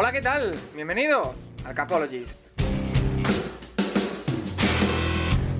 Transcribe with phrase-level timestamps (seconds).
[0.00, 0.54] Hola, ¿qué tal?
[0.76, 2.52] Bienvenidos al Capologist.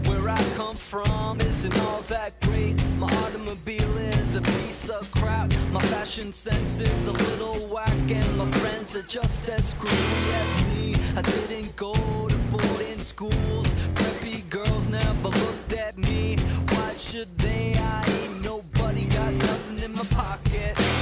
[0.06, 2.80] Where I come from isn't all that great.
[2.98, 5.53] My automobile is a piece of crap.
[5.72, 10.65] My fashion sense is a little whack, and my friends are just as screwy as
[10.69, 10.94] me.
[11.16, 13.75] I didn't go to boarding schools.
[13.97, 16.37] Preppy girls never looked at me.
[16.69, 17.75] Why should they?
[17.77, 20.98] I ain't nobody, got nothing in my pocket.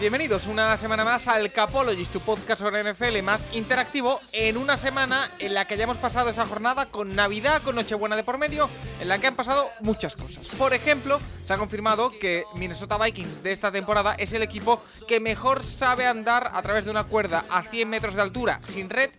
[0.00, 5.30] Bienvenidos una semana más al Capologist, tu podcast sobre NFL más interactivo, en una semana
[5.38, 8.68] en la que ya hemos pasado esa jornada con Navidad, con Nochebuena de por medio,
[9.00, 10.46] en la que han pasado muchas cosas.
[10.58, 15.18] Por ejemplo, se ha confirmado que Minnesota Vikings de esta temporada es el equipo que
[15.18, 19.10] mejor sabe andar a través de una cuerda a 100 metros de altura, sin red,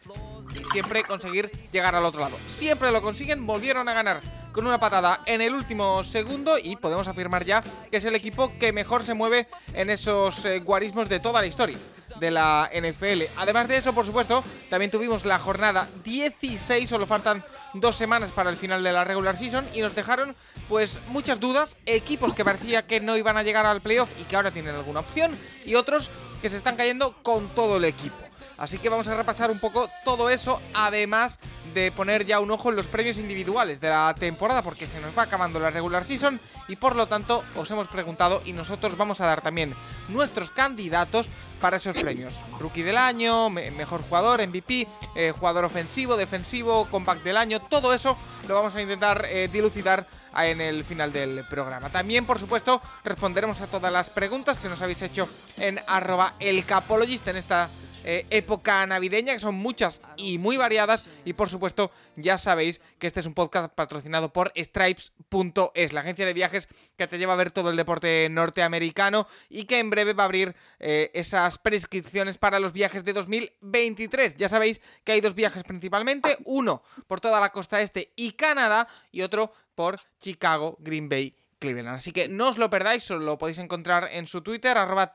[0.54, 2.38] y siempre conseguir llegar al otro lado.
[2.48, 4.22] Siempre lo consiguen, volvieron a ganar
[4.58, 8.52] con una patada en el último segundo y podemos afirmar ya que es el equipo
[8.58, 11.78] que mejor se mueve en esos eh, guarismos de toda la historia
[12.20, 13.23] de la NFL.
[13.38, 17.44] Además de eso, por supuesto, también tuvimos la jornada 16, solo faltan
[17.76, 20.36] dos semanas para el final de la regular season y nos dejaron
[20.67, 24.36] pues muchas dudas, equipos que parecía que no iban a llegar al playoff y que
[24.36, 26.09] ahora tienen alguna opción y otros
[26.42, 28.27] que se están cayendo con todo el equipo.
[28.58, 31.39] Así que vamos a repasar un poco todo eso, además
[31.73, 35.16] de poner ya un ojo en los premios individuales de la temporada, porque se nos
[35.16, 39.22] va acabando la regular season y por lo tanto os hemos preguntado y nosotros vamos
[39.22, 39.75] a dar también
[40.09, 41.27] nuestros candidatos
[41.61, 42.33] para esos premios.
[42.59, 47.94] Rookie del año, me- mejor jugador, MVP, eh, jugador ofensivo, defensivo, compact del año, todo
[47.94, 48.16] eso
[48.47, 50.05] lo vamos a intentar eh, dilucidar
[50.36, 51.89] en el final del programa.
[51.89, 55.27] También, por supuesto, responderemos a todas las preguntas que nos habéis hecho
[55.58, 57.69] en arroba el capologist en esta
[58.03, 61.06] eh, época navideña, que son muchas y muy variadas.
[61.26, 66.26] Y por supuesto, ya sabéis que este es un podcast patrocinado por Stripes.es, la agencia
[66.26, 66.67] de viajes
[66.98, 70.26] que te lleva a ver todo el deporte norteamericano y que en breve va a
[70.26, 74.38] abrir eh, esas prescripciones para los viajes de 2023.
[74.38, 78.88] Ya sabéis que hay dos viajes principalmente, uno por toda la costa este y Canadá
[79.11, 81.95] y otro por Chicago, Green Bay Cleveland.
[81.95, 85.11] Así que no os lo perdáis, solo lo podéis encontrar en su Twitter, arroba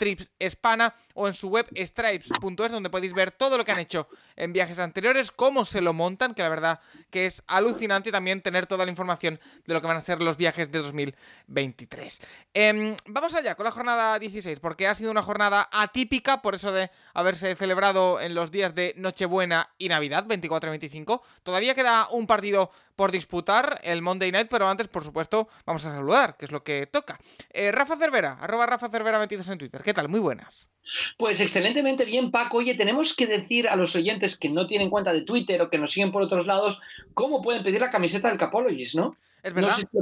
[1.14, 4.78] o en su web stripes.es, donde podéis ver todo lo que han hecho en viajes
[4.78, 6.80] anteriores, cómo se lo montan, que la verdad
[7.10, 10.20] que es alucinante y también tener toda la información de lo que van a ser
[10.20, 12.20] los viajes de 2023.
[12.54, 16.72] Em, vamos allá con la jornada 16, porque ha sido una jornada atípica, por eso
[16.72, 21.22] de haberse celebrado en los días de Nochebuena y Navidad, 24 y 25.
[21.42, 25.92] Todavía queda un partido por disputar, el Monday Night, pero antes, por supuesto, vamos a
[25.92, 27.18] saludar, que es lo que toca.
[27.50, 29.82] Eh, Rafa Cervera, arroba Rafa Cervera 22 en Twitter.
[29.82, 30.08] ¿Qué tal?
[30.08, 30.70] Muy buenas.
[31.16, 32.58] Pues excelentemente bien, Paco.
[32.58, 35.78] Oye, tenemos que decir a los oyentes que no tienen cuenta de Twitter o que
[35.78, 36.80] nos siguen por otros lados
[37.14, 39.16] cómo pueden pedir la camiseta del Capologist, ¿no?
[39.42, 39.98] Es verdad, No sé si te,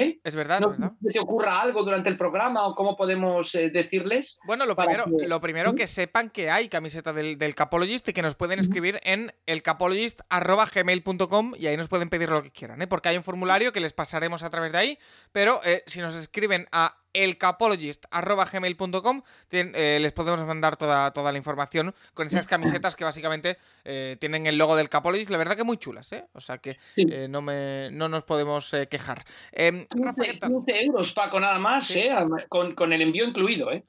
[0.00, 0.20] ¿eh?
[0.22, 0.94] es verdad, No es verdad.
[1.02, 4.38] sé si te ocurra algo durante el programa o cómo podemos eh, decirles.
[4.46, 8.12] Bueno, lo primero, que- lo primero que sepan que hay camiseta del, del Capologist y
[8.12, 12.86] que nos pueden escribir en elcapologist.gmail.com y ahí nos pueden pedir lo que quieran, ¿eh?
[12.86, 14.98] Porque hay un formulario que les pasaremos a través de ahí,
[15.32, 19.22] pero eh, si nos escriben a elcapologist.gmail.com
[19.52, 24.48] eh, les podemos mandar toda, toda la información con esas camisetas que básicamente eh, tienen
[24.48, 26.26] el logo del Capologist, la verdad que muy chulas, ¿eh?
[26.32, 29.24] O sea que eh, no, me, no nos podemos eh, quejar.
[29.52, 30.50] ¿qué 15, tal?
[30.50, 32.00] 15 euros, Paco, nada más, Sí.
[32.00, 32.14] ¿eh?
[32.48, 33.84] Con, con el envío incluido, ¿eh?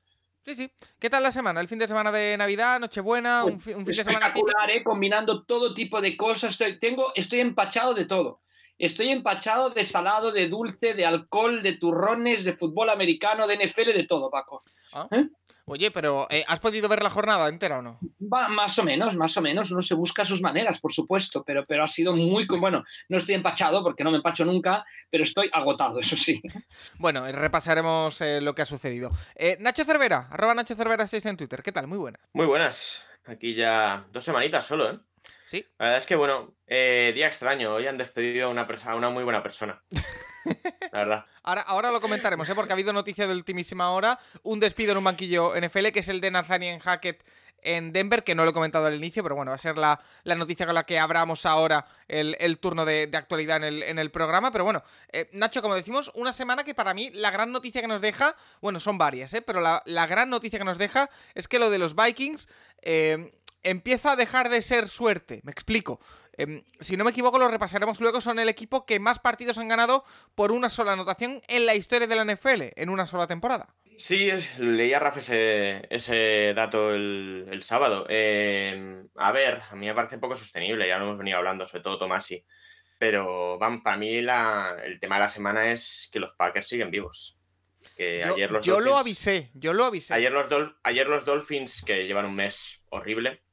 [0.45, 0.72] Sí, sí.
[1.00, 1.59] ¿Qué tal la semana?
[1.59, 4.28] ¿El fin de semana de Navidad, Nochebuena, un, fi- un fin de semana?
[4.28, 4.83] Espectacular, ¿eh?
[4.83, 6.51] Combinando todo tipo de cosas.
[6.51, 8.41] Estoy, tengo, estoy empachado de todo.
[8.78, 13.94] Estoy empachado de salado, de dulce, de alcohol, de turrones, de fútbol americano, de NFL,
[13.94, 14.62] de todo, Paco.
[14.94, 15.07] Ah.
[15.12, 15.25] ¿Eh?
[15.68, 18.00] Oye, pero eh, ¿has podido ver la jornada entera o no?
[18.22, 19.72] Va, más o menos, más o menos.
[19.72, 22.46] Uno se busca sus maneras, por supuesto, pero, pero ha sido muy...
[22.46, 26.42] Bueno, no estoy empachado porque no me empacho nunca, pero estoy agotado, eso sí.
[27.00, 29.12] Bueno, eh, repasaremos eh, lo que ha sucedido.
[29.36, 31.64] Eh, Nacho Cervera, arroba Nacho Cervera 6 en Twitter.
[31.64, 31.88] ¿Qué tal?
[31.88, 32.20] Muy buena.
[32.34, 33.04] Muy buenas.
[33.25, 35.00] Aquí ya dos semanitas solo, ¿eh?
[35.45, 35.65] Sí.
[35.77, 37.74] La verdad es que, bueno, eh, día extraño.
[37.74, 39.81] Hoy han despedido a una, perso- a una muy buena persona.
[40.92, 41.25] La verdad.
[41.44, 42.56] Ahora, ahora lo comentaremos, ¿eh?
[42.56, 44.19] porque ha habido noticia de ultimísima hora.
[44.44, 47.24] Un despido en un banquillo NFL, que es el de Nathaniel Hackett
[47.62, 50.00] en Denver, que no lo he comentado al inicio, pero bueno, va a ser la,
[50.24, 53.83] la noticia con la que abramos ahora el, el turno de, de actualidad en el,
[53.83, 54.51] en el programa.
[54.51, 57.88] Pero bueno, eh, Nacho, como decimos, una semana que para mí la gran noticia que
[57.88, 59.41] nos deja, bueno, son varias, ¿eh?
[59.41, 62.48] pero la, la gran noticia que nos deja es que lo de los Vikings
[62.83, 63.33] eh,
[63.65, 65.41] empieza a dejar de ser suerte.
[65.44, 66.00] Me explico.
[66.38, 68.19] Em, si no me equivoco, lo repasaremos luego.
[68.21, 70.03] Son el equipo que más partidos han ganado
[70.35, 73.73] por una sola anotación en la historia de la NFL, en una sola temporada.
[73.97, 78.06] Sí, es- leía Rafa ese, ese dato el, el sábado.
[78.09, 81.83] Eh, a ver, a mí me parece poco sostenible, ya lo hemos venido hablando, sobre
[81.83, 82.44] todo Tomasi.
[82.97, 86.91] Pero vamos, para mí la- el tema de la semana es que los Packers siguen
[86.91, 87.38] vivos.
[87.95, 90.13] Que Yo, ayer los yo lo Dolphins- avisé, yo lo avisé.
[90.13, 93.44] Ayer los, Dol- ayer los Dolphins, que llevan un mes horrible,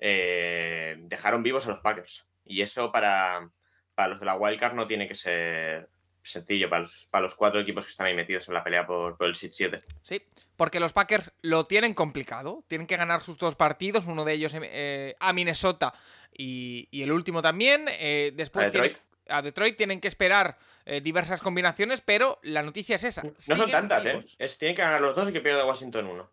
[0.00, 2.26] eh, dejaron vivos a los Packers.
[2.44, 3.50] Y eso para,
[3.94, 5.88] para los de la Wildcard no tiene que ser
[6.22, 9.16] sencillo, para los, para los cuatro equipos que están ahí metidos en la pelea por,
[9.16, 9.78] por el Seed 7.
[10.02, 10.22] Sí,
[10.56, 12.64] porque los Packers lo tienen complicado.
[12.68, 15.94] Tienen que ganar sus dos partidos, uno de ellos eh, a Minnesota
[16.36, 17.86] y, y el último también.
[18.00, 18.92] Eh, después A Detroit.
[18.94, 23.24] tienen- a Detroit tienen que esperar eh, diversas combinaciones, pero la noticia es esa.
[23.48, 24.20] No son tantas, ¿eh?
[24.38, 26.30] Es, tienen que ganar los dos y que pierda Washington uno.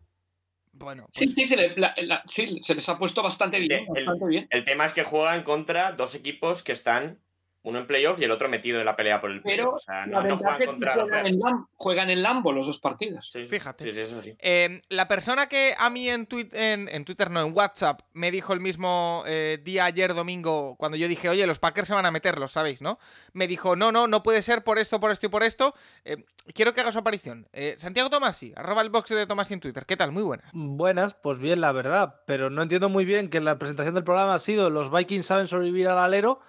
[0.75, 3.67] Bueno, Sí, pues, sí, se, le- la- la- sí, se les ha puesto bastante El-
[3.67, 4.47] bien, el- bastante bien.
[4.49, 7.19] El tema es que juegan contra dos equipos que están,
[7.63, 9.57] uno en playoff y el otro metido en la pelea por el playoff.
[9.57, 12.51] Pero O sea, la no, no juegan contra los juegan, en Lam- juegan en Lambo
[12.51, 13.29] los dos partidos.
[13.31, 13.85] Sí, Fíjate.
[13.85, 14.35] Sí, sí, eso sí.
[14.39, 18.31] Eh, la persona que a mí en, Twi- en, en Twitter, no, en WhatsApp, me
[18.31, 22.05] dijo el mismo eh, día ayer domingo, cuando yo dije, oye, los Packers se van
[22.05, 22.99] a meter, lo sabéis, ¿no?
[23.31, 25.73] Me dijo, no, no, no puede ser por esto, por esto y por esto.
[26.03, 26.17] Eh,
[26.53, 27.47] quiero que haga su aparición.
[27.53, 29.85] Eh, Santiago Tomasi, arroba el box de Tomasi en Twitter.
[29.85, 30.11] ¿Qué tal?
[30.11, 30.43] Muy buena.
[30.51, 34.33] Buenas, pues bien, la verdad, pero no entiendo muy bien que la presentación del programa
[34.35, 36.41] ha sido los Vikings saben sobrevivir al alero,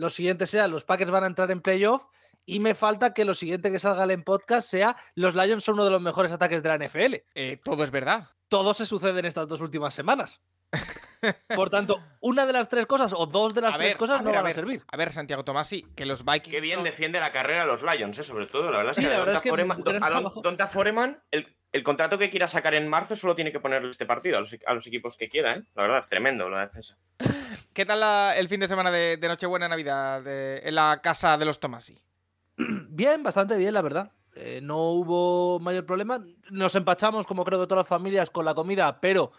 [0.00, 2.06] lo siguiente sea los Packers van a entrar en playoff
[2.46, 5.84] y me falta que lo siguiente que salga en podcast sea los Lions son uno
[5.84, 7.16] de los mejores ataques de la NFL.
[7.34, 8.30] Eh, todo es verdad.
[8.48, 10.40] Todo se sucede en estas dos últimas semanas.
[11.54, 14.20] Por tanto, una de las tres cosas o dos de las A tres ver, cosas
[14.20, 14.82] a no ver, a van a ver, servir.
[14.90, 16.48] A ver, Santiago Tomasi, que los Vikings.
[16.54, 18.22] Qué bien son- defiende la carrera los Lions, ¿eh?
[18.22, 18.70] sobre todo.
[18.70, 20.42] La verdad es Sí, que, la a verdad es que Foreman, a Don-.
[20.42, 24.06] Donta Foreman, el, el contrato que quiera sacar en marzo solo tiene que ponerle este
[24.06, 25.56] partido a los, a los equipos que quiera.
[25.56, 25.62] ¿eh?
[25.74, 26.96] La verdad, tremendo la defensa.
[27.74, 31.36] ¿Qué tal la- el fin de semana de, de Nochebuena Navidad de- en la casa
[31.36, 32.00] de los Tomasi?
[32.56, 34.12] Bien, bastante bien, la verdad.
[34.36, 36.24] Eh, no hubo mayor problema.
[36.50, 39.32] Nos empachamos, como creo que todas las familias, con la comida, pero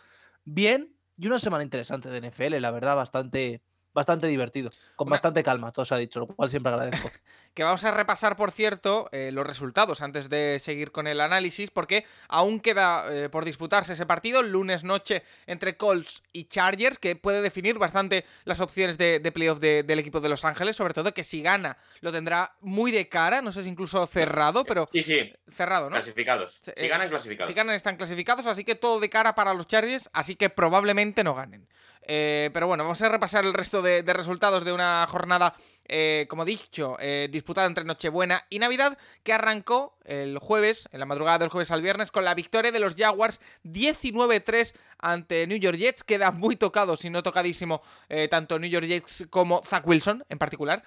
[0.43, 0.95] bien.
[1.17, 3.61] Y una semana interesante de NFL, la verdad, bastante,
[3.93, 4.71] bastante divertido.
[4.95, 7.09] Con Una- bastante calma, todo se ha dicho, lo cual siempre agradezco.
[7.53, 11.69] Que vamos a repasar, por cierto, eh, los resultados antes de seguir con el análisis,
[11.69, 17.17] porque aún queda eh, por disputarse ese partido, lunes noche entre Colts y Chargers, que
[17.17, 20.93] puede definir bastante las opciones de, de playoff de- del equipo de Los Ángeles, sobre
[20.93, 24.87] todo que si gana lo tendrá muy de cara, no sé si incluso cerrado, pero
[24.93, 25.95] Sí, sí, cerrado, ¿no?
[25.97, 26.61] clasificados.
[26.63, 27.49] Si eh, ganan, clasificados.
[27.49, 31.21] Si ganan, están clasificados, así que todo de cara para los Chargers, así que probablemente
[31.25, 31.67] no ganen.
[32.13, 35.55] Eh, pero bueno, vamos a repasar el resto de, resultados de una jornada,
[35.85, 41.05] eh, como dicho, eh, disputada entre Nochebuena y Navidad, que arrancó el jueves, en la
[41.05, 45.77] madrugada del jueves al viernes, con la victoria de los Jaguars 19-3 ante New York
[45.77, 46.03] Jets.
[46.03, 50.37] Queda muy tocado, si no tocadísimo, eh, tanto New York Jets como Zach Wilson en
[50.37, 50.83] particular.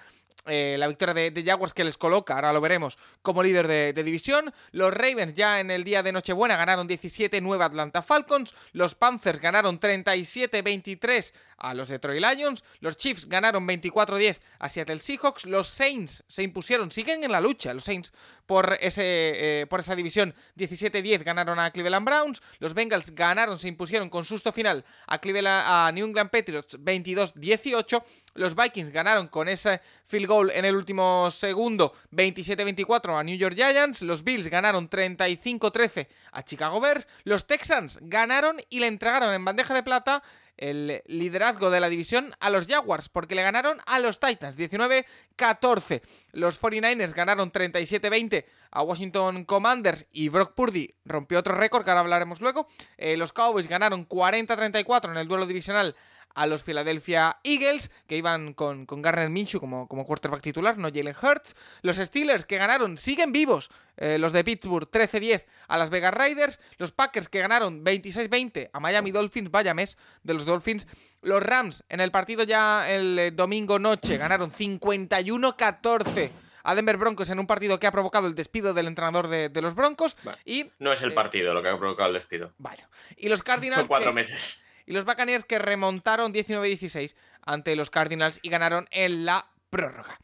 [0.47, 4.03] Eh, la victoria de, Jaguars que les coloca, ahora lo veremos, como líder de, de
[4.03, 4.53] división.
[4.71, 8.53] Los Ravens ya en el día de Nochebuena ganaron 17-9 a Atlanta Falcons.
[8.71, 12.63] Los Panthers ganaron 37-23 a los Detroit Lions.
[12.79, 15.45] Los Chiefs ganaron 24-10 a Seattle Seahawks.
[15.45, 18.13] Los Saints se impusieron, siguen en la lucha los Saints
[18.45, 20.35] por, ese, eh, por esa división.
[20.57, 22.41] 17-10 ganaron a Cleveland Browns.
[22.59, 28.03] Los Bengals ganaron, se impusieron con susto final a, Cleveland, a New England Patriots 22-18.
[28.35, 33.55] Los Vikings ganaron con ese field goal en el último segundo 27-24 a New York
[33.55, 34.01] Giants.
[34.01, 37.07] Los Bills ganaron 35-13 a Chicago Bears.
[37.23, 40.23] Los Texans ganaron y le entregaron en bandeja de plata
[40.57, 46.01] el liderazgo de la división a los Jaguars, porque le ganaron a los Titans 19-14.
[46.31, 52.01] Los 49ers ganaron 37-20 a Washington Commanders y Brock Purdy rompió otro récord que ahora
[52.01, 52.67] hablaremos luego.
[52.97, 55.95] Eh, los Cowboys ganaron 40-34 en el duelo divisional
[56.35, 60.89] a los Philadelphia Eagles, que iban con, con Garner Minshew como, como quarterback titular, no
[60.89, 61.55] Jalen Hurts.
[61.81, 66.59] Los Steelers, que ganaron, siguen vivos, eh, los de Pittsburgh 13-10 a las Vegas Raiders.
[66.77, 70.87] Los Packers, que ganaron 26-20 a Miami Dolphins, vaya mes de los Dolphins.
[71.21, 76.31] Los Rams, en el partido ya el eh, domingo noche, ganaron 51-14
[76.67, 79.61] a Denver Broncos en un partido que ha provocado el despido del entrenador de, de
[79.61, 80.17] los Broncos.
[80.45, 82.53] Y, No es el Eh, partido lo que ha provocado el despido.
[82.57, 82.83] bueno,
[83.17, 83.81] y los Cardinals...
[83.81, 84.59] Son cuatro que- meses.
[84.85, 90.19] Y los Buccaneers que remontaron 19-16 ante los Cardinals y ganaron en la prórroga.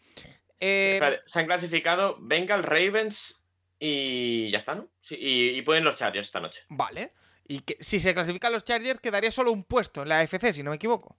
[0.59, 3.41] Eh, se han clasificado Bengals, Ravens
[3.79, 4.89] y ya está, ¿no?
[5.01, 6.63] Sí, y, y pueden los Chargers esta noche.
[6.69, 7.13] vale.
[7.47, 10.63] Y que si se clasifican los Chargers quedaría solo un puesto en la AFC, si
[10.63, 11.17] no me equivoco.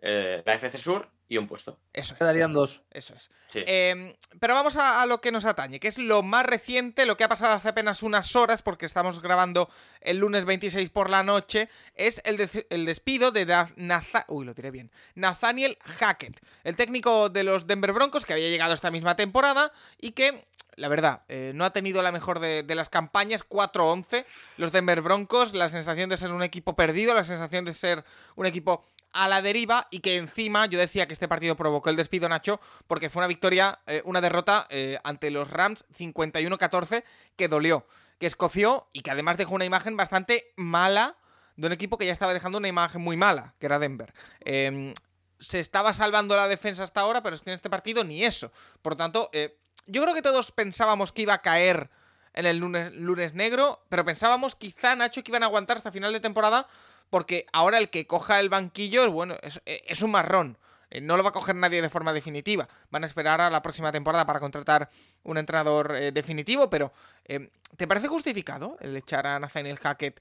[0.00, 1.78] Eh, la FC Sur y un puesto.
[1.92, 2.18] Eso es.
[2.18, 2.82] Quedarían dos.
[2.90, 3.30] Eso es.
[3.48, 3.62] Sí.
[3.66, 7.16] Eh, pero vamos a, a lo que nos atañe, que es lo más reciente, lo
[7.16, 9.68] que ha pasado hace apenas unas horas, porque estamos grabando
[10.00, 14.44] el lunes 26 por la noche, es el, de- el despido de Na- Natha- Uy,
[14.44, 14.90] lo diré bien.
[15.14, 20.12] Nathaniel Hackett, el técnico de los Denver Broncos, que había llegado esta misma temporada y
[20.12, 24.24] que, la verdad, eh, no ha tenido la mejor de, de las campañas, 4-11.
[24.56, 28.04] Los Denver Broncos, la sensación de ser un equipo perdido, la sensación de ser
[28.36, 31.88] un equipo a la deriva y que encima yo decía que este este partido provocó
[31.88, 37.02] el despido, Nacho, porque fue una victoria, eh, una derrota eh, ante los Rams 51-14
[37.34, 37.86] que dolió,
[38.18, 41.16] que escoció y que además dejó una imagen bastante mala
[41.56, 44.12] de un equipo que ya estaba dejando una imagen muy mala, que era Denver.
[44.40, 44.92] Em,
[45.40, 48.52] se estaba salvando la defensa hasta ahora, pero es que en este partido ni eso.
[48.82, 51.88] Por lo tanto, eh, yo creo que todos pensábamos que iba a caer
[52.34, 56.20] en el lunes, negro, pero pensábamos quizá, Nacho, que iban a aguantar hasta final de
[56.20, 56.68] temporada,
[57.08, 60.58] porque ahora el que coja el banquillo, bueno, es, es un marrón.
[60.94, 62.68] Eh, no lo va a coger nadie de forma definitiva.
[62.90, 64.88] Van a esperar a la próxima temporada para contratar
[65.24, 66.92] un entrenador eh, definitivo, pero
[67.24, 70.20] eh, ¿te parece justificado el echar a Nathaniel Hackett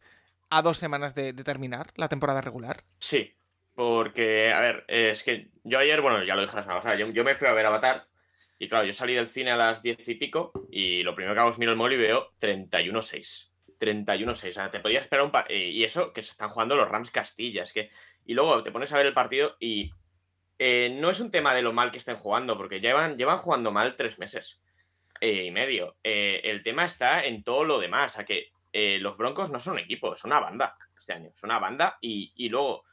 [0.49, 2.83] a dos semanas de, terminar la temporada regular?
[2.97, 3.35] Sí,
[3.75, 7.09] porque, a ver, es que yo ayer, bueno, ya lo dije la semana pasada, yo,
[7.11, 8.07] yo me fui a ver Avatar
[8.57, 11.39] y claro, yo salí del cine a las 10 y pico y lo primero que
[11.39, 13.49] hago es miro el móvil y veo 31-6.
[13.79, 15.51] 31-6, o sea, te podías esperar un par...
[15.51, 17.89] Y y eso que se están jugando los Rams Castilla, es que...
[18.25, 19.91] Y luego te pones a ver el partido y
[20.65, 23.73] eh, no es un tema de lo mal que estén jugando, porque llevan, llevan jugando
[23.73, 24.61] mal tres meses
[25.19, 25.97] eh, y medio.
[26.05, 28.53] Eh, el tema está en todo lo demás, a que
[29.01, 32.47] los Broncos no son equipo, son una banda este año, son una banda y, y
[32.47, 32.85] luego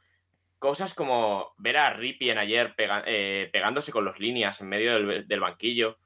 [0.59, 5.97] cosas como ver a Ripien ayer pegándose con los líneas en medio del, banquillo,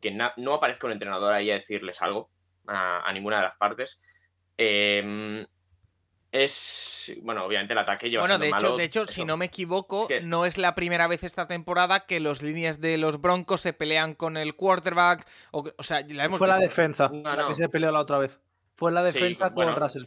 [0.00, 2.30] que no aparezca un entrenador ahí a decirles algo
[2.66, 4.00] a, ninguna de las partes.
[4.56, 5.46] Eh,
[6.32, 9.12] es, bueno, obviamente el ataque lleva Bueno, de hecho, malo, de hecho, eso.
[9.12, 12.42] si no me equivoco, Es que- no es la primera vez esta temporada que los
[12.42, 15.26] líneas de los Broncos se pelean con el quarterback.
[15.50, 17.48] O, o sea, la hemos Fue la defensa No, la no.
[17.48, 18.40] que se peleó la otra vez.
[18.74, 19.74] Fue la Sí, defensa con bueno.
[19.76, 20.04] Russell.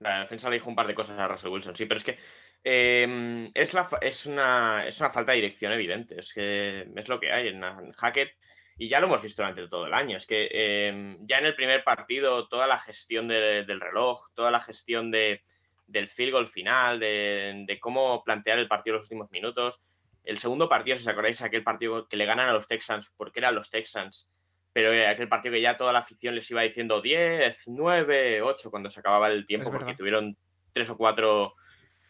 [0.00, 2.18] La defensa le dijo un par de cosas a Russell Wilson, sí, pero es que
[2.64, 6.18] eh, es, la, es, una, es una falta de dirección evidente.
[6.18, 8.30] Es que es lo que hay en, en Hackett.
[8.78, 10.16] Y ya lo hemos visto durante todo el año.
[10.16, 14.50] Es que eh, ya en el primer partido, toda la gestión de- del reloj, toda
[14.50, 15.42] la gestión de,
[15.86, 19.82] del field goal final, de, de cómo plantear el partido en los últimos minutos.
[20.24, 23.40] El segundo partido, si os acordáis, aquel partido que le ganan a los Texans, porque
[23.40, 24.30] eran los Texans,
[24.72, 28.70] pero eh, aquel partido que ya toda la afición les iba diciendo 10, 9, 8
[28.70, 30.36] cuando se acababa el tiempo, porque tuvieron
[30.72, 31.54] tres o cuatro.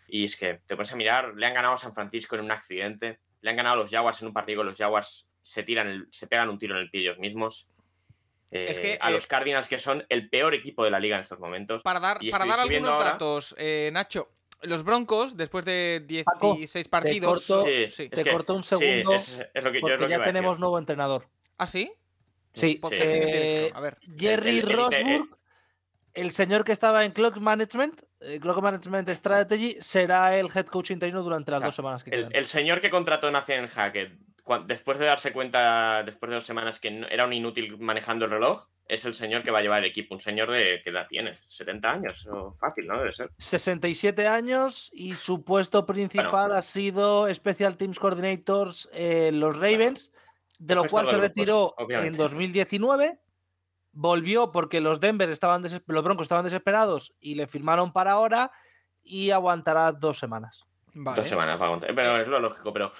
[0.07, 2.53] Y es que te pones a mirar, le han ganado a San Francisco en un
[2.53, 6.09] accidente, le han ganado a los Jaguars en un partido los Jaguars se tiran, el-
[6.11, 7.69] se pegan un tiro en el pie ellos mismos.
[8.51, 11.17] Es Eh, que, a eh, los Cardinals, que son el peor equipo de la liga
[11.17, 11.83] en estos momentos.
[11.83, 14.31] Para dar, Y para dar algunos ahora- datos, eh, Nacho,
[14.63, 17.47] los Broncos, después de Paco, 16 partidos.
[17.47, 18.09] corto- Sí, sí.
[18.11, 20.11] es Te corto un segundo, Sí, es, es lo que, yo es Porque lo que
[20.19, 21.29] ya tenemos nuevo entrenador.
[21.59, 21.93] ¿Ah, sí?
[22.55, 23.97] Sí, en eh, A ver.
[24.19, 25.39] Jerry El- el- el- Rosburg,
[26.15, 30.91] el señor que estaba en Clock Management, eh, Clock Management Strategy, será el head coach
[30.91, 32.33] interino durante las Claro, dos semanas que El, quedan.
[32.37, 34.13] el señor que contrató Nathan Hackett,
[34.67, 38.31] después de darse cuenta, después de dos semanas, que no- era un inútil manejando el
[38.31, 40.15] reloj, es el señor que va a llevar el equipo.
[40.15, 40.81] Un señor de.
[40.85, 41.39] ¿Qué edad tiene?
[41.49, 42.27] ¿70 años?
[42.31, 42.99] O fácil, ¿no?
[42.99, 43.31] Debe ser.
[43.39, 50.13] 67 años y su puesto principal ha sido Special Teams Coordinators en los Ravens,
[50.59, 53.19] de lo cual se retiró en 2019.
[53.95, 58.51] Volvió porque los Denver estaban los Broncos estaban desesperados y le firmaron para ahora
[59.03, 60.65] y aguantará dos semanas.
[60.95, 61.17] Vale.
[61.19, 61.95] Dos semanas para aguantar.
[61.95, 62.93] Pero es lo lógico, pero.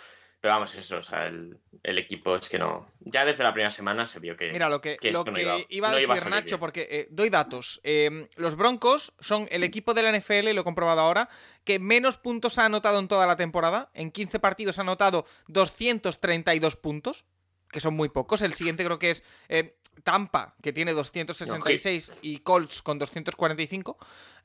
[0.43, 2.91] Pero vamos, eso, o sea, el, el equipo es que no.
[2.99, 4.51] Ya desde la primera semana se vio que.
[4.51, 6.31] Mira, lo que, que lo no que iba- iba, a no decir iba a salir
[6.35, 7.81] Nacho, porque eh, doy datos.
[7.85, 11.29] Eh, los Broncos son el equipo de la NFL, lo he comprobado ahora,
[11.63, 13.91] que menos puntos ha anotado en toda la temporada.
[13.95, 17.25] En 15 partidos ha anotado 232 puntos,
[17.71, 18.43] que son muy pocos.
[18.43, 23.97] El siguiente creo que es eh, Tampa, que tiene 266, y Colts con 245.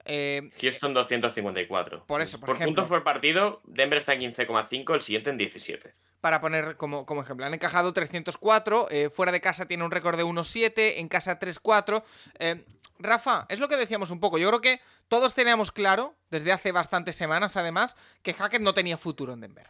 [0.07, 2.05] Eh, Houston 254.
[2.05, 2.75] Por eso, por por ejemplo.
[2.75, 5.93] puntos por partido, Denver está en 15,5, el siguiente en 17.
[6.21, 7.45] para poner como, como ejemplo.
[7.45, 12.03] Han encajado 304, eh, fuera de casa tiene un récord de 1-7, en casa 3-4.
[12.39, 12.65] Eh,
[12.99, 14.37] Rafa, es lo que decíamos un poco.
[14.37, 18.97] Yo creo que todos teníamos claro, desde hace bastantes semanas además, que Hackett no tenía
[18.97, 19.69] futuro en Denver.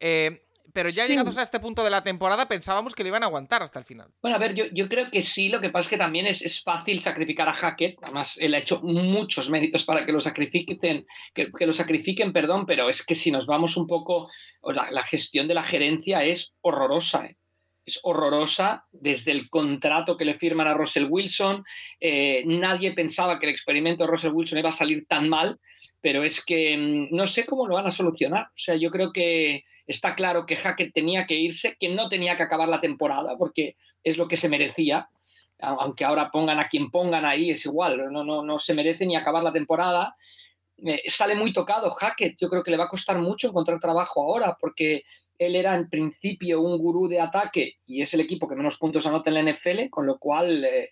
[0.00, 1.12] Eh, pero ya Sí.
[1.12, 3.84] llegados a este punto de la temporada pensábamos que le iban a aguantar hasta el
[3.84, 4.10] final.
[4.22, 6.42] Bueno, a ver, yo, yo creo que sí, lo que pasa es que también es,
[6.42, 11.06] es fácil sacrificar a Hackett, además él ha hecho muchos méritos para que lo sacrifiquen,
[11.34, 14.30] que, que lo sacrifiquen, perdón, pero es que si nos vamos un poco,
[14.62, 17.36] la gestión de la gerencia es horrorosa, ¿eh?
[17.84, 21.64] es horrorosa desde el contrato que le firman a Russell Wilson,
[22.00, 25.58] eh, nadie pensaba que el experimento de Russell Wilson iba a salir tan mal,
[26.00, 29.12] pero es que mm, no sé cómo lo van a solucionar, o sea, yo creo
[29.12, 33.36] que está claro que Hackett tenía que irse, que no tenía que acabar la temporada,
[33.36, 35.08] porque es lo que se merecía.
[35.60, 39.16] Aunque ahora pongan a quien pongan ahí, es igual, no, no, no se merece ni
[39.16, 40.14] acabar la temporada.
[40.76, 44.22] Eh, sale muy tocado Hackett, yo creo que le va a costar mucho encontrar trabajo
[44.22, 45.02] ahora, porque
[45.38, 49.06] él era en principio un gurú de ataque y es el equipo que menos puntos
[49.06, 50.90] anota en la NFL, con lo cual eh,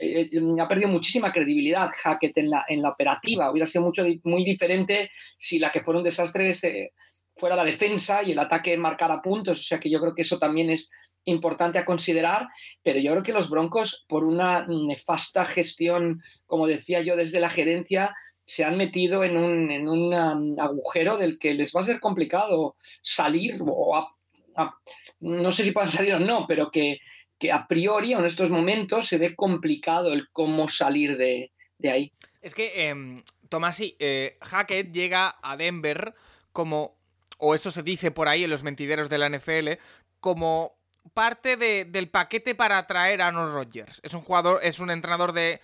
[0.00, 3.50] eh, ha perdido muchísima credibilidad Hackett en la, en la operativa.
[3.50, 6.92] Hubiera sido mucho, muy diferente si la que fue un desastre es, eh,
[7.36, 10.38] fuera la defensa y el ataque marcara puntos, o sea que yo creo que eso
[10.38, 10.90] también es
[11.24, 12.48] importante a considerar,
[12.82, 17.48] pero yo creo que los Broncos, por una nefasta gestión, como decía yo, desde la
[17.48, 20.12] gerencia, se han metido en un, en un
[20.60, 24.08] agujero del que les va a ser complicado salir, o
[25.20, 26.98] no sé si puedan salir o no, pero que,
[27.38, 32.12] que a priori en estos momentos se ve complicado el cómo salir de, de ahí.
[32.42, 36.14] Es que, em, Tomasi, eh, Hackett llega a Denver
[36.52, 36.96] como,
[37.38, 39.78] o eso se dice por ahí en los mentideros de la NFL,
[40.20, 40.76] como
[41.14, 44.00] parte de- del paquete para atraer a Aaron Rodgers.
[44.04, 45.60] Es un jugador, es un entrenador de,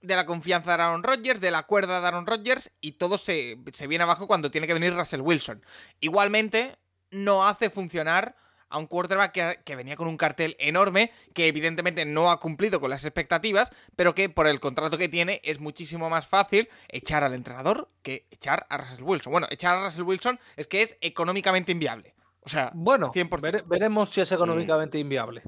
[0.00, 3.56] de la confianza de Aaron Rodgers, de la cuerda de Aaron Rodgers, y todo se,
[3.72, 5.64] se viene abajo cuando tiene que venir Russell Wilson.
[6.00, 6.76] Igualmente,
[7.10, 8.36] no hace funcionar
[8.70, 12.80] a un quarterback que, que venía con un cartel enorme, que evidentemente no ha cumplido
[12.80, 17.24] con las expectativas, pero que por el contrato que tiene es muchísimo más fácil echar
[17.24, 19.30] al entrenador que echar a Russell Wilson.
[19.32, 22.14] Bueno, echar a Russell Wilson es que es económicamente inviable.
[22.42, 23.40] O sea, Bueno, 100%.
[23.40, 25.42] vere- veremos si es económicamente inviable.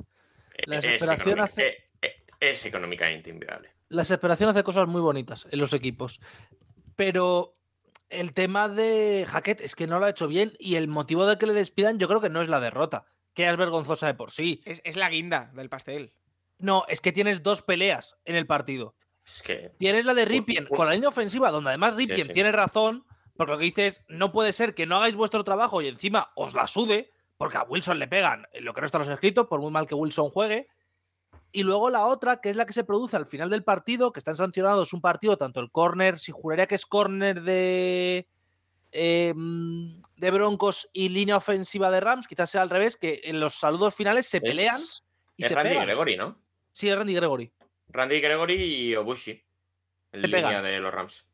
[0.65, 3.71] La Es desesperación hace- eh, eh, es económicamente inviable.
[3.91, 6.21] La desesperación hace cosas muy bonitas en los equipos.
[6.97, 7.53] Pero
[8.09, 11.37] el tema de Hackett es que no lo ha hecho bien y el motivo de
[11.37, 13.05] que le despidan yo creo que no es la derrota,
[13.35, 14.63] que es vergonzosa de por sí.
[14.65, 16.15] es, es la guinda del pastel.
[16.59, 18.95] No, es que tienes dos peleas en el partido.
[19.27, 22.33] Es que Tienes la de Ripien con la línea ofensiva, donde además Ripien sí.
[22.33, 23.05] tiene razón,
[23.37, 26.31] porque lo que dice es, no puede ser que no hagáis vuestro trabajo y encima
[26.37, 29.47] os la sude, porque a Wilson le pegan en lo que no está los escritos,
[29.47, 30.69] por muy mal que Wilson juegue.
[31.53, 34.21] Y luego la otra, que es la que se produce al final del partido, que
[34.21, 38.29] están sancionados un partido, tanto el córner, si juraría que es córner de,
[38.93, 43.41] eh, mm, de Broncos y línea ofensiva de Rams, quizás sea al revés, que en
[43.41, 45.05] los saludos finales se pelean es,
[45.37, 45.87] y es se Randy pegan.
[45.87, 46.41] Gregory, ¿no?
[46.71, 47.53] Sí, es Randy Gregory.
[47.89, 49.33] Randy Gregory y Obushi.
[50.13, 50.65] En Se línea pegan.
[50.65, 51.25] de los Rams.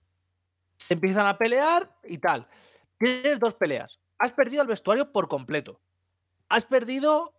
[0.79, 2.49] se empiezan a pelear y tal.
[2.99, 4.01] Tienes dos peleas.
[4.19, 5.81] Has perdido el vestuario por completo.
[6.49, 7.35] Has perdido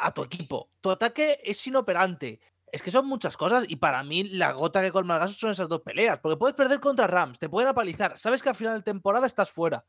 [0.00, 0.68] a tu equipo.
[0.80, 2.40] Tu ataque es inoperante.
[2.70, 5.50] Es que son muchas cosas y para mí la gota que colma el gaso son
[5.50, 6.18] esas dos peleas.
[6.20, 8.16] Porque puedes perder contra Rams, te pueden apalizar.
[8.16, 9.84] Sabes que al final de temporada estás fuera.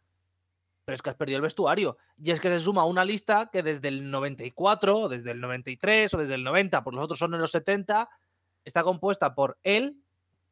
[0.85, 1.97] Pero es que has perdido el vestuario.
[2.17, 6.13] Y es que se suma una lista que desde el 94, o desde el 93
[6.13, 8.09] o desde el 90, por los otros son en los 70,
[8.65, 10.03] está compuesta por él,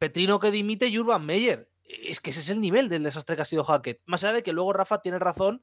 [0.02, 1.70] Petrino que dimite y Urban Meyer.
[1.84, 4.00] Es que ese es el nivel del desastre que ha sido Hackett.
[4.04, 5.62] Más allá de que luego Rafa tiene razón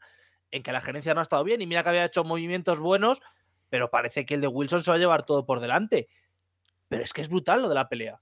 [0.50, 3.22] en que la gerencia no ha estado bien y mira que había hecho movimientos buenos,
[3.70, 6.08] pero parece que el de Wilson se va a llevar todo por delante.
[6.88, 8.20] Pero es que es brutal lo de la pelea.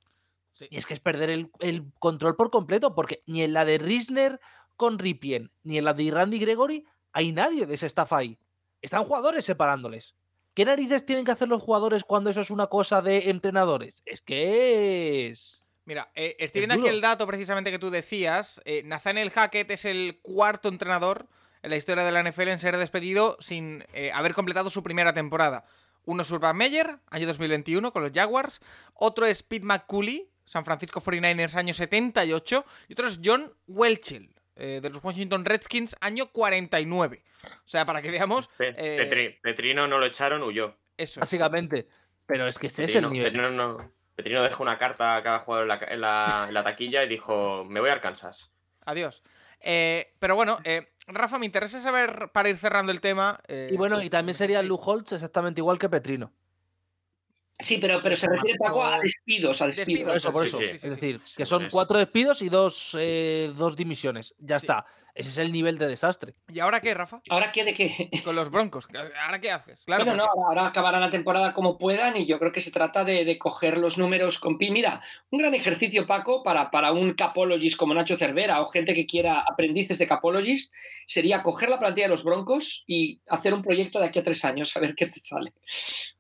[0.54, 0.68] Sí.
[0.70, 3.78] Y es que es perder el, el control por completo, porque ni en la de
[3.78, 4.40] Risner
[4.76, 8.38] con Ripien, ni en la de Randy Gregory, hay nadie de ese staff ahí.
[8.82, 10.16] Están jugadores separándoles.
[10.54, 14.02] ¿Qué narices tienen que hacer los jugadores cuando eso es una cosa de entrenadores?
[14.06, 15.64] Es que es.
[15.86, 18.60] Mira, eh, estoy viendo aquí el dato precisamente que tú decías.
[18.66, 21.28] Eh, Nathaniel Hackett es el cuarto entrenador
[21.63, 25.13] en la historia de la NFL en ser despedido sin eh, haber completado su primera
[25.13, 25.65] temporada.
[26.06, 28.62] Uno es Urban Meyer, año 2021, con los Jaguars.
[28.93, 32.65] Otro es Pete McCooley, San Francisco 49ers, año 78.
[32.88, 37.24] Y otro es John Welchel, eh, de los Washington Redskins, año 49.
[37.43, 38.50] O sea, para que veamos...
[38.60, 40.78] Eh, Petri- Petrino no lo echaron, huyó.
[40.96, 41.20] eso.
[41.20, 41.88] Básicamente.
[42.26, 43.32] Pero es que ese es el nivel.
[43.34, 46.63] Petrino no- Petrino dejó una carta a cada jugador en la, en la- en la
[46.63, 48.50] taquilla y dijo, me voy a Arkansas.
[48.86, 49.22] Adiós.
[49.62, 53.39] Eh, pero bueno, eh, Rafa, me interesa saber, para ir cerrando el tema...
[53.48, 54.62] eh, Y bueno, y también sería.
[54.62, 56.32] Lou Holtz exactamente igual que Petrino.
[57.60, 60.13] Sí, pero, pero se refiere Paco a despidos, a despidos.
[60.13, 60.58] Despidos, Por eso, por sí, eso.
[60.60, 64.36] sí, es sí, decir, sí, que son cuatro despidos y dos, eh, dos dimisiones.
[64.38, 64.65] Ya Sí.
[64.67, 64.86] está.
[65.18, 66.36] Ese es el nivel de desastre.
[66.48, 67.22] ¿Y ahora qué, Rafa?
[67.30, 68.10] ¿Ahora qué de qué?
[68.24, 68.88] Con los Broncos.
[69.26, 69.84] ¿Ahora qué haces?
[69.86, 72.62] Claro, bueno, no, porque- ahora, ahora acabarán la temporada como puedan y yo creo que
[72.62, 74.70] se trata de, de coger los números con pi.
[74.70, 75.02] Mira,
[75.32, 79.40] un gran ejercicio, Paco, para, para un capologist como Nacho Cervera o gente que quiera
[79.40, 80.72] aprendices de capologist,
[81.08, 84.46] sería coger la plantilla de los Broncos y hacer un proyecto de aquí a tres
[84.46, 85.54] años, a ver qué te sale.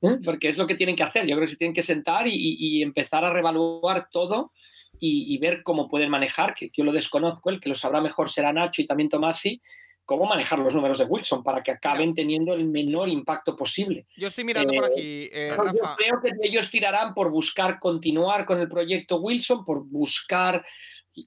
[0.01, 0.17] ¿Eh?
[0.25, 1.25] Porque es lo que tienen que hacer.
[1.27, 4.51] Yo creo que se tienen que sentar y, y- y empezar a revaluar todo
[4.99, 8.29] y, y ver cómo pueden manejar, que yo lo desconozco, el que lo sabrá mejor
[8.29, 9.61] será Nacho y también Tomasi,
[10.05, 14.07] cómo manejar los números de Wilson para que acaben teniendo el menor impacto posible.
[14.15, 18.45] Yo estoy mirando por Eh, aquí, eh, yo creo que ellos tirarán por buscar continuar
[18.45, 20.65] con el proyecto Wilson, por buscar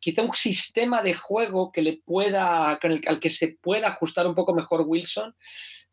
[0.01, 4.27] quizá un sistema de juego que le pueda, con el- al que se pueda ajustar
[4.27, 5.35] un poco mejor Wilson,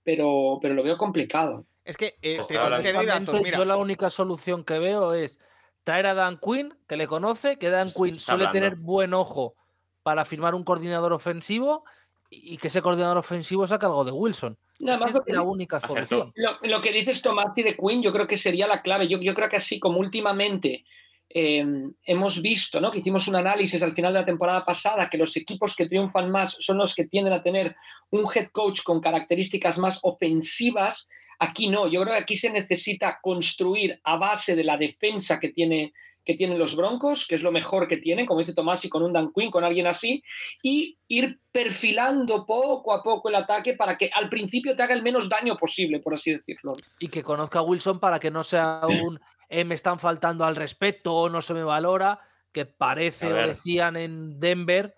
[0.04, 1.66] pero, pero lo veo complicado.
[1.84, 3.58] Es que eh, Pues te, claro, te doy datos, Honestamente, mira.
[3.58, 5.40] Yo la única solución que veo es
[5.88, 8.52] traer a Dan Quinn, que le conoce, que Dan Quinn suele hablando.
[8.52, 9.56] tener buen ojo
[10.04, 11.86] para firmar un coordinador ofensivo
[12.30, 14.58] y que ese coordinador ofensivo saque algo de Wilson.
[14.80, 16.34] Nada más Es lo que la única solución.
[16.36, 19.08] Lo, lo que dices Tomás y de Quinn, yo creo que sería la clave.
[19.08, 20.84] Yo, yo creo que así como últimamente
[21.30, 21.66] eh,
[22.04, 22.92] hemos visto, ¿no?
[22.92, 26.30] que hicimos un análisis al final de la temporada pasada, que los equipos que triunfan
[26.30, 27.78] más son los que tienden a tener
[28.10, 31.08] un head coach con características más ofensivas.
[31.40, 35.50] Aquí no, yo creo que aquí se necesita construir a base de la defensa que
[35.50, 35.94] tiene
[36.28, 39.02] que tienen los Broncos, que es lo mejor que tienen, como dice Tomás, y con
[39.02, 40.22] un Dan Quinn, con alguien así,
[40.62, 45.04] y ir perfilando poco a poco el ataque para que al principio te haga el
[45.04, 46.74] menos daño posible, por así decirlo.
[47.00, 50.58] Y que conozca a Wilson para que no sea un eh, me están faltando al
[50.58, 52.20] respeto o no se me valora,
[52.52, 54.96] que parece, o decían en Denver,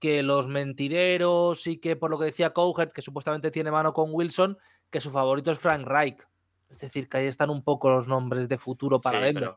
[0.00, 4.10] que los mentireros y que por lo que decía Cowherd, que supuestamente tiene mano con
[4.12, 4.58] Wilson,
[4.92, 6.22] que su favorito es Frank Reich.
[6.70, 9.54] Es decir, que ahí están un poco los nombres de futuro para Denver.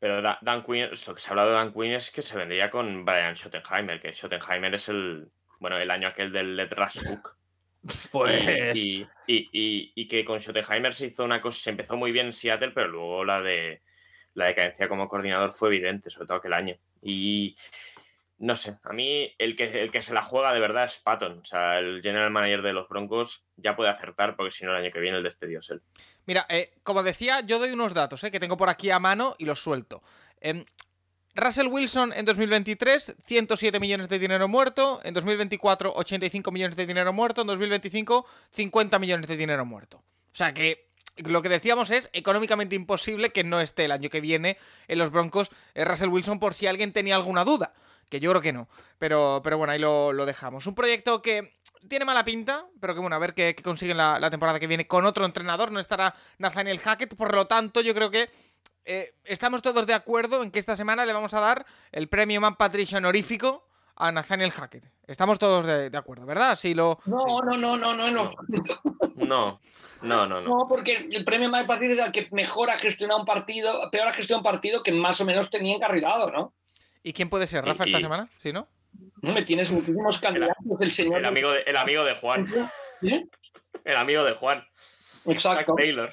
[0.00, 2.70] Pero Dan Quinn, lo que se ha hablado de Dan Quinn es que se vendría
[2.70, 7.36] con Brian Schottenheimer, que Schottenheimer es el, bueno, el año aquel del Led Book.
[8.10, 8.76] Pues.
[8.76, 12.72] Y, y, que con Schottenheimer se hizo una cosa, se empezó muy bien en Seattle,
[12.72, 13.82] pero luego la de
[14.34, 16.76] la decadencia como coordinador fue evidente, sobre todo aquel año.
[17.00, 17.54] Y
[18.38, 21.40] no sé, a mí el que, el que se la juega de verdad es Patton.
[21.40, 24.84] O sea, el general manager de los Broncos ya puede acertar porque si no el
[24.84, 25.82] año que viene el despedido es él.
[26.24, 29.34] Mira, eh, como decía, yo doy unos datos eh, que tengo por aquí a mano
[29.38, 30.02] y los suelto.
[30.40, 30.64] Em,
[31.34, 35.00] Russell Wilson en 2023, 107 millones de dinero muerto.
[35.02, 37.40] En 2024, 85 millones de dinero muerto.
[37.40, 39.98] En 2025, 50 millones de dinero muerto.
[39.98, 44.20] O sea que lo que decíamos es económicamente imposible que no esté el año que
[44.20, 47.74] viene en los Broncos eh, Russell Wilson por si alguien tenía alguna duda
[48.08, 48.68] que yo creo que no.
[48.98, 50.66] Pero, pero bueno, ahí lo, dejamos.
[50.66, 51.54] Un proyecto que
[51.88, 55.04] tiene mala pinta, pero que bueno, a ver qué, consiguen la, temporada que viene con
[55.06, 55.72] otro entrenador.
[55.72, 58.30] No estará Nathaniel Hackett, por lo tanto, yo creo que
[58.84, 62.40] eh, estamos todos de acuerdo en que esta semana le vamos a dar el premio
[62.40, 64.84] Man Patricia honorífico a Nathaniel Hackett.
[65.06, 66.56] Estamos todos de, acuerdo, ¿verdad?
[66.56, 67.00] Si lo...
[67.06, 68.30] No, no, no, no, no, no.
[69.16, 69.60] No,
[70.02, 70.66] no, no, no.
[70.68, 74.12] porque el premio Man Patricia es el que mejor ha gestionado un partido, peor ha
[74.12, 76.54] gestionado un partido que más o menos tenía encarrilado, ¿no?
[77.08, 77.64] ¿Y quién puede ser?
[77.64, 78.28] ¿Rafa esta semana?
[78.36, 78.68] ¿Sí, no?
[79.22, 81.20] No, me tienes muchísimos candidatos del señor.
[81.20, 82.46] El amigo de, el amigo de Juan.
[83.00, 83.24] ¿Eh?
[83.82, 84.62] El amigo de Juan.
[85.24, 85.74] Exacto.
[85.74, 86.12] Taylor.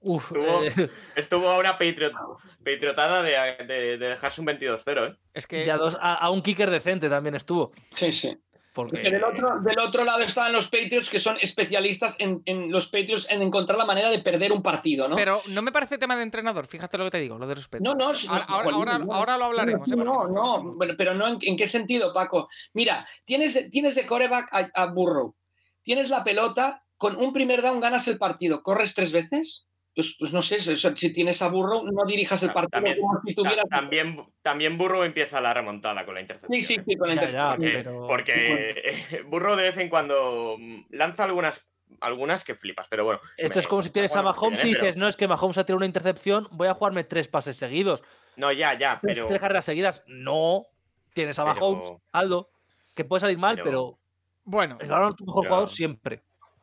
[0.00, 0.90] Uf, estuvo, eh.
[1.16, 5.16] estuvo ahora patriotada de, de, dejarse un 22-0, ¿eh?
[5.34, 5.66] Es que.
[5.66, 7.70] Ya dos, a, un kicker decente también estuvo.
[7.94, 8.34] Sí, sí.
[8.72, 9.02] Porque...
[9.02, 13.42] Del, otro, del otro lado están los Patriots, que son especialistas en, los Patriots en
[13.42, 15.16] encontrar la manera de perder un partido, ¿no?
[15.16, 17.68] Pero no me parece tema de entrenador, fíjate lo que te digo, lo de los
[17.68, 17.96] Patriots.
[17.96, 18.12] No, no,
[18.48, 19.90] ahora, ahora, lo hablaremos.
[19.90, 19.96] ¿eh?
[19.96, 22.48] No, no, pero no en, qué sentido, Paco.
[22.72, 25.34] Mira, tienes, tienes de coreback a Burrow,
[25.82, 30.32] tienes la pelota, con un primer down ganas el partido, corres tres veces pues, pues,
[30.32, 33.66] no sé, si tienes a Burro, no dirijas el partido también, como si tuvieras...
[33.68, 36.60] También, también Burro empieza la remontada con la intercepción.
[36.60, 38.06] Sí, sí, sí, con la intercepción.
[38.06, 41.60] Porque, Burro de vez en cuando mm, lanza algunas
[42.00, 43.20] algunas que flipas, pero bueno.
[43.36, 45.76] Esto es como si tienes a Mahomes y dices, no, es que Mahomes ha tenido
[45.76, 48.02] una intercepción, voy a jugarme tres pases seguidos.
[48.36, 49.26] No, ya, ya, pero...
[49.26, 50.64] Tres carreras seguidas, no.
[51.12, 52.50] Tienes a Mahomes, Aldo,
[52.96, 53.98] que puede salir mal, pero...
[54.44, 54.78] Bueno.
[54.80, 56.22] Es tu mejor jugador siempre.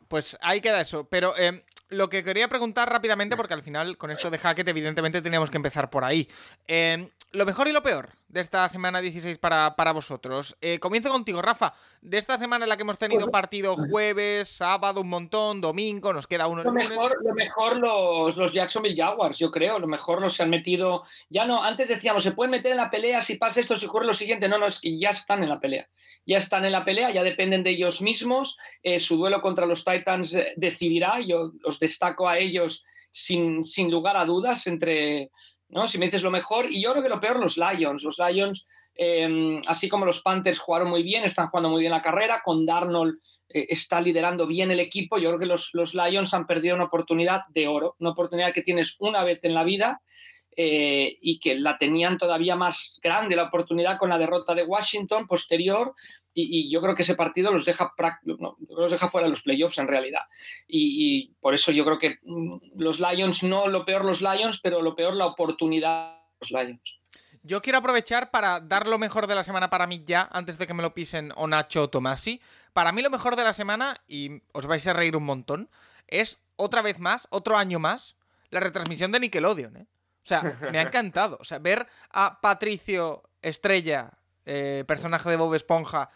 [0.10, 1.08] Pues ahí queda eso.
[1.08, 5.22] Pero eh, lo que quería preguntar rápidamente, porque al final con esto de Hackett evidentemente
[5.22, 6.30] teníamos que empezar por ahí.
[6.68, 10.56] Eh, lo mejor y lo peor de esta semana 16 para, para vosotros.
[10.62, 11.74] Eh, comienzo contigo, Rafa.
[12.02, 16.14] De esta semana en la que hemos tenido pues, partido jueves, sábado, un montón, domingo,
[16.14, 16.64] nos queda uno.
[16.64, 19.80] Lo mejor, lo mejor los, los Jacksonville Jaguars, yo creo.
[19.80, 21.04] Lo mejor los se han metido.
[21.30, 24.06] Ya no, antes decíamos, se pueden meter en la pelea si pasa esto, si ocurre
[24.06, 24.48] lo siguiente.
[24.48, 25.90] No, no, es que ya están en la pelea.
[26.26, 28.60] Ya están en la pelea, ya dependen de ellos mismos.
[28.84, 31.20] Eh, su duelo contra los Titans eh, decidirá.
[31.20, 35.32] Yo los destaco a ellos sin, sin lugar a dudas entre
[35.70, 35.88] ¿no?
[35.88, 38.04] Si me dices lo mejor, y yo creo que lo peor, los Lions.
[38.04, 42.02] Los Lions, em, así como los Panthers jugaron muy bien, están jugando muy bien la
[42.02, 46.34] carrera, con Darnold eh, está liderando bien el equipo, yo creo que los, los, Lions
[46.34, 50.02] han perdido una oportunidad de oro, una oportunidad que tienes una vez en la vida
[50.56, 55.26] eh, y que la tenían todavía más grande la oportunidad con la derrota de Washington
[55.26, 55.96] posterior
[56.34, 59.88] y, yo creo que ese partido los deja, los deja fuera de los playoffs en
[59.88, 60.22] realidad.
[60.68, 64.82] Y, por eso yo creo que mm, los Lions, no lo peor los Lions, pero
[64.82, 67.00] lo peor la oportunidad de los Lions.
[67.42, 70.68] Yo quiero aprovechar para dar lo mejor de la semana para mí ya, antes de
[70.68, 72.42] que me lo pisen o Nacho o Tomasi.
[72.74, 75.70] Para mí lo mejor de la semana, y os vais a reír un montón,
[76.08, 78.16] es otra vez más, otro año más,
[78.50, 79.78] la retransmisión de Nickelodeon.
[79.78, 79.88] ¿eh?
[80.24, 81.38] O sea, me ha encantado.
[81.40, 84.12] O sea, ver a Patricio Estrella,
[84.52, 86.10] eh, personaje de Bob Esponja,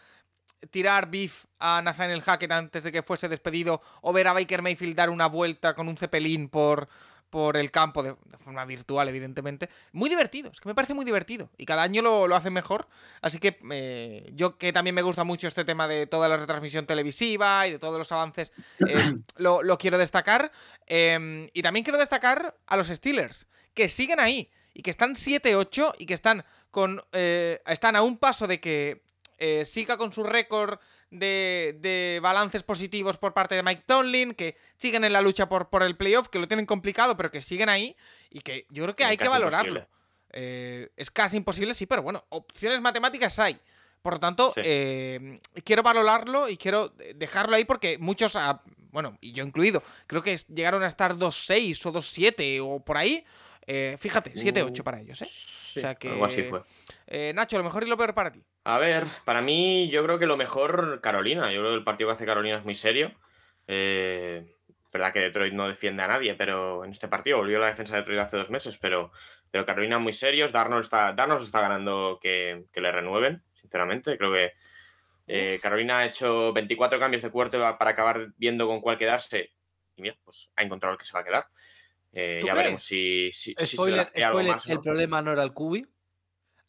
[0.70, 4.96] tirar beef a Nathaniel Hackett antes de que fuese despedido o ver a Baker Mayfield
[4.96, 6.88] dar una vuelta con un cepelín por,
[7.30, 9.68] por el campo de, forma virtual, evidentemente.
[9.92, 11.48] Muy divertido, es que me parece muy divertido.
[11.56, 12.88] Y cada año lo, lo hacen mejor.
[13.22, 16.86] Así que eh, yo que también me gusta mucho este tema de toda la retransmisión
[16.86, 18.50] televisiva y de todos los avances,
[18.88, 20.50] eh, lo, lo, quiero destacar.
[20.86, 25.94] Em, y también quiero destacar a los Steelers, que siguen ahí y que están 7-8
[25.98, 26.44] y que están
[26.74, 29.00] con eh, están a un paso de que
[29.38, 34.56] eh, siga con su récord de, de balances positivos por parte de Mike Tomlin, que
[34.76, 37.68] siguen en la lucha por, por el playoff, que lo tienen complicado, pero que siguen
[37.68, 37.96] ahí
[38.30, 39.86] y que yo creo que Es hay que valorarlo.
[40.32, 43.56] Eh, es casi imposible, sí, pero bueno, opciones matemáticas hay.
[44.02, 44.60] Por lo tanto, Sí.
[44.64, 48.60] eh, quiero valorarlo y quiero dejarlo ahí porque muchos, ah,
[48.90, 53.24] bueno, y yo incluido, creo que llegaron a estar 2-6 o 2-7 o por ahí.
[53.66, 55.26] Eh, fíjate, 7-8 Uh, para ellos, ¿eh?
[55.26, 56.62] Sí, O sea que- algo así fue.
[57.06, 58.42] Eh, Nacho, lo mejor y lo peor para ti.
[58.64, 61.52] A ver, para mí yo creo que lo mejor Carolina.
[61.52, 63.12] Yo creo que el partido que hace Carolina es muy serio.
[63.66, 64.44] Eh,
[64.92, 68.00] verdad que Detroit no defiende a nadie, pero en este partido volvió la defensa de
[68.02, 69.10] Detroit hace dos meses, pero,
[69.50, 70.52] pero Carolina muy serios.
[70.52, 74.16] Darnold está, Darnold está ganando que, que le renueven, sinceramente.
[74.16, 74.52] Creo que
[75.26, 79.50] eh, Carolina ha hecho 24 cambios de cuarto para acabar viendo con cuál quedarse.
[79.96, 81.46] Y mira, pues ha encontrado el que se va a quedar.
[82.16, 82.64] Eh, ¿Tú ya crees?
[82.64, 84.66] veremos si, si, si se le Spoiler, algo spoiler, más.
[84.66, 84.82] el no.
[84.82, 85.86] problema no era el Cubi.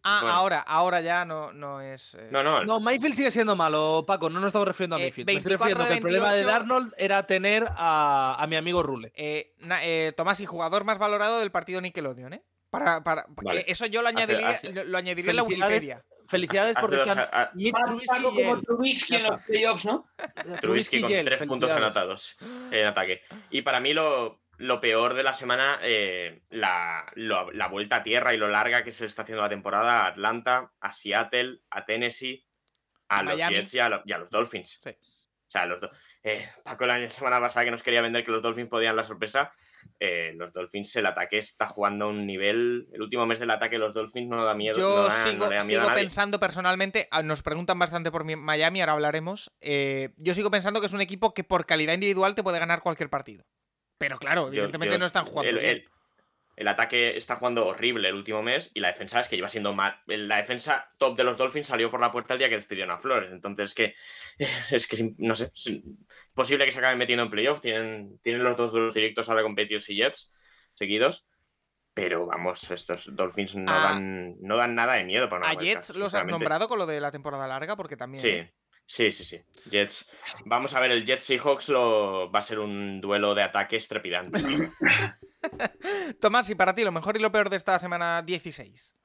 [0.07, 0.35] Ah, Bueno.
[0.35, 2.13] ahora, ahora ya no, no es.
[2.13, 4.29] eh, No, no, No, Mayfield sigue siendo malo, Paco.
[4.29, 5.25] No nos estamos refiriendo a Eh, Mayfield.
[5.25, 6.59] Me estoy 24 refiriendo que el problema de 28.
[6.59, 9.11] Darnold era tener a, a mi amigo Rule.
[9.15, 12.43] eh, na- eh, Tomás, y jugador más valorado del partido Nickelodeon, ¿eh?
[12.69, 13.61] Para, para, Vale.
[13.61, 15.43] eh, eso yo lo añadiría, hace- lo, lo añadiría en la.
[15.43, 16.03] Wikipedia.
[16.27, 18.61] Felicidades porque están a- Mitch Trubisky y como.
[18.61, 20.05] Trubisky en los playoffs, ¿no?
[20.61, 22.37] Trubisky con tres puntos anotados
[22.71, 23.21] en ataque.
[23.49, 28.03] Y para mí lo, lo peor de la semana, eh, la, lo- la vuelta a
[28.03, 31.85] tierra y lo larga que se está haciendo la temporada a Atlanta, a Seattle, a
[31.85, 32.45] Tennessee,
[33.09, 33.55] a los Miami.
[33.57, 34.79] Jets y a, lo- y a los Dolphins.
[34.83, 34.89] Sí.
[34.89, 35.91] O sea, los do-
[36.23, 39.51] eh, Paco la semana pasada que nos quería vender que los Dolphins podían la sorpresa.
[39.99, 42.87] eh, los Dolphins, el ataque está jugando a un nivel.
[42.91, 44.75] El último mes del ataque, los Dolphins no da miedo.
[44.79, 48.35] Yo no da- no sigo, da miedo pensando personalmente, ah, nos preguntan bastante por mi-
[48.35, 49.51] Miami, ahora hablaremos.
[50.17, 53.09] yo sigo pensando que es un equipo que por calidad individual te puede ganar cualquier
[53.11, 53.45] partido.
[53.97, 55.69] Pero claro, evidentemente yo- no están jugando el, bien.
[55.77, 55.85] el-
[56.57, 59.73] el ataque está jugando horrible el último mes y la defensa es que lleva siendo
[59.73, 59.99] mal.
[60.07, 62.97] La defensa top de los Dolphins salió por la puerta el día que despidieron a
[62.97, 63.29] Flores.
[63.33, 63.93] Entonces es que
[64.71, 65.81] es que no sé, es
[66.33, 67.59] posible que se acaben metiendo en playoff.
[67.59, 70.31] Tienen, tienen los dos duelos directos ahora con Patriots y Jets
[70.75, 71.27] seguidos.
[71.93, 75.55] Pero vamos, estos Dolphins no, A- dan, no dan nada de miedo para una ¿A
[75.61, 77.75] Jets los has nombrado con lo de la temporada larga?
[77.75, 78.21] Porque también.
[78.21, 78.53] Sí, ¿eh?
[78.85, 79.41] Sí, sí, sí.
[79.69, 80.09] Jets.
[80.45, 82.31] Vamos a ver, el Jets Seahawks lo...
[82.31, 84.41] va a ser un duelo de ataques trepidante.
[86.21, 88.95] Tomás, y para ti, lo mejor y lo peor de esta semana 16.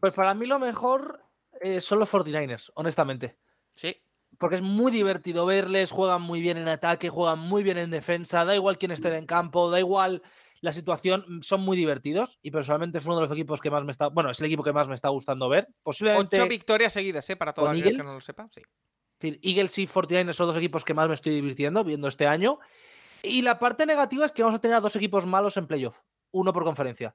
[0.00, 1.24] Pues para mí lo mejor
[1.60, 3.38] eh, son los 49ers, honestamente.
[3.74, 4.02] Sí.
[4.38, 8.44] Porque es muy divertido verles, juegan muy bien en ataque, juegan muy bien en defensa,
[8.44, 10.22] da igual quién esté en campo, da igual
[10.60, 13.92] la situación, son muy divertidos y personalmente es uno de los equipos que más me
[13.92, 15.68] está, bueno, es el equipo que más me está gustando ver.
[15.82, 17.36] Posiblemente Ocho victorias seguidas, ¿eh?
[17.36, 18.48] Para todo ¿Con aquel que no lo sepa.
[18.52, 18.62] Sí.
[19.20, 22.26] Es decir, Eagles y 49ers son dos equipos que más me estoy divirtiendo viendo este
[22.26, 22.58] año.
[23.22, 25.98] Y la parte negativa es que vamos a tener a dos equipos malos en playoff,
[26.30, 27.14] uno por conferencia.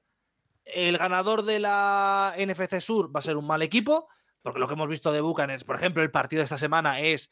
[0.64, 4.08] El ganador de la NFC Sur va a ser un mal equipo,
[4.42, 7.28] porque lo que hemos visto de Buccaneers, por ejemplo, el partido de esta semana es,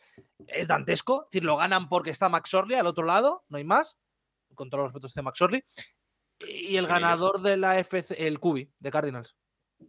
[0.49, 1.23] es dantesco.
[1.23, 4.01] Es decir, lo ganan porque está Max Orley al otro lado, no hay más.
[4.57, 5.63] Con todos los respetos de Max Orley.
[6.41, 9.37] Y el Sí, ganador de la FC, el Cubi, de Cardinals.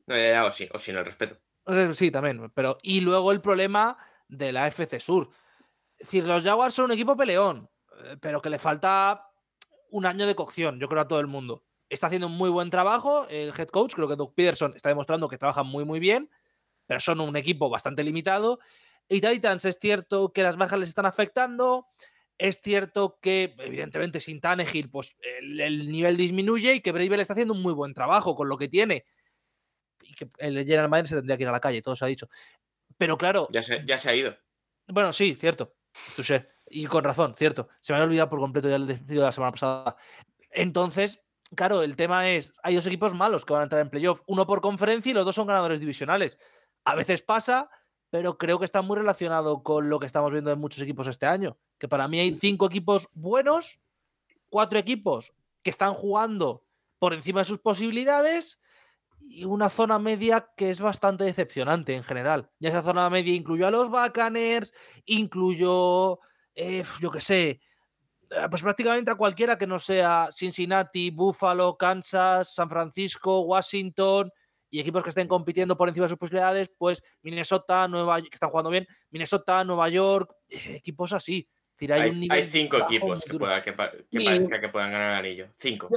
[0.07, 1.39] Eh, o sí, o sin el respeto.
[1.65, 2.51] Sea, Sí, también.
[2.53, 5.29] Pero, y luego el problema de la FC Sur.
[5.97, 7.69] Es decir, los Jaguars son un equipo peleón,
[8.03, 9.29] eh, pero que le falta
[9.91, 11.63] un año de cocción, yo creo, a todo el mundo.
[11.89, 13.27] Está haciendo un muy buen trabajo.
[13.29, 16.29] El head coach, creo que Doug Peterson, está demostrando que trabaja muy, muy bien,
[16.85, 18.59] pero son un equipo bastante limitado.
[19.07, 21.88] Y Titans es cierto que las bajas les están afectando.
[22.38, 27.33] Es cierto que, evidentemente, sin Tannehill, pues el, el nivel disminuye y que Bravel está
[27.33, 29.05] haciendo un muy buen trabajo con lo que tiene.
[30.01, 32.09] Y que el General Manager se tendría que ir a la calle, todo se ha
[32.09, 32.27] dicho.
[32.97, 34.36] Pero claro, Ya se, ya se ha ido.
[34.88, 35.75] bueno, sí, cierto.
[36.15, 36.47] Touché.
[36.67, 37.69] Y con razón, cierto.
[37.81, 39.95] Se me había olvidado por completo ya el despido de la semana pasada.
[40.51, 41.21] Entonces,
[41.55, 44.45] claro, el tema es, hay dos equipos malos que van a entrar en playoff, uno
[44.47, 46.38] por conferencia y los dos son ganadores divisionales.
[46.86, 47.69] A veces pasa,
[48.10, 51.25] pero creo que está muy relacionado con lo que estamos viendo en muchos equipos este
[51.25, 51.58] año.
[51.77, 53.79] Que para mí hay cinco equipos buenos,
[54.49, 56.63] cuatro equipos que están jugando
[56.99, 58.62] por encima de sus posibilidades
[59.35, 62.49] y una zona media que es bastante decepcionante en general.
[62.59, 64.73] Ya esa zona media incluyó a los Buccaneers,
[65.05, 66.19] incluyó,
[66.55, 72.53] eh, yo qué sé, eh, pues prácticamente a cualquiera que no sea Cincinnati, Buffalo, Kansas,
[72.53, 74.31] San Francisco, Washington
[74.69, 78.49] y equipos que estén compitiendo por encima de sus posibilidades, pues Minnesota, Nueva que están
[78.49, 81.47] jugando bien, Minnesota, Nueva York, eh, equipos así.
[81.49, 84.23] Es decir, hay, Hay, un hay nivel cinco equipos que, pueda- que, pa- que Sí.
[84.23, 85.47] parezca que puedan ganar el anillo.
[85.57, 85.89] Cinco.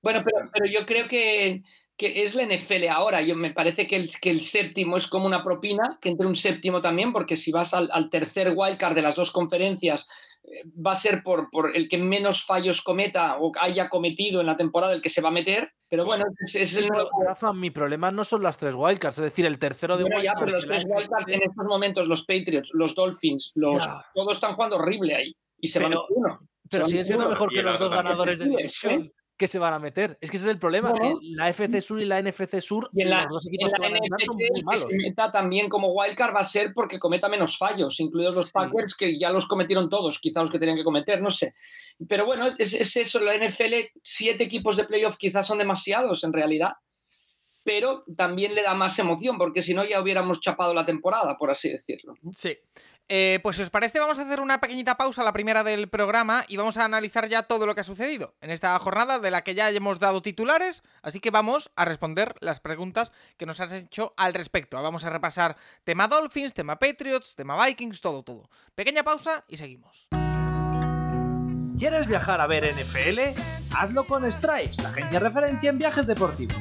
[0.00, 1.62] Bueno, pero, pero yo creo que,
[1.98, 3.20] que es la NFL ahora.
[3.22, 6.36] Yo, me parece que el, que el séptimo es como una propina, que entre un
[6.36, 10.08] séptimo también, porque si vas al, al tercer wildcard de las dos conferencias,
[10.44, 14.46] eh, va a ser por, por, el que menos fallos cometa o haya cometido en
[14.46, 15.72] la temporada el que se va a meter.
[15.90, 17.10] Pero bueno, es, es el nuevo...
[17.26, 20.34] Rafa, mi problema no son las tres wildcards, es decir, el tercero de bueno, ya,
[20.38, 24.04] pero los tres wildcards en estos momentos, los Patriots, los Dolphins, los Ya.
[24.14, 25.34] todos están jugando horrible ahí.
[25.60, 26.38] Y se Pero- van uno.
[26.70, 29.72] Pero Se sigue van siendo mejor que los dos ganadores de división que se van
[29.72, 30.18] a meter.
[30.20, 33.02] Es que ese es el problema, que la FC Sur y la NFC Sur, Y
[33.02, 34.86] en la, los dos en equipos que van a entrar son NFC, muy que malos.
[34.90, 38.52] se meta también como wildcard va a ser porque cometa menos fallos, incluidos los Sí.
[38.52, 41.54] Packers, que ya los cometieron todos, quizá los que tenían que cometer, no sé.
[42.08, 46.32] Pero bueno, es, es eso, la NFL, siete equipos de playoff quizás son demasiados en
[46.32, 46.72] realidad,
[47.64, 51.50] pero también le da más emoción, porque si no ya hubiéramos chapado la temporada, por
[51.50, 52.14] así decirlo.
[52.34, 52.56] Sí.
[53.10, 56.44] Eh, pues si os parece, vamos a hacer una pequeñita pausa, la primera del programa,
[56.46, 59.42] y vamos a analizar ya todo lo que ha sucedido en esta jornada de la
[59.42, 63.72] que ya hemos dado titulares, así que vamos a responder las preguntas que nos has
[63.72, 64.80] hecho al respecto.
[64.82, 68.50] Vamos a repasar tema Dolphins, tema Patriots, tema Vikings, todo, todo.
[68.74, 70.08] Pequeña pausa y seguimos.
[71.78, 73.40] ¿Quieres viajar a ver NFL?
[73.74, 76.56] Hazlo con Stripes, la agencia referencia en viajes deportivos.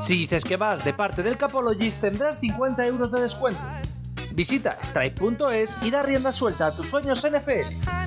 [0.00, 3.60] Si dices que vas de parte del Capologist tendrás 50 euros de descuento.
[4.32, 8.00] Visita stripe.es y da rienda suelta a tus sueños NFL.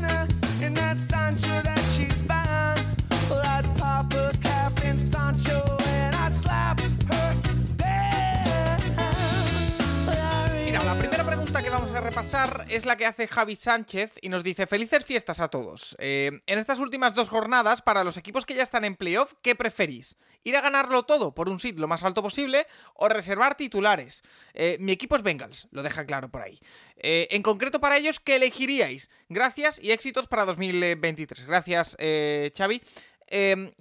[12.03, 15.95] Repasar es la que hace Javi Sánchez y nos dice felices fiestas a todos.
[15.99, 19.55] Eh, en estas últimas dos jornadas, para los equipos que ya están en playoff, ¿qué
[19.55, 20.17] preferís?
[20.43, 24.21] ¿Ir a ganarlo todo por un seed lo más alto posible o reservar titulares?
[24.53, 26.59] Eh, mi equipo es Bengals, lo deja claro por ahí.
[26.97, 29.09] Eh, en concreto para ellos, ¿qué elegiríais?
[29.29, 31.45] Gracias y éxitos para 2023.
[31.45, 32.81] Gracias, Xavi.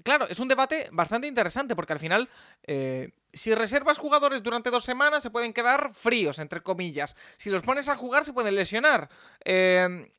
[0.05, 2.29] Claro, es un debate bastante interesante porque al final,
[3.33, 7.17] si reservas jugadores durante dos semanas, se pueden quedar fríos, entre comillas.
[7.37, 9.09] Si los pones a jugar, se pueden lesionar.
[9.45, 10.13] Eh,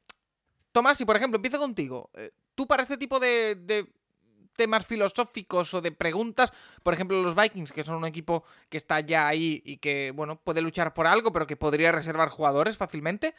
[0.74, 3.88] Tomás, si por ejemplo empiezo contigo, eh, tú para este tipo de,
[4.56, 9.00] temas filosóficos o de preguntas, por ejemplo los Vikings, que son un equipo que está
[9.00, 13.36] ya ahí y que, bueno, puede luchar por algo, pero que podría reservar jugadores fácilmente,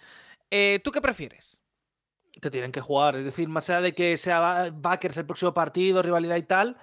[0.50, 1.60] eh, ¿tú qué prefieres?
[2.40, 6.02] Te tienen que jugar, es decir, más allá de que sea Backers el próximo partido,
[6.02, 6.76] rivalidad y tal,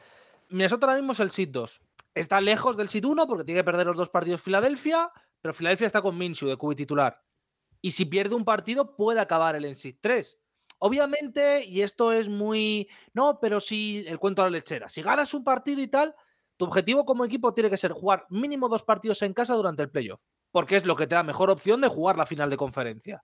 [0.49, 1.81] Minnesota ahora mismo es el Seed 2.
[2.13, 5.87] Está lejos del Seed 1 porque tiene que perder los dos partidos Filadelfia, pero Filadelfia
[5.87, 7.21] está con Minshew de QB titular.
[7.81, 10.37] Y si pierde un partido, puede acabar el en Seed 3.
[10.79, 12.89] Obviamente, y esto es muy.
[13.13, 14.89] No, pero si el cuento a la lechera.
[14.89, 16.15] Si ganas un partido y tal,
[16.57, 19.91] tu objetivo como equipo tiene que ser jugar mínimo dos partidos en casa durante el
[19.91, 20.21] playoff.
[20.51, 23.23] Porque es lo que te da mejor opción de jugar la final de conferencia.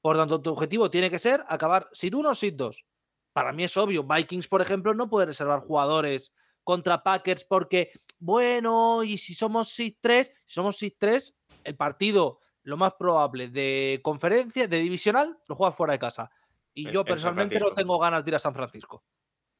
[0.00, 2.84] Por tanto, tu objetivo tiene que ser acabar SID 1 o SID 2.
[3.32, 4.04] Para mí es obvio.
[4.04, 6.32] Vikings, por ejemplo, no puede reservar jugadores
[6.66, 12.40] contra Packers porque, bueno, y si somos SID 3, si somos SID 3, el partido
[12.64, 16.28] lo más probable de conferencia, de divisional, lo juegas fuera de casa.
[16.74, 19.04] Y En- yo personalmente no tengo ganas de ir a San Francisco.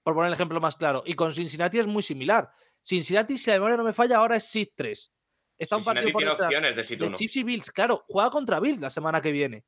[0.02, 1.04] Por poner el ejemplo más claro.
[1.06, 2.50] Y con Cincinnati es muy similar.
[2.82, 5.12] Cincinnati, si la memoria no me falla, ahora es SID 3.
[5.58, 7.14] Está un partido por detrás opciones de de 1.
[7.16, 9.64] Chiefs y Bills, claro, juega contra Bills la semana que viene.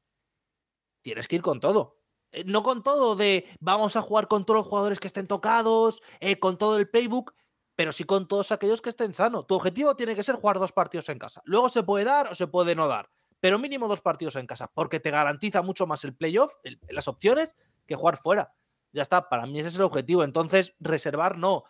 [1.03, 1.98] Tienes que ir con todo.
[2.33, 6.03] Eh, No con todo de vamos a jugar con todos los jugadores que estén tocados,
[6.21, 7.35] eh, con todo el playbook,
[7.75, 9.47] pero sí con todos aquellos que estén sanos.
[9.47, 11.43] Tu objetivo tiene que ser jugar dos partidos en casa.
[11.45, 13.11] Luego se puede dar o se puede no dar,
[13.41, 16.55] pero mínimo dos partidos en casa, porque te garantiza mucho más el playoff,
[16.89, 18.53] las opciones, que jugar fuera.
[18.93, 20.25] Ya está, para mí ese es el objetivo.
[20.25, 21.65] Entonces, reservar no.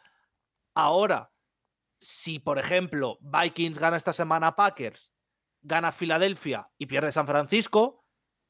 [0.75, 1.33] Ahora,
[2.01, 5.13] si por ejemplo Vikings gana esta semana a Packers,
[5.63, 8.05] gana Filadelfia y pierde San Francisco,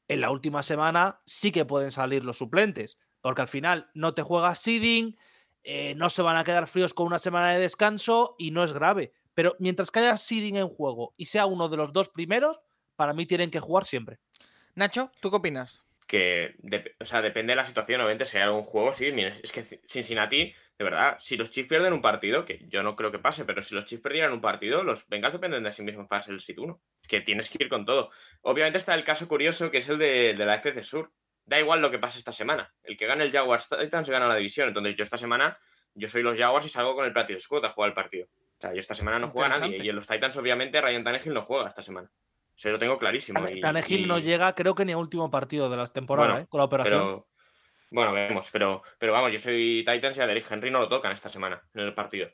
[0.09, 4.21] en la última semana sí que pueden salir los suplentes, porque al final no te
[4.21, 5.17] juegas seeding,
[5.63, 8.73] eh, no se van a quedar fríos con una semana de descanso y no es
[8.73, 9.13] grave.
[9.33, 12.59] Pero mientras que haya seeding en juego y sea uno de los dos primeros,
[12.97, 14.19] para mí tienen que jugar siempre.
[14.75, 15.85] Nacho, ¿tú qué opinas?
[16.09, 16.55] que
[16.99, 19.63] o sea, depende de la situación, obviamente, si hay algún juego, sí, mira, es que
[19.87, 23.43] Cincinnati, de verdad, si los Chiefs pierden un partido, que yo no creo que pase,
[23.43, 26.33] pero si los Chiefs perdieran un partido, los Bengals dependen de sí mismos para ser
[26.33, 26.81] el sit 1.
[27.01, 28.11] Es que tienes que ir con todo.
[28.43, 31.11] Obviamente está el caso curioso que es el de, de la FC Sur.
[31.43, 32.73] Da igual lo que pase esta semana.
[32.83, 34.69] El que gane el Jaguars Titans gana la división.
[34.69, 35.59] Entonces yo esta semana,
[35.95, 38.27] yo soy los Jaguars y salgo con el Practice Squad a jugar el partido.
[38.27, 39.83] O sea, yo esta semana no juega nadie.
[39.83, 42.09] Y en los Titans, obviamente, Ryan Tannehill no juega esta semana.
[42.55, 43.41] Eso lo tengo clarísimo.
[43.61, 46.47] Tannehill y- no llega, creo que ni a último partido de la temporada, Bueno, ¿eh?
[46.49, 46.99] con la operación.
[47.01, 47.27] Pero,
[47.91, 51.11] bueno, vemos, pero, pero vamos, yo soy Titans y a Derrick Henry no lo tocan
[51.11, 52.29] esta semana en el partido.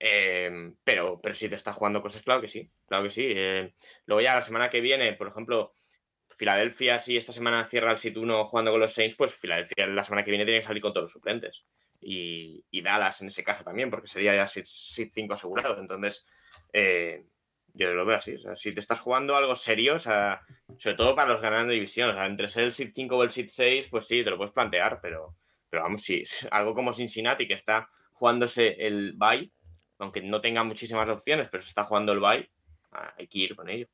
[0.00, 3.24] Eh, pero, pero si te está jugando cosas, claro que sí, claro que sí.
[3.26, 3.74] Eh,
[4.06, 5.72] luego ya la semana que viene, por ejemplo,
[6.30, 10.04] Filadelfia, si esta semana cierra el sit 1 jugando con los Saints, pues Filadelfia la
[10.04, 11.64] semana que viene tiene que salir con todos los suplentes.
[12.00, 14.64] Y, y Dallas en ese caso también, porque sería ya sit
[15.10, 15.80] 5 asegurado.
[15.80, 16.26] Entonces,
[16.72, 17.24] eh,
[17.78, 18.34] Yo lo veo así.
[18.56, 22.48] Si te estás jugando algo serio, sobre todo para los ganando división, o sea, entre
[22.48, 25.36] ser el Seed 5 o el Seed 6, pues sí, te lo puedes plantear, pero,
[25.70, 29.52] pero vamos, sí, es algo como Cincinnati que está jugándose el bye,
[30.00, 32.50] aunque no tenga muchísimas opciones, pero se está jugando el bye,
[32.90, 33.86] ah, hay que ir con ello.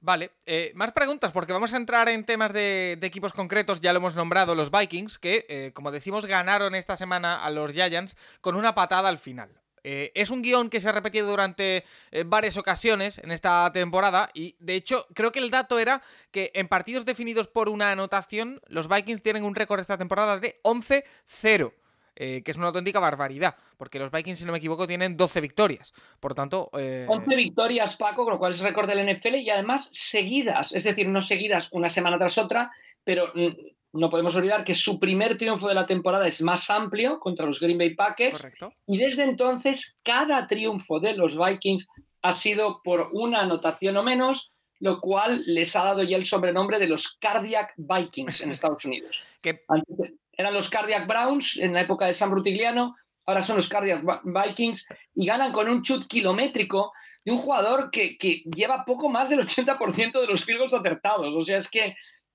[0.00, 3.92] Vale, eh, más preguntas porque vamos a entrar en temas de, de equipos concretos, ya
[3.92, 8.16] lo hemos nombrado, los Vikings, que eh, como decimos ganaron esta semana a los Giants
[8.40, 9.63] con una patada al final.
[9.84, 14.30] Eh, es un guion que se ha repetido durante eh, varias ocasiones en esta temporada
[14.32, 18.62] y de hecho creo que el dato era que en partidos definidos por una anotación
[18.66, 21.74] los Vikings tienen un récord esta temporada de 11-0.
[22.16, 25.40] eh, que es una auténtica barbaridad, porque los Vikings, si no me equivoco, tienen 12
[25.40, 25.92] victorias.
[26.20, 29.88] Por tanto, eh, 11 victorias, Paco, con lo cual es récord del NFL y además
[29.90, 32.70] seguidas, es decir, no seguidas una semana tras otra,
[33.02, 33.48] pero mm,
[33.94, 37.60] no podemos olvidar que su primer triunfo de la temporada es más amplio contra los
[37.60, 38.72] Green Bay Packers correcto.
[38.86, 41.86] y desde entonces cada triunfo de los Vikings
[42.22, 46.78] ha sido por una anotación o menos, lo cual les ha dado ya el sobrenombre
[46.78, 49.24] de los Cardiac Vikings en Estados Unidos.
[49.40, 53.68] Que Antes eran los Cardiac Browns en la época de San Brutiliano, ahora son los
[53.68, 56.92] Cardiac Vikings y ganan con un chut kilométrico
[57.24, 61.34] de un jugador que, que lleva poco más del 80% de los field goals acertados.
[61.34, 61.94] O sea, es que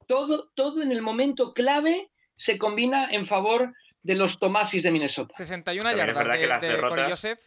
[0.09, 5.35] todo, todo en el momento clave se combina en favor de los Tomasis de Minnesota.
[5.37, 7.39] 61 También es yardas verdad de, que las de Corey derrotas- Joseph.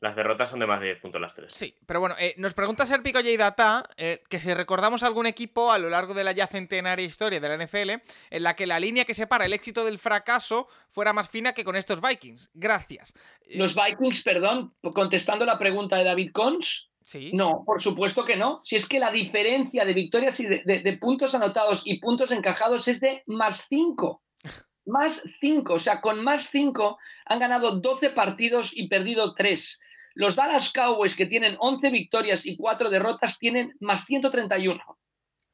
[0.00, 1.54] Las derrotas son de más de 10 puntos las tres.
[1.54, 3.30] Sí, pero bueno, eh, nos pregunta Serpico J.
[3.38, 7.40] Data eh, que si recordamos algún equipo a lo largo de la ya centenaria historia
[7.40, 7.90] de la NFL
[8.30, 11.64] en la que la línea que separa el éxito del fracaso fuera más fina que
[11.64, 12.50] con estos Vikings.
[12.52, 13.14] Gracias.
[13.48, 17.30] Los Vikings, perdón, contestando la pregunta de David Cons, Sí.
[17.32, 18.58] No, por supuesto que no.
[18.64, 22.32] Si es que la diferencia de victorias y de, de- de puntos anotados y puntos
[22.32, 24.22] encajados es de más 5.
[24.88, 25.74] Más 5.
[25.74, 26.96] O sea, con más 5
[27.26, 29.80] han ganado 12 partidos y perdido 3.
[30.14, 34.80] Los Dallas Cowboys, que tienen 11 victorias y 4 derrotas, tienen más 131.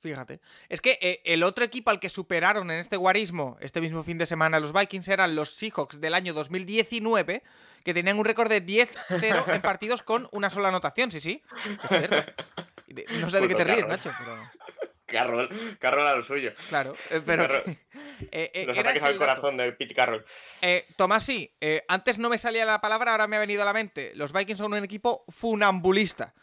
[0.02, 0.40] Fíjate.
[0.68, 4.18] Es que eh, el otro equipo al que superaron en este guarismo este mismo fin
[4.18, 7.42] de semana los Vikings eran los Seahawks del año 2019,
[7.84, 11.12] que tenían un récord de 10-0 en partidos con una sola anotación.
[11.12, 11.40] Sí, sí.
[13.20, 13.86] No sé de qué te ríes.
[13.86, 14.36] Nacho, pero.
[15.06, 16.52] Carroll, Carroll a lo suyo.
[16.70, 17.46] Claro, eh, pero.
[17.46, 17.78] Que-
[18.32, 20.24] eh, eh, Los ataques al corazón de Pete Carroll.
[20.62, 21.54] Eh, Tomás, sí,
[21.86, 24.12] antes no me salía la palabra, ahora me ha venido a la mente.
[24.14, 26.34] Los Vikings son un equipo funambulista.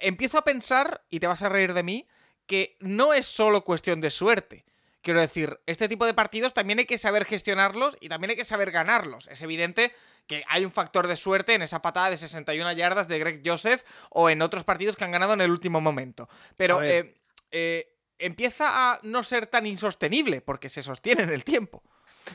[0.00, 2.08] Empiezo a pensar, y te vas a reír de mí,
[2.46, 4.64] que no es solo cuestión de suerte.
[5.02, 8.44] Quiero decir, este tipo de partidos también hay que saber gestionarlos y también hay que
[8.44, 9.28] saber ganarlos.
[9.28, 9.94] Es evidente
[10.26, 13.84] que hay un factor de suerte en esa patada de 61 yardas de Greg Joseph
[14.10, 16.28] o en otros partidos que han ganado en el último momento.
[16.56, 17.14] Pero eh,
[17.52, 21.84] eh, empieza a no ser tan insostenible porque se sostiene en el tiempo.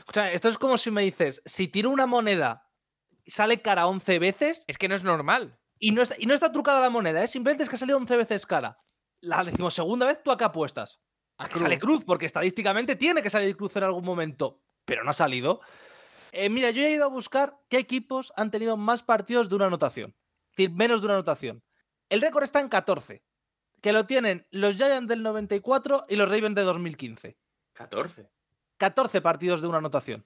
[0.06, 2.70] O sea, esto es como si me dices, si tiro una moneda
[3.26, 5.58] sale cara 11 veces Es que no es normal.
[5.82, 7.26] Y no está, y no está trucada la moneda, ¿eh?
[7.26, 8.78] simplemente es que ha salido 11 veces cara.
[9.20, 11.00] La decimosegunda vez, ¿tú a qué apuestas?
[11.38, 11.62] A que cruz.
[11.62, 15.60] sale cruz, porque estadísticamente tiene que salir cruz en algún momento, pero no ha salido.
[16.30, 19.66] Eh, mira, yo he ido a buscar qué equipos han tenido más partidos de una
[19.66, 20.14] anotación.
[20.50, 21.64] Es decir, menos de una anotación.
[22.08, 23.24] El récord está en 14,
[23.80, 27.38] que lo tienen los Giants del 94 y los Ravens de 2015.
[27.72, 28.30] 14.
[28.76, 30.24] 14 partidos de una anotación.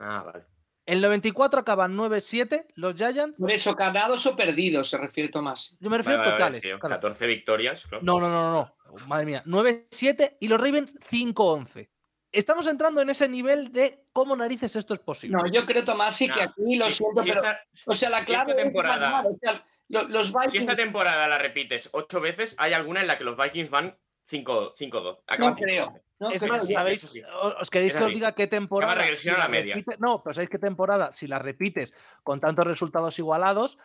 [0.00, 0.44] Ah, vale.
[0.88, 3.38] El 94 acaban 9-7 los Giants.
[3.38, 5.76] Por eso, ganados o perdidos, se refiere Tomás.
[5.80, 6.62] Yo me refiero Vale, a vale, totales.
[6.62, 6.94] tío, claro.
[6.94, 7.84] 14 victorias.
[7.86, 8.02] claro.
[8.02, 8.52] No, no, no, no,
[8.86, 9.06] no.
[9.06, 9.42] Madre mía.
[9.44, 11.90] 9-7 y los Ravens 5-11.
[12.32, 15.36] Estamos entrando en ese nivel de cómo narices esto es posible.
[15.36, 17.42] No, yo creo, Tomás, sí que Nah, aquí lo si- siento, si pero.
[17.42, 20.32] esta- O sea, la si esta clave es temporada- ganar, o sea, lo- los Si
[20.32, 23.94] Vikings esta temporada la repites 8 veces, hay alguna en la que los Vikings van
[24.24, 25.18] 5-2.
[25.38, 25.92] no creo.
[26.20, 27.22] No sí.
[27.60, 28.94] ¿Os queréis Es que os diga qué temporada?
[28.96, 29.76] regresión a la media.
[29.76, 31.12] repite- no, pero ¿sabéis qué temporada?
[31.12, 31.94] Si la repites
[32.24, 33.78] con tantos resultados igualados,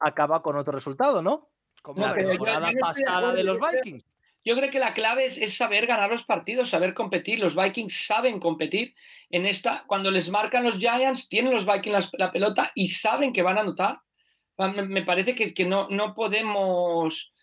[0.00, 1.50] acaba con otro resultado, ¿no?
[1.82, 4.04] Como No, la yo- temporada yo de pasada de los Vikings.
[4.44, 7.40] Yo creo que la clave es, es saber ganar los partidos, saber competir.
[7.40, 8.94] Los Vikings saben competir.
[9.28, 13.42] En esta, cuando les marcan los Giants, tienen los Vikings la, pelota y saben que
[13.42, 14.00] van a anotar.
[14.56, 17.34] Me, me parece que, que no, no podemos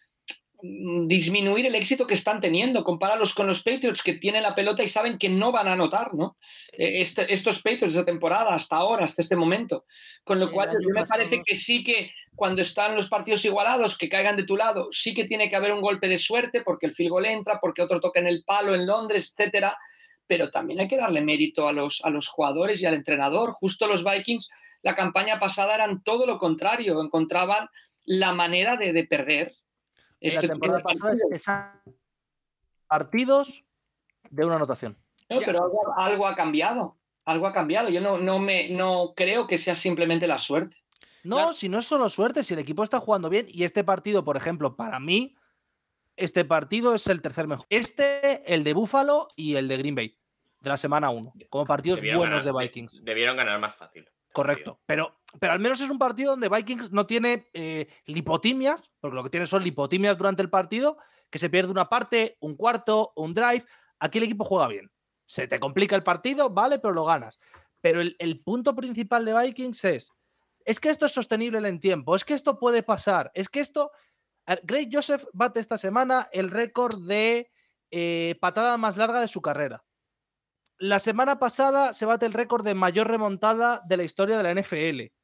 [0.66, 2.86] disminuir el éxito que están teniendo.
[2.86, 6.14] Compáralos con los Patriots que tienen la pelota y saben que no van a anotar,
[6.14, 6.38] ¿no?
[6.72, 9.86] Eh, este- estos Patriots de temporada, hasta ahora, hasta este momento.
[10.24, 14.08] Con lo cual, yo me parece que sí que cuando están los partidos igualados, que
[14.08, 16.94] caigan de tu lado, sí que tiene que haber un golpe de suerte porque el
[16.94, 19.78] field goal entra, porque otro toca en el palo en Londres, etcétera.
[20.28, 23.52] Pero también hay que darle mérito a los, a los jugadores y al entrenador.
[23.52, 24.50] Justo los Vikings,
[24.82, 27.68] la campaña pasada eran todo lo contrario, encontraban
[28.06, 29.54] la manera de, de perder.
[30.24, 31.96] La Este- temporada este pasada es partido.
[32.88, 33.66] partidos
[34.30, 34.98] de una anotación.
[35.30, 36.98] No, pero algo, algo ha cambiado.
[37.26, 37.90] Algo ha cambiado.
[37.90, 40.78] Yo no, no, me, no creo que sea simplemente la suerte.
[41.24, 41.54] No, Claro.
[41.54, 44.36] si no es solo suerte, si el equipo está jugando bien y este partido, por
[44.36, 45.36] ejemplo, para mí,
[46.18, 47.66] este partido es el tercer mejor.
[47.70, 50.18] Este, el de Buffalo y el de Green Bay,
[50.60, 53.04] de la semana 1, como partidos Debieron buenos ganar- de- Vikings.
[53.04, 54.08] Debieron ganar más fácil.
[54.34, 54.82] Correcto.
[54.86, 59.24] Pero, pero al menos es un partido donde Vikings no tiene eh, lipotimias, porque lo
[59.24, 60.98] que tiene son lipotimias durante el partido,
[61.30, 63.64] que se pierde una parte, un cuarto, un drive.
[64.00, 64.92] Aquí el equipo juega bien.
[65.26, 67.40] Se te complica el partido, vale, pero lo ganas.
[67.80, 70.12] Pero el, el punto principal de Vikings es,
[70.66, 73.62] es que esto es sostenible en el tiempo, es que esto puede pasar, es que
[73.62, 73.92] esto...
[74.64, 77.50] Greg Joseph bate esta semana el récord de
[77.92, 79.86] eh, patada más larga de su carrera.
[80.84, 84.62] La semana pasada se bate el récord de mayor remontada de la historia de la
[84.62, 85.02] NFL.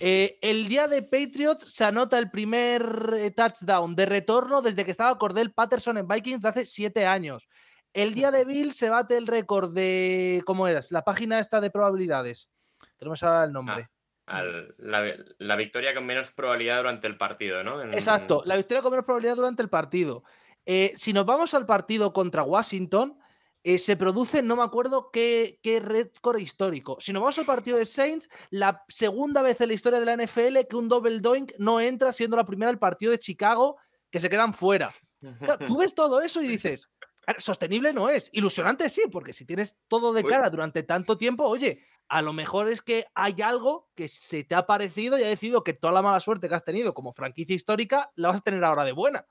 [0.00, 4.90] Eh, el día de Patriots se anota el primer eh, touchdown de retorno desde que
[4.90, 7.48] estaba Cordell Patterson en Vikings de hace siete años.
[7.94, 10.42] El día de Bill se bate el récord de.
[10.44, 10.92] ¿Cómo eras?
[10.92, 12.50] La página esta de probabilidades.
[12.98, 13.88] Tenemos ahora el nombre.
[14.26, 17.80] Al- la, la victoria con menos probabilidad durante el partido, ¿no?
[17.80, 20.22] En- Exacto, la victoria con menos probabilidad durante el partido.
[20.66, 23.18] Eh, si nos vamos al partido contra Washington,
[23.64, 26.96] eh, se produce, no me acuerdo qué, qué récord histórico.
[27.00, 30.16] Si nos vamos al partido de Saints, la segunda vez en la historia de la
[30.16, 33.76] NFL que un double doink no entra, siendo la primera el partido de Chicago,
[34.10, 34.94] que se quedan fuera.
[35.40, 36.88] Claro, tú ves todo eso y dices,
[37.26, 41.18] "A ver, sostenible no es, ilusionante sí, porque si tienes todo de cara durante tanto
[41.18, 45.24] tiempo, oye, a lo mejor es que hay algo que se te ha parecido y
[45.24, 48.38] ha decidido que toda la mala suerte que has tenido como franquicia histórica la vas
[48.38, 49.26] a tener ahora de buena.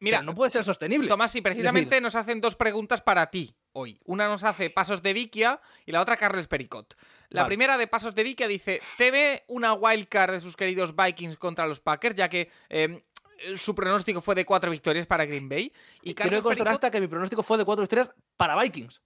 [0.00, 1.08] Mira, Pero no puede ser sostenible.
[1.08, 3.98] Tomás, y precisamente nos hacen dos preguntas para ti hoy.
[4.04, 6.96] Una nos hace Pasos de Vikia y la otra Carles Pericot.
[7.30, 7.48] La Vale.
[7.50, 11.66] primera de Pasos de Vikia dice, ¿te ve una wildcard de sus queridos Vikings contra
[11.66, 12.14] los Packers?
[12.14, 13.02] Ya que eh,
[13.56, 15.72] su pronóstico fue de cuatro victorias para Green Bay.
[16.02, 19.00] Y Quiero que constar Pericot- hasta que mi pronóstico fue de cuatro historias para Vikings.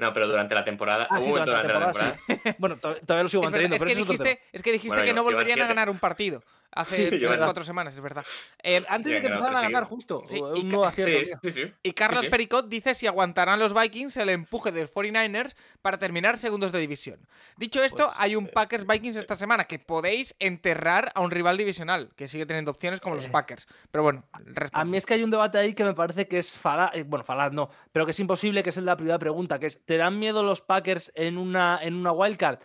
[0.00, 1.08] No, pero durante la temporada.
[1.10, 2.54] Ah, hubo sí, un durante la momento temporada, sí.
[2.58, 4.94] Bueno, to- todavía lo sigo Es, verdad, manteniendo, es pero que dijiste, es que, dijiste
[4.96, 8.00] Bueno, que no volverían a ganar un partido hace Sí, tres, llevan- cuatro semanas, es
[8.00, 8.24] verdad.
[8.62, 10.22] Eh, Antes de que empezaran a ganar justo.
[10.26, 11.38] Sí, un y nuevo ca- acierto Sí, mío.
[11.42, 11.72] sí, sí.
[11.82, 12.30] Y Carlos Sí, sí.
[12.30, 16.78] Pericot dice si aguantarán los Vikings el empuje de los 49ers para terminar segundos de
[16.80, 17.18] división.
[17.56, 21.56] Dicho esto, Pues, hay un Packers Vikings esta semana que podéis enterrar a un rival
[21.56, 23.66] divisional que sigue teniendo opciones como los Eh, Packers.
[23.90, 24.24] Pero bueno,
[24.72, 27.02] A mí es que hay un debate ahí que me parece que es falaz, eh,
[27.04, 29.96] bueno, falaz no, pero que es imposible, que es la primera pregunta, que es, ¿te
[29.96, 32.58] dan miedo los Packers en una, en una wildcard?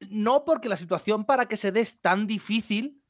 [0.00, 3.02] No porque la situación para que se dé es tan difícil,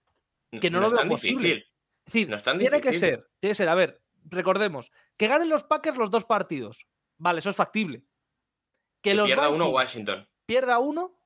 [0.61, 1.49] que no lo es veo posible.
[1.49, 1.72] difícil.
[2.07, 5.26] es decir, No es tan tiene que ser, tiene que ser, a ver, recordemos, que
[5.28, 6.87] ganen los Packers los dos partidos,
[7.18, 8.01] vale, eso es factible.
[9.03, 10.28] Que, Que los pierda uno Washington.
[10.47, 11.18] pierda uno,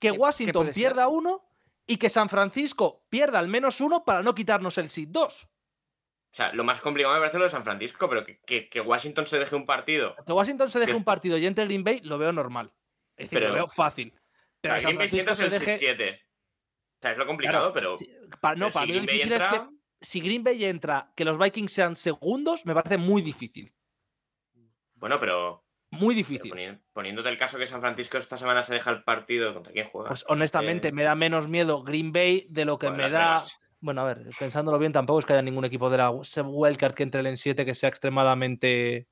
[0.00, 0.74] que ¿Qué- qué Washington ser?
[0.74, 1.44] pierda uno
[1.86, 5.44] y que San Francisco pierda al menos uno para no quitarnos el seed 2.
[5.44, 5.48] O
[6.36, 9.26] sea, lo más complicado me parece lo de San Francisco, pero que, que- que Washington
[9.26, 10.16] se deje un partido.
[10.26, 12.72] Que Washington se deje Que- un partido y entre Green Bay lo veo normal.
[13.16, 14.12] Es decir, Pero- lo veo fácil.
[14.16, 14.20] O
[14.60, 15.78] Pero sea, San Green Bay Francisco se el deje.
[15.78, 16.20] 7.
[16.20, 17.98] O sea, es lo complicado, pero.
[17.98, 18.08] Sí,
[18.40, 19.74] pa- no, pero para si mí lo Green Bay difícil es entra- que
[20.06, 23.74] si Green Bay entra, que los Vikings sean segundos, me parece muy difícil.
[24.94, 25.62] Bueno, pero.
[25.90, 26.50] Muy pero difícil.
[26.52, 29.86] poni- poniéndote el caso que San Francisco esta semana se deja el partido contra quién
[29.86, 30.08] juega.
[30.08, 33.42] Pues honestamente, Eh, me da menos miedo Green Bay de lo que Bueno, me da.
[33.80, 37.02] Bueno, a ver, pensándolo bien, tampoco es que haya ningún equipo de la wildcard que
[37.02, 39.06] entre en 7 que sea extremadamente.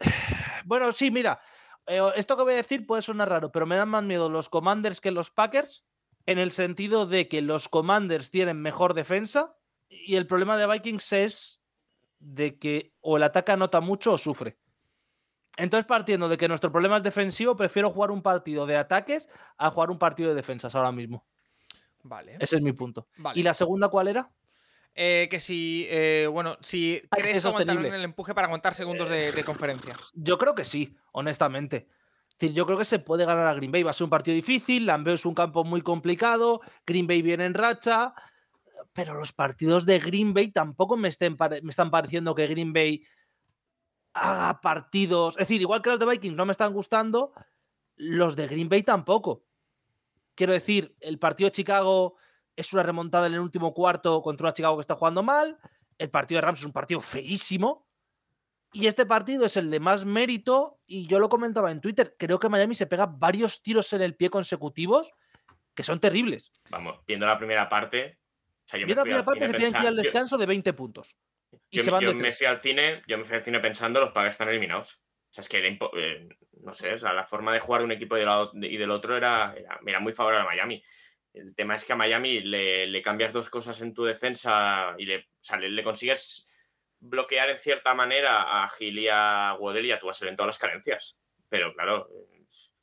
[0.64, 1.40] Bueno, sí, mira,
[1.86, 4.48] eh, esto que voy a decir puede sonar raro, pero me dan más miedo los
[4.48, 5.84] Commanders que los Packers,
[6.26, 9.56] en el sentido de que los Commanders tienen mejor defensa
[9.88, 11.60] y el problema de Vikings es
[12.18, 14.58] de que o el ataque anota mucho o sufre.
[15.56, 19.28] Entonces, partiendo de que nuestro problema es defensivo, prefiero jugar un partido de ataques
[19.58, 21.26] a jugar un partido de defensas ahora mismo.
[22.02, 22.36] Vale.
[22.40, 23.08] Ese es mi punto.
[23.18, 23.38] Vale.
[23.38, 24.30] ¿Y la segunda cuál era?
[24.94, 27.96] Eh, que si, eh, bueno, si Ah, que crees es que aguantarán sostenible.
[27.98, 29.94] el empuje para aguantar segundos de, de conferencia.
[30.14, 31.88] Yo creo que sí, honestamente.
[32.40, 33.82] Yo creo que se puede ganar a Green Bay.
[33.82, 37.44] Va a ser un partido difícil, Lambeo es un campo muy complicado, Green Bay viene
[37.44, 38.14] en racha,
[38.94, 43.04] pero los partidos de Green Bay tampoco me, estén me están pareciendo que Green Bay
[44.14, 45.34] haga partidos.
[45.34, 47.32] Es decir, igual que los de Vikings no me están gustando,
[47.96, 49.44] los de Green Bay tampoco.
[50.34, 52.16] Quiero decir, el partido de Chicago
[52.60, 55.58] es una remontada en el último cuarto contra una Chicago que está jugando mal.
[55.98, 57.86] El partido de Rams es un partido feísimo.
[58.72, 60.78] Y este partido es el de más mérito.
[60.86, 62.14] Y yo lo comentaba en Twitter.
[62.18, 65.10] Creo que Miami se pega varios tiros en el pie consecutivos
[65.74, 66.52] que son terribles.
[66.70, 68.18] Vamos, viendo la primera parte.
[68.66, 70.02] O sea, yo me Viendo la primera parte se tienen que ir al pensa- yo-
[70.02, 71.16] descanso de 20 puntos.
[71.70, 73.58] Y yo, se van yo de me fui al cine, yo me fui al cine
[73.60, 75.00] pensando los Packers están eliminados.
[75.30, 75.58] O sea, es que
[75.96, 76.28] eh,
[76.62, 78.20] no sé, o sea, la forma de jugar de un equipo y
[78.76, 80.82] del otro era, era, era muy favorable a Miami.
[81.32, 85.06] El tema es que a Miami le, le cambias dos cosas en tu defensa y
[85.06, 86.48] le, o sea, le, le consigues
[86.98, 90.58] bloquear en cierta manera a Gil y a Waddell y a ver en todas las
[90.58, 91.16] carencias.
[91.48, 92.08] Pero claro,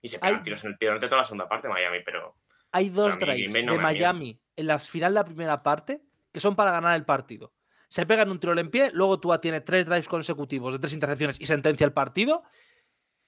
[0.01, 2.35] Y se pegan Hay- tiros en el pie durante toda la segunda parte Miami, pero
[2.71, 3.77] Hay dos drives no de miedo.
[3.79, 7.53] Miami en la final de la primera parte que son para ganar el partido.
[7.89, 11.39] Se pegan un tiro en pie, luego Tua tiene tres drives consecutivos de tres intercepciones
[11.39, 12.43] y sentencia el partido.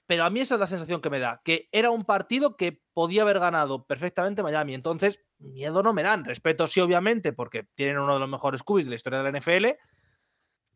[0.10, 2.82] Pero a mí esa es la sensación que me da, que era un partido que
[2.96, 4.74] podía haber ganado perfectamente Miami.
[4.74, 6.26] Entonces, miedo no me dan.
[6.26, 9.40] Respeto sí, obviamente, porque tienen uno de los mejores cubis de la historia de la
[9.40, 9.68] NFL,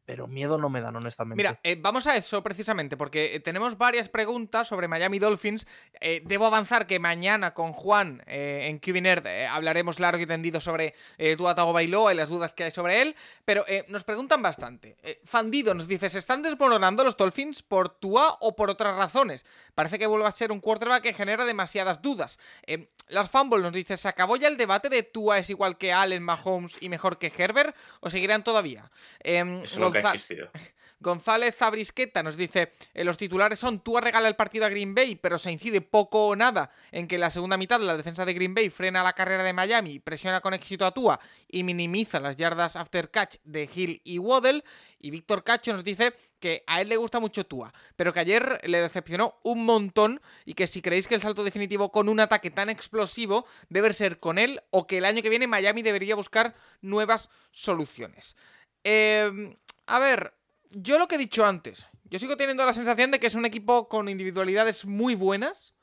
[0.05, 1.37] pero miedo no me dan, honestamente.
[1.37, 5.65] Mira, eh, vamos a eso precisamente, porque eh, tenemos varias preguntas sobre Miami Dolphins.
[5.99, 10.25] Eh, debo avanzar que mañana con Juan eh, en QB Nerd eh, hablaremos largo y
[10.25, 14.03] tendido sobre eh, Tua Tagovailoa y las dudas que hay sobre él, pero eh, nos
[14.03, 14.97] preguntan bastante.
[15.03, 19.45] Eh, Fandido nos dice, ¿se están desmoronando los Dolphins por Tua o por otras razones?
[19.75, 22.39] Parece que vuelve a ser un quarterback que genera demasiadas dudas.
[22.67, 25.93] Eh, las Fumble nos dice, ¿se acabó ya el debate de Tua es igual que
[25.93, 27.75] Allen, Mahomes y mejor que Herbert?
[27.99, 28.91] ¿O seguirán todavía?
[29.19, 30.49] Em, eso nunca ha Gonza- existido.
[30.99, 35.15] González Zabrisqueta nos dice, eh, los titulares son Tua regala el partido a Green Bay,
[35.15, 38.33] pero se incide poco o nada en que en la segunda mitad la defensa de
[38.33, 41.19] Green Bay frena la carrera de Miami, presiona con éxito a Tua
[41.49, 44.63] y minimiza las yardas after catch de Hill y Waddle.
[44.97, 48.61] Y Víctor Cacho nos dice que a él le gusta mucho Tua, pero que ayer
[48.63, 52.49] le decepcionó un montón y que si creéis que el salto definitivo con un ataque
[52.49, 56.55] tan explosivo debe ser con él o que el año que viene Miami debería buscar
[56.79, 58.37] nuevas soluciones.
[58.85, 59.55] Eh,
[59.87, 60.33] a ver,
[60.71, 63.45] yo lo que he dicho antes, yo sigo teniendo la sensación de que es un
[63.45, 65.73] equipo con individualidades muy buenas,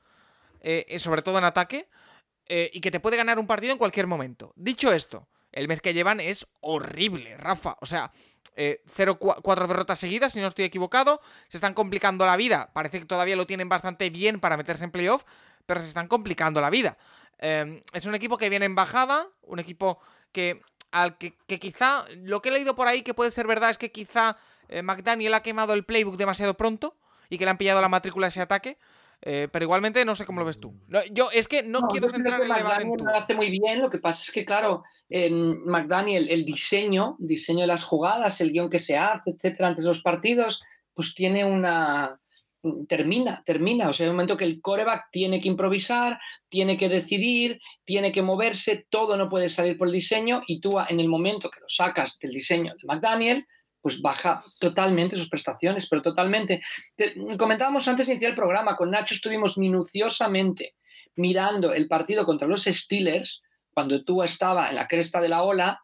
[0.60, 1.88] eh, eh, sobre todo en ataque,
[2.46, 4.52] eh, y que te puede ganar un partido en cualquier momento.
[4.56, 7.76] Dicho esto, el mes que llevan es horrible, Rafa.
[7.80, 8.12] O sea,
[8.56, 11.20] eh, 0 cuatro derrotas seguidas, si no estoy equivocado.
[11.48, 12.70] Se están complicando la vida.
[12.72, 15.24] Parece que todavía lo tienen bastante bien para meterse en playoff,
[15.66, 16.98] pero se están complicando la vida.
[17.38, 19.98] Es un equipo que viene en bajada, un equipo
[20.30, 20.60] que
[20.92, 23.78] al que, que quizá lo que he leído por ahí que puede ser verdad es
[23.78, 24.36] que quizá
[24.68, 26.94] eh, McDaniel ha quemado el playbook demasiado pronto
[27.28, 28.76] y que le han pillado la matrícula a ese ataque.
[29.22, 30.74] eh, pero igualmente no sé cómo lo ves tú.
[30.88, 33.04] No, yo es que no, No, quiero centrar el debate en McDaniel tú.
[33.04, 33.80] lo hace muy bien.
[33.82, 38.40] Lo que pasa es que, claro, en McDaniel, el diseño, el diseño de las jugadas,
[38.40, 40.62] el guion que se hace, etcétera, antes de los partidos,
[40.94, 42.19] pues tiene una.
[42.88, 43.88] Termina, termina.
[43.88, 48.12] O sea, hay un momento que el coreback tiene que improvisar, tiene que decidir, tiene
[48.12, 51.60] que moverse, todo no puede salir por el diseño y tú en el momento que
[51.60, 53.46] lo sacas del diseño de McDaniel,
[53.80, 56.60] pues baja totalmente sus prestaciones, pero totalmente.
[56.96, 60.74] Te- comentábamos antes de iniciar el programa, con Nacho estuvimos minuciosamente
[61.16, 63.42] mirando el partido contra los Steelers,
[63.72, 65.80] cuando Tua estaba en la cresta de la ola,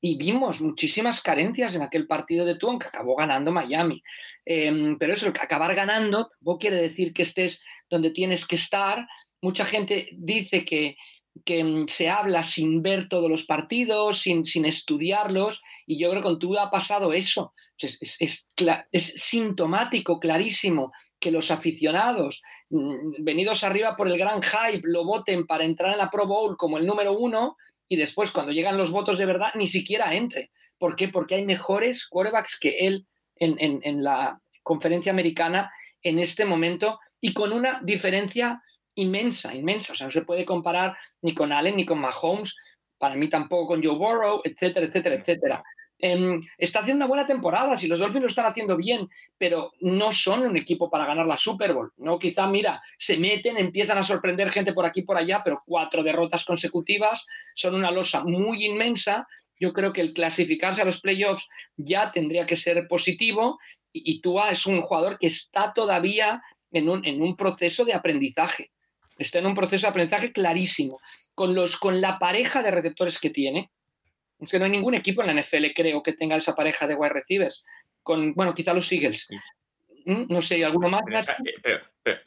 [0.00, 4.02] y vimos muchísimas carencias en aquel partido de Tua, aunque acabó ganando Miami.
[4.44, 9.06] Eh, pero eso, que acabar ganando, tampoco quiere decir que estés donde tienes que estar.
[9.42, 10.96] Mucha gente dice que,
[11.44, 16.22] que mm, se habla sin ver todos los partidos, sin, sin estudiarlos, y yo creo
[16.22, 17.52] que con Tua ha pasado eso.
[17.78, 18.48] Es, es-
[18.90, 25.46] es sintomático, clarísimo, que los aficionados mm, venidos arriba por el gran hype lo voten
[25.46, 27.56] para entrar en la Pro Bowl como el número uno
[27.88, 30.50] y después cuando llegan los votos de verdad ni siquiera entre.
[30.78, 31.08] ¿Por qué?
[31.08, 33.06] Porque hay mejores quarterbacks que él
[33.36, 35.70] en, en- en la conferencia americana
[36.02, 38.62] en este momento y con una diferencia
[38.94, 39.92] inmensa, inmensa.
[39.92, 42.54] O sea, no se puede comparar ni con Allen ni con Mahomes,
[42.98, 45.64] para mí tampoco con Joe Burrow, etcétera, etcétera, etcétera.
[45.98, 50.12] Em, está haciendo una buena temporada, si los Dolphins lo están haciendo bien, pero no
[50.12, 51.92] son un equipo para ganar la Super Bowl.
[51.96, 55.62] No, quizá, mira, se meten, empiezan a sorprender gente por aquí y por allá, pero
[55.64, 59.26] cuatro derrotas consecutivas son una losa muy inmensa.
[59.58, 63.58] Yo creo que el clasificarse a los playoffs ya tendría que ser positivo
[63.92, 68.70] y, Tua es un jugador que está todavía en un, en un proceso de aprendizaje.
[69.18, 71.00] Está en un proceso de aprendizaje clarísimo.
[71.34, 73.70] Con, los, con la pareja de receptores que tiene,
[74.38, 76.94] es que no hay ningún equipo en la NFL, creo, que tenga esa pareja de
[76.94, 77.64] wide receivers.
[78.02, 79.28] Con, bueno, quizá los Eagles.
[80.04, 80.26] ¿Mm?
[80.28, 81.02] No sé, ¿alguno más?
[81.04, 82.20] Pero, esa- eh, pero- pero-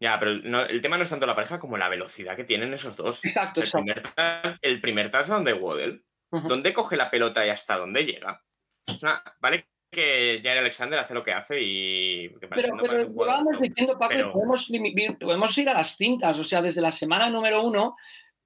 [0.00, 2.72] ya, pero no- el tema no es tanto la pareja como la velocidad que tienen
[2.72, 3.24] esos dos.
[3.24, 3.92] Exacto, el, exacto.
[4.14, 6.02] primer, el primer touchdown de Waddle.
[6.30, 8.42] ¿dónde coge la pelota y hasta dónde llega?
[9.40, 12.28] Vale que Jair Alexander hace lo que hace y...
[12.38, 16.38] que Pero, pero jugador diciendo, Paco, pero- podemos, ir a las cintas.
[16.38, 17.96] O sea, desde la semana número uno,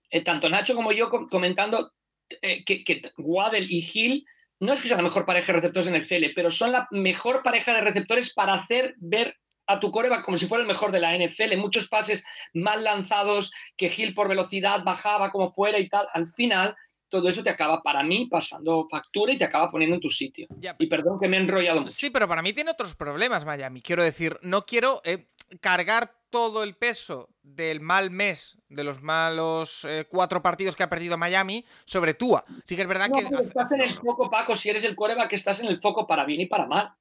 [0.08, 1.92] eh, tanto Nacho como yo com- comentando
[2.40, 4.26] eh, que, que Waddle y Hill
[4.60, 6.86] no es que sea la mejor pareja de receptores en el FL, pero son la
[6.92, 10.92] mejor pareja de receptores para hacer ver a tu coreback como si fuera el mejor
[10.92, 11.56] de la NFL.
[11.56, 12.24] Muchos pases
[12.54, 16.06] mal lanzados, que Hill por velocidad bajaba como fuera y tal.
[16.14, 16.76] Al final,
[17.08, 20.46] todo eso te acaba, para mí, pasando factura y te acaba poniendo en tu sitio.
[20.58, 21.94] Ya, Y perdón que me he enrollado mucho.
[21.94, 23.82] Sí, pero para mí tiene otros problemas Miami.
[23.82, 25.26] Quiero decir, no quiero eh,
[25.60, 30.88] cargar todo el peso del mal mes, de los malos eh, cuatro partidos que ha
[30.90, 32.44] perdido Miami, sobre Tua.
[32.64, 33.44] Sí que es verdad No, que...
[33.44, 34.56] estás en el foco, Paco.
[34.56, 36.92] Si eres el coreback, estás en el foco para bien y para mal.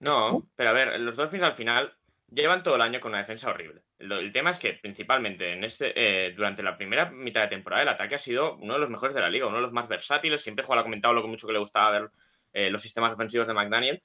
[0.00, 1.96] No, pero a ver, los Dolphins al final
[2.30, 3.82] llevan todo el año con una defensa horrible.
[3.98, 7.82] Lo- el tema es que, principalmente, en este, eh, durante la primera mitad de temporada,
[7.84, 9.88] el ataque ha sido uno de los mejores de la liga, uno de los más
[9.88, 10.42] versátiles.
[10.42, 12.10] Siempre Juan ha comentado lo que mucho que le gustaba ver
[12.52, 14.02] eh, los sistemas ofensivos de McDaniel.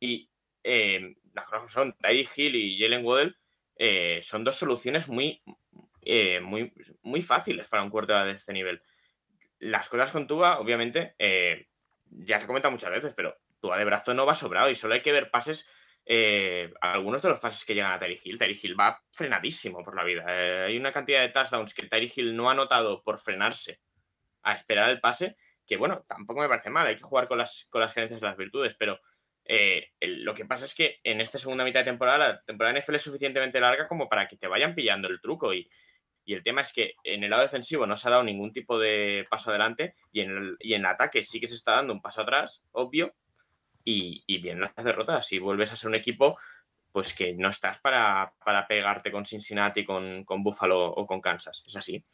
[0.00, 0.30] Y
[0.62, 3.36] eh, las cosas son Tyreek Hill y Jalen Waddell
[3.76, 5.42] eh, son dos soluciones muy,
[6.02, 6.72] eh, muy,
[7.02, 8.82] muy fáciles para un quarterback de este nivel.
[9.58, 11.68] Las cosas con Tua, obviamente, eh,
[12.10, 14.94] ya se ha comentado muchas veces, pero Tua de brazo no va sobrado y solo
[14.94, 15.68] hay que ver pases,
[16.04, 18.38] eh, algunos de los pases que llegan a Tyreek Hill.
[18.38, 20.24] Tyreek Hill va frenadísimo por la vida.
[20.28, 23.80] Eh, hay una cantidad de touchdowns que Tyreek Hill no ha notado por frenarse
[24.42, 27.66] a esperar el pase, que bueno, tampoco me parece mal, hay que jugar con las,
[27.68, 29.00] con las carencias de las virtudes, pero
[29.48, 32.96] eh, lo que pasa es que en esta segunda mitad de temporada, la temporada NFL
[32.96, 35.68] es suficientemente larga como para que te vayan pillando el truco y,
[36.24, 38.78] y el tema es que en el lado defensivo no se ha dado ningún tipo
[38.78, 42.02] de paso adelante y en el, y en ataque sí que se está dando un
[42.02, 43.14] paso atrás, obvio,
[43.84, 45.26] y, y bien las derrotas.
[45.26, 46.36] Si vuelves a ser un equipo,
[46.90, 51.62] pues que no estás para, para pegarte con Cincinnati, con, con Buffalo o con Kansas.
[51.66, 52.04] Es así.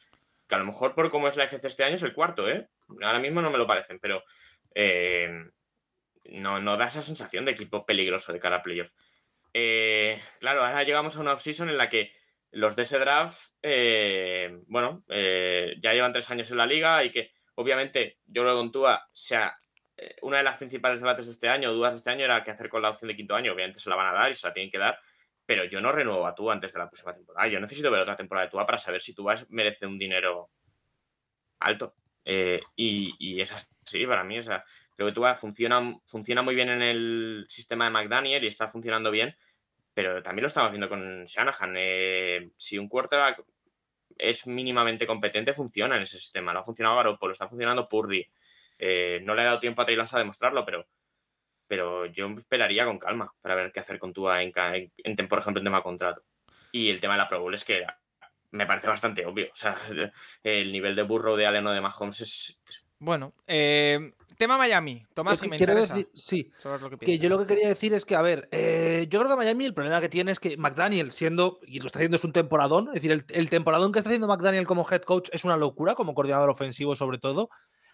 [0.47, 2.69] Que a lo mejor por cómo es la FC este año es el cuarto, ¿eh?
[3.01, 4.23] Ahora mismo no me lo parecen, pero
[4.75, 5.31] eh,
[6.25, 8.93] no, no da esa sensación de equipo peligroso de cara a playoff.
[9.55, 12.13] Eh, claro, ahora llegamos a una offseason en la que
[12.53, 17.11] los de ese draft, eh, bueno, eh, ya llevan tres años en la liga y
[17.11, 19.59] que obviamente yo creo que con Tua sea
[20.23, 22.69] una de las principales debates de este año, dudas de este año era qué hacer
[22.69, 23.53] con la opción de quinto año.
[23.53, 24.99] Obviamente se la van a dar y se la tienen que dar,
[25.47, 27.47] pero yo no renuevo a Tua antes de la próxima temporada.
[27.47, 30.51] Yo necesito ver otra temporada de Tua para saber si Tua merece un dinero
[31.61, 31.95] alto.
[32.25, 34.39] Y, y es así para mí.
[34.39, 34.65] O sea,
[34.95, 39.11] creo que Tua funciona, funciona muy bien en el sistema de McDaniel y está funcionando
[39.11, 39.35] bien,
[39.95, 41.75] pero también lo estamos viendo con Shanahan.
[41.77, 43.43] Eh, si un quarterback
[44.19, 46.53] es mínimamente competente, funciona en ese sistema.
[46.53, 48.25] No ha funcionado Garoppolo, está funcionando Purdy.
[48.79, 50.87] Eh, no le ha dado tiempo a Taylor a demostrarlo, pero,
[51.67, 55.39] pero yo esperaría con calma para ver qué hacer con Tua, en, en, en- por
[55.39, 56.23] ejemplo, en tema de contrato.
[56.73, 57.85] Y el tema de la Pro Bowl es que
[58.51, 59.47] me parece bastante obvio.
[59.53, 59.77] O sea,
[60.43, 65.05] el nivel de burro de Allen o de Mahomes es, es Bueno, eh, tema Miami.
[65.15, 66.51] Tomás, si me interesa decir- sí,
[66.91, 69.37] lo que yo lo que quería decir es que, a ver, eh, yo creo que
[69.37, 72.33] Miami el problema que tiene es que McDaniel, siendo, y lo está haciendo, es un
[72.33, 75.57] temporadón, es decir, el, el temporadón que está haciendo McDaniel como head coach es una
[75.57, 77.51] locura, como coordinador ofensivo sobre todo,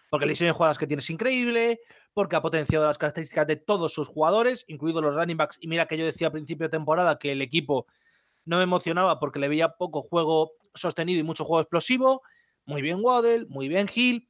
[0.09, 1.81] porque el diseño de jugadas que tiene es increíble,
[2.13, 5.85] porque ha potenciado las características de todos sus jugadores, incluidos los running backs, y mira
[5.85, 7.85] que yo decía a principio de temporada que el equipo
[8.45, 12.21] no me emocionaba porque le veía poco juego sostenido y mucho juego explosivo,
[12.65, 14.28] muy bien Waddell, muy bien Hill,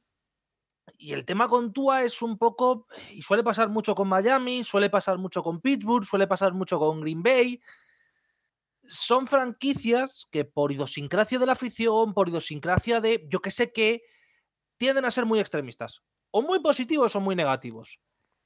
[0.98, 4.90] y el tema con Tua es un poco, y suele pasar mucho con Miami, suele
[4.90, 7.60] pasar mucho con Pittsburgh, suele pasar mucho con Green Bay.
[8.88, 14.02] Son franquicias que por idiosincrasia de la afición, por idiosincrasia de yo que sé qué,
[14.76, 16.02] tienden a ser muy extremistas.
[16.30, 18.00] O muy positivos o muy negativos.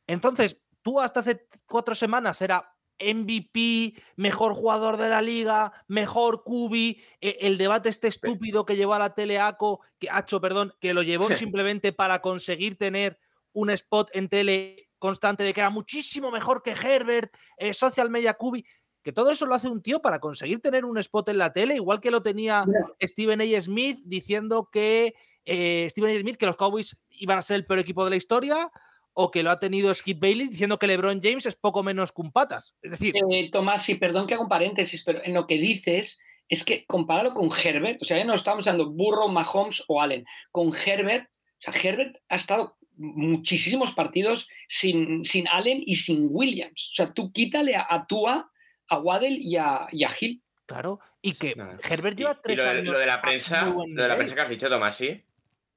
[0.07, 6.75] Entonces, tú hasta hace cuatro semanas era MVP, mejor jugador de la liga, mejor QB,
[7.21, 10.95] eh, el debate este estúpido que llevó a la tele ACO, que Hacho, perdón, que
[10.95, 13.19] lo llevó simplemente para conseguir tener
[13.53, 18.35] un spot en tele constante de que era muchísimo mejor que Herbert, eh, social media
[18.35, 18.65] QB,
[19.03, 21.75] que todo eso lo hace un tío para conseguir tener un spot en la tele,
[21.75, 22.65] igual que lo tenía
[23.03, 23.61] Steven A.
[23.61, 25.15] Smith diciendo que
[25.45, 26.21] eh, Steven A.
[26.21, 28.71] Smith que los Cowboys iban a ser el peor equipo de la historia,
[29.15, 32.21] o que lo ha tenido Skip Bailey diciendo que LeBron James es poco menos que
[32.21, 32.75] un patas.
[32.83, 36.21] Es decir, Eh, Tomás, sí, perdón que haga un paréntesis, pero en lo que dices
[36.49, 40.27] es que compáralo con Herbert, o sea, ya no estamos dando Burro, Mahomes o Allen,
[40.51, 41.29] con Herbert,
[41.67, 46.91] o sea, Herbert ha estado muchísimos partidos sin, sin Allen y sin Williams.
[46.93, 48.51] O sea, tú quítale a, a Tua,
[48.89, 50.43] a Waddell y a, y a Hill.
[50.67, 51.55] claro, y que.
[51.89, 52.87] Herbert lleva y tres lo, de, años.
[52.87, 55.25] lo de la prensa, lo de la prensa que has dicho, Tomás, sí.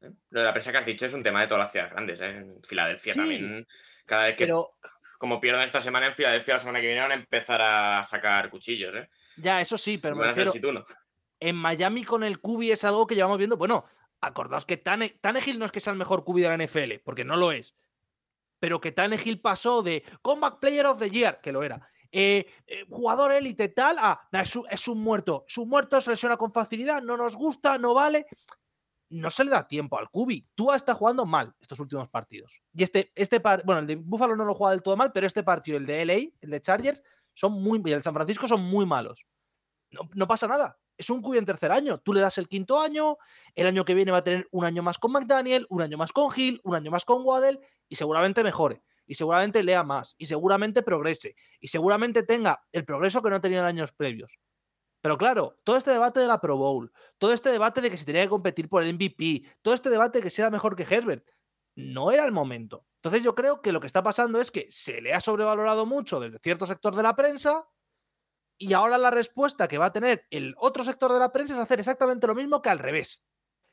[0.01, 0.11] ¿Eh?
[0.29, 2.19] Lo de la prensa que has dicho es un tema de todas las ciudades grandes.
[2.21, 2.25] ¿eh?
[2.29, 3.67] En Filadelfia Sí, también.
[4.05, 4.71] Cada vez que, Pero
[5.17, 8.49] como pierdan esta semana en Filadelfia, la semana que viene van a empezar a sacar
[8.49, 8.93] cuchillos.
[8.95, 9.09] ¿eh?
[9.37, 10.85] ya, eso sí, pero me refiero, si tú no.
[11.39, 13.57] en Miami con el Cubi es algo que llevamos viendo.
[13.57, 13.85] Bueno,
[14.21, 17.25] acordaos que Tane, Tannehill no es que sea el mejor Cubi de la NFL, porque
[17.25, 17.75] no lo es.
[18.59, 22.85] Pero que Tannehill pasó de Comeback Player of the Year, que lo era, eh, eh,
[22.89, 25.45] jugador élite tal, a "Nah, es, un, es un muerto.
[25.47, 28.25] Es un muerto, se lesiona con facilidad, no nos gusta, no vale.
[29.09, 30.47] No se le da tiempo al Cubi.
[30.55, 32.61] Tua está jugando mal estos últimos partidos.
[32.73, 35.43] Y este, este bueno, el de Buffalo no lo juega del todo mal, pero este
[35.43, 37.01] partido, el de LA, el de Chargers,
[37.33, 39.25] son muy, y el de San Francisco son muy malos
[39.91, 40.77] no, no pasa nada.
[40.97, 41.99] Es un QB en tercer año.
[41.99, 43.17] Tú le das el quinto año,
[43.55, 46.11] el año que viene va a tener un año más con McDaniel, un año más
[46.11, 48.81] con Hill, un año más con Waddell y seguramente mejore.
[49.05, 50.15] Y seguramente lea más.
[50.17, 51.35] Y seguramente progrese.
[51.59, 54.37] Y seguramente tenga el progreso que no ha tenido en años previos.
[55.07, 58.03] Pero claro, todo este debate de la Pro Bowl, todo este debate de que se
[58.03, 60.83] tenía que competir por el MVP, todo este debate de que si era mejor que
[60.83, 61.25] Herbert,
[61.75, 62.85] no era el momento.
[62.95, 66.19] Entonces yo creo que lo que está pasando es que se le ha sobrevalorado mucho
[66.19, 67.69] desde cierto sector de la prensa
[68.57, 71.59] Y ahora la respuesta que va a tener el otro sector de la prensa es
[71.61, 73.23] hacer exactamente lo mismo que al revés.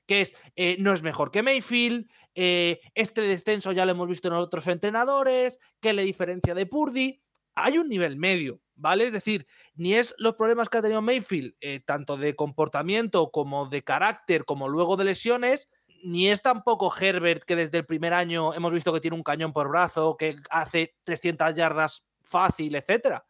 [0.06, 4.28] Que es, eh, no es mejor que Mayfield, eh, este descenso ya lo hemos visto
[4.28, 7.23] en otros entrenadores, que le diferencia de Purdy.
[7.54, 9.06] Hay un nivel medio, ¿vale?
[9.06, 13.66] Es decir, ni es los problemas que ha tenido Mayfield, eh, tanto de comportamiento como
[13.66, 15.68] de carácter, como luego de lesiones,
[16.02, 19.52] ni es tampoco Herbert, que desde el primer año hemos visto que tiene un cañón
[19.52, 23.26] por brazo, que hace 300 yardas fácil, etcétera.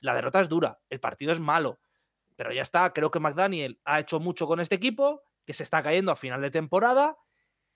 [0.00, 1.80] La derrota es dura, el partido es malo,
[2.36, 2.92] pero ya está.
[2.92, 6.42] Creo que McDaniel ha hecho mucho con este equipo, que se está cayendo a final
[6.42, 7.16] de temporada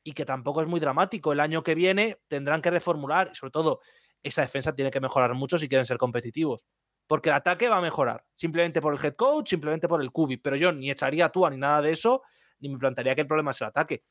[0.05, 1.33] y que tampoco es muy dramático.
[1.33, 3.81] El año que viene tendrán que reformular sobre todo
[4.23, 6.65] esa defensa tiene que mejorar mucho si quieren ser competitivos.
[7.07, 10.37] Porque el ataque va a mejorar, simplemente por el head coach, simplemente por el cubi.
[10.37, 12.23] Pero yo ni echaría a Tua ni nada de eso,
[12.61, 14.05] ni me plantearía que el problema es el ataque.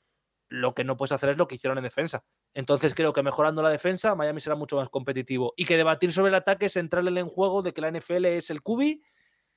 [0.49, 2.23] Lo que no puedes hacer es lo que hicieron en defensa.
[2.53, 5.53] Entonces creo que mejorando la defensa, Miami será mucho más competitivo.
[5.57, 8.49] Y que debatir sobre el ataque es entrarle en juego de que la NFL es
[8.49, 9.03] el cubi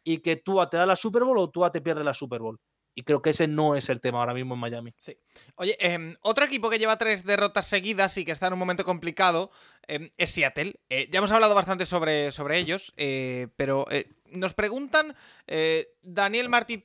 [0.04, 2.60] y que Tua te da la Super Bowl o Tua te pierde la Super Bowl.
[3.04, 4.94] Creo que ese no es el tema ahora mismo en Miami.
[4.98, 5.16] Sí.
[5.56, 8.84] Oye, em, otro equipo que lleva tres derrotas seguidas y que está en un momento
[8.84, 9.50] complicado
[9.86, 10.74] em, es Seattle.
[10.88, 15.14] Eh, ya hemos hablado bastante sobre, sobre ellos, eh, pero eh, nos preguntan
[16.02, 16.84] Daniel Martí-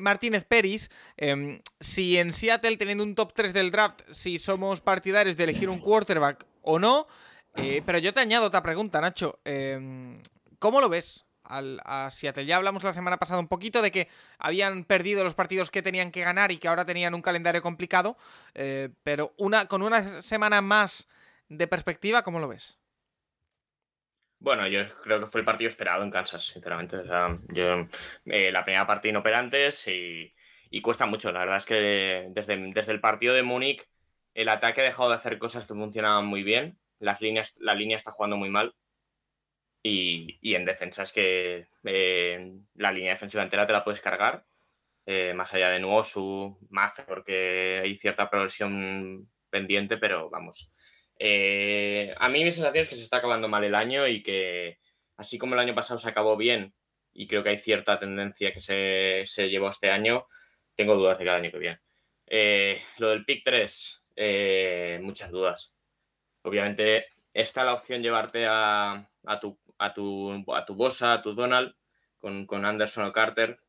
[0.00, 5.36] Martínez Peris em, si en Seattle, teniendo un top 3 del draft, si somos partidarios
[5.36, 7.06] de elegir un quarterback o no.
[7.54, 9.40] Pero yo te añado otra pregunta, Nacho.
[10.60, 11.24] ¿Cómo lo ves?
[11.48, 12.46] Al- a Seattle.
[12.46, 16.10] Ya hablamos la semana pasada un poquito de que habían perdido los partidos que tenían
[16.12, 18.16] que ganar y que ahora tenían un calendario complicado,
[18.54, 21.08] eh, pero una, con una semana más
[21.48, 22.78] de perspectiva, ¿cómo lo ves?
[24.40, 26.96] Bueno, yo creo que fue el partido esperado en Kansas, sinceramente.
[28.26, 30.34] Eh, la primera parte inoperantes y,
[30.70, 31.32] y cuesta mucho.
[31.32, 31.74] La verdad es que
[32.30, 33.88] desde, desde el partido de Múnich
[34.34, 36.78] el ataque ha dejado de hacer cosas que funcionaban muy bien.
[37.00, 38.74] Las líneas, la línea está jugando muy mal.
[39.90, 44.46] Y, en defensa es que eh, la línea defensiva entera te la puedes cargar.
[45.06, 50.72] eh, más allá de Nuosu, Mace, porque hay cierta progresión pendiente, pero vamos.
[51.18, 54.78] Eh, a mí mi sensación es que se está acabando mal el año y que
[55.16, 56.74] así como el año pasado se acabó bien
[57.12, 60.26] y creo que hay cierta tendencia que se, se llevó este año,
[60.76, 61.80] tengo dudas de cada año que viene.
[62.26, 65.74] Eh, lo del pick 3, eh, muchas dudas.
[66.42, 71.34] Obviamente está la opción llevarte a, a, tu, a, tu, a tu Bosa, a tu
[71.34, 71.74] Donald,
[72.18, 73.60] con, con Anderson o Carter,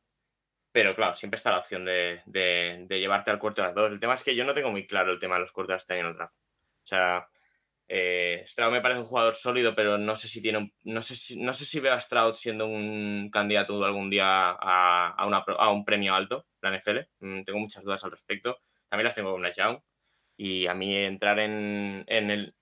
[0.72, 3.92] pero claro, siempre está la opción de, de, de llevarte al quarterback 2.
[3.92, 5.94] El tema es que yo no tengo muy claro el tema de los quarterbacks este
[5.94, 6.36] año en el draft.
[6.38, 7.28] O sea,
[7.88, 11.16] eh, Stroud me parece un jugador sólido, pero no sé si tiene un- no sé
[11.16, 15.38] si, no sé si veo a Stroud siendo un candidato algún día a, a una
[15.58, 17.08] a un premio alto, la NFL.
[17.20, 18.58] Mm, tengo muchas dudas al respecto.
[18.88, 19.80] También las tengo con Young.
[20.36, 22.54] Y a mí entrar en, en, el,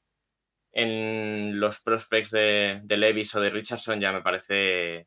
[0.72, 5.06] en los prospects de, de Levis o de Richardson ya me parece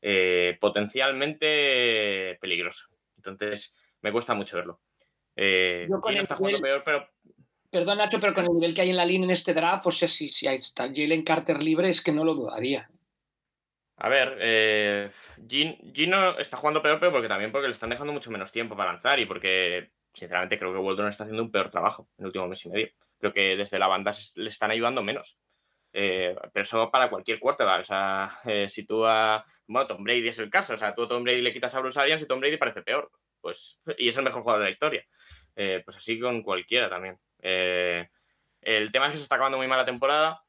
[0.00, 2.88] eh, potencialmente peligroso.
[3.16, 4.80] Entonces, me cuesta mucho verlo.
[5.36, 7.08] Eh, Yo con el está jugando peor, pero
[7.70, 9.90] Perdón, Nacho, pero con el nivel que hay en la línea en este draft, o
[9.90, 12.90] sea, si, si hay- está Jalen Carter libre, es que no lo dudaría.
[13.96, 15.10] A ver, eh,
[15.48, 18.76] Gin- Gino está jugando peor, pero porque también porque le están dejando mucho menos tiempo
[18.76, 22.26] para lanzar y porque, sinceramente, creo que Waldron está haciendo un peor trabajo en el
[22.26, 22.88] último mes y medio.
[23.22, 25.38] Creo que desde la banda le están ayudando menos.
[25.92, 27.82] Eh, pero eso para cualquier quarterback.
[27.82, 29.44] O sea, eh, si tú a.
[29.68, 30.74] Bueno, Tom Brady es el caso.
[30.74, 32.82] O sea, tú a Tom Brady le quitas a Bruce Arians y Tom Brady parece
[32.82, 33.12] peor.
[33.40, 35.06] Pues, y es el mejor jugador de la historia.
[35.54, 37.16] Eh, pues así con cualquiera también.
[37.38, 40.42] El tema es que se está acabando muy mal la temporada.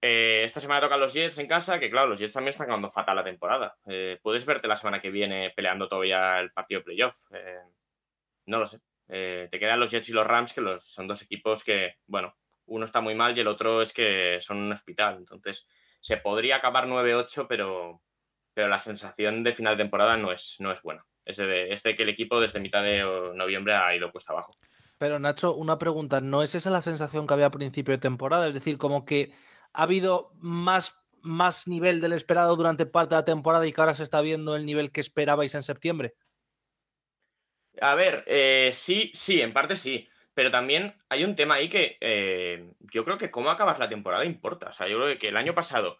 [0.00, 3.14] Esta semana tocan los Jets en casa, que claro, los Jets también están acabando fatal
[3.14, 3.76] la temporada.
[4.22, 7.14] Puedes verte la semana que viene peleando todavía el partido playoff.
[8.46, 8.80] No lo sé.
[9.08, 12.36] Eh, te quedan los Jets y los Rams, que son dos equipos que, bueno,
[12.66, 15.16] uno está muy mal y el otro es que son un hospital.
[15.18, 15.66] Entonces,
[16.00, 18.02] se podría acabar 9-8, pero,
[18.54, 21.04] pero la sensación de final de temporada no es, no es buena.
[21.24, 23.02] Es de, que el equipo desde mitad de
[23.34, 24.56] noviembre ha ido cuesta abajo.
[24.96, 28.48] Pero Nacho, una pregunta, ¿no es esa la sensación que había a principio de temporada?
[28.48, 29.32] Es decir, como que
[29.74, 33.92] ha habido más, más nivel del esperado durante parte de la temporada y que ahora
[33.92, 36.14] se está viendo el nivel que esperabais en septiembre.
[37.80, 40.08] A ver, eh, sí, sí, en parte sí.
[40.34, 44.24] Pero también hay un tema ahí que eh, yo creo que cómo acabas la temporada
[44.24, 44.68] importa.
[44.68, 45.98] O sea, yo creo que el año pasado,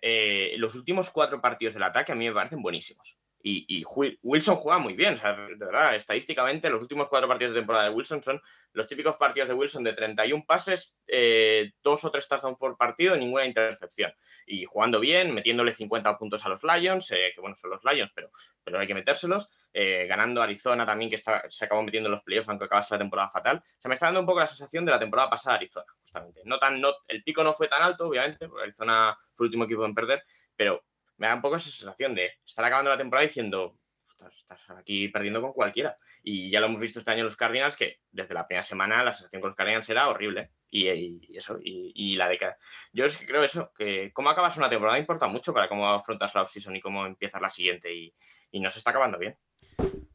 [0.00, 3.18] eh, los últimos cuatro partidos del ataque a mí me parecen buenísimos.
[3.46, 5.14] Y, y Wi- Wilson juega muy bien.
[5.14, 8.40] O sea, de verdad, estadísticamente, los últimos cuatro partidos de temporada de Wilson son
[8.72, 13.14] los típicos partidos de Wilson de 31 pases, eh, dos o tres touchdowns por partido,
[13.16, 14.14] ninguna intercepción.
[14.46, 18.10] Y jugando bien, metiéndole 50 puntos a los Lions, eh, que bueno, son los Lions,
[18.14, 18.30] pero,
[18.64, 22.22] pero hay que metérselos eh, ganando Arizona también, que está, se acabó metiendo en los
[22.22, 23.62] playoffs, aunque acabase la temporada fatal.
[23.78, 26.40] Se me está dando un poco la sensación de la temporada pasada de Arizona, justamente.
[26.46, 29.64] No tan, no, el pico no fue tan alto, obviamente, porque Arizona fue el último
[29.64, 30.24] equipo en perder,
[30.56, 30.82] pero
[31.16, 35.08] me da un poco esa sensación de estar acabando la temporada diciendo, "Ostras, estás aquí
[35.08, 35.96] perdiendo con cualquiera.
[36.22, 39.02] Y ya lo hemos visto este año en los Cardinals, que desde la primera semana
[39.02, 40.50] la sensación con los Cardinals era horrible.
[40.70, 42.56] Y, y eso, y, y la década.
[42.92, 46.34] Yo es que creo eso, que cómo acabas una temporada importa mucho para cómo afrontas
[46.34, 47.92] la offseason y cómo empiezas la siguiente.
[47.92, 49.36] Y no se está acabando bien.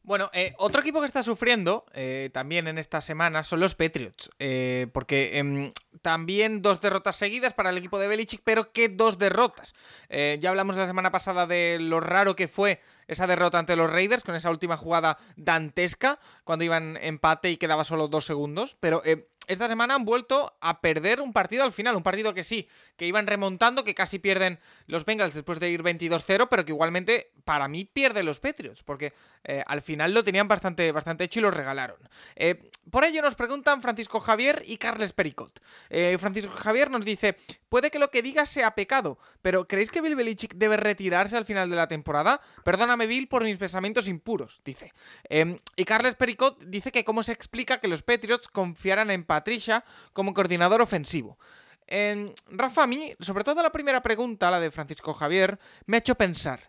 [0.02, 4.28] Bueno, eh, otro equipo que está sufriendo eh, también en esta semana son los Patriots.
[4.40, 9.18] eh, porque em, también dos derrotas seguidas para el equipo de Belichick, pero ¿qué dos
[9.18, 9.74] derrotas?
[10.08, 12.80] Ya hablamos la semana pasada de lo raro que fue
[13.10, 17.84] esa derrota ante los Raiders con esa última jugada dantesca, cuando iban empate y quedaba
[17.84, 18.76] solo dos segundos.
[18.78, 22.44] Pero eh, esta semana han vuelto a perder un partido al final, un partido que
[22.44, 26.70] sí, que iban remontando, que casi pierden los Bengals después de ir 22-0, pero que
[26.70, 31.40] igualmente para mí pierden los Patriots, porque eh, al final lo tenían bastante, bastante hecho
[31.40, 31.98] y lo regalaron.
[32.36, 35.60] Eh, por ello nos preguntan Francisco Javier y Carles Pericot.
[35.88, 37.36] Eh, Francisco Javier nos dice,
[37.68, 41.44] puede que lo que diga sea pecado, pero ¿creéis que Bill Belichick debe retirarse al
[41.44, 42.40] final de la temporada?
[42.64, 44.92] Perdóname Bill por mis pensamientos impuros, dice.
[45.28, 49.84] Eh, y Carles Pericot dice que cómo se explica que los Patriots confiaran en Patricia
[50.12, 51.38] como coordinador ofensivo.
[51.86, 56.00] Eh, Rafa, a mí, sobre todo la primera pregunta, la de Francisco Javier, me ha
[56.00, 56.60] hecho pensar.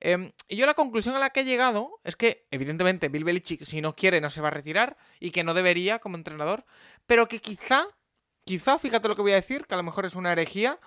[0.00, 3.64] Eh, y yo la conclusión a la que he llegado es que, evidentemente, Bill Belichick,
[3.64, 6.66] si no quiere, no se va a retirar y que no debería como entrenador,
[7.06, 7.86] pero que quizá,
[8.44, 10.78] quizá, fíjate lo que voy a decir, que a lo mejor es una herejía,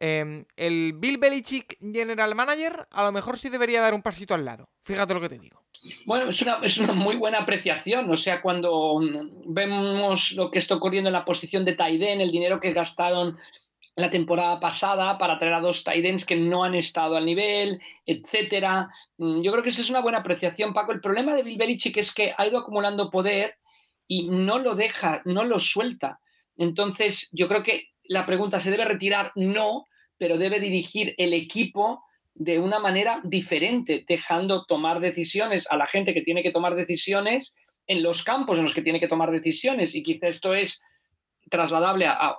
[0.00, 4.44] eh, el Bill Belichick General Manager a lo mejor sí debería dar un pasito al
[4.44, 4.68] lado.
[4.88, 5.62] Fíjate lo que te digo.
[6.06, 8.10] Bueno, es una, es una muy buena apreciación.
[8.10, 12.30] O sea, cuando mm, vemos lo que está ocurriendo en la posición de Taiden, el
[12.30, 13.36] dinero que gastaron
[13.96, 18.88] la temporada pasada para traer a dos Tidens que no han estado al nivel, etcétera.
[19.18, 20.92] Mm, Yo creo que esa es una buena apreciación, Paco.
[20.92, 23.58] El problema de Bill Belichick es que ha ido acumulando poder
[24.06, 26.18] y no lo deja, no lo suelta.
[26.56, 29.32] Entonces, yo creo que la pregunta, ¿se debe retirar?
[29.34, 29.84] No,
[30.16, 32.07] pero debe dirigir el equipo
[32.38, 37.56] de una manera diferente, dejando tomar decisiones a la gente que tiene que tomar decisiones
[37.88, 39.96] en los campos en los que tiene que tomar decisiones.
[39.96, 40.80] Y quizá esto es
[41.50, 42.36] trasladable a,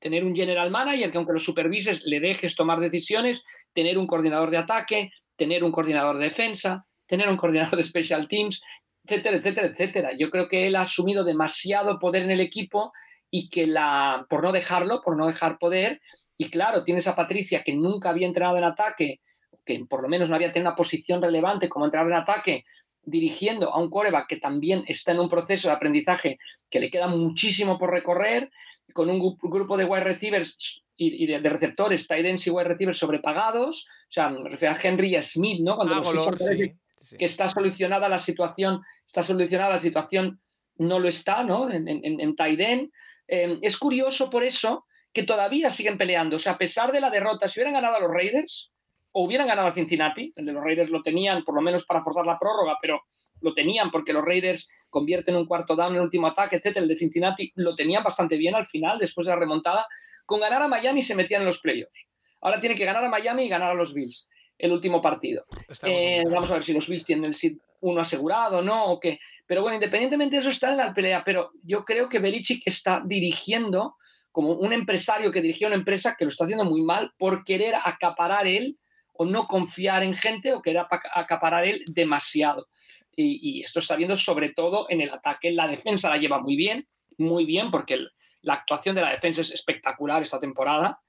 [0.00, 4.50] tener un general manager que aunque lo supervises le dejes tomar decisiones, tener un coordinador
[4.50, 8.62] de ataque, tener un coordinador de defensa, tener un coordinador de special teams,
[9.04, 10.10] etcétera, etcétera, etcétera.
[10.18, 12.92] Yo creo que él ha asumido demasiado poder en el equipo
[13.30, 16.00] y que la, por no dejarlo, por no dejar poder,
[16.36, 19.20] y claro, tienes a Patricia que nunca había entrenado en ataque,
[19.66, 22.64] que por lo menos no había tenido una posición relevante como entrenador en ataque,
[23.02, 26.38] dirigiendo a un quarterback que también está en un proceso de aprendizaje
[26.70, 28.50] que le queda muchísimo por recorrer,
[28.94, 32.98] con un gru- grupo de wide receivers y, de, receptores, tight ends y wide receivers
[32.98, 35.76] sobrepagados, o sea, me refiero a Henry y a Smith, ¿no?
[35.76, 37.16] Cuando Ah, los sí, sí.
[37.16, 40.40] que está solucionada la situación, está solucionada la situación,
[40.78, 41.70] no lo está, ¿no?
[41.70, 42.90] En, en, en tight end.
[43.28, 47.10] Eh, es curioso por eso que todavía siguen peleando, o sea, a pesar de la
[47.10, 48.72] derrota, si hubieran ganado a los Raiders
[49.18, 52.02] o hubieran ganado a Cincinnati, el de los Raiders lo tenían por lo menos para
[52.02, 53.04] forzar la prórroga, pero
[53.40, 56.82] lo tenían porque los Raiders convierten un cuarto down en el último ataque, etcétera.
[56.82, 59.86] El de Cincinnati lo tenían bastante bien al final, después de la remontada.
[60.26, 62.06] Con ganar a Miami se metían en los playoffs.
[62.42, 65.46] Ahora tiene que ganar a Miami y ganar a los Bills el último partido.
[65.84, 69.18] Eh, vamos a ver si los Bills tienen el seed 1 asegurado no o qué.
[69.46, 71.22] Pero bueno, independientemente de eso, está en la pelea.
[71.24, 73.96] Pero yo creo que Belichick está dirigiendo
[74.30, 77.76] como un empresario que dirigió una empresa que lo está haciendo muy mal por querer
[77.82, 78.76] acaparar él
[79.18, 82.68] o no confiar en gente o querer apa- acaparar él demasiado.
[83.14, 85.50] Y, y esto está viendo sobre todo en el ataque.
[85.50, 86.86] La defensa la lleva muy bien,
[87.18, 88.10] muy bien, porque el-
[88.42, 91.00] la actuación de la defensa es espectacular esta temporada.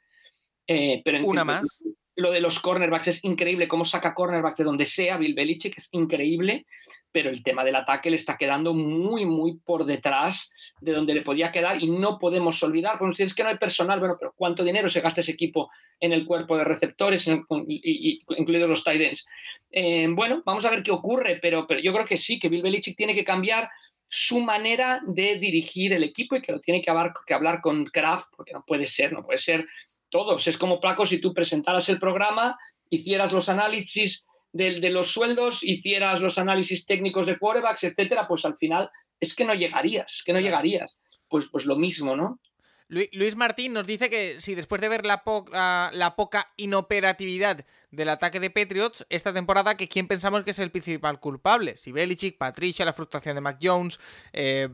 [0.65, 1.81] Eh, pero en- Una más.
[2.17, 5.87] Lo de los cornerbacks es increíble, cómo saca cornerbacks de donde sea Bill Belichick, es
[5.91, 6.65] increíble,
[7.11, 10.51] pero el tema del ataque le está quedando muy, muy por detrás
[10.81, 13.99] de donde le podía quedar y no podemos olvidar, porque ustedes que no hay personal,
[13.99, 17.27] bueno, pero ¿cuánto dinero se gasta ese equipo en el cuerpo de receptores,
[17.67, 19.27] y- incluidos los tight ends?
[19.71, 22.63] Eh, bueno, vamos a ver qué ocurre, pero, pero yo creo que sí, que Bill
[22.63, 23.69] Belichick tiene que cambiar
[24.09, 27.85] su manera de dirigir el equipo y que lo tiene que hablar, que hablar con
[27.85, 29.67] Kraft, porque no puede ser, no puede ser
[30.09, 30.47] todos.
[30.47, 32.57] Es como Paco si tú presentaras el programa,
[32.89, 38.45] hicieras los análisis de, de los sueldos, hicieras los análisis técnicos de quarterbacks, etcétera, pues
[38.45, 38.89] al final
[39.19, 40.97] es que no llegarías, que no llegarías.
[41.29, 42.39] Pues, pues lo mismo, ¿no?
[42.87, 47.65] Lu- Luis Martín nos dice que si después de ver la, poca, la poca inoperatividad
[47.91, 51.75] del ataque de Patriots esta temporada, que quién pensamos que es el principal culpable.
[51.75, 53.99] Si Belichick, Patricia, la frustración de Mac Jones.
[54.31, 54.69] eh,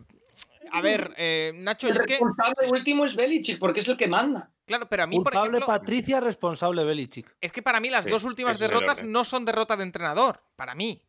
[0.72, 2.14] a ver, eh, Nacho, El es que.
[2.14, 4.50] responsable último es Belichick, porque es el que manda.
[4.66, 7.36] Claro, pero a mí, por Culpable ejemplo, Patricia, responsable Belichick.
[7.42, 9.12] es que para mí las Sí, dos últimas ese es el derrotas orden.
[9.12, 10.42] no son derrota de entrenador.
[10.56, 11.02] Para mí.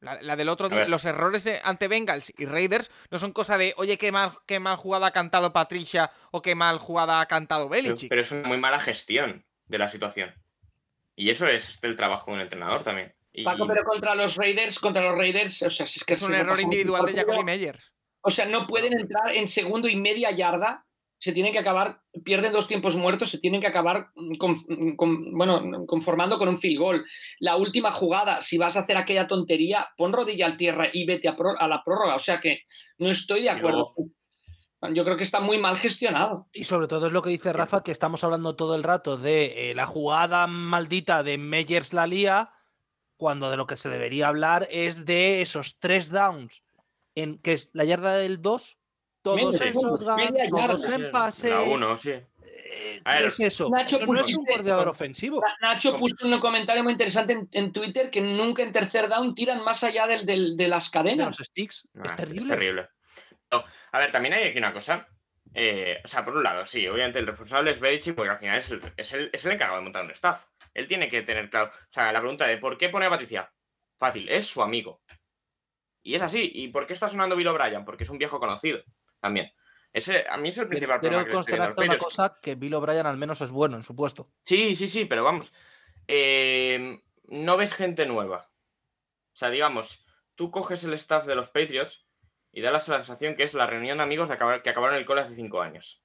[0.00, 0.88] La, la del otro día, ver.
[0.90, 4.60] los errores de- ante Bengals y Raiders no son cosa de, oye, qué mal, qué
[4.60, 8.08] mal jugada ha cantado Patricia o qué mal jugada ha cantado Pero, Belichick.
[8.08, 10.32] pero es una muy mala gestión de la situación.
[11.16, 13.12] Y eso es el trabajo de un entrenador también.
[13.32, 16.22] Y- Paco, pero contra los Raiders, contra los Raiders, o sea, si es que Es
[16.22, 17.92] un error individual de Jacoby Meyers.
[18.20, 20.84] O sea, no pueden entrar en segundo y media yarda.
[21.20, 25.32] Se tienen que acabar, pierden dos tiempos muertos, se tienen que acabar mm, con- con-
[25.36, 27.06] bueno, conformando con un field goal.
[27.40, 31.28] La última jugada, si vas a hacer aquella tontería, pon rodilla al tierra y vete
[31.28, 32.14] a, pro- a la prórroga.
[32.14, 32.60] O sea que
[32.98, 33.94] no estoy de acuerdo.
[34.94, 36.46] Yo creo que está muy mal gestionado.
[36.52, 39.70] Y sobre todo es lo que dice Rafa, que estamos hablando todo el rato de
[39.70, 42.52] eh, la jugada maldita de Meyers la lía,
[43.16, 46.62] cuando de lo que se debería hablar es de esos tres downs,
[47.20, 48.78] en que es la yarda del 2,
[49.22, 49.98] todos en shotgun,
[50.50, 51.50] todos en pase.
[51.50, 52.10] La uno, sí.
[52.10, 53.68] eh, A ver, ¿Qué es eso?
[53.70, 55.40] Nacho Eso no es un coordinador ofensivo.
[55.40, 59.34] Na- Nacho puso un comentario muy interesante en, en Twitter que nunca en tercer down
[59.34, 61.38] tiran más allá del, del- de las De cadenas.
[61.38, 61.88] los sticks.
[62.04, 62.48] Es terrible.
[62.48, 62.88] terrible.
[63.50, 65.06] No, a ver, también hay aquí una cosa.
[65.54, 68.58] Eh, o sea, por un lado, sí, obviamente el responsable es Belichick porque al final
[68.58, 70.44] es el, es, el, es el encargado de montar un staff.
[70.74, 71.70] Él tiene que tener claro.
[71.74, 73.50] O sea, la pregunta de ¿por qué pone a Patricia?
[73.98, 75.00] Fácil, es su amigo.
[76.08, 76.50] Y es así.
[76.54, 77.84] ¿Y por qué está sonando Bill O'Brien?
[77.84, 78.82] Porque es un viejo conocido
[79.20, 79.52] también.
[79.92, 81.26] Ese, a mí es el principal Pero problema.
[81.36, 84.30] los constatarte una cosa, que Bill O'Brien al menos es bueno en su puesto.
[84.42, 85.52] Sí, sí, sí, pero vamos.
[86.06, 88.50] eh, no ves gente nueva.
[89.32, 92.06] O sea, digamos, tú coges el staff de los Patriots
[92.52, 95.04] y da la sensación que es la reunión de amigos de acabar- que acabaron el
[95.04, 96.02] cole hace cinco años.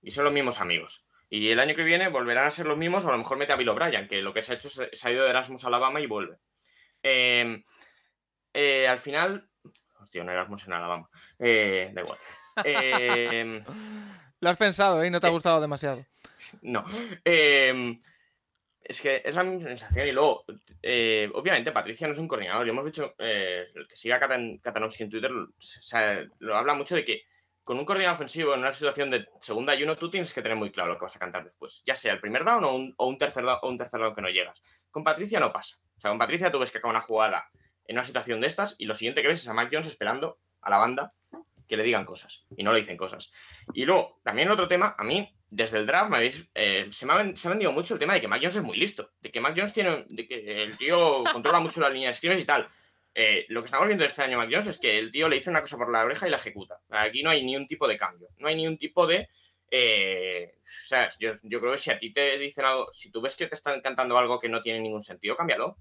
[0.00, 1.06] Y son los mismos amigos.
[1.28, 3.52] Y el año que viene volverán a ser los mismos, o a lo mejor mete
[3.52, 5.64] a Bill O'Brien, que lo que se ha hecho es se ha ido de Erasmus
[5.64, 6.38] a Alabama y vuelve.
[7.02, 7.62] Eh,
[8.56, 9.48] eh, al final.
[10.00, 11.08] Hostia, no Erasmus en Alabama.
[11.38, 12.18] Eh, da igual.
[12.64, 13.62] Eh,
[14.40, 15.10] Lo has pensado, ¿eh?
[15.10, 16.04] No te ha Eh, gustado demasiado.
[16.62, 16.84] no.
[17.24, 17.98] Eh,
[18.82, 20.06] es que es la misma sensación.
[20.06, 20.44] Y luego,
[20.82, 22.66] eh, obviamente, Patricia no es un coordinador.
[22.66, 26.94] Y hemos dicho, el que siga Katan- Katanowski en Twitter, o sea, lo habla mucho
[26.94, 27.22] de que
[27.64, 30.56] con un coordinador ofensivo en una situación de segunda y uno, tú tienes que tener
[30.56, 31.82] muy claro lo que vas a cantar después.
[31.84, 34.14] Ya sea el primer down o un, o un tercer down o un tercer down
[34.14, 34.62] que no llegas.
[34.90, 35.76] Con Patricia no pasa.
[35.96, 37.50] O sea, con Patricia tú ves que acaba una jugada
[37.88, 40.38] en una situación de estas y lo siguiente que ves es a Mac Jones esperando
[40.60, 41.12] a la banda
[41.68, 43.32] que le digan cosas y no le dicen cosas.
[43.74, 47.12] Y luego, también otro tema, a mí, desde el draft, me habéis, eh, se, me
[47.12, 49.12] ha, se me ha vendido mucho el tema de que Mac Jones es muy listo,
[49.20, 52.42] de que Mac Jones tiene, de que el tío controla mucho la línea de scrimmage
[52.42, 52.68] y tal.
[53.14, 55.48] Eh, lo que estamos viendo este año Mac Jones es que el tío le dice
[55.48, 56.80] una cosa por la oreja y la ejecuta.
[56.90, 59.28] Aquí no hay ni un tipo de cambio, no hay ni un tipo de...
[59.70, 63.20] eh, o sea, yo, yo creo que si a ti te dicen algo, si tú
[63.20, 65.78] ves que te están cantando algo que no tiene ningún sentido, cámbialo.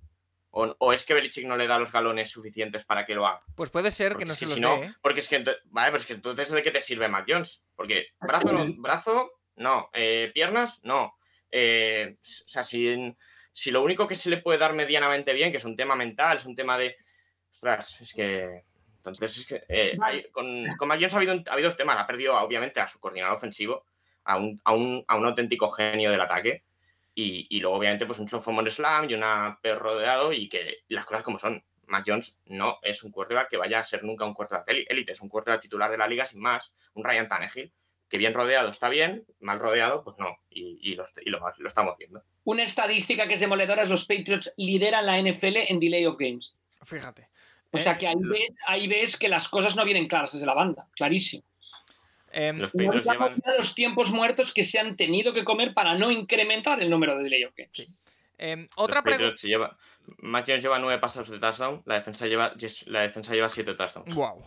[0.57, 3.41] O, o es que Belichick no le da los galones suficientes para que lo haga.
[3.55, 4.93] Pues puede ser que no es se que los si no, dé, ¿eh?
[5.01, 8.07] porque es que, vale, pues es que entonces de qué te sirve Mac Jones, porque
[8.21, 11.17] brazo, no, brazo, no, eh, piernas, no.
[11.51, 13.15] Eh, o sea, si,
[13.51, 16.37] si lo único que se le puede dar medianamente bien, que es un tema mental,
[16.37, 16.95] es un tema de,
[17.51, 18.63] ostras, es que,
[18.97, 21.97] entonces es que eh, hay- con, con Mac Jones ha habido, ha habido dos temas,
[21.99, 23.85] ha perdido obviamente a su coordinador ofensivo,
[24.23, 26.63] a un, a un, a un auténtico genio del ataque.
[27.15, 31.05] Y, y luego, obviamente, pues un sophomore slam y una perro rodeado y que las
[31.05, 31.63] cosas como son.
[31.87, 35.21] Mac Jones no es un quarterback que vaya a ser nunca un quarterback élite, es
[35.21, 37.71] un quarterback titular de la liga sin más, un Ryan Tannehill,
[38.09, 41.67] que bien rodeado está bien, mal rodeado, pues no, y, y lo, y lo, lo
[41.67, 42.23] estamos viendo.
[42.43, 46.55] Una estadística que es demoledora es los Patriots lideran la NFL en delay of games.
[46.81, 47.29] Fíjate.
[47.71, 50.33] O Eh, sea que ahí los- ves, ahí ves que las cosas no vienen claras
[50.33, 51.43] desde la banda, clarísimo.
[52.35, 53.41] Em, Los llevan...
[53.57, 57.23] los tiempos muertos que se han tenido que comer para no incrementar el número de
[57.23, 57.87] delay of games.
[58.37, 59.41] em, otra los pregunta.
[59.41, 59.77] Lleva,
[60.19, 62.53] Mac Jones lleva nueve pasos de touchdown, la defensa lleva,
[62.85, 64.13] la defensa lleva siete touchdowns.
[64.13, 64.43] Wow.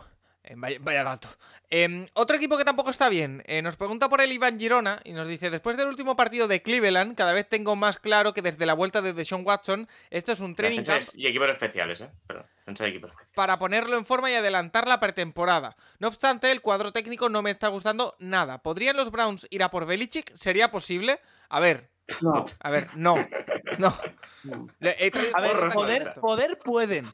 [0.51, 1.29] Eh, Vaya, vaya dato.
[1.71, 3.43] Em, otro equipo que tampoco está bien.
[3.47, 6.63] eh, nos pregunta por el Iván Girona y nos dice: Después del último partido de
[6.63, 10.41] Cleveland, cada vez tengo más claro que desde la vuelta de Deshaun Watson, esto es
[10.41, 12.09] un training camp y equipos especiales, ¿eh?
[12.27, 13.35] Perdón, defensa de equipos especiales.
[13.35, 15.77] para ponerlo en forma y adelantar la pretemporada.
[15.99, 18.63] No obstante, el cuadro técnico no me está gustando nada.
[18.63, 20.35] ¿Podrían los Browns ir a por Belichick?
[20.35, 21.21] ¿Sería posible?
[21.51, 21.91] A ver,
[22.23, 22.47] No.
[22.61, 23.17] a ver, no.
[23.79, 23.95] No.
[24.81, 27.13] A ver, poder, poder pueden.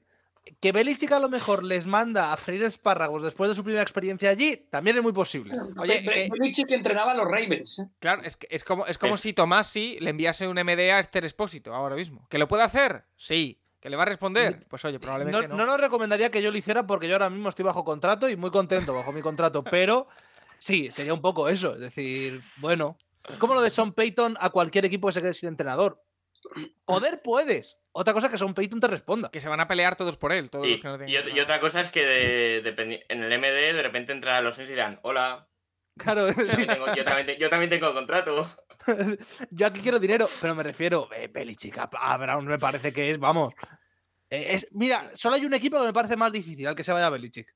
[0.61, 4.29] Que Belichick a lo mejor les manda a freír espárragos después de su primera experiencia
[4.29, 5.55] allí, también es muy posible.
[5.79, 7.79] Oye, eh, Belichick entrenaba a los Ravens.
[7.79, 7.87] ¿eh?
[7.99, 9.31] Claro, es, que es como, es como Sí.
[9.31, 12.27] si Tomasi le enviase un MD a Esther Expósito ahora mismo.
[12.29, 13.05] ¿Que lo puede hacer?
[13.17, 13.59] Sí.
[13.81, 14.61] ¿Que le va a responder?
[14.69, 15.57] Pues oye, No, probablemente no.
[15.57, 18.37] no nos recomendaría que yo lo hiciera porque yo ahora mismo estoy bajo contrato y
[18.37, 20.09] muy contento bajo mi contrato, pero
[20.59, 21.75] sí, sería un poco eso.
[21.75, 22.97] Es decir, bueno,
[23.31, 26.03] es como lo de Sean Payton a cualquier equipo que se quede sin entrenador.
[26.85, 27.79] Poder puedes.
[27.97, 29.31] Otra cosa que Sean Payton te responda.
[29.31, 31.13] Que se van a pelear todos por él, todos Y, los que no tienen y
[31.13, 31.45] ot- y entrenador.
[31.45, 34.99] otra cosa es que de- en el MD de repente entran los Saints y dirán,
[35.03, 35.49] hola,
[35.97, 38.51] Claro, es yo también tengo, yo también te- yo también tengo contrato.
[39.51, 43.11] yo aquí quiero dinero, pero me refiero, eh, Belichick a, a Brown me parece que
[43.13, 43.55] es, vamos.
[44.29, 46.93] eh, es, mira, solo hay un equipo que me parece más difícil al que se
[46.93, 47.47] vaya Belichick.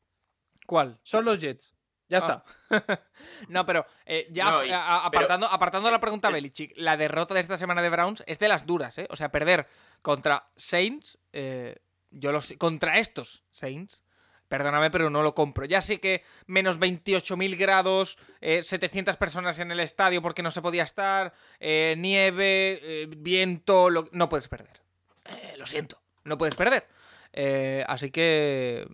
[0.67, 1.01] ¿Cuál?
[1.03, 1.75] Son los Jets.
[2.09, 2.45] Ya Ah.
[2.71, 2.71] está.
[3.49, 6.73] no, pero eh, ya No, y- a- a- pero- apartando, apartando la pregunta eh, Belichick,
[6.77, 9.07] la derrota de esta semana de Browns es de las duras, ¿eh?
[9.11, 9.69] O sea, perder
[10.03, 11.77] contra Saints, eh,
[12.11, 14.03] yo los contra estos Saints,
[14.49, 15.67] perdóname, pero no lo compro.
[15.67, 20.63] Ya sé que menos 28.000 grados, eh, 700 personas en el estadio porque no se
[20.63, 24.81] podía estar, eh, nieve, eh, viento, lo- no puedes perder.
[25.27, 26.89] Eh, lo siento, no puedes perder.
[27.35, 28.89] Eh, así que,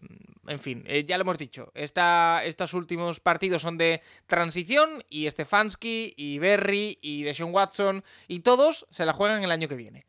[0.49, 1.71] en fin, eh, ya lo hemos dicho.
[1.75, 8.41] Esta, estos últimos partidos son de transición y Stefanski y Berry y Deshaun Watson y
[8.41, 10.07] todos se la juegan el año que viene.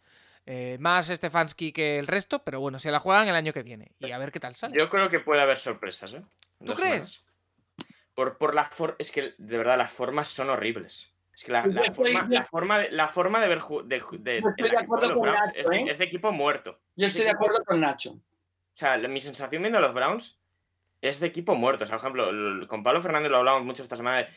[0.47, 3.93] Eh, más Stefanski que el resto, pero bueno, se la juegan el año que viene.
[3.99, 4.77] Y a ver qué tal sale.
[4.77, 6.21] Yo creo que puede haber sorpresas, ¿eh?
[6.59, 6.91] ¿Tú Dos crees?
[6.93, 7.25] semanas.
[8.13, 11.11] Por, por la for- Es que, de verdad, las formas son horribles.
[11.33, 15.25] Es que la, forma, la, forma de, la forma de ver de, de- acuerdo con
[15.29, 15.85] Nacho, es, de, ¿eh?
[15.89, 16.79] es de equipo muerto.
[16.95, 18.17] Yo estoy de acuerdo con Nacho.
[18.75, 20.37] O sea, mi sensación viendo a los Browns
[21.01, 21.85] es de equipo muerto.
[21.85, 24.27] O sea, por ejemplo, con Pablo Fernández lo hablamos mucho esta semana de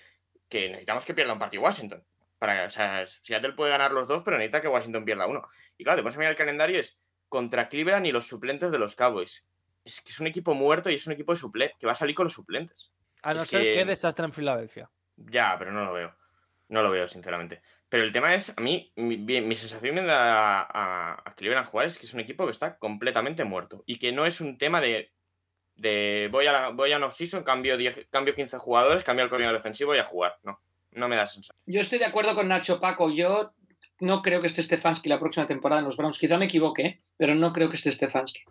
[0.48, 2.04] que necesitamos que pierda un partido Washington.
[2.38, 5.48] Para, o sea, Seattle puede ganar los dos, pero necesita que Washington pierda uno.
[5.76, 8.78] Y claro, te pones a mirar el calendario es contra Cleveland y los suplentes de
[8.78, 9.44] los Cowboys.
[9.84, 11.96] Es que es un equipo muerto y es un equipo de suple que va a
[11.96, 12.92] salir con los suplentes.
[13.22, 14.88] A no Es ser que- que desastre en Filadelfia.
[15.16, 16.14] Ya, pero no lo veo.
[16.68, 17.60] No lo veo, sinceramente.
[17.88, 22.06] Pero el tema es, a mí, mi, sensación viendo a, a, a jugar es que
[22.06, 23.82] es un equipo que está completamente muerto.
[23.86, 25.10] Y que no es un tema de,
[26.30, 29.58] voy a, la- voy a un off-season, cambio, 10 cambio 15 jugadores, cambio el coordinador
[29.58, 30.36] defensivo y a jugar.
[30.42, 30.60] No,
[30.92, 31.56] no me da sensación.
[31.66, 33.10] Yo estoy de acuerdo con Nacho Paco.
[33.10, 33.52] Yo
[34.00, 36.18] no creo que esté Stefanski la próxima temporada en los Browns.
[36.18, 37.00] Quizá me equivoque, ¿eh?
[37.16, 38.42] pero no creo que esté Stefanski.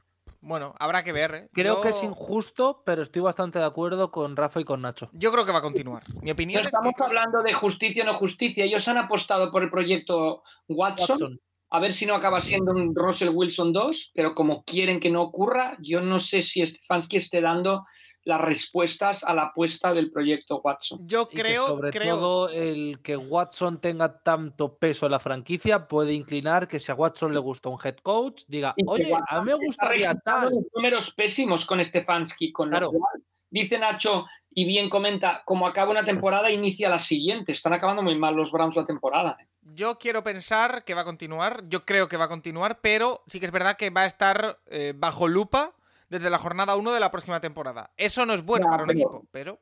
[0.42, 1.34] Bueno, habrá que ver.
[1.36, 1.50] ¿eh?
[1.54, 5.10] Creo Yo- que es injusto, pero estoy bastante de acuerdo con Rafa y con Nacho.
[5.14, 6.04] Yo creo que va a continuar.
[6.22, 7.04] Mi No opinión es estamos que...
[7.04, 8.64] hablando de justicia o no justicia.
[8.66, 11.42] Ellos han apostado por el proyecto Watson, Watson.
[11.72, 15.22] a ver si no acaba siendo un Russell Wilson 2, pero como quieren que no
[15.22, 17.86] ocurra, yo no sé si Stefanski esté dando
[18.28, 21.08] las respuestas a la apuesta del proyecto Watson.
[21.08, 22.16] Yo Y que creo, sobre creo...
[22.18, 26.96] todo el que Watson tenga tanto peso en la franquicia puede inclinar que si a
[26.96, 30.52] Watson le gusta un head coach, diga, oye, a mí me gustaría tal.
[30.76, 32.88] números pésimos con Stefanski, con Claro.
[32.92, 37.54] lo cual, dice Nacho, y bien comenta, como acaba una temporada, inicia la siguiente.
[37.54, 39.38] Están acabando muy mal los Browns la temporada.
[39.40, 39.48] ¿eh?
[39.62, 43.40] Yo quiero pensar que va a continuar, yo creo que va a continuar, pero sí
[43.40, 45.74] que es verdad que va a estar eh, bajo lupa
[46.10, 47.92] desde la jornada 1 de la próxima temporada.
[47.98, 49.60] Eso no es bueno Ya, para un pero- equipo, pero...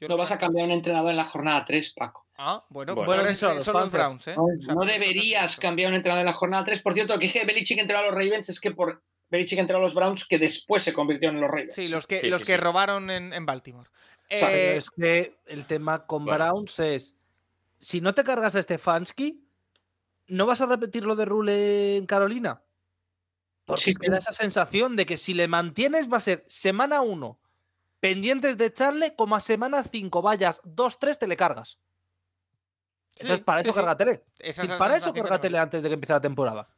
[0.00, 2.26] yo No vas a cambiar un entrenador en la jornada 3, Paco.
[2.36, 3.92] Ah, bueno, Bueno, bueno, han es- dicho a los.
[3.92, 4.34] Browns, ¿eh?
[4.36, 6.82] No, O sea, no deberías cambiar un entrenador en la jornada 3.
[6.82, 9.58] Por cierto, lo que dije de Belichick entrenó a los Ravens es que por Belichick
[9.60, 11.74] entró a los Browns que después se convirtieron en los Ravens.
[11.74, 12.60] Sí, los que, Sí, los sí, que sí.
[12.60, 13.88] robaron en, en Baltimore.
[14.28, 16.44] Eh, es que el tema con Bueno.
[16.44, 17.16] Browns es,
[17.78, 19.44] si no te cargas a Stefanski,
[20.26, 22.62] ¿no vas a repetir lo de Rule en Carolina?
[23.64, 24.10] Porque Sí, sí.
[24.10, 27.38] da esa sensación de que si le mantienes va a ser semana 1
[28.00, 31.78] pendientes de echarle, como a semana 5 vayas 2-3 te le cargas.
[33.12, 33.76] Entonces, sí, para eso sí.
[33.76, 34.24] cárgatele.
[34.40, 35.28] Esa es Sí, la para eso tengo.
[35.58, 36.68] antes de que empiece la temporada.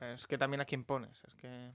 [0.00, 1.22] Es que también a quién pones.
[1.24, 1.72] Es que...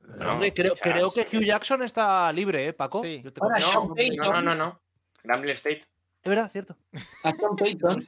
[0.00, 3.02] No, Hombre, creo, creo que Hugh Jackson está libre, ¿eh, Paco?
[3.02, 3.20] Sí.
[3.22, 3.60] Yo te Ahora.
[3.60, 4.80] No, no, no, no.
[5.52, 5.86] State.
[6.22, 6.76] Es verdad, cierto.
[7.22, 8.00] A Tom Payton.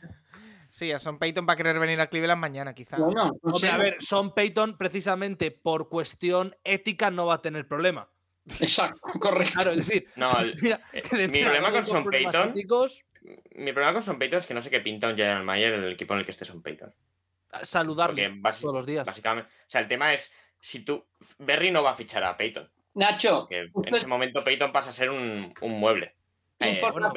[0.74, 2.96] Sí, a Son Payton va a querer venir a Cleveland mañana, quizá.
[2.96, 3.68] Bueno, no Hombre, sé.
[3.68, 8.08] a ver, Son Payton, precisamente por cuestión ética, no va a tener problema.
[8.60, 9.52] Exacto, correcto.
[9.54, 13.04] Claro, es decir, No, el- mira, eh, que de mi problema con problemas Payton- éticos,
[13.54, 15.84] Mi problema con Son Payton es que no sé qué pinta un General Mayer en
[15.84, 16.92] el equipo en el que esté Son Payton.
[17.62, 19.06] saludarle todos los días.
[19.06, 19.48] Básicamente.
[19.50, 20.32] O sea, el tema es.
[20.58, 21.04] Si tú.
[21.38, 22.68] Berry no va a fichar a Payton.
[22.94, 26.16] Nacho, en ese momento Payton pasa a ser un, un mueble.
[26.58, 27.12] Eh, bueno.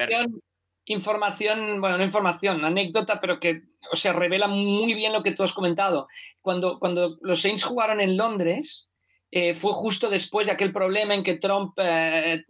[0.88, 3.62] Información, bueno, no información, anécdota, pero que,
[3.92, 6.08] o sea, revela muy bien lo que tú has comentado.
[6.40, 8.90] Cuando, cuando los Saints jugaron en Londres,
[9.30, 12.44] eh, fue justo después de aquel problema en que Trump eh,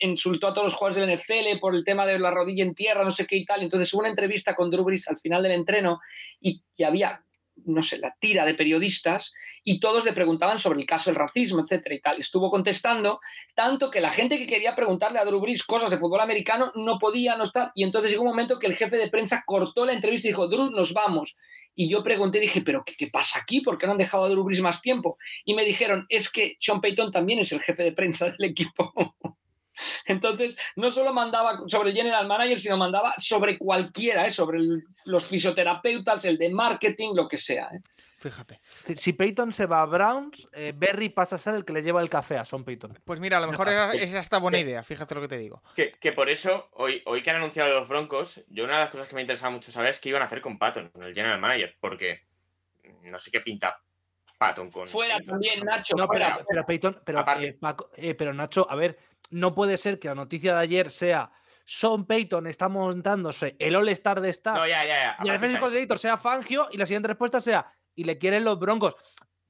[0.00, 3.04] insultó a todos los jugadores del NFL por el tema de la rodilla en tierra,
[3.04, 3.62] no sé qué y tal.
[3.62, 6.00] Entonces hubo una entrevista con Drew Brees al final del entreno
[6.40, 7.22] y, y había,
[7.64, 9.32] no sé, la tira de periodistas
[9.64, 12.20] y todos le preguntaban sobre el caso del racismo, etcétera y tal.
[12.20, 13.20] Estuvo contestando
[13.54, 16.98] tanto que la gente que quería preguntarle a Drew Brees cosas de fútbol americano no
[16.98, 17.72] podía, no está.
[17.74, 20.48] Y entonces llegó un momento que el jefe de prensa cortó la entrevista y dijo,
[20.48, 21.36] Drew, nos vamos.
[21.74, 23.60] Y yo pregunté, dije, ¿pero qué, pasa aquí?
[23.60, 25.18] ¿Por qué no han dejado a Drew Brees más tiempo?
[25.44, 28.92] Y me dijeron, es que Sean Payton también es el jefe de prensa del equipo.
[30.06, 34.30] Entonces, no solo mandaba sobre el general manager, sino mandaba sobre cualquiera, ¿eh?
[34.30, 37.68] sobre el- los fisioterapeutas, el de marketing, lo que sea.
[37.74, 37.80] ¿eh?
[38.18, 38.60] Fíjate.
[38.96, 42.00] Si- Peyton se va a Browns, eh, Berry pasa a ser el que le lleva
[42.00, 42.98] el café a Son Peyton.
[43.04, 45.62] Pues mira, a lo mejor esa, esa está buena idea, fíjate lo que te digo.
[45.76, 48.90] Que, que por eso, hoy, hoy que han anunciado los Broncos, yo una de las
[48.90, 51.14] cosas que me interesaba mucho saber es qué iban a hacer con Patton, con el
[51.14, 52.22] general manager, porque
[53.02, 53.80] no sé qué pinta
[54.38, 54.86] Patton con.
[54.86, 55.94] Fuera también, Nacho.
[55.96, 56.44] No, pero, fuera.
[56.48, 58.98] pero Peyton, pero, Aparte- eh, Paco- eh, pero Nacho, a ver,
[59.30, 61.30] no puede ser que la noticia de ayer sea
[61.64, 65.16] Sean Payton está montándose el All-Star de Star No, ya, ya, ya.
[65.24, 68.58] y el defensive coordinator sea Fangio y la siguiente respuesta sea y le quieren los
[68.58, 68.94] Broncos.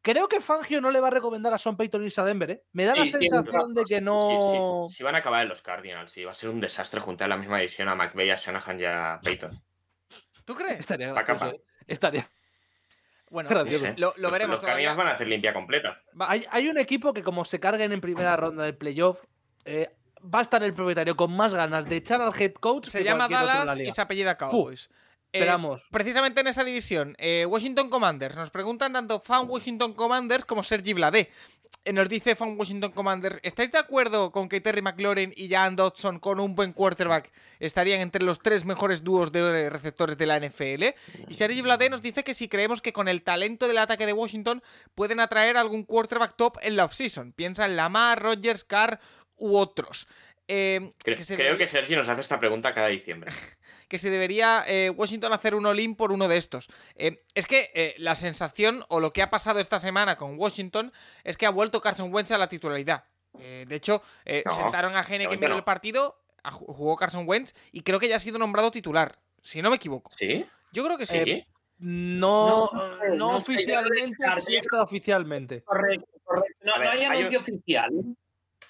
[0.00, 2.62] Creo que Fangio no le va a recomendar a Sean Payton irse a Denver, ¿eh?
[2.72, 4.86] Me da la Sí, sensación de que no.
[4.88, 6.24] sí, sí van a acabar en los Cardinals, sí.
[6.24, 9.20] Va a ser un desastre juntar la misma división a McVeigh, a Shanahan y a
[9.22, 9.50] Payton.
[10.44, 10.78] ¿Tú crees?
[10.78, 11.56] Estaría Pa' gracioso, capa.
[11.56, 11.60] ¿eh?
[11.88, 12.30] Estaría.
[13.30, 13.94] Bueno, No sé.
[13.96, 14.74] lo, lo Los- veremos Los todavía.
[14.90, 16.00] Cardinals van a hacer limpia completa.
[16.20, 19.20] Hay, hay un equipo que, como se carguen en primera ronda del playoff,
[19.66, 19.90] eh,
[20.22, 22.86] va a estar el propietario con más ganas de echar al head coach.
[22.86, 24.88] Se que llama Dallas y se apellida Cowboys.
[25.32, 25.86] Eh, Esperamos.
[25.90, 28.36] precisamente en esa división, eh, Washington Commanders.
[28.36, 31.30] Nos preguntan tanto fan Washington Commanders como Sergi Vladé.
[31.84, 35.76] Eh, Nos dice fan Washington Commanders, ¿estáis de acuerdo con que Terry McLaurin y Jan
[35.76, 40.38] Dodson con un buen quarterback estarían entre los tres mejores dúos de receptores de la
[40.38, 40.94] NFL?
[41.28, 44.12] Y Sergi Vladé nos dice que si creemos que con el talento del ataque de
[44.12, 44.62] Washington
[44.94, 47.32] pueden atraer algún quarterback top en la offseason.
[47.32, 49.00] Piensa en Lamar, Rodgers, Carr
[49.36, 50.06] u otros.
[50.48, 53.30] Eh, Cre- que se creo debería- que Sergi nos hace esta pregunta cada diciembre.
[53.88, 56.68] que si debería eh, Washington hacer un all-in por uno de estos.
[56.94, 60.92] Eh, es que eh, la sensación o lo que ha pasado esta semana con Washington
[61.24, 63.04] es que ha vuelto Carson Wentz a la titularidad.
[63.38, 65.54] Eh, de hecho, eh, No, sentaron a Heineken de en medio no.
[65.56, 69.60] del partido, a- jugó Carson Wentz y creo que ya ha sido nombrado titular, si
[69.62, 70.12] no me equivoco.
[70.16, 70.46] ¿Sí?
[70.72, 71.18] Yo creo que sí.
[71.24, 71.44] ¿Sí?
[71.78, 75.62] No, No, no, no oficialmente, creo que sí está oficialmente.
[75.62, 76.58] Correcto, correcto.
[76.62, 77.90] No, A ver, no hay hay anuncio oficial.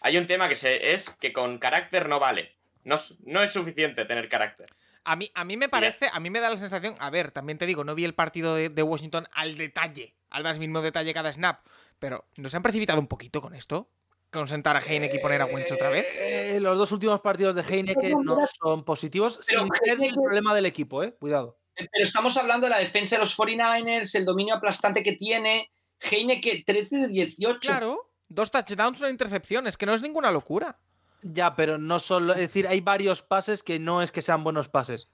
[0.06, 2.54] Hay un tema que se, es que con carácter no vale.
[2.84, 4.72] No, es- no es suficiente tener carácter.
[5.02, 7.58] A mí, a mí me parece, a mí me da la sensación, a ver, también
[7.58, 11.12] te digo, no vi el partido de, de Washington al detalle, al más mismo detalle
[11.12, 11.66] cada snap,
[11.98, 13.90] pero ¿no se han precipitado un poquito con esto?
[14.30, 16.06] Con sentar a Heineken y poner a Wentz otra vez.
[16.14, 20.54] Eh, los dos últimos partidos de Heineken no son positivos, Pero sin ser el problema
[20.54, 21.14] del equipo, ¿eh?
[21.18, 21.58] Cuidado.
[21.74, 25.72] Pero estamos hablando de la defensa de los 49ers, el dominio aplastante que tiene.
[26.00, 27.58] Heineken 13 de 18.
[27.60, 30.78] Claro, dos touchdowns, una intercepción, es que no es ninguna locura.
[31.22, 32.32] Ya, pero no solo.
[32.34, 35.08] Es decir, hay varios pases que no es que sean buenos pases.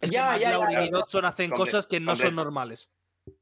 [0.00, 0.84] Es Ya, que ya, McLaurin ya.
[0.86, 2.90] y Dodson hacen cosas que no son normales.
[3.26, 3.34] Es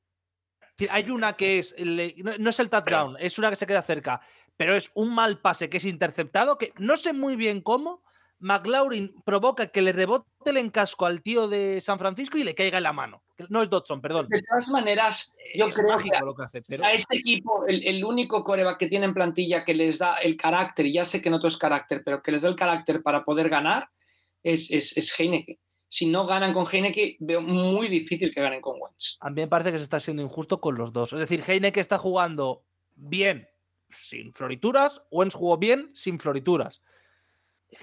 [0.77, 1.75] decir, hay una que es.
[1.79, 4.21] no, no es el touchdown, es una que se queda cerca.
[4.57, 8.03] Pero es un mal pase que es interceptado, que no sé muy bien cómo.
[8.43, 12.79] McLaurin provoca que le rebote el encasco al tío de San Francisco y le caiga
[12.79, 13.23] en la mano.
[13.49, 14.27] No es Dodson, perdón.
[14.29, 16.63] De todas maneras, yo es creo que lo que hace.
[16.63, 16.85] Pero...
[16.85, 20.37] a este equipo, el, el único coreback que tiene en plantilla que les da el
[20.37, 23.03] carácter, y ya sé que no todo es carácter, pero que les da el carácter
[23.03, 23.89] para poder ganar,
[24.43, 25.57] es, es, es Heineken.
[25.87, 29.19] Si no ganan con Heineken, veo muy difícil que ganen con Wentz.
[29.21, 31.13] A mí me parece que se está siendo injusto con los dos.
[31.13, 32.65] Es decir, Heineken está jugando
[32.97, 33.47] bien
[33.89, 36.83] sin florituras, Wentz jugó bien sin florituras.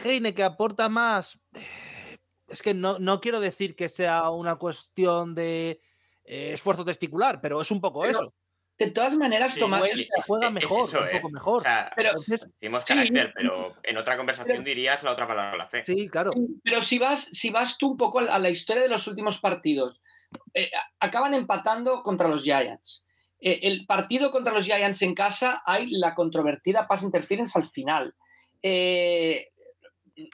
[0.03, 1.39] Heineken aporta más.
[1.53, 2.17] eh,
[2.47, 5.81] Es que no, no quiero decir que sea una cuestión de
[6.25, 8.33] eh, esfuerzo testicular, pero es un poco Pero- eso.
[8.77, 11.11] De todas maneras, Sí, Tomás, sí, sí, juega es mejor, eso, un ¿eh?
[11.17, 11.57] poco mejor.
[11.57, 15.27] O sea, pero, Entonces, decimos Sí, carácter, pero en otra conversación pero- dirías la otra
[15.27, 15.83] palabra la C.
[15.83, 16.31] sí, claro.
[16.63, 20.01] pero si vas, si vas tú un poco a la historia de los últimos partidos,
[20.53, 20.71] eh,
[21.01, 23.05] acaban empatando contra los Giants.
[23.41, 28.15] Eh, el partido contra los Giants en casa hay la controvertida pass interference al final.
[28.63, 29.49] Eh,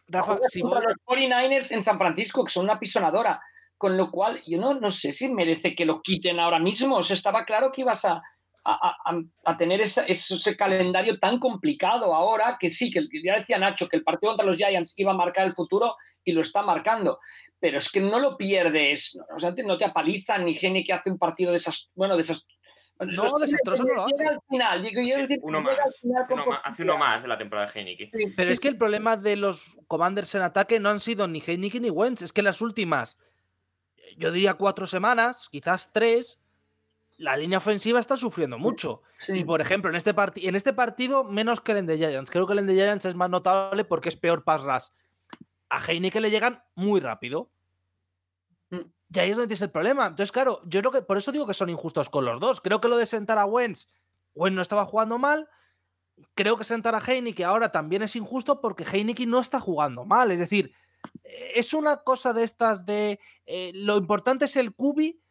[0.07, 3.41] Rafa, si voy- los 49ers en San Francisco, que son una pisonadora.
[3.77, 6.95] Con lo cual, yo no, no sé si merece que lo quiten ahora mismo.
[6.97, 8.21] O sea, estaba claro que ibas a,
[8.67, 9.21] a- a-
[9.51, 13.87] a tener esa- ese calendario tan complicado ahora que sí, que el- ya decía Nacho
[13.89, 17.19] que el partido contra los Giants iba a marcar el futuro y lo está marcando.
[17.59, 19.19] Pero es que no lo pierdes.
[19.35, 21.91] O sea, no te apalizan ni Gene que hace un partido de esas.
[21.95, 22.45] Bueno, de esas.
[22.99, 24.35] No, desastroso no lo Llega hace.
[24.35, 25.77] al final, llega- llega- Eh, Uno más.
[25.80, 28.09] al final Hace uno, hace más de la temporada de Heineken.
[28.13, 28.34] Sí.
[28.38, 31.81] Pero es que el problema de los Commanders en ataque no han sido ni Heineken
[31.81, 32.22] ni Wentz.
[32.22, 33.17] Es que las últimas,
[34.17, 36.39] yo diría cuatro semanas, quizás tres,
[37.17, 39.01] la línea ofensiva está sufriendo mucho.
[39.19, 39.34] Sí.
[39.39, 40.13] Y por ejemplo, en este,
[40.47, 42.31] en este partido, menos que el en de Giants.
[42.31, 44.85] Creo que el en de Giants es más notable porque es peor pass rush.
[45.69, 47.49] A Heineken le llegan muy rápido.
[49.14, 50.07] Y ahí es donde tienes el problema.
[50.07, 52.61] Entonces, claro, yo creo que por eso digo que son injustos con los dos.
[52.61, 53.88] Creo que lo de sentar a Wentz,
[54.34, 55.49] Wentz no estaba jugando mal.
[56.34, 60.32] Creo que sentar a Heineken ahora también es injusto porque Heineken no está jugando mal.
[60.32, 60.73] Es decir,
[61.23, 65.22] eh, es una cosa de estas de eh, lo importante es el cubi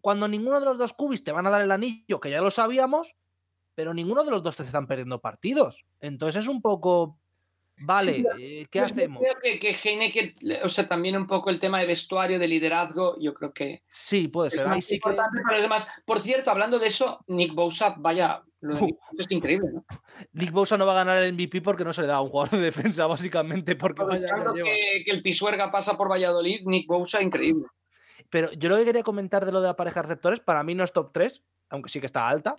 [0.00, 2.50] cuando ninguno de los dos cubis te van a dar el anillo, que ya lo
[2.50, 3.16] sabíamos,
[3.74, 5.84] pero ninguno de los dos te están perdiendo partidos.
[6.00, 7.18] Entonces es un poco,
[7.80, 9.22] vale, Sí, eh, ¿qué Pues yo hacemos?
[9.22, 10.34] Creo que, que Heineken,
[10.64, 14.28] o sea, también un poco el tema de vestuario, de liderazgo, yo creo que Sí,
[14.28, 14.66] puede es ser.
[14.66, 15.88] más sí que importante para los demás.
[16.04, 19.84] Por cierto, hablando de eso, Nick Bosa, vaya, lo de Nick Bosa es increíble, ¿no?
[20.32, 22.30] Nick Bosa no va a ganar el MVP porque no se le da a un
[22.30, 24.68] jugador de defensa, básicamente, porque vaya que Aprovechando lleva.
[24.68, 27.66] que, que el Pisuerga pasa por Valladolid, Nick Bosa, increíble.
[28.28, 30.84] Pero yo lo que quería comentar de lo de la pareja receptores, para mí no
[30.84, 32.56] es top 3, aunque sí que está alta.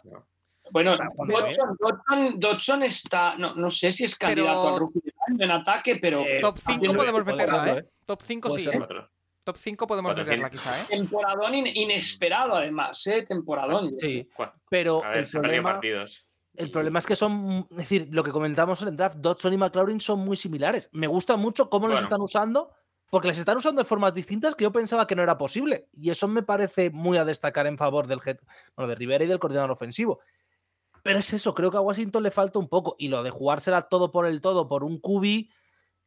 [0.71, 5.01] Bueno, Dodson, Dodson- Dodson está, no, no sé si es candidato Pero- al rookie
[5.39, 7.89] en ataque, pero Eh, Top 5 haciendo- podemos meterla, ¿eh?
[8.05, 8.69] Top 5 Puede sí.
[8.69, 8.87] ¿eh?
[9.43, 10.51] Top 5 podemos meterla 400.
[10.61, 10.85] quizá, ¿eh?
[10.97, 13.23] temporadón in- inesperado, además, ¿eh?
[13.27, 13.91] Temporadón.
[13.93, 14.27] Sí,
[14.69, 16.27] pero A ver, el problema, partidos.
[16.55, 19.57] el problema es que son, es decir, lo que comentamos en el draft, Dodson y
[19.57, 20.89] McLaurin son muy similares.
[20.91, 22.05] Me gusta mucho cómo les Bueno.
[22.05, 22.71] están usando,
[23.09, 25.87] porque les están usando de formas distintas que yo pensaba que no era posible.
[25.93, 28.39] Y eso me parece muy a destacar en favor del head-
[28.75, 30.19] bueno, de Rivera y del coordinador ofensivo.
[31.03, 32.95] Pero es eso, creo que a Washington le falta un poco.
[32.99, 35.49] Y lo de jugársela todo por el todo por un QB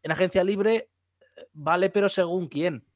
[0.02, 0.90] en agencia libre,
[1.36, 2.86] eh, vale, pero según quién.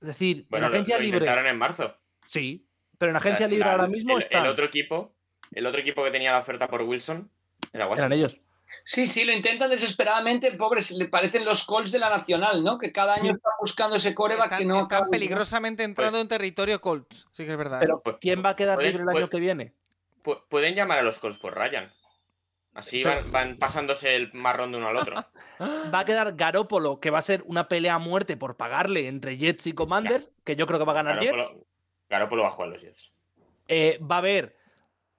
[0.00, 1.16] Es decir, Bueno, en lo, agencia lo libre.
[1.18, 1.94] intentaron en marzo.
[2.26, 2.66] Sí,
[2.98, 4.44] pero en agencia O sea, libre la- ahora mismo el, están.
[4.44, 5.14] el otro equipo,
[5.50, 7.30] el otro equipo que tenía la oferta por Wilson
[7.72, 8.12] era eran Washington.
[8.12, 8.40] ellos.
[8.86, 12.78] Sí, sí, lo intentan desesperadamente, pobres, le parecen los Colts de la Nacional, ¿no?
[12.78, 13.20] Que cada Sí.
[13.20, 17.26] año están buscando ese coreback Están, que no están peligrosamente entrando en territorio Colts.
[17.32, 17.80] Sí que es verdad.
[17.80, 19.74] Pero Pues- ¿quién va a quedar libre el año que viene?
[20.22, 21.92] Pu- pueden llamar a los Colts por Ryan.
[22.74, 25.14] Así van, van pasándose el marrón de uno al otro.
[25.60, 29.36] Va a quedar Garópolo, que va a ser una pelea a muerte por pagarle entre
[29.36, 31.52] Jets y Commanders, que yo creo que va a ganar Jets.
[32.08, 33.12] Garoppolo va a jugar los Jets.
[33.68, 34.56] Eh, va a haber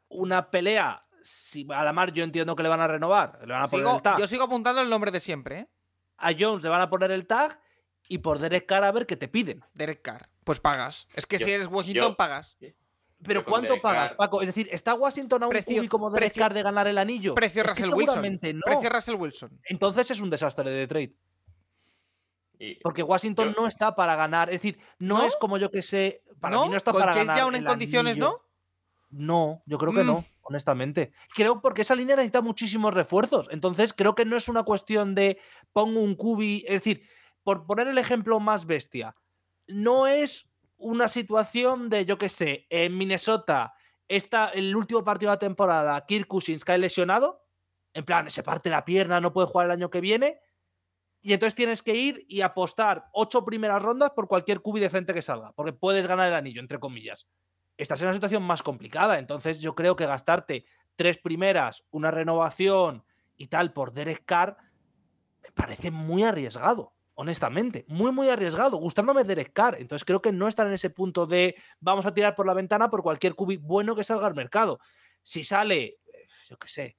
[0.10, 1.06] una pelea.
[1.22, 4.02] Si a Lamar yo entiendo que le van a renovar, le van a poner el
[4.02, 4.20] tag.
[4.20, 5.68] yo sigo apuntando el nombre de siempre, ¿eh?
[6.18, 7.60] A Jones le van a poner el tag
[8.10, 9.64] y por Derek Carr a ver qué te piden.
[9.74, 10.28] Derek Carr.
[10.44, 11.08] Pues pagas.
[11.16, 12.58] Es que Yo- si eres Washington, yo- pagas.
[13.26, 14.41] Pero ¿cuánto pagas, Carr- Paco?
[14.41, 17.34] Es decir, ¿está Washington a un Precio- cubi como precio- Carr de ganar el anillo?
[17.36, 18.16] Precio es que Russell Wilson.
[18.16, 18.62] seguramente no.
[18.66, 19.60] Precio Russell Wilson.
[19.66, 21.16] Entonces es un desastre de trade.
[22.60, 24.50] Y- Porque Washington Yo- no está para ganar.
[24.50, 25.26] Es decir, no, ¿No?
[25.26, 26.24] es como yo que sé.
[26.40, 26.64] Para ¿No?
[26.66, 27.41] mí no está Con para Chase ganar.
[27.44, 28.26] Young en condiciones, anillo.
[28.30, 28.41] ¿no?
[29.10, 30.08] No, yo creo que Mm.
[30.08, 31.12] no, honestamente.
[31.36, 33.48] Creo porque esa línea necesita muchísimos refuerzos.
[33.52, 35.40] Entonces, creo que no es una cuestión de
[35.72, 36.64] pongo un cubi.
[36.68, 37.08] Es decir,
[37.44, 39.16] por poner el ejemplo más bestia,
[39.68, 40.50] no es
[40.84, 43.73] una situación de, yo qué sé, en Minnesota,
[44.07, 47.45] está el último partido de la temporada, Kirk Cousins cae lesionado.
[47.93, 50.39] En plan, se parte la pierna, no puede jugar el año que viene.
[51.22, 55.22] Y entonces tienes que ir y apostar ocho primeras rondas por cualquier cubi decente que
[55.22, 57.27] salga, porque puedes ganar el anillo, entre comillas.
[57.77, 60.65] Estás en una situación más complicada, entonces yo creo que gastarte
[60.95, 63.05] tres primeras, una renovación
[63.38, 64.57] y tal por Derek Carr
[65.41, 69.76] me parece muy arriesgado, honestamente, muy, muy arriesgado, gustándome Derek Carr.
[69.80, 72.90] Entonces creo que no están en ese punto de vamos a tirar por la ventana
[72.90, 74.80] por cualquier cubi bueno que salga al mercado.
[75.22, 76.98] Si sale, eh, yo qué sé,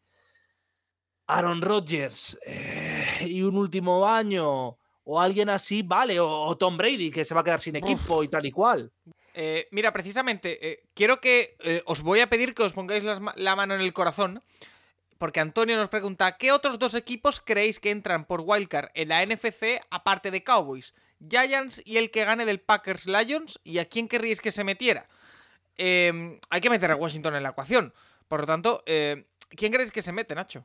[1.27, 7.11] Aaron Rodgers eh, y un último año o alguien así, vale, o, o Tom Brady
[7.11, 8.91] que se va a quedar sin equipo y tal y cual.
[9.35, 13.75] Eh, mira, precisamente, eh, quiero que os voy a pedir que os pongáis la mano
[13.75, 14.43] en el corazón,
[15.19, 19.25] porque Antonio nos pregunta, ¿qué otros dos equipos creéis que entran por Wildcard en la
[19.25, 20.95] NFC aparte de Cowboys?
[21.29, 25.07] Giants y el que gane del Packers Lions, ¿y a quién querríais que se metiera?
[25.77, 27.93] Eh, hay que meter a Washington en la ecuación.
[28.29, 30.65] Por lo tanto, eh, ¿quién creéis que se mete, Nacho?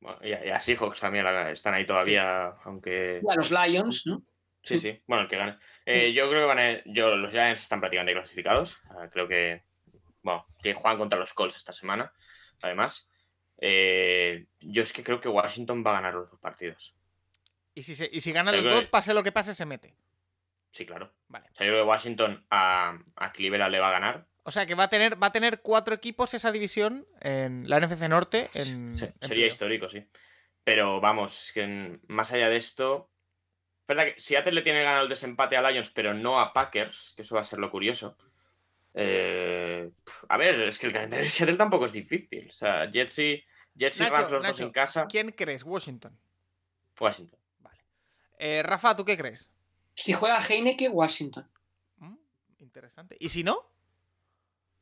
[0.00, 3.20] Bueno, y, a- y a Seahawks también están ahí todavía, aunque...
[3.22, 4.22] Y a los Lions, ¿no?
[4.62, 5.00] Sí, sí.
[5.06, 5.58] Bueno, el que gane.
[5.86, 6.82] Eh, Yo creo que van a...
[6.86, 8.78] Yo, los Giants están prácticamente clasificados.
[8.90, 9.64] Ah, creo que...
[10.22, 12.12] Bueno, que juegan contra los Colts esta semana,
[12.62, 13.10] además.
[13.64, 16.96] Eh, yo es que creo que Washington va a ganar los dos partidos.
[17.74, 19.64] Y si, se- y si ganan Yo los dos, que- pase lo que pase, se
[19.66, 19.94] mete.
[20.72, 21.12] Sí, claro.
[21.28, 21.46] Vale.
[21.52, 24.26] O sea, yo creo que Washington a, a Cleveland le va a ganar.
[24.42, 27.78] O sea que va a tener, va a tener cuatro equipos esa división en la
[27.78, 28.50] NFC Norte.
[28.54, 29.52] En, Sí, en sería playoff.
[29.52, 30.04] histórico, sí.
[30.64, 33.10] Pero vamos, es que más allá de esto.
[33.82, 37.12] Es verdad que Seattle le tiene ganado el desempate a Lions, pero no a Packers,
[37.16, 38.16] que eso va a ser lo curioso.
[38.94, 39.90] Eh,
[40.28, 42.48] a ver, es que el calendario de Seattle tampoco es difícil.
[42.50, 45.06] O sea, Jets y, Jets y Nacho, Rams los dos en casa.
[45.06, 45.64] ¿Quién crees?
[45.64, 46.18] Washington.
[47.00, 47.40] Washington.
[47.60, 47.84] Vale.
[48.38, 49.52] Eh, Rafa, ¿tú qué crees?
[49.94, 51.50] Si juega Heineke, Washington.
[51.96, 52.16] Mm,
[52.58, 53.16] interesante.
[53.18, 53.70] ¿Y si no?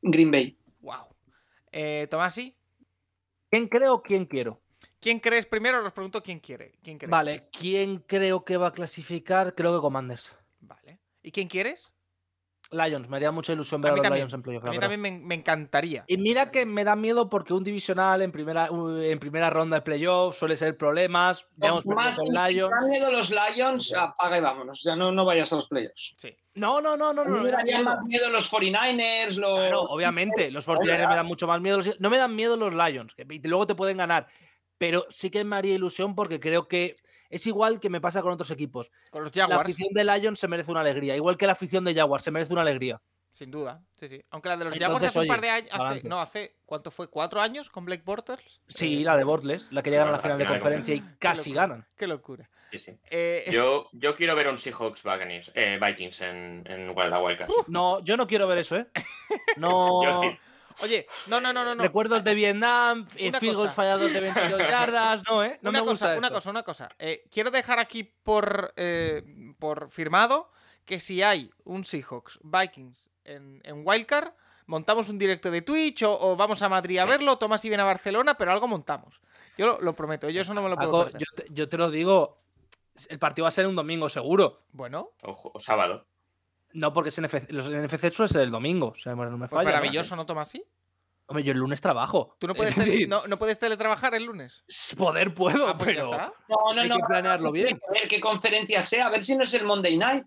[0.01, 0.57] Green Bay.
[0.79, 1.07] Wow.
[1.71, 2.55] Eh, Tomasi,
[3.49, 4.01] ¿Quién creo?
[4.01, 4.61] ¿Quién quiero?
[5.01, 5.83] ¿quién crees primero?
[5.85, 6.71] Os pregunto quién quiere.
[6.83, 7.11] ¿Quién crees?
[7.11, 9.55] Vale, ¿quién creo que va a clasificar?
[9.55, 10.37] Creo que Commanders.
[10.61, 10.99] Vale.
[11.21, 11.93] ¿Y quién quieres?
[12.71, 14.21] Lions, me haría mucha ilusión ver a, los también.
[14.21, 14.65] Lions en playoff.
[14.65, 16.03] A mí también me, me encantaría.
[16.07, 19.81] Y mira que me da miedo porque un divisional en primera, en primera ronda de
[19.81, 21.43] playoff suele ser problemas.
[21.59, 22.71] Perdido Más, con Lions.
[22.79, 24.81] dan miedo los Lions, apaga y vámonos.
[24.83, 26.13] Ya no, no vayas a los playoffs.
[26.17, 26.35] Sí.
[26.55, 27.95] No, no, no, no, no, me me da darían miedo.
[27.95, 29.59] más miedo los 49ers, los...
[29.59, 31.77] Claro, obviamente, los 49 me dan mucho más miedo.
[31.77, 34.27] los- No me dan miedo los Lions, que luego te pueden ganar.
[34.77, 36.95] Pero sí que me haría ilusión porque creo que
[37.31, 38.91] es igual que me pasa con otros equipos.
[39.09, 41.83] Con los La Jaguars, afición de Lions se merece una alegría, igual que la afición
[41.83, 43.01] de Jaguars se merece una alegría.
[43.31, 43.81] sin duda.
[43.95, 44.21] Sí, sí.
[44.29, 45.69] Aunque la de los Entonces, Jaguars hace un par de años.
[45.73, 46.55] Hace, no, hace.
[46.65, 47.09] ¿Cuánto fue?
[47.09, 48.61] ¿Cuatro años con Blake Bortles?
[48.67, 50.59] Sí, Eh, la de Bortles, la que llegan a la la final de final de
[50.61, 51.67] conferencia y casi locura.
[51.67, 51.87] ganan.
[51.95, 52.49] Qué locura.
[52.71, 52.97] Sí, sí.
[53.09, 55.01] Eh, Yo, yo quiero ver un Seahawks
[55.55, 57.49] eh, Vikings en, en la Wildcard.
[57.67, 58.87] No, yo no quiero ver eso, ¿eh?
[59.57, 60.03] No.
[60.03, 60.37] Yo sí.
[60.81, 61.75] Oye, no, no, no, no.
[61.75, 61.83] no.
[61.83, 63.71] Recuerdos de Vietnam, eh, field goals cosa.
[63.71, 65.59] fallados de 22 yardas, no, ¿eh?
[65.61, 66.35] No una me gusta cosa, una esto.
[66.37, 66.89] cosa, una cosa.
[66.99, 69.23] Eh, quiero dejar aquí por, eh,
[69.59, 70.49] por firmado
[70.85, 74.33] que si hay un Seahawks Vikings en, en Wildcard,
[74.65, 77.83] montamos un directo de Twitch o, o vamos a Madrid a verlo, Tomás y viene
[77.83, 79.21] a Barcelona, pero algo montamos.
[79.57, 81.77] Yo lo, lo prometo, yo eso no me lo puedo Paco, yo, te, yo te
[81.77, 82.41] lo digo,
[83.09, 84.63] el partido va a ser un domingo seguro.
[84.71, 86.07] Bueno, o sábado.
[86.73, 88.87] No, porque es NFC, los NFC suele ser el domingo.
[88.89, 89.69] O sea, bueno, no me pues falla.
[89.69, 89.75] ¿no?
[89.75, 90.49] maravilloso, ¿no, Tomás?
[90.49, 90.63] ¿Sí?
[91.27, 92.35] Hombre, yo el lunes trabajo.
[92.39, 94.63] ¿Tú no Es puedes, decir, tele- no, no puedes teletrabajar el lunes?
[94.97, 96.11] Poder puedo, Ah, pues ya pero.
[96.11, 96.33] está.
[96.49, 96.97] No, no, Hay no.
[96.97, 97.79] que planearlo bien.
[97.87, 100.25] A ver qué conferencia sea, a ver si no es el Monday Night.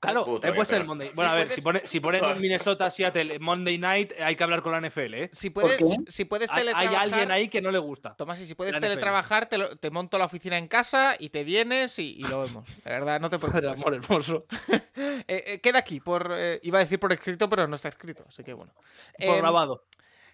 [0.00, 1.10] Claro, Puto, eh, puede ser el Monday.
[1.14, 4.42] Bueno, a ver, puedes- si, pone, si ponen un Minnesota Seattle Monday Night, hay que
[4.42, 5.30] hablar con la NFL, ¿eh?
[5.32, 5.78] Si puedes,
[6.08, 7.02] si puedes Hay, hay teletrabajar...
[7.02, 8.14] alguien ahí que no le gusta.
[8.16, 11.28] Tomás, y si puedes La teletrabajar, te, lo- te monto la oficina en casa y
[11.28, 12.64] te vienes y, y lo vemos.
[12.82, 13.80] De verdad, no te Padre preocupes.
[13.80, 14.46] amor hermoso.
[15.28, 18.24] Eh, eh, queda aquí, por eh, iba a decir por escrito, pero no está escrito,
[18.28, 18.72] así que bueno.
[18.74, 19.84] Por Em, grabado.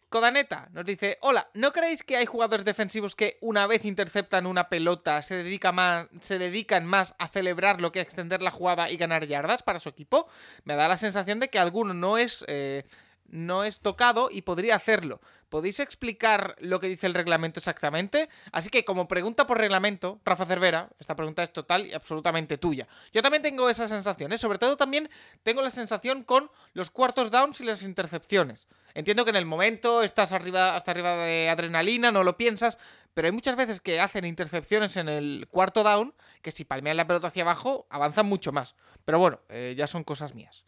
[0.08, 4.68] Codaneta nos dice, hola, ¿no creéis que hay jugadores defensivos que una vez interceptan una
[4.68, 8.96] pelota se, dedica más, se dedican más a celebrarlo que a extender la jugada y
[8.96, 10.28] ganar yardas para su equipo?
[10.64, 12.84] Me da la sensación de que alguno no es, eh,
[13.26, 15.20] no es tocado y podría hacerlo.
[15.48, 18.28] ¿Podéis explicar lo que dice el reglamento exactamente?
[18.50, 22.88] Así que como pregunta por reglamento, Rafa Cervera, esta pregunta es total y absolutamente tuya.
[23.12, 24.38] Yo también tengo esa sensación, ¿eh?
[24.38, 25.08] sobre todo también
[25.42, 28.66] tengo la sensación con los cuartos downs y las intercepciones.
[28.94, 32.78] Entiendo que en el momento estás arriba, hasta arriba de adrenalina, no lo piensas,
[33.14, 37.06] pero hay muchas veces que hacen intercepciones en el cuarto down que si palmean la
[37.06, 38.74] pelota hacia abajo avanzan mucho más.
[39.04, 40.64] Pero bueno, eh, ya son cosas mías.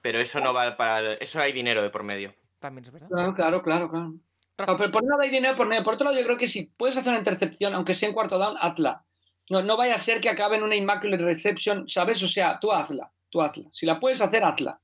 [0.00, 1.14] Pero eso no va para.
[1.14, 2.34] Eso hay dinero de por medio.
[2.62, 3.08] También es verdad.
[3.34, 3.88] Claro, claro, claro,
[4.78, 6.96] pero por un lado hay dinero, por, por otro lado yo creo que si puedes
[6.96, 9.04] hacer una intercepción, aunque sea en cuarto down, hazla.
[9.50, 12.22] No, no vaya a ser que acabe en una immaculate reception, ¿sabes?
[12.22, 13.68] O sea, tú hazla, tú hazla.
[13.72, 14.80] Si la puedes hacer, hazla.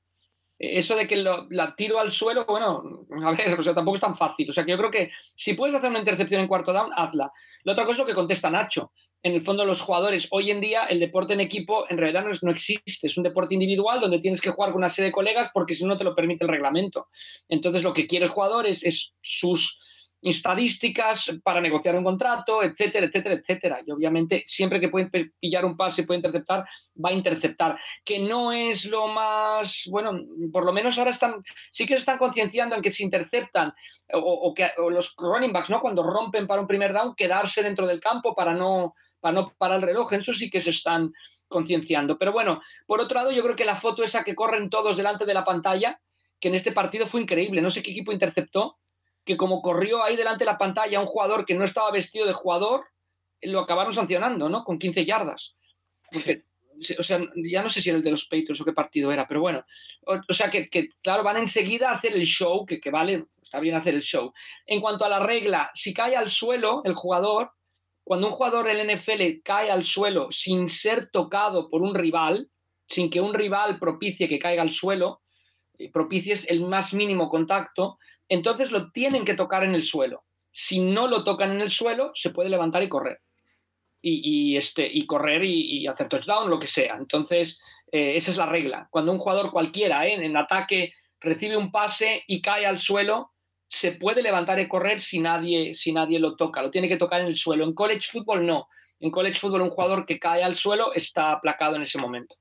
[0.59, 3.95] Eh, Eso de que lo- la tiro al suelo, bueno, a ver, o sea, tampoco
[3.95, 4.49] es tan fácil.
[4.49, 7.31] O sea, que yo creo que si puedes hacer una intercepción en cuarto down, hazla.
[7.63, 8.91] La otra cosa es lo que contesta Nacho.
[9.21, 12.31] En el fondo, los jugadores, hoy en día, el deporte en equipo en realidad no,
[12.31, 13.07] es- no existe.
[13.07, 15.83] Es un deporte individual donde tienes que jugar con una serie de colegas porque si
[15.85, 17.07] no, te lo permite el reglamento.
[17.49, 19.81] Entonces, lo que quiere el jugador es, es sus
[20.21, 23.81] estadísticas para negociar un contrato, etcétera, etcétera, etcétera.
[23.85, 25.09] Y obviamente, siempre que puede
[25.39, 26.65] pillar un pase puede interceptar,
[27.03, 27.77] va a interceptar.
[28.03, 29.83] Que no es lo más.
[29.89, 30.11] Bueno,
[30.51, 31.35] por lo menos ahora están.
[31.71, 33.73] Sí que se están concienciando en que si interceptan
[34.13, 35.81] o, o que o los running backs, ¿no?
[35.81, 39.77] Cuando rompen para un primer down, quedarse dentro del campo para no, para no parar
[39.79, 40.13] el reloj.
[40.13, 41.13] En eso sí que se están
[41.47, 42.17] concienciando.
[42.17, 45.25] Pero bueno, por otro lado, yo creo que la foto esa que corren todos delante
[45.25, 45.99] de la pantalla,
[46.39, 47.61] que en este partido fue increíble.
[47.61, 48.77] No sé qué equipo interceptó,
[49.25, 52.33] que como corrió ahí delante de la pantalla un jugador que no estaba vestido de
[52.33, 52.85] jugador,
[53.41, 54.63] lo acabaron sancionando, ¿no?
[54.63, 55.55] Con 15 yardas.
[56.11, 56.43] Porque,
[56.97, 59.27] o sea, ya no sé si era el de los Patriots o qué partido era,
[59.27, 59.65] pero bueno.
[60.05, 63.25] O, o sea, que, que, claro, van enseguida a hacer el show, que, que vale,
[63.41, 64.33] está bien hacer el show.
[64.65, 67.51] En cuanto a la regla, si cae al suelo el jugador,
[68.09, 72.49] cuando un jugador del NFL cae al suelo sin ser tocado por un rival,
[72.87, 75.21] sin que un rival propicie que caiga al suelo,
[75.77, 80.23] eh, propicies el más mínimo contacto, entonces lo tienen que tocar en el suelo.
[80.49, 83.19] Si no lo tocan en el suelo, se puede levantar y correr.
[84.01, 86.95] Y, este, y correr y, y, hacer touchdown, lo que sea.
[86.95, 87.61] Entonces,
[87.91, 88.87] eh, esa es la regla.
[88.89, 93.33] Cuando un jugador cualquiera eh, en ataque recibe un pase y cae al suelo,
[93.69, 96.61] se puede levantar y correr si nadie, si nadie lo toca.
[96.61, 97.63] Lo tiene que tocar en el suelo.
[97.63, 98.67] En college football no.
[98.99, 102.35] En college football un jugador que cae al suelo está aplacado en ese momento.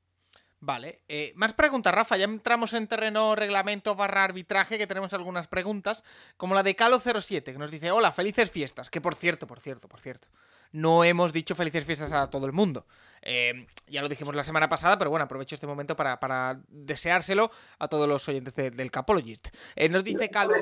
[0.60, 2.16] Vale, eh, más preguntas, Rafa.
[2.16, 6.02] Ya entramos en terreno reglamento barra arbitraje, que tenemos algunas preguntas,
[6.36, 8.90] como la de Calo07, que nos dice, hola, felices fiestas.
[8.90, 10.28] Que por cierto, por cierto, por cierto,
[10.72, 12.86] no hemos dicho felices fiestas a todo el mundo.
[13.22, 17.50] Eh, ya lo dijimos la semana pasada, pero bueno, aprovecho este momento para, para deseárselo
[17.78, 19.48] a todos los oyentes de, del Capologist.
[19.76, 20.54] Eh, nos dice Calo...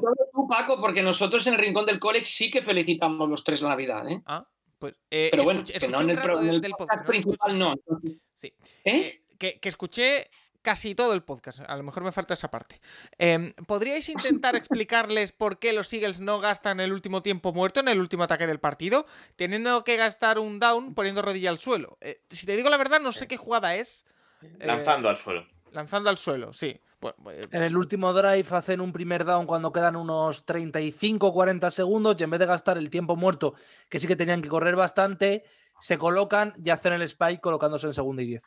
[0.49, 4.09] Paco, porque nosotros en el Rincón del College sí que felicitamos los tres la Navidad,
[4.09, 4.23] ¿eh?
[4.27, 4.47] Ah,
[4.79, 4.95] pues...
[5.11, 7.07] Eh, pero bueno, escuché, que no en el, en del podcast podcast, ¿no?
[7.07, 7.73] principal no.
[7.73, 8.53] Entonces, Sí.
[8.85, 8.97] ¿Eh?
[9.01, 10.31] Eh, que, que escuché
[10.67, 11.61] casi todo el podcast.
[11.61, 12.81] A lo mejor me falta esa parte.
[13.19, 17.87] Eh, ¿Podríais intentar explicarles por qué los Eagles no gastan el último tiempo muerto en
[17.87, 19.07] el último ataque del partido,
[19.37, 21.99] teniendo que gastar un down poniendo rodilla al suelo?
[22.01, 24.05] Eh, si te digo la verdad, no sé qué jugada es.
[24.43, 25.47] Eh, Lanzando al suelo.
[25.71, 26.81] Lanzando al suelo, sí.
[27.01, 32.17] Bueno, pues, En el último drive hacen un primer down cuando quedan unos 35-40 segundos
[32.19, 33.55] y en vez de gastar el tiempo muerto,
[33.89, 35.45] que sí que tenían que correr bastante,
[35.79, 38.45] se colocan y hacen el spike colocándose en segunda y 10.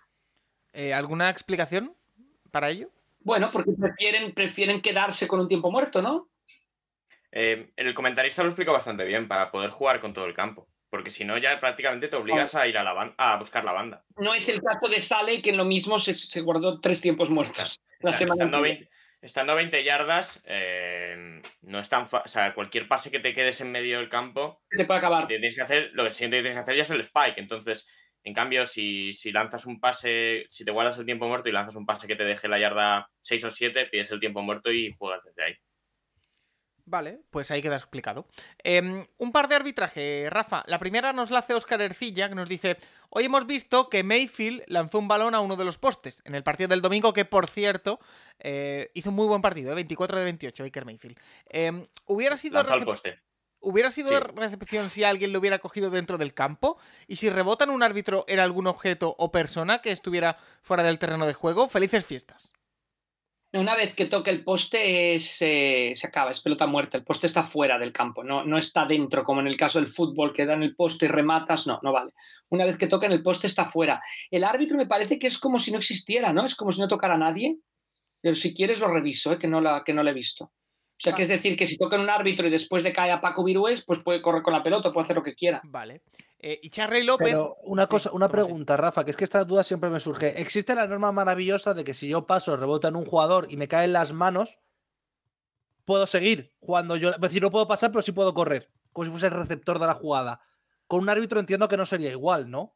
[0.73, 1.95] eh, ¿Alguna explicación
[2.51, 2.89] para ello?
[3.21, 6.29] Bueno, porque prefieren, prefieren quedarse con un tiempo muerto, ¿no?
[7.31, 10.67] Eh, el comentarista lo explica bastante bien para poder jugar con todo el campo.
[10.89, 14.03] Porque si no, ya prácticamente te obligas a ir a, la a buscar la banda.
[14.17, 17.29] No es el caso de Sale, que en lo mismo se, se guardó tres tiempos
[17.29, 17.79] muertos.
[17.99, 18.79] La Está- semana estando, a anterior.
[18.87, 18.91] 20,
[19.21, 23.61] estando a 20 yardas, eh, no es tan O sea, cualquier pase que te quedes
[23.61, 25.21] en medio del campo, Te puede acabar.
[25.23, 27.37] si te tienes que hacer, lo siguiente que tienes que hacer ya es el spike.
[27.37, 27.87] Entonces,
[28.23, 31.75] en cambio, si, si lanzas un pase, si te guardas el tiempo muerto y lanzas
[31.75, 34.93] un pase que te deje la yarda 6 o 7, pides el tiempo muerto y
[34.97, 35.55] juegas desde ahí.
[36.91, 38.25] Vale, pues ahí queda explicado.
[38.63, 40.63] Em, un par de arbitraje, Rafa.
[40.65, 42.77] La primera nos la hace Oscar Ercilla, que nos dice:
[43.11, 46.41] Hoy hemos visto que Mayfield lanzó un balón a uno de los postes en el
[46.41, 47.99] partido del domingo, que por cierto
[48.39, 49.75] eh, hizo un muy buen partido, ¿eh?
[49.75, 51.19] 24 de 28, Baker Mayfield.
[51.49, 53.19] Em, hubiera sido al poste.
[53.61, 54.15] ¿Hubiera sido Sí.
[54.35, 56.79] recepción si alguien lo hubiera cogido dentro del campo?
[57.07, 61.27] ¿Y si rebotan un árbitro en algún objeto o persona que estuviera fuera del terreno
[61.27, 61.67] de juego?
[61.67, 62.53] Felices fiestas.
[63.51, 66.97] Una vez que toque el poste es, eh, se acaba, es pelota muerta.
[66.97, 69.87] El poste está fuera del campo, no, no está dentro, como en el caso del
[69.87, 71.65] fútbol, que dan el poste y rematas.
[71.65, 72.11] No, no vale.
[72.51, 73.99] Una vez que toquen el poste está fuera.
[74.29, 76.45] El árbitro me parece que es como si no existiera, ¿no?
[76.45, 77.57] Es como si no tocara a nadie.
[78.21, 79.39] Pero si quieres lo reviso, ¿eh?
[79.39, 80.45] que, no la, que no lo he visto.
[80.45, 83.21] O sea, que es decir, que si tocan un árbitro y después le cae a
[83.21, 85.61] Paco Virués, pues puede correr con la pelota, puede hacer lo que quiera.
[85.63, 86.01] Vale.
[86.41, 87.27] Eh, y Charly López.
[87.27, 90.39] Pero una Sí, cosa, una pregunta, Rafa, que es que esta duda siempre me surge.
[90.41, 93.67] ¿Existe la norma maravillosa de que si yo paso, rebota en un jugador y me
[93.67, 94.57] cae en las manos,
[95.85, 97.11] puedo seguir jugando yo?
[97.11, 99.87] Es decir, no puedo pasar, pero sí puedo correr, como si fuese el receptor de
[99.87, 100.41] la jugada.
[100.87, 102.75] Con un árbitro entiendo que no sería igual, ¿no?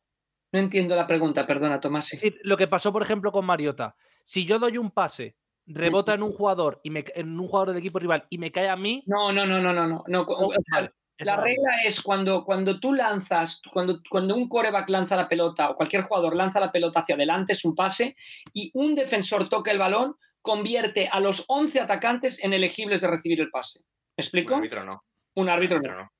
[0.52, 2.14] No entiendo la pregunta, perdona, Tomás.
[2.14, 3.96] Es decir, lo que pasó, por ejemplo, con Mariota.
[4.24, 5.36] Si yo doy un pase,
[5.66, 8.70] rebota en un jugador y me, en un jugador del equipo rival y me cae
[8.70, 10.04] a mí, No, no, no, no, no, no.
[10.08, 10.26] no.
[10.72, 15.70] vale, La regla es cuando, cuando tú lanzas, cuando, cuando un coreback lanza la pelota
[15.70, 18.16] o cualquier jugador lanza la pelota hacia adelante, es un pase,
[18.54, 23.40] y un defensor toca el balón, convierte a los 11 atacantes en elegibles de recibir
[23.42, 23.80] el pase.
[23.80, 24.56] ¿Me Un explico?
[24.56, 25.04] árbitro no.
[25.36, 25.90] Un árbitro Un no.
[25.90, 26.12] árbitro no.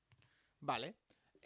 [0.60, 0.94] Vale.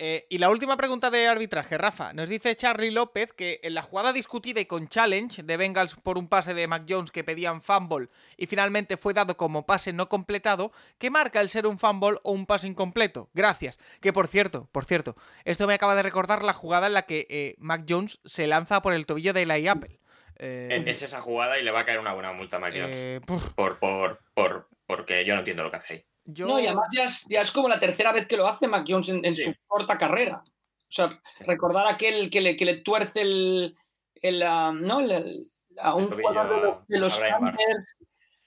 [0.01, 2.13] Eh, y la última pregunta de arbitraje, Rafa.
[2.13, 6.19] Nos dice Charlie López que en la jugada discutida y con challenge de Bengals por
[6.19, 10.09] un pase de Mac Jones que pedían fumble y finalmente fue dado como pase no
[10.09, 13.29] completado, ¿qué marca el ser un fumble o un pase incompleto?
[13.35, 13.79] Gracias.
[14.01, 17.27] Que por cierto, por cierto, esto me acaba de recordar la jugada en la que
[17.29, 19.99] eh, Mac Jones se lanza por el tobillo de Eli Apple.
[20.37, 22.97] Eh, Es esa jugada y le va a caer una buena multa a Mike Jones.
[22.97, 26.05] eh, Por, por, por, porque yo no entiendo lo que hace ahí.
[26.31, 26.47] Yo...
[26.47, 28.85] No, y además ya es, ya es como la tercera vez que lo hace Mac
[28.87, 29.45] Jones en, en Sí.
[29.45, 30.43] su corta carrera.
[30.45, 31.45] O sea, Sí.
[31.45, 33.75] recordar aquel que le, que le tuerce el,
[34.23, 35.01] el, ah, ¿no?
[35.01, 35.47] El- el-
[35.81, 37.21] a un jugador de los, de los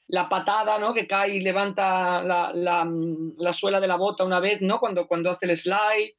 [0.07, 0.93] la patada, ¿no?
[0.93, 2.85] Que cae y levanta la, la-
[3.37, 4.79] la suela de la bota una vez, ¿no?
[4.79, 6.15] Cuando, cuando hace el slide.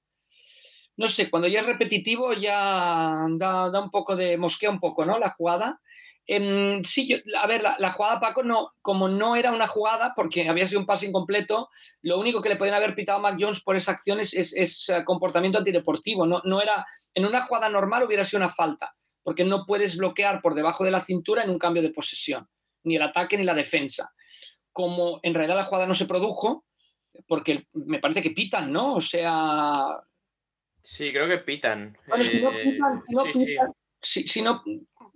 [0.97, 5.05] No sé, cuando ya es repetitivo ya da, da un poco de mosquea un poco,
[5.05, 5.19] ¿no?
[5.19, 5.81] La jugada.
[6.27, 10.13] Em, sí, yo- a ver, la, la jugada Paco no, como no era una jugada,
[10.15, 11.69] porque había sido un pase incompleto,
[12.03, 14.55] lo único que le podían haber pitado a Mac Jones por esa acción es, es-
[14.57, 16.25] es, eh, comportamiento antideportivo.
[16.27, 20.41] No, no era, en una jugada normal hubiera sido una falta, porque no puedes bloquear
[20.41, 22.49] por debajo de la cintura en un cambio de posesión,
[22.85, 24.13] ni el ataque ni la defensa.
[24.73, 26.65] Como en realidad la jugada no se produjo,
[27.27, 28.95] porque me parece que pitan, ¿no?
[28.95, 29.85] O sea,
[30.81, 31.97] Sí, creo que pitan.
[32.07, 33.47] bueno, si no Eh, pitan, si no sí, sí.
[33.47, 34.63] pitan- si- si no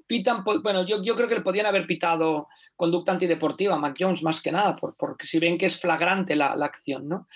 [0.07, 3.97] pitan, pues, bueno, yo, yo creo que le podían haber pitado conducta antideportiva a Mac
[3.99, 7.28] Jones más que nada, por- porque si ven que es flagrante la, la acción, ¿no?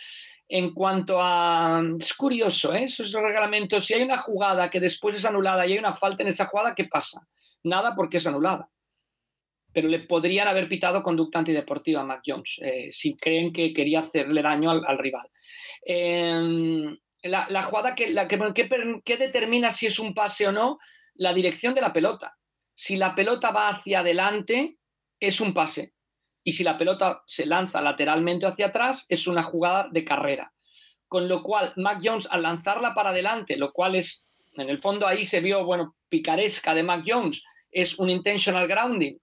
[0.49, 1.81] En cuanto a...
[1.99, 2.85] Es curioso, ¿eh?
[2.85, 6.29] Esos reglamentos, si hay una jugada que después es anulada y hay una falta en
[6.29, 7.27] esa jugada, ¿qué pasa?
[7.63, 8.69] Nada porque es anulada.
[9.73, 14.01] Pero le podrían haber pitado conducta antideportiva a Mac Jones, eh, si creen que quería
[14.01, 15.29] hacerle daño al, al rival.
[15.87, 20.53] Eh, la, la jugada que, la que, que, que determina si es un pase o
[20.53, 20.79] no,
[21.15, 22.37] la dirección de la pelota.
[22.83, 24.79] Si la pelota va hacia adelante,
[25.21, 25.93] es un pase.
[26.43, 30.55] Y si la pelota se lanza lateralmente hacia atrás, es una jugada de carrera.
[31.07, 35.07] Con lo cual, Mac Jones, al lanzarla para adelante, lo cual es, en el fondo
[35.07, 39.19] ahí se vio, bueno, picaresca de Mac Jones, es un intentional grounding,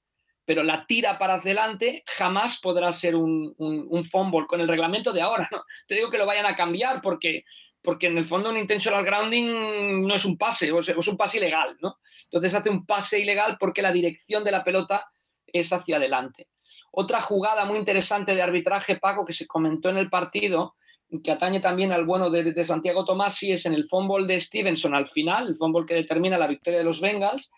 [0.45, 3.55] pero la tira para adelante jamás podrá ser un,
[4.03, 5.49] fumble con el reglamento de ahora.
[5.51, 5.63] ¿no?
[5.88, 7.43] Te digo que lo vayan a cambiar porque,
[7.88, 11.38] porque en el fondo un intentional grounding no es un pase, o es un pase
[11.38, 11.77] ilegal.
[11.81, 11.99] ¿no?
[12.26, 15.09] Entonces hace un pase ilegal porque la dirección de la pelota
[15.45, 16.49] es hacia adelante.
[16.91, 20.76] Otra jugada muy interesante de arbitraje, Paco, que se comentó en el partido,
[21.23, 24.93] que atañe también al bueno de, de Santiago Tomasi, es en el fumble de Stevenson
[24.93, 27.51] al final, el fumble que determina la victoria de los Bengals.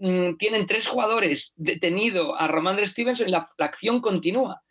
[0.00, 4.64] Mm, tienen tres jugadores detenido a Romandre Stevenson y la, la acción continúa.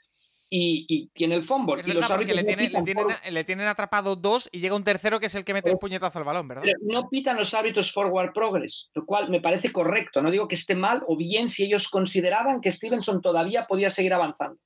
[0.52, 1.82] Y, y, tiene el fumble.
[1.82, 4.76] Es y los porque le, no le, tienen, por- le tienen atrapado dos y llega
[4.76, 6.64] un tercero que es el que mete el puñetazo al balón, ¿verdad?
[6.64, 10.24] pero no pitan los árbitros forward progress, lo cual me parece correcto.
[10.24, 14.14] No digo que esté mal o bien si ellos consideraban que Stevenson todavía podía seguir
[14.14, 14.60] avanzando.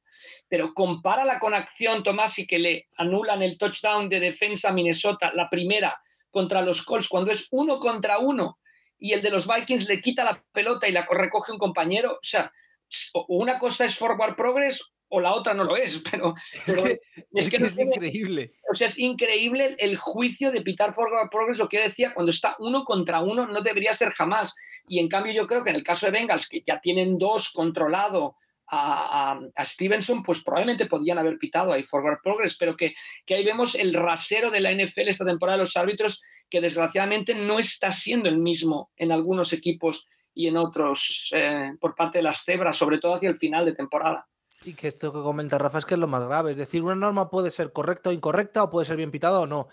[0.47, 5.31] Pero compárala con acción, Tomás, y que le anulan el touchdown de defensa a Minnesota,
[5.33, 5.99] la primera
[6.31, 8.57] contra los Colts, cuando es uno contra uno
[8.97, 12.13] y el de los Vikings le quita la pelota y la recoge un compañero.
[12.13, 12.53] O sea,
[13.27, 16.33] una cosa es forward progress o la otra no lo es, pero,
[16.65, 16.99] pero Es
[17.33, 18.53] es que es increíble.
[18.71, 22.13] o sea, es increíble el, el juicio de pitar forward progress, lo que yo decía,
[22.13, 24.55] cuando está uno contra uno no debería ser jamás.
[24.87, 27.51] Y en cambio yo creo que en el caso de Bengals, que ya tienen dos
[27.53, 28.35] controlado
[28.67, 32.93] a, a- a Stevenson, pues probablemente podían haber pitado ahí forward progress, pero que,
[33.25, 37.35] que ahí vemos el rasero de la NFL esta temporada de los árbitros, que desgraciadamente
[37.35, 42.23] no está siendo el mismo en algunos equipos y en otros eh, por parte de
[42.23, 44.27] las cebras, sobre todo hacia el final de temporada.
[44.65, 46.51] Y que esto que comenta Rafa es que es lo más grave.
[46.51, 49.45] Es decir, una norma puede ser correcta o incorrecta, o puede ser bien pitada o
[49.45, 49.67] no.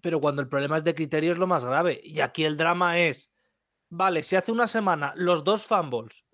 [0.00, 2.00] Pero cuando el problema es de criterio es lo más grave.
[2.04, 3.30] Y aquí el drama es,
[3.88, 6.24] vale, si hace una semana los dos fumbles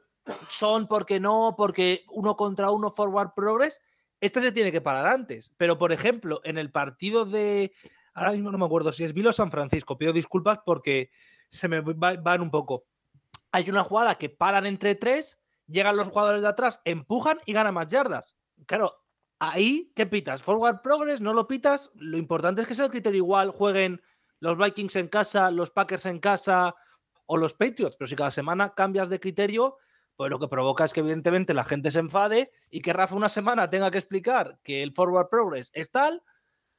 [0.51, 3.81] son porque no, porque uno contra uno forward progress,
[4.21, 5.55] este se tiene que parar antes.
[5.57, 7.73] Pero, por ejemplo, en el partido de,
[8.13, 11.11] ahora mismo no me acuerdo si es Vilo San Francisco, pido disculpas porque
[11.49, 12.85] se me va- van un poco.
[13.51, 15.39] Hay una jugada que paran entre tres
[15.69, 18.35] llegan los jugadores de atrás, empujan y ganan más yardas.
[18.67, 19.05] Claro,
[19.39, 20.43] ahí, ¿qué pitas?
[20.43, 21.21] ¿Forward progress?
[21.21, 21.91] ¿No lo pitas?
[21.95, 24.03] Lo importante es que sea el criterio igual, jueguen
[24.41, 26.75] los Vikings en casa, los Packers en casa
[27.27, 27.97] o los Patriots.
[27.97, 29.77] Pero si cada semana cambias de criterio,
[30.17, 33.29] pues lo que provoca es que evidentemente la gente se enfade y que Rafa una
[33.29, 36.23] semana tenga que explicar que el forward progress es tal,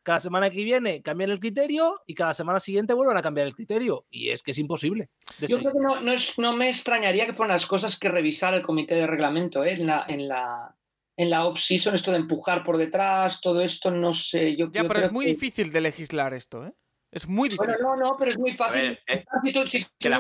[0.03, 3.55] cada semana que viene cambian el criterio y cada semana siguiente vuelven a cambiar el
[3.55, 4.05] criterio.
[4.09, 5.09] Y es que es imposible.
[5.41, 5.59] Yo seguir.
[5.59, 8.63] creo que no, no, es- no me extrañaría que fueran las cosas que revisara el
[8.63, 9.73] comité de reglamento ¿eh?
[9.73, 10.75] en la, en la,
[11.17, 14.55] en la off-season, esto de empujar por detrás, todo esto, no sé.
[14.55, 16.73] Yo, Ya, yo pero creo es muy que- difícil de legislar esto, ¿eh?
[17.11, 17.65] Es muy difícil.
[17.81, 18.81] Bueno, no, no, pero es muy fácil.
[18.81, 20.19] ver, eh, Si tú- si que la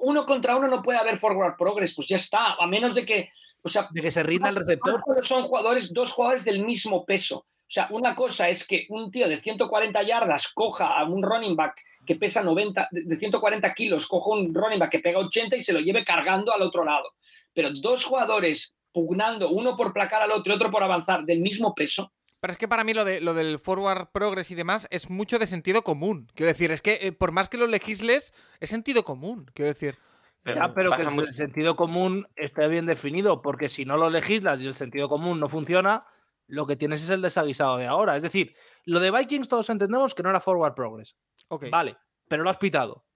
[0.00, 3.28] uno contra uno no puede haber forward progress, pues ya está, a menos de que,
[3.62, 5.02] o sea, De que se rinda el receptor.
[5.24, 7.46] son jugadores, dos jugadores del mismo peso.
[7.72, 11.56] O sea, una cosa es que un tío de 140 yardas coja a un running
[11.56, 15.56] back que pesa 90, de de 140 kilos, coja un running back que pega 80
[15.56, 17.14] y se lo lleve cargando al otro lado.
[17.54, 21.74] Pero dos jugadores pugnando, uno por placar al otro y otro por avanzar, del mismo
[21.74, 25.08] peso, Pero es que para mí lo, de, lo del forward progress y demás es
[25.08, 26.28] mucho de sentido común.
[26.34, 29.50] Quiero decir, es que eh, por más que lo legisles, es sentido común.
[29.54, 29.96] Quiero decir,
[30.44, 34.10] Ya, pero que el, mucho- el sentido común esté bien definido, porque si no lo
[34.10, 36.04] legislas y el sentido común no funciona,
[36.52, 38.14] lo que tienes es el desaguisado de ahora.
[38.14, 38.54] Es decir,
[38.84, 41.16] lo de Vikings todos entendemos que no era forward progress.
[41.48, 41.70] ok.
[41.70, 41.96] Vale,
[42.28, 43.06] pero lo has pitado.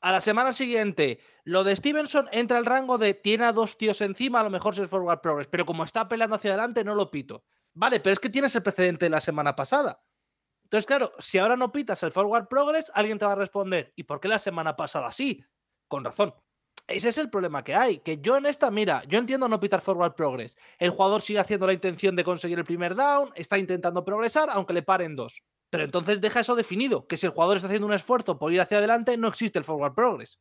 [0.00, 4.00] A la semana siguiente, lo de Stevenson entra al rango de tiene a dos tíos
[4.00, 6.94] encima, a lo mejor si es forward progress, pero como está peleando hacia adelante, no
[6.94, 7.44] lo pito.
[7.74, 10.02] Vale, pero es que tienes el precedente de la semana pasada.
[10.64, 14.04] Entonces, claro, si ahora no pitas el forward progress, alguien te va a responder, ¿y
[14.04, 15.44] por qué la semana pasada sí?
[15.88, 16.34] Con razón.
[16.88, 17.98] Ese es el problema que hay.
[17.98, 20.56] Que yo en esta, mira, yo entiendo no pitar forward progress.
[20.78, 24.72] El jugador sigue haciendo la intención de conseguir el primer down, está intentando progresar, aunque
[24.72, 25.42] le paren dos.
[25.68, 28.60] Pero entonces deja eso definido, que si el jugador está haciendo un esfuerzo por ir
[28.62, 30.40] hacia adelante, no existe el forward progress.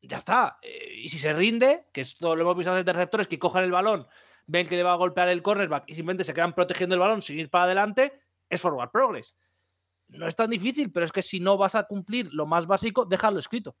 [0.00, 0.58] Ya está.
[0.62, 3.64] Eh, y si se rinde, que esto lo hemos visto hacer de receptores que cojan
[3.64, 4.06] el balón,
[4.46, 7.20] ven que le va a golpear el cornerback y simplemente se quedan protegiendo el balón
[7.20, 9.34] sin ir para adelante, es forward progress.
[10.06, 13.04] No es tan difícil, pero es que si no vas a cumplir lo más básico,
[13.04, 13.76] déjalo escrito.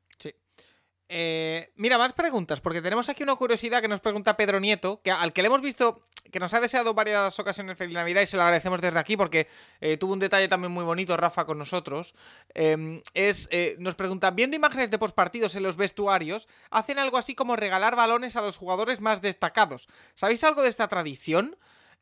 [1.08, 5.12] Eh, mira, más preguntas, porque tenemos aquí una curiosidad que nos pregunta Pedro Nieto, que
[5.12, 6.02] al que le hemos visto,
[6.32, 9.46] que nos ha deseado varias ocasiones feliz Navidad y se lo agradecemos desde aquí porque
[9.80, 12.14] eh, tuvo un detalle también muy bonito, Rafa, con nosotros.
[12.54, 17.36] eh, es, eh, nos pregunta, viendo imágenes de postpartidos en los vestuarios, hacen algo así
[17.36, 19.88] como regalar balones a los jugadores más destacados.
[20.14, 21.56] ¿Sabéis algo de esta tradición?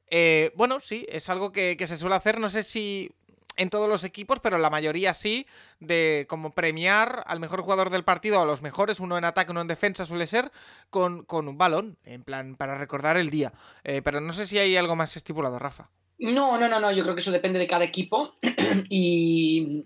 [0.08, 3.14] Eh, bueno, sí, es algo que se suele hacer, no sé si
[3.56, 5.46] en todos los equipos, pero la mayoría sí,
[5.80, 9.60] de como premiar al mejor jugador del partido, a los mejores, uno en ataque, uno
[9.60, 10.50] en defensa suele ser,
[10.90, 13.52] con, con un balón, en plan, para recordar el día.
[13.84, 15.90] Eh, pero no sé si hay algo más estipulado, Rafa.
[16.18, 18.36] No, no, no, no, yo creo que eso depende de cada equipo
[18.88, 19.84] y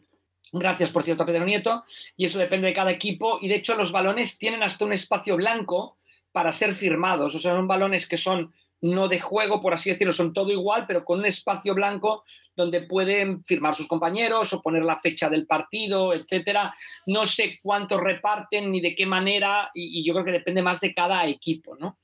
[0.53, 1.85] gracias por cierto a Pedro Nieto
[2.16, 5.36] y eso depende de cada equipo y de hecho los balones tienen hasta un espacio
[5.36, 5.97] blanco
[6.32, 10.12] para ser firmados, o sea, son balones que son no de juego, por así decirlo,
[10.12, 12.24] son todo igual, pero con un espacio blanco
[12.55, 16.72] donde pueden firmar sus compañeros o poner la fecha del partido, etcétera.
[17.06, 20.80] No sé cuánto reparten ni de qué manera y, y yo creo que depende más
[20.80, 21.98] de cada equipo, ¿no?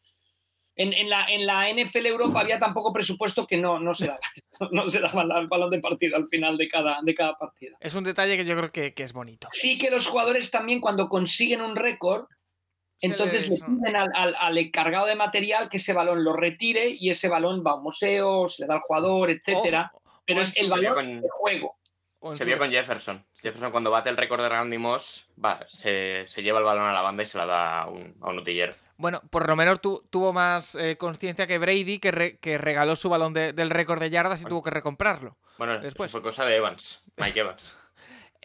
[0.76, 4.08] En, en la, en la NFL Europa había tan poco presupuesto que no, no se
[4.08, 4.20] daba,
[4.72, 7.76] no se daba el balón de partido al final de cada, de cada partido.
[7.80, 9.46] Es un detalle que yo creo que, que es bonito.
[9.52, 12.26] Sí que los jugadores también cuando consiguen un récord,
[13.04, 17.10] entonces le piden al, al- al encargado de material que ese balón lo retire y
[17.10, 19.92] ese balón va a un museo, se le da al jugador, etcétera.
[20.26, 21.76] Pero es el balón con- de juego.
[22.32, 22.70] Se vio con.
[22.70, 23.22] Jefferson.
[23.34, 26.92] Jefferson cuando bate el récord de Randy Moss, va, se, se lleva el balón a
[26.94, 28.72] la banda y se la da a un, a un utillero.
[28.96, 32.96] Bueno, por lo menos tu- tuvo más eh, conciencia que Brady, que, re- que regaló
[32.96, 34.54] su balón de- del récord de yardas y Bueno.
[34.56, 35.36] tuvo que recomprarlo.
[35.58, 36.08] Bueno, Después.
[36.10, 37.78] eso fue cosa de Evans, Mike Evans.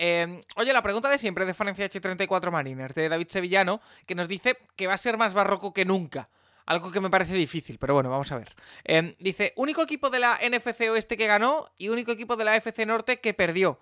[0.02, 4.58] Eh, oye, la pregunta de siempre de FanFH34 Mariners, de David Sevillano, que nos dice
[4.78, 6.30] que va a ser más barroco que nunca.
[6.66, 8.56] Algo que me parece difícil, pero bueno, vamos a ver.
[8.86, 12.56] Em, dice, único equipo de la NFC Oeste que ganó y único equipo de la
[12.56, 13.80] FC Norte que perdió.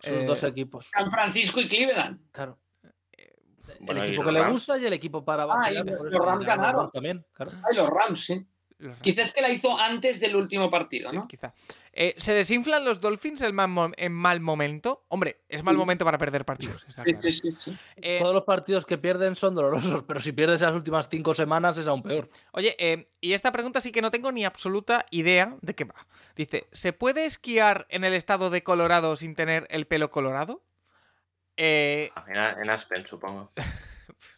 [0.00, 0.90] Sus Eh, dos equipos.
[0.92, 2.18] San Francisco y Cleveland.
[2.32, 2.58] Claro.
[3.78, 6.44] Bueno, el equipo que le gusta y el equipo para Ah, y por los Rams
[6.44, 7.52] ganaron también, claro.
[7.68, 8.46] Ay, los Rams, sí.
[8.82, 11.28] Los- Quizás que la hizo antes del último partido, Sí, ¿no?
[11.28, 11.54] quizá.
[11.92, 15.04] Eh, ¿Se desinflan los Dolphins en mal, mo- en mal momento?
[15.08, 16.84] Hombre, es mal momento para perder partidos.
[16.88, 17.22] está Sí, claro.
[17.22, 17.76] sí, sí, sí.
[17.96, 21.78] Eh, Todos los partidos que pierden son dolorosos, pero si pierdes las últimas cinco semanas
[21.78, 22.28] es aún peor.
[22.50, 26.06] Oye, eh, y esta pregunta sí que no tengo ni absoluta idea de qué va.
[26.34, 30.64] Dice, ¿se puede esquiar en el estado de Colorado sin tener el pelo colorado?
[31.56, 33.52] Eh, En, en Aspen, supongo.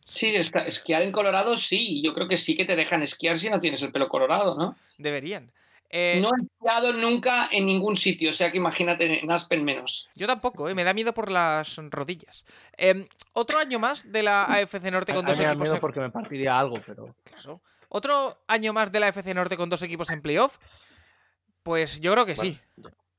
[0.05, 3.61] Sí, esquiar en Colorado sí, yo creo que sí que te dejan esquiar si no
[3.61, 4.77] tienes el pelo colorado, ¿no?
[4.99, 5.51] deberían.
[5.91, 10.09] Eh, No he esquiado nunca en ningún sitio, o sea que imagínate en Aspen menos.
[10.17, 12.45] Yo tampoco, eh, me da miedo por las rodillas.
[12.77, 15.63] Eh, otro año más de la AFC Norte A con mí dos me da equipos.
[15.65, 17.15] miedo en- porque me partiría algo, pero.
[17.25, 17.61] Claro.
[17.89, 20.59] Otro año más de la AFC Norte con dos equipos en playoff.
[21.63, 22.59] Pues yo creo que sí.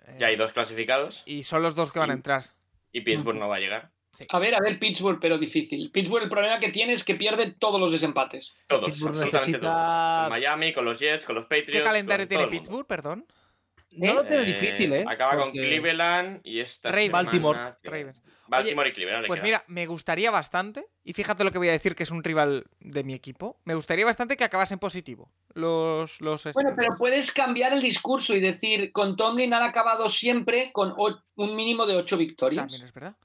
[0.07, 2.43] Eh, Ya hay dos clasificados Y son los dos que van a entrar.
[2.91, 3.91] y Pittsburgh no va a llegar.
[4.29, 5.91] A ver, a ver, Pittsburgh, pero difícil.
[5.91, 8.53] Pittsburgh el problema que tiene es que pierde todos los desempates.
[8.67, 10.21] Todos, Pittsburgh absolutamente necesita- todos.
[10.23, 11.71] Con Miami, con los Jets, con los Patriots.
[11.71, 12.47] ¿Qué calendario tiene.
[12.47, 13.25] Pittsburgh, perdón?
[13.91, 15.05] No lo tiene Eh, difícil, ¿eh?
[15.07, 17.05] Acaba con Cleveland y esta Ravens.
[17.07, 17.59] semana Baltimore.
[17.83, 18.21] Ravens.
[18.47, 19.21] Baltimore y Cleveland.
[19.23, 22.11] le Pues mira, me gustaría bastante, y fíjate lo que voy a decir que es
[22.11, 26.21] un rival de mi equipo, me gustaría bastante que acabasen positivo los...
[26.21, 30.93] los Bueno, pero puedes cambiar el discurso y decir, con Tomlin han acabado siempre con
[31.35, 32.67] un mínimo de ocho victorias.
[32.67, 33.15] También es verdad.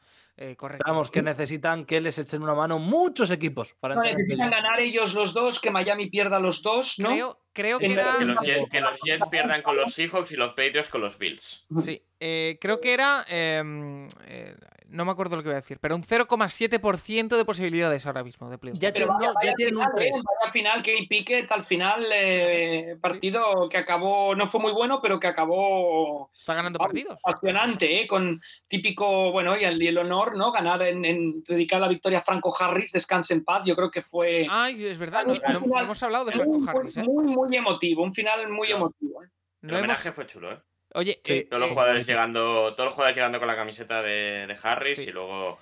[0.40, 0.84] Eh, correcto.
[0.86, 5.12] Vamos, que necesitan que les echen una mano muchos equipos para No, necesitan ganar ellos
[5.12, 7.10] los dos, que Miami pierda los dos, ¿no?
[7.10, 8.14] Creo, creo que era...
[8.18, 8.44] Que los.
[8.44, 11.66] Jets, que los Jets pierdan con los Seahawks y los Patriots con los Bills.
[11.81, 13.24] Sí, eh, creo que era...
[13.28, 14.55] em, eh,
[14.93, 18.51] no me acuerdo lo que voy a decir, pero un 0,7% de posibilidades ahora mismo
[18.51, 18.81] de playoff.
[18.81, 20.10] Ya, Pero tienen- vaya, no, vaya ya tienen un final, ¿eh?
[20.12, 20.22] 3.
[20.40, 25.20] Vaya final, Kenny Pickett al final, eh, partido que acabó, no fue muy bueno, pero
[25.20, 27.18] que acabó Está ganando partidos.
[27.22, 28.09] apasionante, ¿eh?
[28.09, 30.51] con típico, bueno, y el, y el honor, ¿no?
[30.51, 34.02] Ganar en, en dedicar la victoria a Franco Harris, descanse en paz, yo creo que
[34.02, 36.97] fue Ay, es verdad, no, Al final- no- no hemos hablado de muy, Franco Harris,
[36.97, 37.02] ¿eh?
[37.05, 38.76] muy, muy emotivo, un final muy No.
[38.76, 39.22] emotivo.
[39.22, 39.28] ¿eh?
[39.62, 40.60] El No hemos- homenaje fue chulo, ¿eh?
[40.94, 44.02] Oye, Sí, eh, Todos los eh, jugadores llegando, todos los jugadores llegando con la camiseta
[44.02, 45.08] de, de Harris Sí.
[45.10, 45.58] y luego.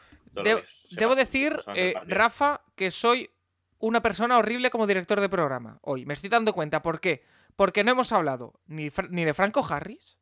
[0.91, 1.95] Debo, decir, eh.
[2.07, 3.29] Rafa, que soy
[3.79, 6.07] una persona horrible como director de programa hoy.
[6.07, 6.81] Me estoy dando cuenta.
[6.83, 7.25] ¿Por qué?
[7.57, 10.17] Porque no hemos hablado ni, ni de Franco Harris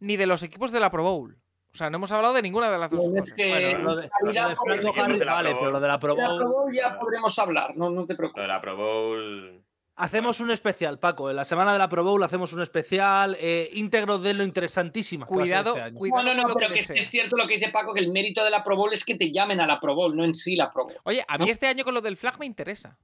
[0.00, 1.36] ni de los equipos de la Pro Bowl.
[1.72, 3.32] O sea, no hemos hablado de ninguna de las dos cosas.
[3.34, 6.14] que- Bueno, lo de, lo de Navidad, Franco Harris vale, pero lo de la Pro
[6.14, 6.74] De la Pro Bowl.
[6.74, 8.42] Ya podremos hablar, no, no te Lo preocupes.
[8.42, 9.62] de la Pro Bowl.
[9.98, 11.30] Hacemos un especial, Paco.
[11.30, 15.24] En la semana de la Pro Bowl hacemos un especial eh, íntegro de lo interesantísima.
[15.24, 17.70] Cuidado, este cuidado No, no, no, lo pero que que es, cierto lo que dice
[17.70, 19.94] Paco, que el mérito de la Pro Bowl es que te llamen a la Pro
[19.94, 20.96] Bowl, no en sí la Pro Bowl.
[21.04, 21.50] Oye, a mí ¿no?
[21.52, 22.98] este año con lo del flag me interesa.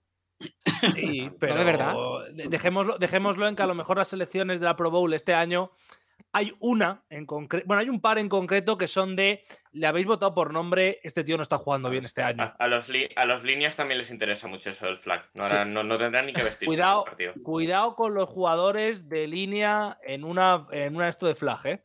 [0.92, 1.94] Sí, pero de verdad.
[2.32, 5.32] de- Dejémoslo, dejémoslo en que a lo mejor las selecciones de la Pro Bowl este
[5.32, 5.70] año
[6.32, 9.42] hay una en concreto, bueno, hay un par en concreto que son de
[9.72, 12.42] le habéis votado por nombre, este tío no está jugando bien este año.
[12.42, 12.86] A, a los
[13.16, 15.28] a los líneas también les interesa mucho eso del flag.
[15.34, 17.44] No, no, no tendrán ni que vestirse Cuidado, en el partido.
[17.44, 21.84] cuidado con los jugadores de línea en una en una esto de flag, ¿eh?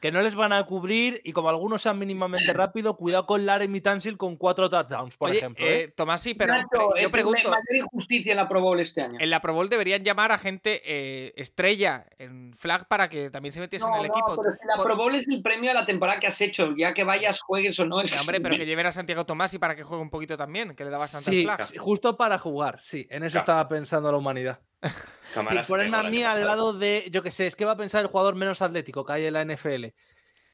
[0.00, 3.80] Que no les van a cubrir y como algunos sean mínimamente rápido, cuidado con Laramie
[3.80, 5.66] Tansil con cuatro touchdowns, por Oye, ejemplo.
[5.66, 5.82] ¿eh?
[5.82, 7.50] eh, Tomás, sí, pero Nacho, pre- yo pregunto.
[7.50, 9.18] Mayor injusticia en la Pro Bowl este año.
[9.20, 13.52] En la Pro Bowl deberían llamar a gente eh, estrella en flag para que también
[13.52, 14.40] se metiese No, en el no, equipo.
[14.40, 16.74] pero si la Por- Pro Bowl es el premio a la temporada que has hecho,
[16.76, 18.00] ya que vayas, juegues o no.
[18.00, 20.76] Es hombre, pero que lleven a Santiago Tomás y para que juegue un poquito también,
[20.76, 21.62] que le da bastante Sí, flag.
[21.64, 23.06] sí, justo para jugar, sí.
[23.10, 23.42] En eso Claro.
[23.42, 24.60] estaba pensando la humanidad.
[25.52, 27.76] Y ponerme a el mí al lado de, yo qué sé, es que va a
[27.76, 29.86] pensar el jugador menos atlético que hay en la NFL.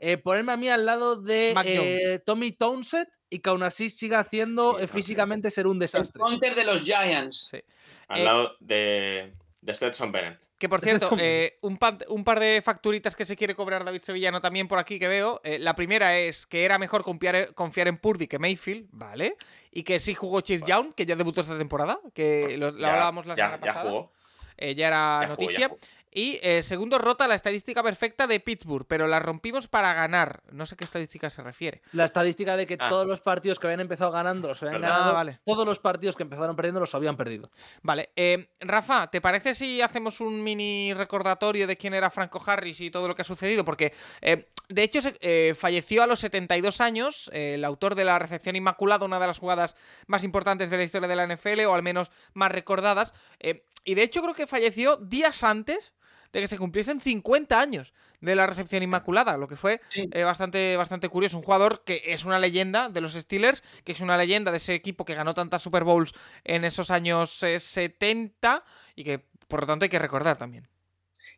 [0.01, 4.19] Eh, ponerme a mí al lado de eh, Tommy Townsend y que aún así siga
[4.19, 6.21] haciendo Sí, eh, físicamente ser un el desastre.
[6.21, 7.49] counter de los Giants.
[7.51, 7.61] Sí.
[8.09, 9.33] Al Eh, lado de,
[9.65, 10.39] de Stetson Bennett.
[10.59, 14.03] Que por cierto, eh, un, pa- un par de facturitas que se quiere cobrar David
[14.03, 15.41] Sevillano también por aquí que veo.
[15.45, 19.37] Eh, la primera es que era mejor confiar, confiar en Purdy que Mayfield, ¿vale?
[19.73, 22.93] Y que sí jugó Chase Young, que ya debutó esta temporada, que lo, lo Ya-
[22.93, 23.91] hablábamos la ya- semana ya pasada.
[23.91, 24.13] jugó,
[24.57, 25.69] Eh, ya era ya jugó, ya noticia.
[25.69, 25.81] jugó.
[26.17, 30.45] Y eh, segundo, rota la estadística perfecta de Pittsburgh, pero la rompimos para ganar.
[30.53, 31.83] No sé qué estadística se refiere.
[31.91, 32.89] La estadística de que Ah.
[32.89, 35.11] todos los partidos que habían empezado ganando los habían ganado.
[35.11, 35.41] Ah, vale.
[35.45, 37.51] Todos los partidos que empezaron perdiendo los habían perdido.
[37.83, 42.81] Vale, eh, Rafa, ¿te parece si hacemos un mini recordatorio de quién era Franco Harris
[42.81, 43.65] y todo lo que ha sucedido?
[43.65, 48.05] Porque, eh, de hecho, se- eh, falleció a los 72 años, eh, el autor de
[48.05, 49.75] la recepción inmaculada, una de las jugadas
[50.07, 53.15] más importantes de la historia de la NFL, o al menos más recordadas.
[53.41, 55.93] eh, y de hecho creo que falleció días antes
[56.39, 60.09] de que se cumpliesen 50 años de la recepción inmaculada, lo que fue Sí.
[60.13, 61.37] eh, bastante, bastante curioso.
[61.39, 64.75] Un jugador que es una leyenda de los Steelers, que es una leyenda de ese
[64.75, 66.13] equipo que ganó tantas Super Bowls
[66.45, 68.65] en esos años eh, 70
[68.97, 70.69] y que por lo tanto hay que recordar también.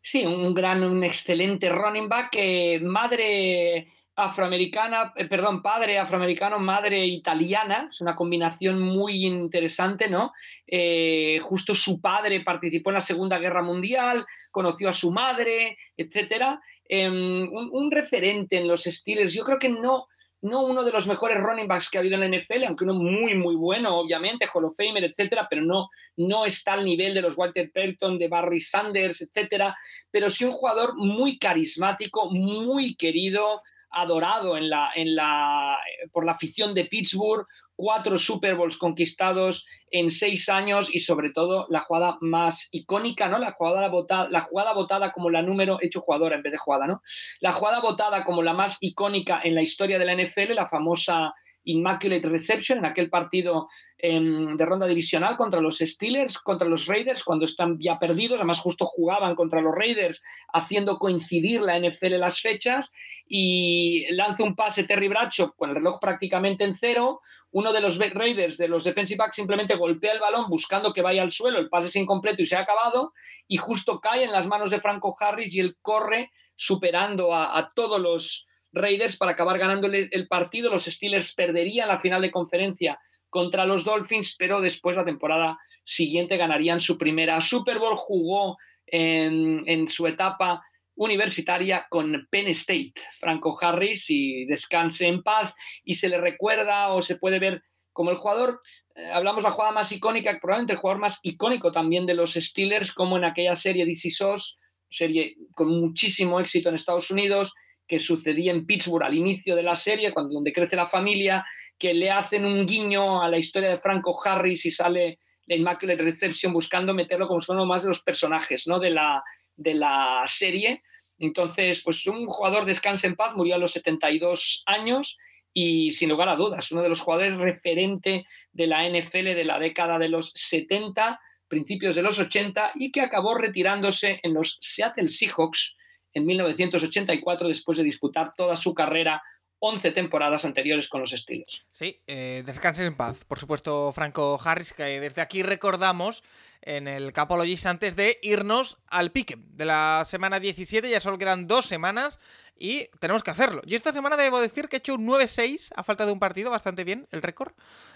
[0.01, 7.05] Sí, un gran, un excelente running back que madre afroamericana, eh, perdón, padre afroamericano, madre
[7.05, 10.33] italiana, es una combinación muy interesante, ¿no?
[10.65, 16.59] Eh, justo su padre participó en la Segunda Guerra Mundial, conoció a su madre, etcétera.
[16.89, 20.07] Un, un referente en los Steelers, yo creo que no,
[20.41, 22.93] no uno de los mejores running backs que ha habido en la NFL, aunque uno
[22.93, 27.21] muy, muy bueno, obviamente, Hall of Famer, etcétera, pero no, no está al nivel de
[27.21, 29.75] los Walter Pelton, de Barry Sanders, etcétera,
[30.09, 35.77] pero sí un jugador muy carismático, muy querido, adorado en la, en la,
[36.11, 37.45] por la afición de Pittsburgh,
[37.75, 43.37] cuatro Super Bowls conquistados en seis años y sobre todo la jugada más icónica, ¿no?
[43.37, 46.87] La jugada votada, la jugada votada como la número, hecho jugadora en vez de jugada,
[46.87, 47.01] ¿no?
[47.39, 51.33] La jugada votada como la más icónica en la historia de la NFL, la famosa
[51.67, 57.23] Immaculate Reception en aquel partido eh, de ronda divisional contra los Steelers, contra los Raiders,
[57.23, 60.23] cuando están ya perdidos, además justo jugaban contra los Raiders,
[60.53, 62.93] haciendo coincidir la NFL las fechas,
[63.27, 67.21] y lanza un pase Terry Bradshaw con el reloj prácticamente en cero,
[67.51, 71.21] uno de los Raiders, de los defensive backs, simplemente golpea el balón buscando que vaya
[71.21, 73.13] al suelo, el pase es incompleto y se ha acabado,
[73.47, 77.99] y justo cae en las manos de Franco Harris y él corre superando a todos
[77.99, 80.71] los Raiders para acabar ganándole el partido.
[80.71, 82.99] Los Steelers perderían la final de conferencia
[83.29, 87.95] contra los Dolphins, pero después la temporada siguiente ganarían su primera Super Bowl.
[87.95, 90.63] Jugó en, su etapa
[90.95, 95.53] universitaria con Penn State, Franco Harris, y descanse en paz.
[95.83, 97.63] Y se le recuerda o se puede ver
[97.93, 98.61] como el jugador,
[98.95, 102.93] eh, hablamos la jugada más icónica, probablemente el jugador más icónico también de los Steelers,
[102.93, 107.53] como en aquella serie DC SOS, serie con muchísimo éxito en Estados Unidos,
[107.87, 111.45] que sucedía en Pittsburgh al inicio de la serie, cuando donde crece la familia,
[111.77, 116.03] que le hacen un guiño a la historia de Franco Harris y sale la Immaculate
[116.03, 118.79] Reception buscando meterlo como si fuera uno más de los personajes ¿no?
[118.79, 119.23] de, la,
[119.55, 120.83] de la serie.
[121.17, 125.17] Entonces, pues un jugador descansa en paz, murió a los 72 años
[125.53, 129.57] y sin lugar a dudas, uno de los jugadores referente de la NFL de la
[129.57, 135.07] década de los 70, principios de los 80 y que acabó retirándose en los Seattle
[135.07, 135.77] Seahawks
[136.17, 139.21] en 1984 después de disputar toda su carrera
[139.59, 141.65] 11 temporadas anteriores con los Steelers.
[141.71, 143.17] Sí, eh, descanses en paz.
[143.27, 146.23] Por supuesto, Franco Harris, que desde aquí recordamos
[146.61, 150.89] en el Capologist antes de irnos al pique de la semana 17.
[150.89, 152.19] Ya solo quedan dos semanas
[152.59, 153.61] y tenemos que hacerlo.
[153.65, 156.51] Yo esta semana debo decir que he hecho un 9-6 a falta de un partido,
[156.51, 157.53] bastante bien el récord.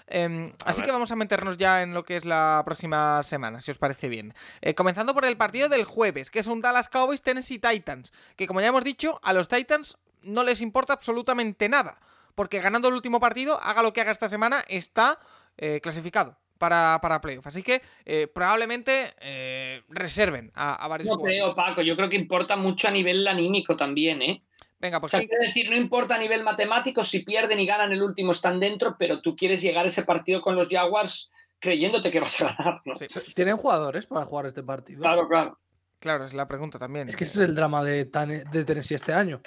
[0.07, 0.85] Eh, así ver.
[0.85, 4.09] que vamos a meternos ya en lo que es la próxima semana, si os parece
[4.09, 4.33] bien.
[4.61, 8.47] Eh, comenzando por el partido del jueves, que es un Dallas Cowboys Tennessee Titans, que
[8.47, 11.97] como ya hemos dicho, a los Titans no les importa absolutamente nada,
[12.35, 15.19] porque ganando el último partido, haga lo que haga esta semana, está
[15.57, 16.37] eh, clasificado.
[16.57, 17.47] Para, para playoff.
[17.47, 21.41] Así que eh, probablemente eh, reserven a, a varios No jugadores.
[21.41, 24.43] creo, Paco, yo creo que importa mucho a nivel anímico también, ¿eh?
[24.79, 27.65] Venga, O pues sea, ¿quién- quiero decir, no importa a nivel matemático si pierden y
[27.65, 31.31] ganan el último, están dentro, pero tú quieres llegar a ese partido con los Jaguars
[31.57, 32.95] creyéndote que vas a ganar, ¿no?
[32.95, 35.01] sí, ¿Tienen jugadores para jugar este partido?
[35.01, 35.57] Claro, claro.
[35.99, 37.09] claro, es la pregunta también.
[37.09, 39.41] Es que ese es el drama de Tennessee este año.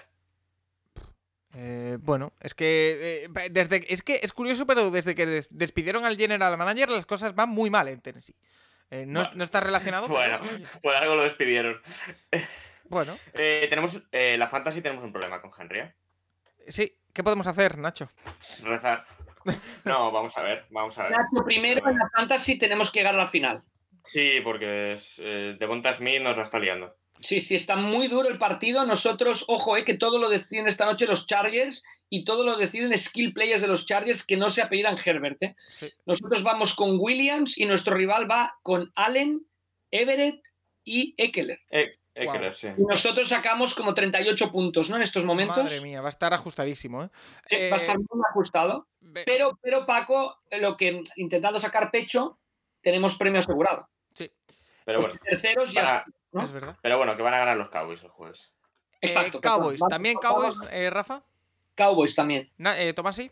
[1.56, 6.04] Eh, bueno, es que eh, desde es que es curioso, pero desde que des- despidieron
[6.04, 8.34] al general manager las cosas van muy mal en Tennessee.
[8.90, 9.36] Eh, no, Bueno.
[9.36, 10.06] no está relacionado.
[10.14, 11.80] pero, Bueno, por algo lo despidieron.
[12.88, 15.82] bueno, Eh, tenemos, eh, la fantasy tenemos un problema con Henry.
[16.68, 16.92] sí.
[17.12, 18.10] ¿Qué podemos hacer, Nacho?
[18.64, 19.06] Rezar.
[19.84, 21.12] No, vamos a ver, vamos a ver.
[21.12, 23.62] Nacho, primero en la fantasy tenemos que llegar a la final.
[24.02, 26.96] Sí, porque es, eh, Devonta Smith nos la está liando.
[27.24, 28.84] Sí, sí, está muy duro el partido.
[28.84, 32.96] Nosotros, ojo, eh, que todo lo deciden esta noche los Chargers y todo lo deciden
[32.98, 35.42] skill players de los Chargers que no se apellidan Herbert.
[35.42, 35.56] eh.
[35.68, 35.90] Sí.
[36.04, 39.46] Nosotros vamos con Williams y nuestro rival va con Allen,
[39.90, 40.42] Everett
[40.84, 41.60] y Eckler.
[41.70, 42.68] Eh, eh, que sí.
[42.76, 44.96] Y nosotros sacamos como 38 puntos, ¿no?
[44.96, 45.56] En estos momentos.
[45.64, 47.08] Madre mía, va a estar ajustadísimo, ¿eh?
[47.46, 48.86] Sí, Eh, va a estar muy ajustado.
[49.00, 52.38] ve- Pero, pero Paco, lo que intentando sacar pecho,
[52.82, 53.88] tenemos premio asegurado.
[54.12, 54.30] sí,
[54.84, 56.04] Pero bueno, Los terceros ya.
[56.42, 56.76] Es verdad.
[56.82, 58.52] pero bueno, que van a ganar los Cowboys el jueves.
[59.00, 59.40] Eh, Exacto.
[59.40, 61.22] Cowboys, Vamos, también Cowboys, eh, Rafa.
[61.76, 62.50] Cowboys también.
[62.58, 63.30] Eh, Tomasi.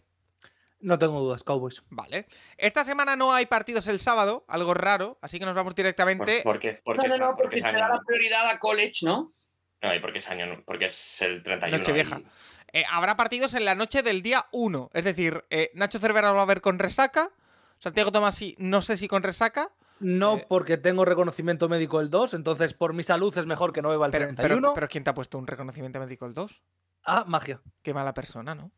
[0.80, 1.82] No tengo dudas, Cowboys.
[1.90, 2.26] Vale.
[2.58, 6.42] Esta semana no hay partidos el sábado, algo raro, así que nos vamos ¿Por, directamente.
[6.42, 6.80] por qué?
[6.84, 9.32] ¿Por No, no, no, por porque qué se da la prioridad a college, ¿no?
[9.80, 11.78] No, y porque es año, porque es el 31.
[11.78, 12.18] Nochevieja.
[12.18, 12.26] y-
[12.74, 14.90] Eh, habrá partidos en la noche del día 1.
[14.94, 17.30] Es decir, eh, Nacho Cervera lo va a ver con resaca.
[17.78, 19.70] Santiago Tomasi, no sé si con resaca.
[20.02, 23.82] No, Eh, porque tengo reconocimiento médico el 2, entonces por mi salud es mejor que
[23.82, 24.60] no beba el Pero, 31.
[24.60, 26.62] pero, pero ¿quién te ha puesto un reconocimiento médico el 2?
[27.04, 27.60] Ah, magia.
[27.82, 28.70] Qué mala persona, ¿no?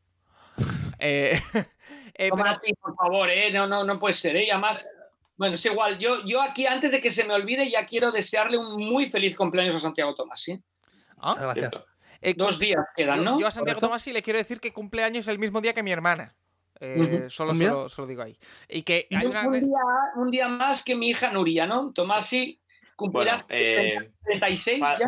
[0.98, 1.40] eh,
[2.14, 3.50] eh, Toma pero- así, por favor, ¿eh?
[3.52, 4.44] No, no, no puede ser, ¿eh?
[4.44, 4.86] Y además,
[5.36, 5.98] bueno, es igual.
[5.98, 9.34] Yo, yo aquí, antes de que se me olvide, ya quiero desearle un muy feliz
[9.36, 10.62] cumpleaños a Santiago Tomás, ¿sí?
[11.18, 11.84] Ah, Muchas gracias.
[12.20, 13.40] Eh, Dos días quedan, yo, ¿no?
[13.40, 13.86] yo a Santiago ¿Correcto?
[13.88, 16.34] Tomasi le quiero decir que cumpleaños el mismo día que mi hermana.
[16.80, 17.30] Eh, Ujú.
[17.30, 17.70] solo, Mira.
[17.70, 18.36] solo, solo digo ahí.
[18.68, 19.46] Y que hay un, una.
[19.46, 19.78] un día,
[20.16, 21.92] un día más que mi hija Nuria, ¿no?
[21.92, 22.60] Tomasi,
[22.96, 25.06] cumplirás Bueno, eh, 36 fa- ya.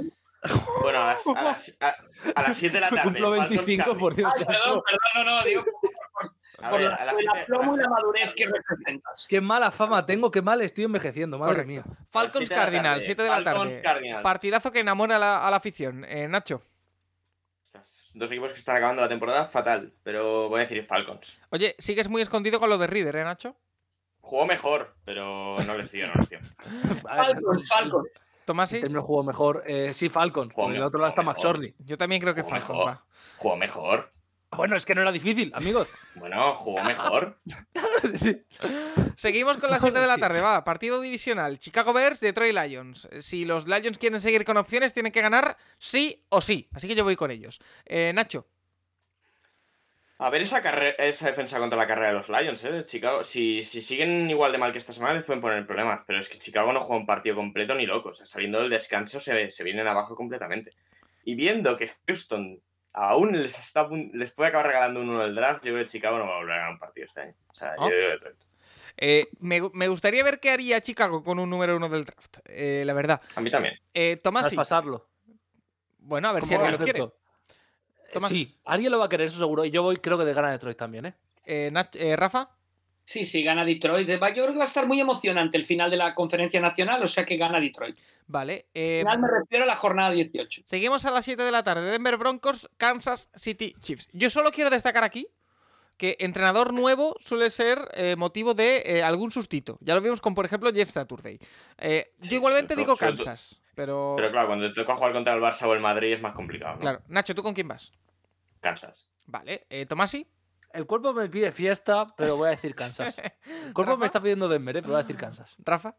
[0.82, 1.96] Bueno, a las, a las, a-
[2.36, 3.02] a las 7 de la tarde.
[3.02, 4.00] Cumplo Falcons 25, Cardinals.
[4.00, 4.32] por Dios.
[4.38, 5.62] Ay, perdón, perdón, no, no, digo
[6.62, 9.26] A por, ver, la- por el aplomo y la madurez que representas.
[9.28, 11.68] Qué mala fama tengo, qué mal estoy envejeciendo, madre Correcto.
[11.90, 11.96] mía.
[12.10, 13.04] Falcons siete de la Cardinals, tarde.
[13.06, 14.16] 7 de la Falcons tarde.
[14.22, 16.04] Partidazo que enamora a la, a la afición.
[16.04, 16.62] Eh, Nacho.
[18.16, 21.38] Dos equipos que están acabando la temporada fatal, pero voy a decir Falcons.
[21.50, 23.56] Oye, sigues muy escondido con lo de Reader, ¿eh, Nacho?
[24.20, 26.40] Jugó mejor, pero no les dio, no les ver,
[27.02, 28.08] Falcons, Falcons.
[28.46, 28.78] Tomasi.
[28.78, 29.64] El juego mejor.
[29.66, 30.48] Eh, sí, Falcon.
[30.48, 31.74] Jugó Por el otro lado está jugó Max.
[31.80, 33.04] Yo también creo que Jugó Falcons va.
[33.36, 34.10] Jugó mejor.
[34.50, 35.88] Bueno, es que no era difícil, amigos.
[36.14, 37.38] Bueno, jugó mejor.
[39.16, 40.64] Seguimos con las 7 de la tarde, va.
[40.64, 41.58] Partido divisional.
[41.58, 43.08] Chicago Bears, Detroit Lions.
[43.20, 46.68] Si los Lions quieren seguir con opciones, tienen que ganar sí o sí.
[46.72, 47.60] Así que yo voy con ellos.
[47.84, 48.46] Eh, Nacho.
[50.18, 50.60] A ver esa,
[51.26, 52.82] defensa contra la carrera de los Lions, ¿eh?
[52.86, 56.04] Chicago, si, si siguen igual de mal que esta semana, les pueden poner problemas.
[56.06, 58.10] Pero es que Chicago no juega un partido completo ni loco.
[58.10, 60.72] O sea, saliendo del descanso se, se vienen abajo completamente.
[61.24, 62.62] Y viendo que Houston
[62.96, 66.34] aún les, está, puede acabar regalando uno del draft, yo creo que Chicago no va
[66.34, 67.34] a volver a ganar un partido este año.
[67.48, 68.36] O sea, yo digo Detroit.
[68.96, 72.38] Eh, me, me gustaría ver qué haría Chicago con un número uno del draft.
[72.46, 73.20] eh, la verdad.
[73.34, 73.78] A mí también.
[73.92, 74.56] Eh, Tomasi.
[74.56, 75.08] pasarlo.
[75.98, 77.06] Bueno, a ver si alguien lo quiere.
[78.12, 78.30] Tomás.
[78.30, 79.64] Sí, alguien lo va a querer, eso seguro.
[79.66, 81.14] Y yo voy, creo que de gana Detroit también, ¿eh?
[81.44, 82.55] Eh, Nach- eh, Rafa.
[83.08, 84.08] Sí, sí, gana Detroit.
[84.20, 87.00] Va- Yo creo que va a estar muy emocionante el final de la conferencia nacional,
[87.04, 87.96] o sea que gana Detroit.
[88.26, 88.66] Vale.
[88.74, 90.62] eh, Final me refiero a la jornada 18.
[90.66, 91.88] Seguimos a las 7 de la tarde.
[91.88, 94.08] Denver Broncos, Kansas City Chiefs.
[94.12, 95.28] Yo solo quiero destacar aquí
[95.96, 99.78] que entrenador nuevo suele ser eh, motivo de eh, algún sustito.
[99.80, 101.38] Ya lo vimos con, por ejemplo, Jeff Saturday.
[101.78, 104.14] Eh, Sí, yo igualmente pero digo Kansas, pero...
[104.16, 106.74] Pero claro, cuando te toca jugar contra el Barça o el Madrid es más complicado.
[106.74, 106.80] ¿no?
[106.80, 107.02] Claro.
[107.06, 107.92] Nacho, ¿tú con quién vas?
[108.60, 109.08] Kansas.
[109.26, 109.64] Vale.
[109.70, 110.26] Eh, Tomasi.
[110.76, 113.16] El cuerpo me pide fiesta, pero voy a decir Kansas.
[113.66, 113.96] El cuerpo Rafa.
[113.96, 114.82] me está pidiendo Denver, ¿eh?
[114.82, 115.56] pero voy a decir Kansas.
[115.58, 115.96] Rafa.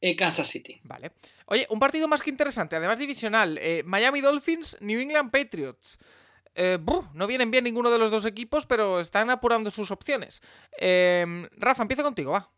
[0.00, 0.80] Eh, Kansas City.
[0.84, 1.12] Vale.
[1.46, 3.58] Oye, un partido más que interesante, además divisional.
[3.58, 5.98] eh, Miami Dolphins, New England Patriots.
[6.54, 10.42] Eh, buh, no vienen bien ninguno de los dos equipos, pero están apurando sus opciones.
[10.78, 12.50] Eh, Rafa, empiezo contigo, va.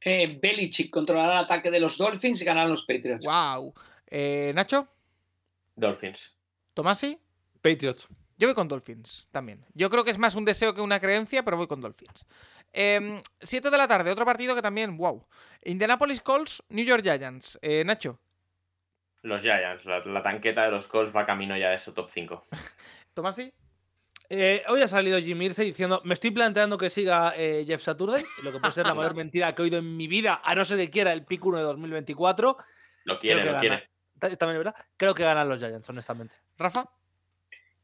[0.00, 3.24] Eh, Belichick controlará el ataque de los Dolphins y ganarán los Patriots.
[3.24, 3.74] Wow.
[4.06, 4.86] Eh, Nacho,
[5.74, 6.32] Dolphins.
[6.74, 7.18] Tomasi.
[7.60, 8.08] Patriots.
[8.38, 9.64] Yo voy con Dolphins también.
[9.74, 12.26] Yo creo que es más un deseo que una creencia, pero voy con Dolphins.
[12.72, 15.26] 7 de la tarde, otro partido que también, wow.
[15.64, 17.58] Indianapolis Colts, New York Giants.
[17.62, 18.18] Eh, Nacho,
[19.22, 19.84] Los Giants.
[19.84, 22.46] La, la tanqueta de los Colts va camino ya de su top 5.
[23.14, 23.52] Tomasi.
[24.34, 28.24] Eh, hoy ha salido Jim Irsay diciendo: Me estoy planteando que siga eh, Jeff Saturday,
[28.42, 30.64] lo que puede ser la mayor mentira que he oído en mi vida, a no
[30.64, 32.56] ser que quiera el pick 1 de 2024.
[33.04, 33.90] Lo quiere, lo que quiere.
[34.18, 34.86] Ta- También es verdad.
[34.96, 36.36] Creo que ganan los Giants, honestamente.
[36.56, 36.88] Rafa.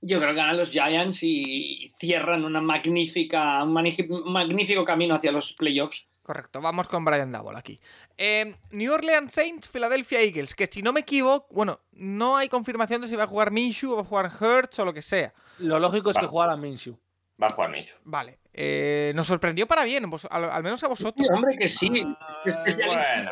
[0.01, 5.53] Yo creo que ganan los Giants y cierran una magnífica, un magnífico camino hacia los
[5.55, 6.07] playoffs.
[6.23, 7.81] Correcto, vamos con Brian Double aquí.
[8.19, 13.01] Eh, New Orleans Saints, Philadelphia Eagles, que si no me equivoco, bueno, no hay confirmación
[13.01, 15.33] de si va a jugar Minshew o va a jugar Hurts o lo que sea.
[15.59, 16.99] Lo lógico es que jugara Minshew.
[17.43, 17.97] Va a jugar Minshew.
[18.05, 21.27] Vale, eh, nos sorprendió para bien, vos- al, al menos a vosotros.
[21.27, 21.91] Sí, hombre, que sí.
[22.21, 22.43] Ah,
[22.87, 23.31] bueno.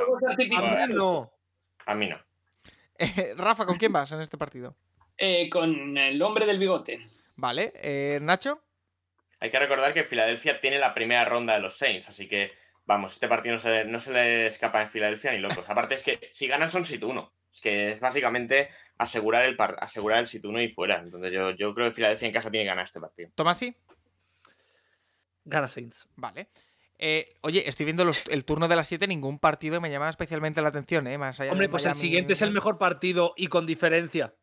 [0.56, 1.32] A mí no.
[1.84, 2.16] A mí no.
[2.98, 4.74] Eh, Rafa, ¿con quién vas en este partido?
[5.18, 7.04] Eh, con el hombre del bigote.
[7.36, 8.62] Vale, eh, Nacho.
[9.40, 12.52] Hay que recordar que Filadelfia tiene la primera ronda de los Saints, así que,
[12.86, 15.64] vamos, este partido no se, no se le escapa en Filadelfia ni locos.
[15.68, 17.32] Aparte es que si ganan son sit 1.
[17.52, 18.68] Es que es básicamente
[18.98, 21.00] asegurar el, par- asegurar el sit 1 y fuera.
[21.00, 23.30] Entonces yo, yo creo que Filadelfia en casa tiene que ganar este partido.
[23.34, 23.74] Tomasi.
[25.44, 26.08] Gana Saints.
[26.16, 26.48] Vale.
[26.98, 30.62] Eh, oye, estoy viendo los- el turno de las 7, ningún partido me llama especialmente
[30.62, 31.18] la atención, ¿eh?
[31.18, 34.34] Más allá Hombre, de pues el siguiente es el mejor partido y con diferencia.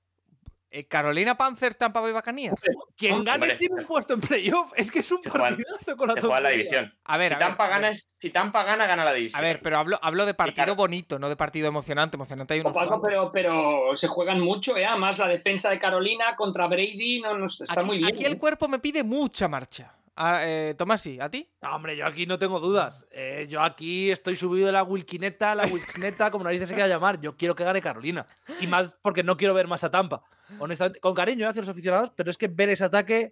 [0.75, 2.55] Eh, Carolina Panthers, Tampa Bay Buccaneers.
[2.97, 3.57] Quien Hombre, gane hombre.
[3.59, 4.71] tiene un puesto en playoff.
[4.75, 6.91] Es que es un juega- partidazo con la Se juega la división.
[7.05, 7.75] A ver, si, a ver, Tampa a ver.
[7.75, 9.39] gana, es- si Tampa gana, gana la división.
[9.39, 10.75] A ver, pero hablo, hablo de partido claro.
[10.75, 12.17] bonito, no de partido emocionante.
[12.17, 14.83] Emocionante hay unos Paco, pero, pero se juegan mucho, ¿eh?
[14.87, 18.11] Además, la defensa de Carolina contra Brady no, no, está aquí, muy bien.
[18.11, 18.37] aquí el ¿eh?
[18.39, 19.93] cuerpo me pide mucha marcha.
[20.15, 21.49] Ah, eh, Tomasi, ¿a ti?
[21.61, 23.05] No, hombre, yo aquí no tengo dudas.
[23.09, 27.19] Eh, yo aquí estoy subido de la Wilkineta, la Wilkineta, como narices se quiera llamar.
[27.19, 28.25] Yo quiero que gane Carolina.
[28.59, 30.21] Y más porque no quiero ver más a Tampa.
[30.59, 33.31] Honestamente, con cariño hacia los aficionados, pero es que ver ese ataque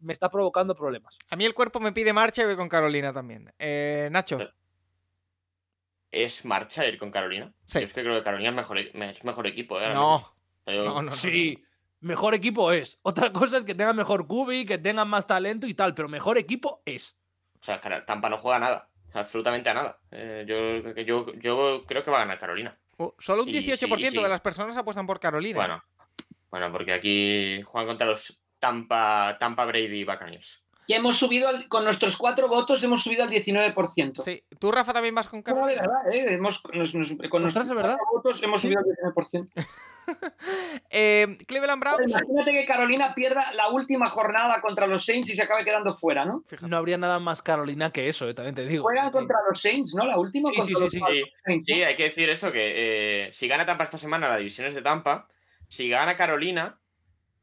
[0.00, 1.18] me está provocando problemas.
[1.30, 3.50] A mí el cuerpo me pide marcha y voy con Carolina también.
[3.58, 4.44] Eh, Nacho, Sí.
[6.10, 7.52] es marcha ir con Carolina.
[7.64, 7.78] Sí.
[7.80, 9.80] Yo es que creo que Carolina es mejor, es mejor equipo.
[9.80, 9.94] ¿eh?
[9.94, 10.34] no,
[10.66, 11.12] no, no.
[11.12, 11.64] Sí,
[12.00, 12.98] mejor equipo es.
[13.02, 16.38] Otra cosa es que tengan mejor cubi, que tengan más talento y tal, pero mejor
[16.38, 17.16] equipo es.
[17.60, 18.88] O sea, Tampa no juega a nada.
[19.14, 19.98] Absolutamente a nada.
[20.10, 22.78] Eh, yo, yo, yo creo que va a ganar Carolina.
[22.98, 24.22] Oh, Solo un Y sí, 18% y sí.
[24.22, 25.56] de las personas apuestan por Carolina.
[25.56, 25.82] Bueno,
[26.50, 30.62] bueno, porque aquí juegan contra los Tampa, Tampa Brady Buccaneers.
[30.86, 34.22] Y hemos subido, al- con nuestros cuatro votos, hemos subido al 19%.
[34.22, 34.42] Sí.
[34.58, 35.82] ¿Tú, Rafa, también vas con No, de Carolina?
[35.82, 36.34] verdad, ¿eh?
[36.34, 39.50] Hemos, nos- nos- con Ostras, nuestros cuatro votos hemos subido al 19%.
[40.90, 42.10] Eh, Cleveland Browns.
[42.10, 46.24] imagínate que Carolina pierda la última jornada contra los Saints y se acabe quedando fuera,
[46.24, 46.42] ¿no?
[46.46, 46.68] Fíjate.
[46.68, 48.84] No habría nada más Carolina que eso, eh, también te digo.
[48.84, 50.06] Juegan contra los Saints, ¿no?
[50.06, 51.22] La última Sí, contra sí, los sí, sí.
[51.44, 51.68] Saints.
[51.68, 51.74] ¿no?
[51.74, 54.74] Sí, hay que decir eso, que eh, si gana Tampa esta semana, la división es
[54.74, 55.28] de Tampa.
[55.66, 56.78] Si gana Carolina,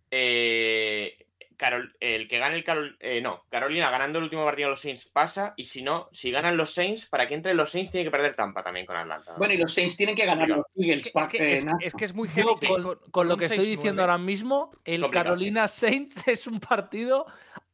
[0.09, 1.27] eh,
[1.57, 4.81] Carol- el que gane el Carol- eh, no, Carolina ganando el último partido de los
[4.81, 8.05] Saints pasa, y si no, si ganan los Saints, para que entre los Saints tiene
[8.05, 9.33] que perder Tampa también con Atlanta.
[9.37, 11.11] Bueno, y los Saints tienen que ganar los Es Eagles.
[11.15, 11.77] es, que, que es, nada.
[11.81, 14.17] es que es muy heavy con, con- con con lo que estoy 6-9, diciendo ahora
[14.17, 17.25] mismo, el Complicado, Carolina Saints es un partido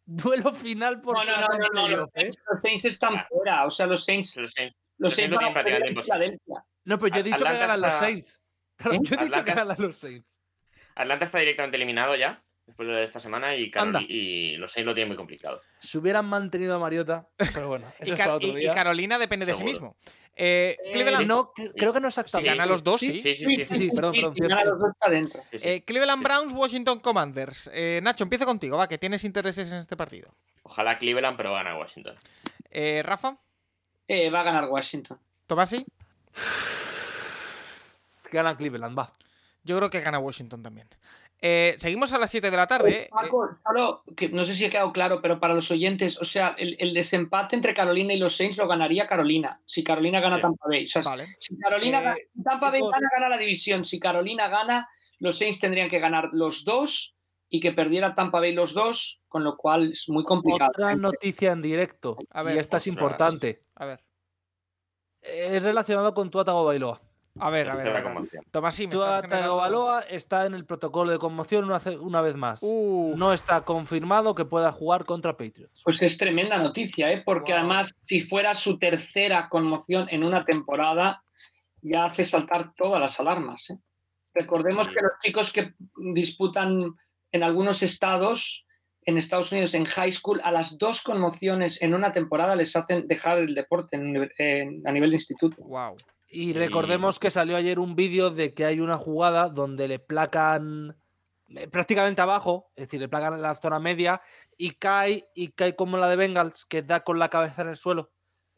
[0.05, 2.11] duelo final por No, no, no, no, no, los, ¿eh?
[2.13, 3.27] Saints, los Saints están Claro.
[3.29, 3.65] fuera.
[3.65, 5.71] O sea, los Saints, Los Saints, los los Saints Saints lo van a tienen prácticamente
[5.71, 6.39] perder en imposible.
[6.39, 6.65] Filadelfia.
[6.83, 8.41] No, pero yo he dicho que ganan los Saints.
[8.75, 8.99] Claro, ¿Eh?
[9.03, 10.39] yo he dicho que Atlanta ganan los Saints.
[10.95, 12.41] Atlanta está directamente eliminado ya,
[12.71, 14.01] después de esta semana, y, Anda.
[14.01, 15.61] y los Saints lo tienen muy complicado.
[15.79, 18.65] Si hubieran mantenido a Mariota, pero bueno, Y, eso es Car- otro y.
[18.67, 19.95] Carolina depende de sí mismo.
[20.35, 22.49] Eh, Eh, Cleveland, no, cre- creo que no exactamente.
[22.51, 23.19] Si gana los dos, sí.
[23.19, 23.65] Sí, sí, sí.
[23.65, 25.41] sí, perdón, perdón, si gana los dos está dentro.
[25.51, 25.67] sí, sí.
[25.69, 26.31] eh, Cleveland Sí, sí.
[26.33, 27.69] Browns, Washington Commanders.
[27.73, 30.33] Eh, Nacho, empiezo contigo, va, que tienes intereses en este partido.
[30.63, 32.15] Ojalá Cleveland, pero gana Washington.
[32.69, 33.37] Eh, Rafa,
[34.07, 35.19] Eh, va a ganar Washington.
[35.47, 35.85] Tomasi,
[38.31, 39.11] Gana Cleveland, va.
[39.63, 40.87] yo creo que gana Washington también.
[41.43, 43.03] Eh, seguimos a las 7 de la tarde.
[43.05, 46.23] eh, Paco, solo que no sé si ha quedado claro, pero para los oyentes, o
[46.25, 50.35] sea, el, el desempate entre Carolina y los Saints lo ganaría Carolina, si Carolina gana
[50.35, 50.41] Sí.
[50.43, 50.85] Tampa Bay.
[50.85, 51.27] O sea, vale.
[51.39, 52.91] si Carolina Eh, gana- Tampa Bay chicos.
[52.93, 53.83] gana, gana la división.
[53.85, 54.87] Si Carolina gana,
[55.17, 57.15] los Saints tendrían que ganar los dos
[57.49, 60.69] y que perdiera Tampa Bay los dos, con lo cual es muy complicado.
[60.75, 62.17] Otra noticia en directo.
[62.29, 63.59] A ver, y esta es importante.
[63.75, 63.99] A ver,
[65.21, 67.01] Es relacionado con Tua Tagovailoa.
[67.39, 67.87] A ver, a ver.
[67.89, 68.03] A ver.
[68.51, 72.59] Tua generando- Tagovailoa está en el protocolo de conmoción una, vez más.
[72.61, 75.81] Uh, No está confirmado que pueda jugar contra Patriots.
[75.83, 77.21] Pues es tremenda noticia, ¿eh?
[77.25, 77.59] porque Wow.
[77.59, 81.23] además, si fuera su tercera conmoción en una temporada,
[81.81, 83.69] ya hace saltar todas las alarmas.
[83.71, 83.77] ¿eh?
[84.33, 85.73] Recordemos que los chicos que
[86.13, 86.93] disputan
[87.31, 88.65] en algunos estados,
[89.03, 93.07] en Estados Unidos, en high school, a las dos conmociones en una temporada les hacen
[93.07, 95.55] dejar el deporte en univer- en- a nivel de instituto.
[95.63, 95.95] wow.
[96.31, 99.99] Y Y- recordemos que salió ayer un vídeo de que hay una jugada donde le
[99.99, 100.97] placan
[101.49, 104.21] eh, prácticamente abajo, es decir, le placan en la zona media
[104.57, 107.75] y cae y cae como la de Bengals, que da con la cabeza en el
[107.77, 108.11] suelo.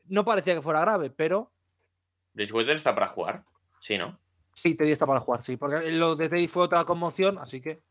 [0.05, 1.51] No parecía que fuera grave, pero
[2.33, 3.43] Bridgewater está para jugar.
[3.79, 4.19] Sí, ¿no?
[4.55, 7.81] sí, Teddy está para jugar, sí, porque lo de Teddy fue otra conmoción, así que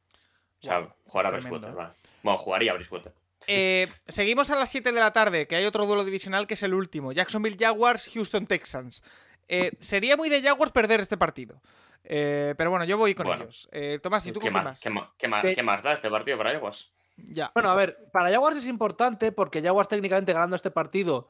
[0.60, 1.94] O sea, jugará tremendo, Bridgewater, vale.
[2.22, 3.12] Bueno, jugaría Bridgewater.
[3.48, 6.62] Eh, seguimos a las 7 de la tarde, que hay otro duelo divisional que es
[6.62, 7.10] el último.
[7.10, 9.02] Jacksonville Jaguars, Houston Texans.
[9.54, 11.60] Eh, sería muy de Jaguars perder este partido.
[12.04, 13.42] Eh, pero bueno, yo voy con Bueno.
[13.42, 13.68] ellos.
[13.70, 14.80] Eh, Tomás, ¿y tú ¿Qué con más, más?
[14.80, 15.54] qué, más, Sí.
[15.54, 16.90] qué más da este partido para Jaguars?
[17.16, 17.52] Ya.
[17.54, 21.28] Bueno, a ver, para Jaguars es importante porque Jaguars técnicamente ganando este partido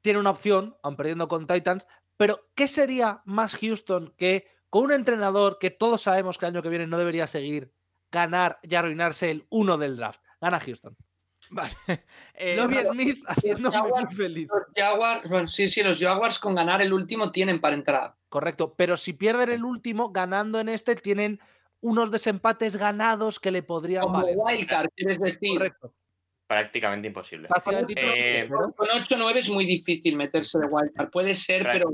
[0.00, 4.92] tiene una opción, aun perdiendo con Titans, pero ¿qué sería más Houston que con un
[4.92, 7.72] entrenador que todos sabemos que el año que viene no debería seguir,
[8.12, 10.22] ganar y arruinarse el uno del draft?
[10.40, 10.96] Gana Houston.
[11.50, 11.72] Vale.
[12.40, 14.48] Eh, Lobby Smith Jaguars- muy feliz.
[14.48, 18.14] Los Jaguars, bueno, sí, sí, los Jaguars con ganar el último tienen para entrar.
[18.28, 21.40] Correcto, pero si pierden el último, ganando en este, tienen
[21.80, 24.36] unos desempates ganados que le podrían Como valer.
[24.36, 25.56] wildcard, quieres decir.
[25.58, 25.92] Correcto.
[26.46, 27.48] Prácticamente imposible.
[27.48, 31.10] Prácticamente Eh, imposible, Con 8-9 es muy difícil meterse de wildcard.
[31.10, 31.90] Puede ser, pero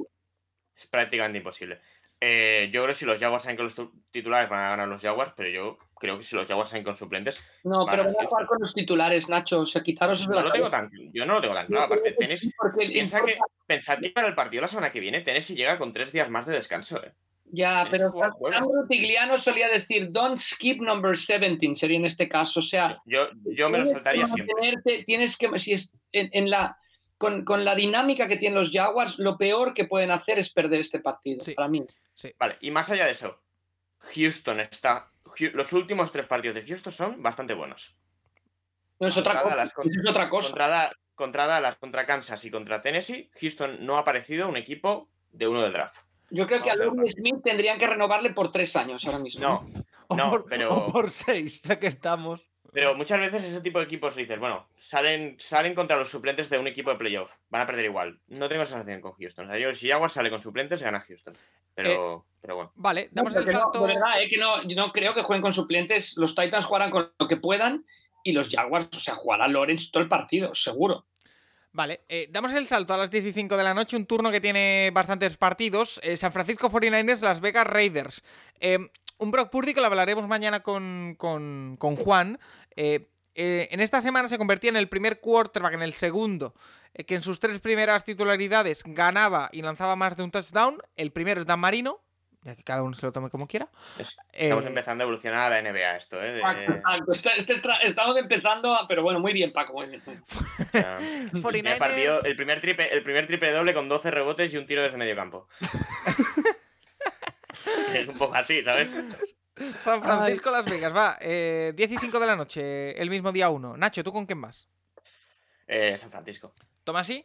[0.76, 1.80] Es prácticamente imposible.
[2.20, 4.88] Eh, yo creo que si los Jaguars salen con los tu- titulares van a ganar
[4.88, 8.14] los Jaguars, pero yo creo que si los Jaguars salen con suplentes, no, pero van
[8.20, 9.60] a jugar con los titulares, Nacho.
[9.60, 11.84] O sea, quitaros eso no la lo tengo tan, yo no lo tengo tan claro.
[11.86, 15.78] Aparte, piensa que, importa- pensad que para el partido la semana que viene Tennessee llega
[15.78, 17.02] con tres días más de descanso.
[17.02, 17.12] eh.
[17.46, 18.12] Ya, pero.
[18.12, 22.60] Sandro Tigliano solía decir, don't skip number 17, sería en este caso.
[22.60, 25.02] O sea, Yo, yo me lo saltaría siempre.
[25.06, 26.76] tienes que, si es en, en la,
[27.16, 30.80] con, con la dinámica que tienen los Jaguars, lo peor que pueden hacer es perder
[30.80, 31.54] este partido, Sí.
[31.54, 31.82] para mí.
[32.38, 33.38] Vale, y más allá de eso,
[34.14, 35.10] Houston está.
[35.52, 37.96] Los últimos tres partidos de Houston son bastante buenos.
[39.00, 39.56] No es otra cosa.
[39.56, 40.48] Dallas, con- eso es otra cosa.
[40.48, 45.08] Contra, Da- contra Dallas, contra Kansas y contra Tennessee, Houston no ha aparecido un equipo
[45.32, 45.96] de uno del draft.
[46.30, 49.40] Yo creo que a Lovie Smith tendrían que renovarle por tres años ahora mismo.
[49.42, 49.60] No,
[50.08, 52.46] O, No, por, pero- o por seis, ya que estamos.
[52.74, 56.58] Pero muchas veces ese tipo de equipos dices, bueno, salen, salen contra los suplentes de
[56.58, 57.32] un equipo de playoff.
[57.48, 58.18] Van a perder igual.
[58.28, 59.46] No tengo esa sensación con Houston.
[59.46, 61.34] O sea, yo, si Jaguars sale con suplentes, gana Houston.
[61.74, 62.72] Pero, pero bueno.
[62.74, 63.82] Vale, No, damos el no, salto.
[63.86, 66.16] verdad, eh, que no, yo no creo que jueguen con suplentes.
[66.16, 67.86] Los Titans jugarán con lo que puedan
[68.22, 71.06] y los Jaguars, o sea, jugará Lawrence todo el partido, seguro.
[71.72, 74.90] Vale, eh, damos el salto a las 15 de la noche, un turno que tiene
[74.94, 76.00] bastantes partidos.
[76.04, 78.22] Eh, San Francisco 49ers, Las Vegas Raiders.
[78.60, 78.78] Eh,
[79.18, 82.38] un Brock Purdy que lo hablaremos mañana con, con- con Juan.
[82.76, 86.54] Eh, eh, en esta semana se convertía en el primer quarterback, en el segundo,
[86.94, 90.78] eh, que en sus tres primeras titularidades ganaba y lanzaba más de un touchdown.
[90.96, 92.00] El primero es Dan Marino,
[92.42, 93.68] ya que cada uno se lo tome como quiera.
[93.98, 96.40] Es- Estamos Eh, empezando a evolucionar a la NBA esto, ¿eh?
[97.36, 99.72] Este estamos empezando, a- pero bueno, muy bien, Paco.
[99.72, 100.02] muy bien.
[100.06, 104.10] o sea, el, primer 49ers partido, el, primer triple, el primer triple doble con 12
[104.12, 105.48] rebotes y un tiro desde medio campo.
[107.94, 108.94] es un poco así, ¿sabes?
[109.78, 111.16] San Francisco, Las Vegas, va.
[111.20, 113.76] Eh, 10 y 5 de la noche, el mismo día 1.
[113.76, 114.68] Nacho, ¿tú con quién vas?
[115.66, 116.52] Eh, San Francisco.
[116.82, 117.24] ¿Tomasi?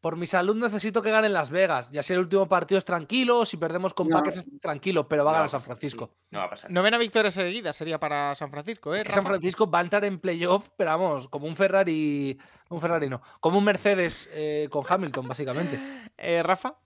[0.00, 1.90] Por mi salud necesito que ganen Las Vegas.
[1.90, 4.16] Ya si el último partido es tranquilo, si perdemos con No.
[4.16, 6.14] Packers es tranquilo, pero va a No, ganar San Francisco.
[6.30, 6.70] No va a pasar.
[6.70, 8.98] Novena victoria seguida sería para San Francisco, ¿eh?
[9.00, 9.24] Es que San?
[9.26, 12.38] Francisco va a entrar en playoff, pero vamos, como un Ferrari.
[12.68, 13.20] Un Ferrari no.
[13.40, 15.80] Como un Mercedes eh, con Hamilton, básicamente.
[16.16, 16.76] Eh, Rafa,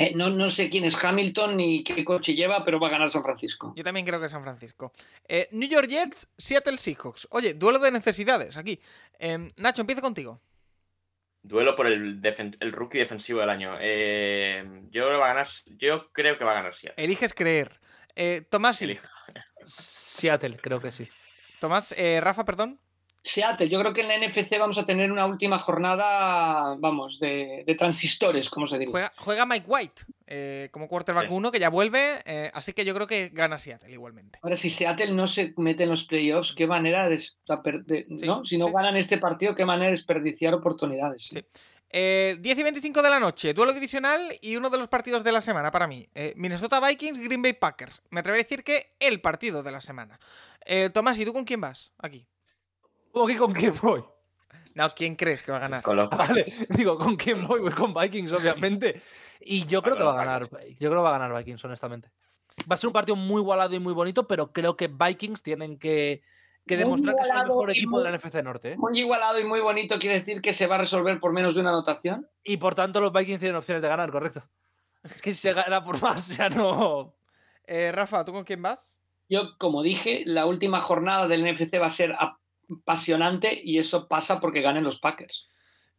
[0.00, 3.10] Eh, no, no sé quién es Hamilton ni qué coche lleva, pero va a ganar
[3.10, 3.72] San Francisco.
[3.76, 4.92] yo también creo que San Francisco.
[5.26, 7.26] Eh, New York Jets, Seattle Seahawks.
[7.32, 8.80] Oye, duelo de necesidades aquí.
[9.18, 10.40] Eh, Nacho, empiezo contigo.
[11.42, 13.76] Duelo por el, defen- el rookie defensivo del año.
[13.80, 15.46] Eh, yo, creo que va a ganar,
[15.76, 17.02] yo creo que va a ganar Seattle.
[17.04, 17.80] Eliges creer.
[18.14, 19.06] Eh, Tomás, Elijo.
[19.66, 21.08] Seattle, creo que sí.
[21.60, 22.78] Tomás, eh, Rafa, perdón.
[23.22, 27.64] Seattle, yo creo que en la NFC vamos a tener una última jornada, vamos, de,
[27.66, 28.92] de transistores, como se diría.
[28.92, 31.32] Juega, juega Mike White eh, como quarterback Sí.
[31.34, 32.20] 1, que ya vuelve.
[32.24, 34.38] eh, así que yo creo que gana Seattle igualmente.
[34.42, 37.18] Ahora, si Seattle no se mete en los playoffs, qué manera de,
[38.08, 38.44] ¿no?
[38.44, 41.30] Si no sí, ganan este partido, qué manera de desperdiciar oportunidades.
[41.90, 45.32] Eh, 10 y 25 de la noche, duelo divisional y uno de los partidos de
[45.32, 46.06] la semana para mí.
[46.14, 48.02] Eh, Minnesota Vikings, Green Bay Packers.
[48.10, 50.20] Me atrevería a decir que el partido de la semana.
[50.66, 51.92] Eh, Tomás, ¿y tú con quién vas?
[51.98, 52.26] Aquí.
[53.12, 54.04] ¿Cómo que con quién voy?
[54.74, 55.82] No, ¿quién crees que va a ganar?
[55.82, 57.60] Con los Vale, digo, ¿con quién voy?
[57.60, 59.00] Voy con Vikings, obviamente.
[59.40, 60.48] Y yo creo que va a ganar.
[60.78, 62.10] Yo creo que va a ganar Vikings, honestamente.
[62.70, 65.78] Va a ser un partido muy igualado y muy bonito, pero creo que Vikings tienen
[65.78, 66.22] que,
[66.66, 68.72] que demostrar que son el mejor equipo muy- de la NFC Norte.
[68.72, 68.76] ¿eh?
[68.76, 71.60] Muy igualado y muy bonito quiere decir que se va a resolver por menos de
[71.60, 72.28] una anotación.
[72.44, 74.42] Y por tanto, los Vikings tienen opciones de ganar, correcto.
[75.02, 77.14] Es que si se gana por más, ya no.
[77.64, 78.98] Eh, Rafa, ¿tú con quién vas?
[79.28, 82.14] Yo, como dije, la última jornada del NFC va a ser
[82.70, 85.48] apasionante y eso pasa porque ganen los Packers.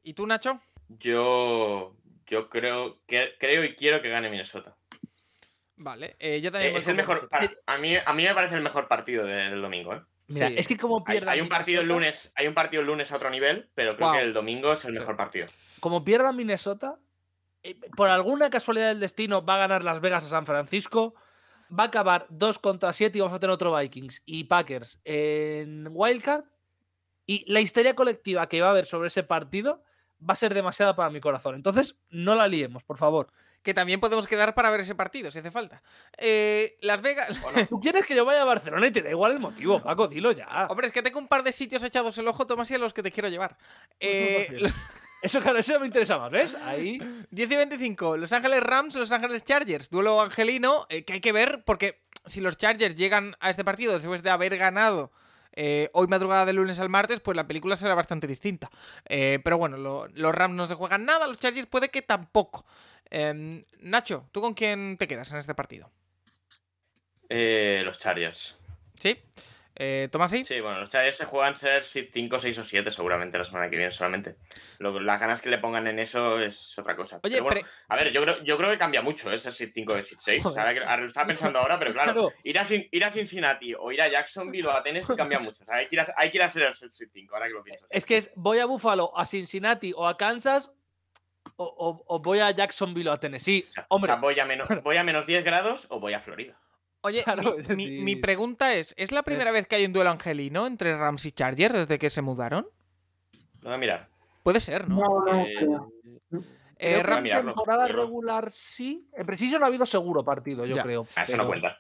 [0.03, 0.61] ¿Y tú, Nacho?
[0.87, 1.95] Yo,
[2.27, 4.75] yo creo, que, creo y quiero que gane Minnesota.
[5.75, 6.73] Vale, eh, yo Eh, también.
[6.73, 7.29] voy es el mejor.
[7.29, 9.93] Para- a, mí, a mí me parece el mejor partido de- del domingo.
[9.93, 10.01] ¿eh?
[10.27, 10.55] Mira, Sí.
[10.57, 11.31] es que como Hay, pierda.
[11.31, 13.95] hay un partido el Minnesota- lunes, hay un partido el lunes a otro nivel, pero
[13.95, 14.17] creo Wow.
[14.17, 14.99] que el domingo es el Sí.
[14.99, 15.47] mejor partido.
[15.79, 16.99] Como pierda Minnesota,
[17.63, 21.15] eh, por alguna casualidad del destino va a ganar Las Vegas a San Francisco.
[21.71, 25.87] Va a acabar 2 contra 7 y vamos a tener otro Vikings y Packers en
[25.91, 26.43] Wildcard.
[27.29, 29.83] Y la histeria colectiva que va a haber sobre ese partido
[30.27, 31.53] va a ser demasiada para mi corazón.
[31.53, 33.31] Entonces, no la liemos, por favor.
[33.61, 35.83] Que también podemos quedar para ver ese partido, si hace falta.
[36.17, 37.29] Eh, Las Vegas.
[37.69, 40.31] Tú quieres que yo vaya a Barcelona y te da igual el motivo, Paco, dilo
[40.31, 40.65] ya.
[40.71, 42.93] Hombre, es que tengo un par de sitios echados el ojo, Tomás, y a los
[42.93, 43.59] que te quiero llevar.
[43.99, 44.63] Eh.
[45.21, 46.55] Eso, claro, eso me interesa más, ¿ves?
[46.55, 46.97] Ahí.
[47.29, 49.91] 10 y 25, Los Ángeles Rams, Los Ángeles Chargers.
[49.91, 53.93] Duelo angelino eh, que hay que ver porque si los Chargers llegan a este partido
[53.93, 55.11] después de haber ganado
[55.61, 58.69] eh, hoy madrugada del lunes al martes, pues la película será bastante distinta.
[59.09, 62.65] Eh, pero bueno, lo- los Rams no se juegan nada, los Chargers puede que tampoco.
[63.09, 65.91] Em, Nacho, ¿tú con quién te quedas en este partido?
[67.29, 68.55] Eh, los Chargers.
[68.99, 69.17] ¿Sí?
[69.81, 70.43] Eh, ¿Tomás sí?
[70.43, 73.77] Sí, bueno, los Chargers se juegan ser 5, 6 o 7 seguramente la semana que
[73.77, 74.35] viene solamente.
[74.77, 77.21] Lo- las ganas que le pongan en eso es otra cosa.
[77.23, 79.95] Oye, Pero bueno, a ver, yo creo, yo creo que cambia mucho ese Seed 5
[79.95, 80.43] de Seed 6.
[80.43, 80.83] Joder.
[80.83, 82.33] Ahora lo estaba pensando ahora, pero claro, Claro.
[82.43, 85.63] Ir, a, Cin- ir a Cincinnati o ir a Jacksonville o a Tennessee cambia mucho.
[85.63, 87.47] O sea, hay que ir a, hay que ir a ser el Seed 5, ahora
[87.47, 87.85] que lo pienso.
[87.89, 90.73] Es que es, voy a Buffalo, a Cincinnati o a Kansas
[91.55, 93.65] o, o- o voy a Jacksonville o a Tennessee.
[93.69, 96.13] O sea, Hombre, o sea, voy, a menos, voy a menos 10 grados o voy
[96.13, 96.59] a Florida.
[97.01, 100.97] Oye, Claro, mi, pregunta es, ¿es la primera vez que hay un duelo angelino entre
[100.97, 102.67] Rams y Chargers desde que se mudaron?
[103.61, 104.09] Voy a mirar.
[104.43, 104.97] Puede ser, ¿no?
[104.97, 105.91] no, Eh, creo.
[106.81, 108.03] Eh, en mirarlo, temporada pero no.
[108.05, 109.05] regular sí.
[109.13, 110.83] En preciso no ha habido seguro partido, yo Ya.
[110.83, 111.07] creo.
[111.15, 111.77] Ah, eso pero- no cuenta.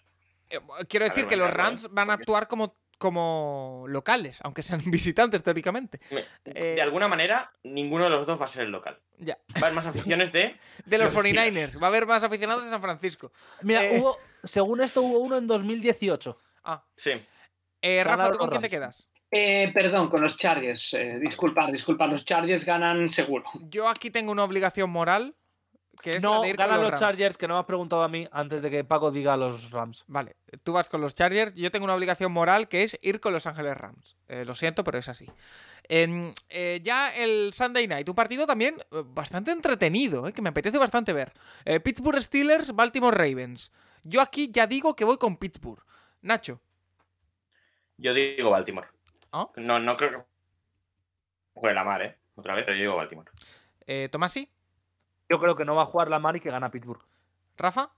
[0.49, 1.51] Eh, Quiero decir ver, que los ¿eh?
[1.51, 5.99] Rams van a actuar como, como locales, aunque sean visitantes teóricamente.
[6.11, 8.99] Me- Eh, De alguna manera, ninguno de los dos va a ser el local.
[9.17, 9.37] Ya.
[9.55, 10.55] Va a haber más aficiones de.
[10.85, 13.31] De los Los 49ers, va a haber más aficionados de San Francisco.
[13.63, 16.37] Mira, Eh, hubo, según esto hubo uno en 2018.
[16.65, 17.11] Ah, Sí.
[17.81, 19.09] eh, Rafa, Ganaron ¿tú con quién te quedas?
[19.31, 20.93] Eh, perdón, con los Chargers.
[20.95, 22.09] eh, disculpar, disculpar.
[22.09, 23.45] Los Chargers ganan seguro.
[23.69, 25.35] Yo aquí tengo una obligación moral,
[26.01, 26.99] que es la No, de ir con ganan los Rams.
[27.01, 29.71] Chargers, que no me has preguntado a mí antes de que Paco diga a los
[29.71, 30.03] Rams.
[30.07, 33.33] Vale, tú vas con los Chargers, yo tengo una obligación moral que es ir con
[33.33, 34.17] los Ángeles Rams.
[34.27, 35.27] Eh, lo siento, pero es así.
[35.87, 40.49] En, eh, ya el Sunday Night, un partido también eh, bastante entretenido, eh, que me
[40.49, 41.33] apetece bastante ver.
[41.65, 43.71] Eh, Pittsburgh Steelers, Baltimore Ravens.
[44.03, 45.83] Yo aquí ya digo que voy con Pittsburgh.
[46.21, 46.61] Nacho,
[47.97, 48.87] Yo digo Baltimore.
[49.31, 49.49] ¿Ah?
[49.55, 50.25] No, no creo que
[51.53, 52.17] juegue la mar, ¿eh?
[52.35, 53.29] Otra vez, pero yo digo Baltimore.
[53.87, 54.49] eh, Tomasi,
[55.29, 57.01] Yo creo que no va a jugar la Mar y que gana Pittsburgh.
[57.57, 57.91] Rafa.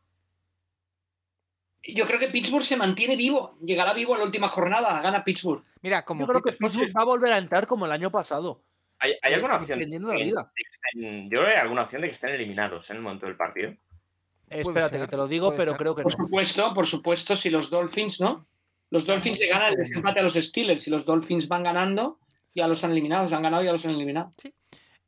[1.83, 3.57] Yo creo que Pittsburgh se mantiene vivo.
[3.63, 5.01] Llegará vivo a la última jornada.
[5.01, 5.63] Gana Pittsburgh.
[5.81, 8.61] Mira, como Yo creo que Pittsburgh- va a volver a entrar como el año pasado.
[8.99, 9.79] ¿Hay, hay alguna opción?
[9.79, 10.51] De la que- vida.
[10.93, 13.35] estén- yo creo que hay alguna opción de que estén eliminados en el momento del
[13.35, 13.73] partido.
[14.47, 15.77] Espérate ser, que te lo digo, pero ser.
[15.77, 16.03] creo que no.
[16.03, 18.45] Por supuesto, por supuesto, si los Dolphins, ¿no?
[18.91, 20.83] Los Dolphins le ganan el desempate a los Steelers.
[20.83, 22.19] Si los Dolphins van ganando,
[22.53, 23.23] ya los han eliminado.
[23.23, 24.29] Los han ganado, ya los han eliminado.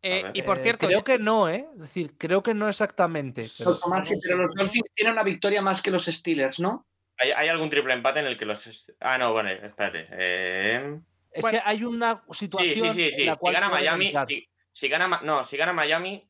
[0.06, 1.66] Eh, y por Eh, cierto, creo que no, ¿eh?
[1.76, 3.48] Es decir, creo que no exactamente.
[3.58, 6.86] Pero, Los Tomás, sí, pero los Dolphins tienen una victoria más que los Steelers, ¿no?
[7.18, 8.92] ¿Hay, hay algún triple empate en el que los.
[9.00, 10.08] Ah, no, vale, espérate.
[10.12, 11.00] Eh,
[11.32, 11.58] es Bueno.
[11.58, 13.22] que hay una situación sí, sí, sí.
[13.22, 16.28] en la Si cual gana puede Miami, si, si gana, no, si gana Miami,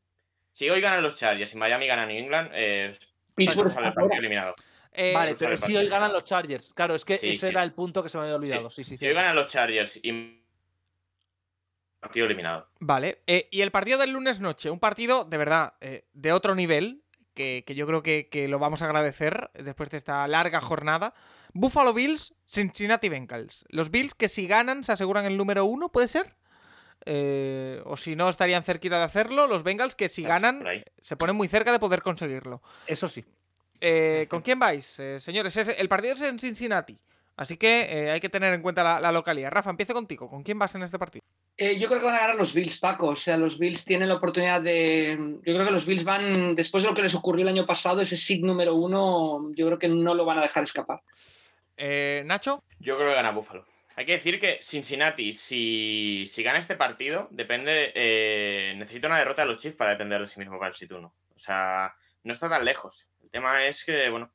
[0.51, 2.93] si hoy ganan los Chargers y Miami gana New England, eh,
[3.33, 4.53] Pittsburgh sale el partido eliminado.
[4.91, 6.73] eh, Vale, pero si hoy ganan los Chargers.
[6.75, 7.45] Claro, es que Sí, ese sí.
[7.47, 8.69] era el punto que se me había olvidado.
[8.69, 10.42] Sí, sí, Si hoy ganan los Chargers y
[12.03, 12.67] partido eliminado.
[12.79, 16.53] Vale, eh, y el partido del lunes noche, un partido de verdad eh, de otro
[16.55, 17.01] nivel,
[17.33, 21.13] que, que yo creo que, que lo vamos a agradecer después de esta larga jornada.
[21.53, 23.65] Buffalo Bills, Cincinnati Bengals.
[23.69, 26.35] Los Bills que si ganan se aseguran el número uno, ¿puede ser?
[27.05, 29.47] Eh, o si no, estarían cerquita de hacerlo.
[29.47, 30.63] Los Bengals que si Estás ganan
[31.01, 32.61] se ponen muy cerca de poder conseguirlo.
[32.87, 33.25] Eso sí.
[33.81, 35.57] Eh, ¿Con quién vais, eh, señores?
[35.57, 36.97] Es- el partido es en Cincinnati.
[37.35, 39.51] Así que eh, hay que tener en cuenta la, la localidad.
[39.51, 40.29] Rafa, empiece contigo.
[40.29, 41.23] ¿Con quién vas en este partido?
[41.55, 43.07] Eh, yo creo que van a ganar los Bills, Paco.
[43.09, 45.17] O sea, los Bills tienen la oportunidad de.
[45.43, 48.01] Yo creo que los Bills van, después de lo que les ocurrió el año pasado,
[48.01, 51.01] ese seed número uno, yo creo que no lo van a dejar escapar.
[51.77, 52.63] Eh, Nacho.
[52.79, 53.65] Yo creo que gana Buffalo.
[53.95, 57.91] Hay que decir que Cincinnati, si, si gana este partido, depende.
[57.93, 60.91] eh, necesita una derrota de los Chiefs para depender de sí mismo para el sit
[60.91, 61.07] 1.
[61.07, 61.93] O sea,
[62.23, 63.11] no está tan lejos.
[63.21, 64.31] El tema es que, bueno,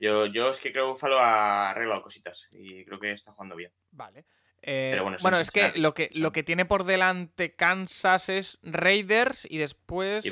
[0.00, 3.54] yo, yo es que creo que Buffalo ha arreglado cositas y creo que está jugando
[3.56, 3.72] bien.
[3.92, 4.24] Vale.
[4.62, 8.58] Eh, Pero bueno, bueno, es que lo que lo que tiene por delante Kansas es
[8.62, 10.26] Raiders y después.
[10.26, 10.30] Y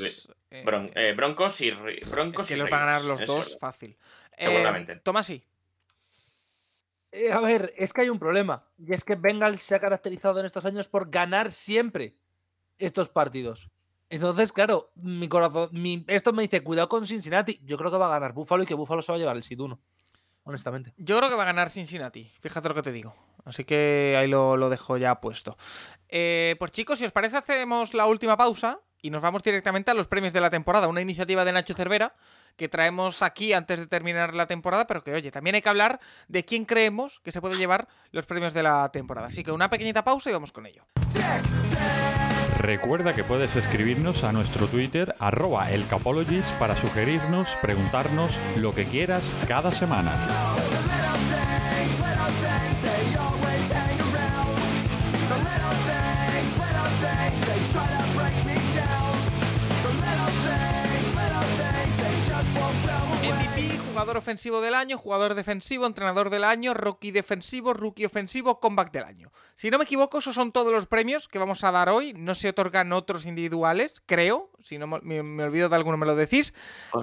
[0.50, 3.20] eh, Bron- eh, Broncos y Re- es Broncos que y los van a ganar los
[3.20, 3.58] dos orden.
[3.58, 3.96] fácil.
[4.36, 4.92] Seguramente.
[4.92, 5.42] Eh, Tomasi.
[7.10, 8.68] Eh, a ver, es que hay un problema.
[8.76, 12.14] Y es que Bengals se ha caracterizado en estos años por ganar siempre
[12.78, 13.70] estos partidos.
[14.10, 17.60] Entonces, claro, mi corazón, mi- esto me dice, cuidado con Cincinnati.
[17.64, 19.42] Yo creo que va a ganar Buffalo y que Buffalo se va a llevar el
[19.42, 19.78] sit 1.
[20.44, 20.94] Honestamente.
[20.96, 22.24] Yo creo que va a ganar Cincinnati.
[22.40, 23.14] Fíjate lo que te digo.
[23.44, 25.58] Así que ahí lo, lo dejo ya puesto.
[26.08, 29.94] Eh, pues chicos, si os parece, hacemos la última pausa y nos vamos directamente a
[29.94, 30.88] los premios de la temporada.
[30.88, 32.14] Una iniciativa de Nacho Cervera
[32.56, 36.00] que traemos aquí antes de terminar la temporada, pero que, oye, también hay que hablar
[36.26, 39.28] de quién creemos que se puede llevar los premios de la temporada.
[39.28, 40.84] Así que una pequeñita pausa y vamos con ello.
[42.58, 45.68] Recuerda que puedes escribirnos a nuestro Twitter arroba
[46.58, 50.12] para sugerirnos, preguntarnos lo que quieras cada semana.
[63.98, 69.02] Jugador ofensivo del año, jugador defensivo, entrenador del año, rookie defensivo, rookie ofensivo, comeback del
[69.02, 69.32] año.
[69.58, 72.12] Si no me equivoco, esos son todos los premios que vamos a dar hoy.
[72.14, 74.52] No se otorgan otros individuales, creo.
[74.62, 76.54] Si no me, me- olvido de alguno, me lo decís.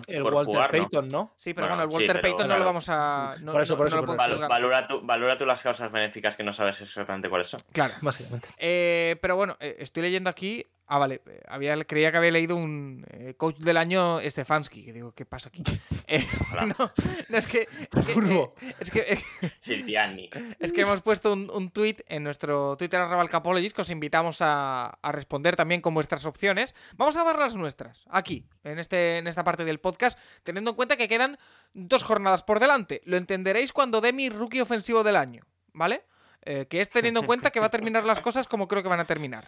[0.07, 0.79] El por Walter jugar, ¿no?
[0.83, 1.33] Payton, ¿no?
[1.35, 2.65] Sí, pero Bueno, bueno, el sí, Walter pero, Payton no lo claro.
[2.65, 3.35] vamos a.
[3.41, 4.39] No, Por eso, no- por eso, no por eso.
[4.39, 7.59] Val- valora, tú, valora tú las causas benéficas que no sabes exactamente cuáles son.
[7.73, 7.93] Claro.
[7.99, 8.47] Básicamente.
[8.57, 10.65] Eh, pero bueno, eh, estoy leyendo aquí.
[10.87, 11.23] Ah, vale.
[11.25, 14.85] eh, Había, creía que había leído un eh, coach del año Stefanski.
[14.85, 15.61] Que digo, ¿qué pasa aquí?
[16.07, 16.23] Eh,
[16.53, 16.91] no,
[17.29, 17.61] no, es que.
[17.97, 18.53] Es que, Turbo.
[18.61, 19.23] eh, es que, eh,
[19.59, 20.29] Siriani.
[20.59, 22.44] Es que hemos puesto un, un tweet en nuestro
[22.77, 26.75] Twitter arroba el Capologist, que os invitamos a, a responder también con vuestras opciones.
[26.95, 30.75] Vamos a dar las nuestras, aquí, en, este, en esta parte del podcast, teniendo en
[30.75, 31.37] cuenta que quedan
[31.73, 33.01] dos jornadas por delante.
[33.05, 35.43] Lo entenderéis cuando dé mi rookie ofensivo del año,
[35.73, 36.03] ¿vale?
[36.43, 38.89] Eh, que es teniendo en cuenta que va a terminar las cosas como creo que
[38.89, 39.47] van a terminar.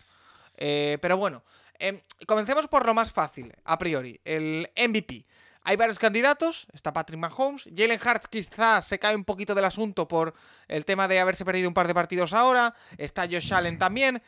[0.58, 1.44] Eh, pero bueno,
[1.78, 5.26] em, comencemos por lo más fácil, a priori, el MVP.
[5.68, 10.08] Hay varios candidatos, está Patrick Mahomes, Jalen Hurts quizás se cae un poquito del asunto
[10.08, 10.34] por
[10.70, 14.24] el tema de haberse perdido un par de partidos ahora, está Josh Allen también.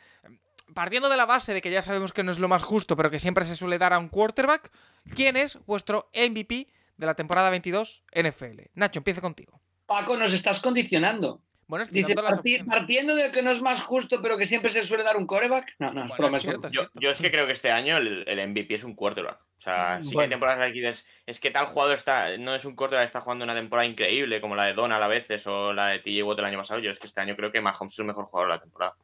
[0.74, 3.10] Partiendo de la base de que ya sabemos que no es lo más justo, pero
[3.10, 4.70] que siempre se suele dar a un quarterback,
[5.14, 6.68] ¿quién es vuestro MVP
[6.98, 8.60] de la temporada 22 NFL?
[8.74, 9.62] Nacho, empieza contigo.
[9.86, 11.40] Paco, nos estás condicionando.
[11.70, 15.04] Bueno, Dice, "Parti- partiendo del que no es más justo, pero que siempre se suele
[15.04, 15.76] dar un coreback.
[15.78, 17.96] No, no, es Bueno, es es cierto, es Yo, es que creo que este año
[17.96, 19.40] el, el MVP es un quarterback.
[19.40, 20.30] O sea, sí que hay Bueno.
[20.30, 20.94] temporadas aquí de-
[21.26, 24.56] es que tal jugador está, no es un quarterback, está jugando una temporada increíble, como
[24.56, 26.80] la de Donald a veces o la de TJ Watt el año pasado.
[26.80, 28.96] Yo es que este año creo que Mahomes es el mejor jugador de la temporada.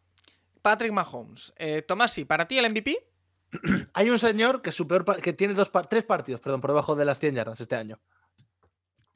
[0.60, 1.54] Patrick Mahomes.
[1.56, 2.96] Eh, Tomás, sí, para ti el MVP.
[3.94, 6.96] Hay un señor que, su peor que tiene dos, pa- tres partidos perdón, por debajo
[6.96, 8.00] de las 100 yardas este año.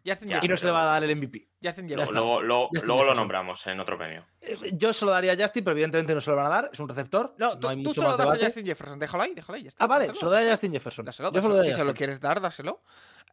[0.07, 1.49] Justin Ya, Y no se le va a dar el MVP.
[1.63, 2.03] Justin Ya Jefferson.
[2.03, 2.13] está.
[2.21, 4.25] Luego, luego, Justin luego lo nombramos en otro premio.
[4.41, 6.71] Eh, Yo se lo daría a Justin, pero evidentemente no se lo van a dar.
[6.73, 7.35] Es un receptor.
[7.39, 8.45] No, tú, hay tú mucho solo más das a.
[8.45, 8.99] Justin Jefferson.
[8.99, 9.63] Déjalo ahí, déjalo ahí.
[9.63, 10.19] ya está, Ah, vale, dáselo.
[10.21, 11.05] se lo daría a Justin Jefferson.
[11.05, 12.83] Dáselo, Yo se lo Si se lo quieres dar, dáselo.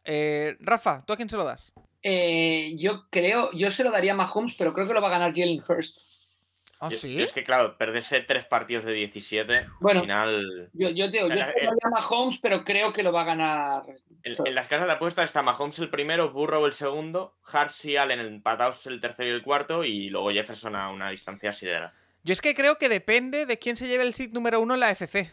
[0.04, 1.72] Eh, Rafa, ¿tú a quién se lo das?
[2.02, 5.10] Eh, yo creo, yo se lo daría a Mahomes, pero creo que lo va a
[5.10, 5.98] ganar Jalen Hurst.
[6.80, 7.20] ¿Ah, sí?
[7.20, 10.00] es que, claro, perderse tres partidos de 17, Bueno.
[10.00, 10.70] al final.
[10.74, 13.24] Yo, yo, te digo, O sea, yo a Mahomes, pero creo que lo va a
[13.24, 13.82] ganar.
[14.22, 17.96] En, en las casas de apuestas está Mahomes el primero, Burrow el segundo, Hurts y
[17.96, 21.94] Allen empatados el tercero y el cuarto, y luego Jefferson a una distancia sidera.
[22.24, 24.80] Yo es que creo que depende de quién se lleve el seed número uno en
[24.80, 25.30] la FC.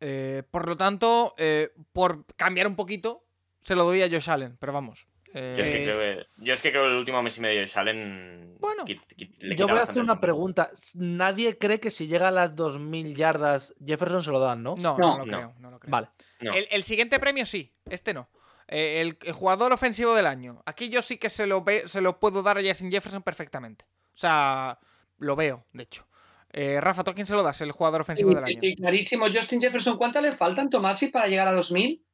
[0.00, 3.22] Eh, por lo tanto, eh, por cambiar un poquito,
[3.62, 4.56] se lo doy a Josh Allen.
[4.58, 5.06] Pero vamos.
[5.34, 7.40] Eh, Yo, es que creo que, yo es que creo que el último mes y
[7.40, 8.56] medio Salen.
[8.60, 8.84] Bueno.
[8.86, 10.70] le Yo voy a hacer una pregunta.
[10.94, 14.74] Nadie cree que si llega a las 2.000 yardas, Jefferson se lo dan, ¿no?
[14.76, 15.18] no, no, No.
[15.18, 15.36] lo No.
[15.38, 15.54] creo.
[15.58, 15.90] no lo creo.
[15.90, 16.08] Vale.
[16.40, 16.52] No.
[16.54, 18.28] El, el siguiente premio sí, este no.
[18.68, 20.62] Eh, el, el jugador ofensivo del año.
[20.66, 23.84] Aquí yo sí que se lo, ve- se lo puedo dar a Justin Jefferson perfectamente.
[24.14, 24.78] O sea,
[25.18, 26.06] lo veo, de hecho.
[26.52, 27.60] Eh, Rafa, ¿tú a quién se lo das?
[27.60, 28.60] El jugador ofensivo del año.
[28.76, 29.26] Clarísimo.
[29.32, 32.04] Justin Jefferson, ¿cuánto le faltan, Tomasi, para llegar a 2000?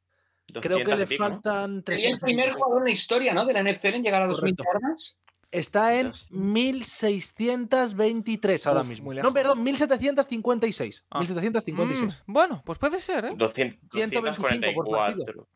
[0.60, 2.22] Creo que 200 le faltan Sería el 300.
[2.22, 3.44] primer jugador en la historia, ¿no?
[3.46, 4.80] De la NFL en llegar a 2000 Correcto.
[4.80, 5.16] yardas.
[5.50, 9.06] Está en 1623 ahora Uf, mismo.
[9.12, 11.04] muy No, perdón, 1756.
[11.10, 11.18] Ah.
[11.20, 12.22] 1756.
[12.26, 13.32] Mm, bueno, pues puede ser, ¿eh?
[13.36, 15.24] 200, 125 por partido.
[15.26, 15.46] 244.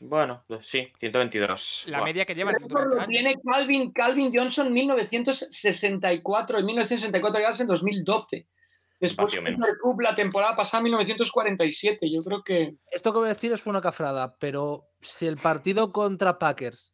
[0.00, 1.84] Bueno, sí, 122.
[1.88, 3.06] La media que durante el lo año.
[3.08, 8.46] tiene Calvin, Calvin Johnson 1964 y 1964 llegadas en 2012.
[9.00, 9.32] Después
[9.80, 12.10] Cup la temporada pasada 1947.
[12.10, 15.92] Yo creo que Esto que voy a decir es una cafrada, pero si el partido
[15.92, 16.92] contra Packers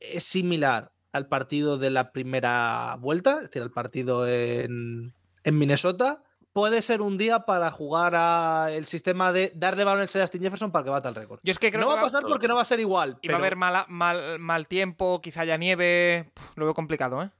[0.00, 6.22] es similar al partido de la primera vuelta, es decir, al partido en, en Minnesota,
[6.52, 10.70] puede ser un día para jugar a el sistema de darle balones a Justin Jefferson
[10.70, 11.40] para que bata el récord.
[11.42, 13.18] Yo es que creo no que va a pasar porque no va a ser igual.
[13.22, 16.30] y va a haber mala- mal, mal tiempo, quizá haya nieve.
[16.54, 17.30] Lo veo complicado, ¿eh?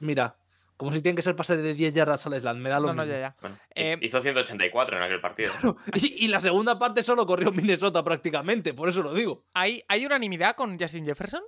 [0.00, 0.36] Mira,
[0.76, 2.94] como si tiene que ser pase de 10 yardas al slant, me da lo No,
[2.94, 3.14] no, mismo.
[3.14, 3.36] ya, ya.
[3.40, 5.52] Bueno, Eh, hizo 184 en aquel partido.
[5.94, 9.44] Y, y la segunda parte solo corrió en Minnesota prácticamente, por eso lo digo.
[9.54, 11.42] ¿Hay, ¿Hay unanimidad con Justin Jefferson?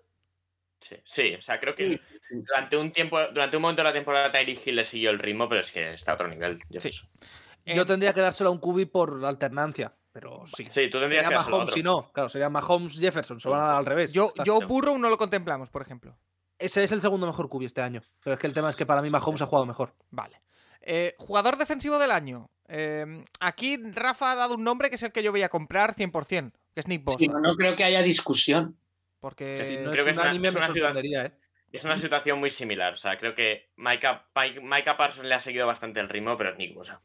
[0.81, 2.01] Sí, sí, o sea, creo que
[2.31, 5.49] durante un tiempo, durante un momento de la temporada Tyreek Hill le siguió el ritmo,
[5.49, 6.61] pero es que está a otro nivel.
[6.71, 7.09] Jefferson.
[7.67, 10.67] Yo Eh, tendría que dárselo a un QB por alternancia, pero sí.
[10.71, 11.75] Sí, tú tendrías Sería que dárselo a Mahomes otro.
[11.75, 12.13] si no.
[12.13, 14.13] Claro, sería Mahomes Jefferson, se van a dar al revés.
[14.13, 14.69] Yo, yo no.
[14.69, 16.17] Burrow no lo contemplamos, por ejemplo.
[16.59, 18.03] Ese es el segundo mejor QB este año.
[18.23, 19.95] Pero es que el tema es que para mí Mahomes ha jugado mejor.
[20.11, 20.41] Vale.
[20.81, 22.51] Eh, jugador defensivo del año.
[22.69, 25.95] Eh, aquí Rafa ha dado un nombre que es el que yo voy a comprar
[25.95, 27.19] 100%, que es Nick Bosa.
[27.19, 28.77] sí, no, creo que haya discusión.
[29.21, 31.33] Porque no creo es que es un una- anime es me una ciudad- sorprendería, ¿eh?
[31.73, 32.95] Es una situación muy similar.
[32.95, 36.51] O sea, creo que Micah, Mike- Micah Parsons le ha seguido bastante el ritmo, pero
[36.53, 37.01] es Nick Bosa.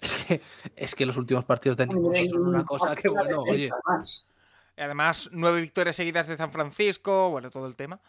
[0.00, 0.40] Es que,
[0.76, 3.70] es que los últimos partidos de Nick Bosa son una cosa que, bueno, oye.
[4.76, 8.00] Además nueve victorias seguidas de San Francisco, bueno, todo el tema.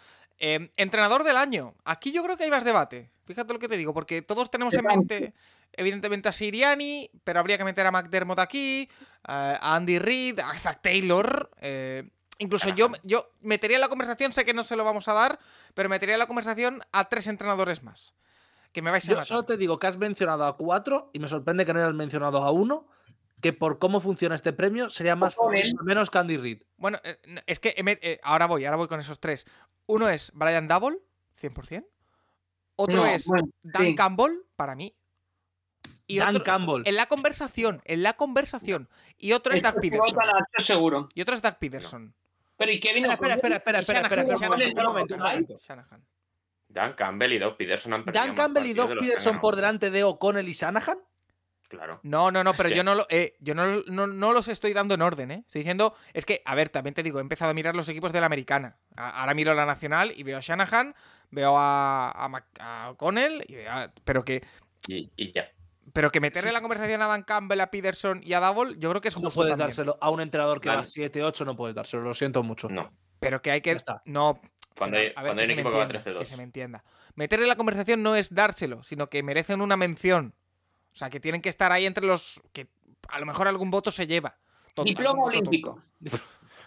[0.46, 1.74] Eh, entrenador del año.
[1.86, 3.10] Aquí yo creo que hay más debate.
[3.24, 5.34] Fíjate lo que te digo, porque todos tenemos en mente,
[5.72, 8.90] evidentemente, a Siriani, pero habría que meter a McDermott aquí,
[9.24, 11.50] a Andy Reid, a Zach Taylor.
[11.62, 12.10] eh,
[12.40, 15.40] incluso yo, yo metería en la conversación, sé que no se lo vamos a dar,
[15.76, 18.14] pero metería en la conversación a tres entrenadores más.
[18.74, 19.28] Que me vais a Yo matar.
[19.28, 22.44] solo te digo que has mencionado a cuatro y me sorprende que no hayas mencionado
[22.44, 22.90] a uno,
[23.44, 26.62] que por cómo funciona este premio sería más favorito, menos Candy Reid.
[26.78, 29.46] Bueno, eh, es que eh, ahora voy, ahora voy con esos tres.
[29.86, 30.98] Uno es Brian Double,
[31.42, 31.86] 100%.
[32.78, 33.96] Otro No, es bueno, Dan sí.
[33.96, 34.96] Campbell, para mí.
[36.08, 36.84] Y Dan otro- Campbell.
[36.86, 38.88] En la conversación, en la conversación.
[39.18, 40.16] Y otro es Doug Peterson.
[40.60, 41.10] seguro.
[41.14, 42.16] Y otro es Doug Peterson.
[42.56, 45.60] Pero ¿y Kevin Espera, espera, espera, espera, espera, Shanahan, espera, espera, un momento, un momento,
[45.60, 46.06] Shanahan.
[46.70, 50.04] Dan Campbell y Doug Peterson han perdido Dan Campbell y Doug Peterson por delante de
[50.06, 50.98] O'Connell y Shanahan.
[51.70, 52.00] Claro.
[52.04, 54.48] No, no, no, Es pero que- yo no lo, eh, yo no, no, no los
[54.48, 55.44] estoy dando en orden, ¿eh?
[55.48, 58.14] Estoy diciendo, es que, a ver, también te digo, he empezado a mirar los equipos
[58.14, 58.78] de la americana.
[58.96, 60.94] A- ahora miro la nacional y veo a Shanahan,
[61.32, 64.44] veo a, a, Mac- a O'Connell, y veo a- pero que
[64.88, 65.50] Y, y ya.
[65.94, 68.90] Pero que meterle en la conversación a Dan Campbell, a Peterson y a Double, yo
[68.90, 69.68] creo que es justo No puedes también.
[69.70, 70.80] dárselo a un entrenador que Vale.
[70.82, 72.70] va 7-8, no puedes dárselo, lo siento mucho.
[72.70, 72.92] No.
[73.20, 73.72] Pero que hay que.
[73.72, 74.02] Está.
[74.06, 74.42] No.
[74.78, 76.38] Cuando hay, a ver, cuando hay que un que va entienda, Que se 13-2.
[76.38, 76.84] me entienda.
[77.16, 80.34] Meterle en la conversación no es dárselo, sino que merecen una mención.
[80.94, 82.42] O sea, que tienen que estar ahí entre los.
[82.54, 82.68] que
[83.10, 84.38] a lo mejor algún voto se lleva.
[84.74, 85.82] Tonto, Diploma olímpico.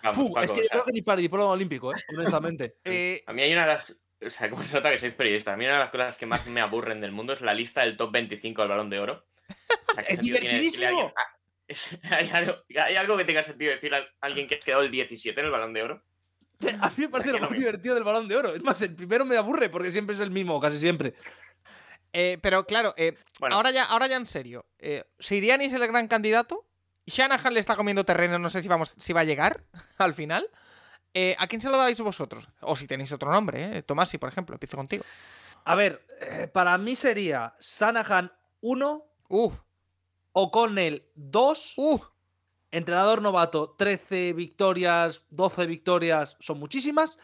[0.02, 1.96] Vamos, Puh, Paco, es que yo creo que ni para el diploma olímpico, ¿eh?
[2.16, 2.76] honestamente.
[2.84, 3.90] Eh, A mí hay una de las.
[4.24, 5.54] o sea, cómo se nota que sois periodistas.
[5.54, 7.80] A mí una de las cosas que más me aburren del mundo es la lista
[7.82, 9.24] del top 25 del balón de oro.
[9.90, 11.12] O sea, ¿qué Es divertidísimo.
[11.16, 14.90] ah, ¿hay, algo, hay algo que tenga sentido decir a alguien que ha quedado el
[14.90, 16.02] 17 en el balón de oro?
[16.80, 18.54] A mí me parece lo que no más me- divertido del balón de oro.
[18.54, 21.14] Es más, el primero me aburre porque siempre es el mismo, casi siempre.
[22.18, 23.56] Eh, pero claro, eh, Bueno.
[23.56, 24.64] ahora, ya, ahora ya en serio.
[24.78, 26.64] Eh, Siriani es el gran candidato.
[27.04, 29.62] Shanahan le está comiendo terreno, no sé si, vamos, si va a llegar
[29.98, 30.48] al final.
[31.12, 32.48] Eh, ¿A quién se lo dais vosotros?
[32.60, 33.82] O si tenéis otro nombre, ¿eh?
[33.82, 35.04] Tomasi, por ejemplo, empiezo contigo.
[35.66, 38.32] A ver, eh, para mí sería Sanahan
[38.62, 39.52] 1, Uh,
[40.32, 42.00] O'Connell 2, uh.
[42.70, 47.18] entrenador novato 13 victorias, 12 victorias, son muchísimas.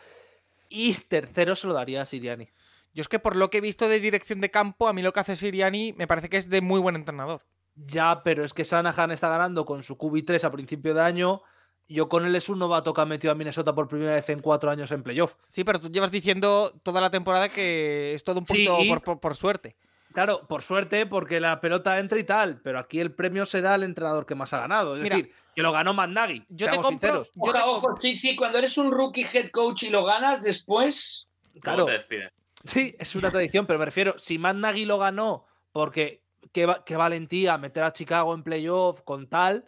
[0.68, 2.48] Y tercero se lo daría a Siriani.
[2.94, 5.12] Yo es que por lo que he visto de dirección de campo, a mí lo
[5.12, 7.42] que hace Siriani me parece que es de muy buen entrenador.
[7.74, 11.42] Ya, pero es que Sanahan está ganando con su QB3 a principio de año.
[11.88, 14.70] Y O'Connell es un novato que ha metido a Minnesota por primera vez en cuatro
[14.70, 15.34] años en playoff.
[15.48, 18.66] Sí, pero tú llevas diciendo toda la temporada que es todo un Sí.
[18.66, 19.76] poquito por, por- por suerte.
[20.12, 23.72] Claro, por suerte, porque la pelota entra y tal, pero aquí el premio se da
[23.74, 24.94] al entrenador que más ha ganado.
[24.96, 26.40] Es Mira, decir, que lo ganó Matt Nagy.
[26.50, 27.08] Yo te seamos compro.
[27.08, 27.32] sinceros.
[27.34, 30.04] yo te Ojo, compro- ojo, sí, sí, cuando eres un rookie head coach y lo
[30.04, 31.28] ganas después.
[31.52, 32.30] ¿Cómo Claro, te despide?
[32.64, 36.96] Sí, es una tradición, pero me refiero, si Matt Nagy lo ganó porque qué, qué
[36.96, 39.64] valentía meter a Chicago en playoff con tal,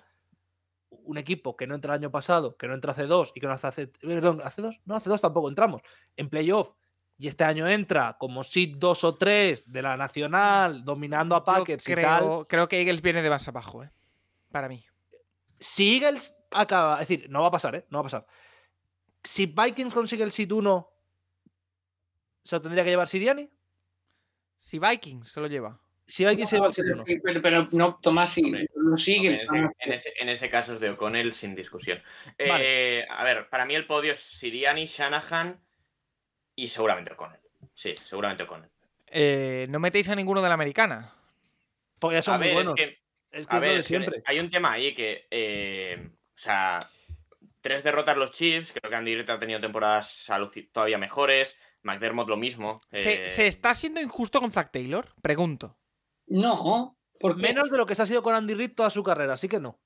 [0.91, 3.47] un equipo que no entra el año pasado, que no entra hace dos y que
[3.47, 5.83] no hace, hace perdón, hace dos, no hace dos tampoco entramos
[6.17, 6.73] en playoff
[7.19, 11.89] y este año entra como seed 2 o 3 de la nacional, dominando a Packers
[11.89, 12.21] y tal.
[12.21, 13.91] creo, creo que Eagles viene de más abajo, ¿eh?
[14.51, 14.85] Para mí.
[15.61, 17.87] Si Eagles acaba, es decir, no va a pasar, ¿eh?
[17.91, 18.27] No va a pasar.
[19.23, 20.94] Si Vikings consigue el seed 1,
[22.45, 23.51] ¿se lo tendría que llevar Siriani?
[24.59, 25.81] Si Vikings se lo lleva.
[26.07, 27.05] Si Vikings se lleva el seed 1.
[27.05, 29.39] Pero, pero, pero no, Tomás, si Hombre, lo sigues.
[29.39, 32.03] En ese, en ese- en ese caso es de O'Connell sin discusión.
[32.47, 32.99] Vale.
[33.01, 35.61] Eh, a ver, para mí el podio es Siriani, Shanahan
[36.55, 37.41] y seguramente O'Connell.
[37.73, 38.71] Sí, seguramente O'Connell.
[39.11, 41.13] Eh, no metéis a ninguno de la americana.
[41.99, 42.75] Porque ya son A muy ver, buenos.
[42.79, 42.99] es que
[43.31, 44.23] Es que A es lo ver, siempre.
[44.27, 46.79] hay un tema ahí que, eh, o sea,
[47.61, 50.29] tres derrotas los Chiefs, creo que Andy Reid ha tenido temporadas
[50.73, 52.81] todavía mejores, McDermott lo mismo.
[52.93, 55.15] ¿Se, eh, se está siendo injusto con Zack Taylor?
[55.23, 55.79] Pregunto.
[56.27, 59.35] No, porque Menos de lo que se ha sido con Andy Reid toda su carrera,
[59.35, 59.79] así que no.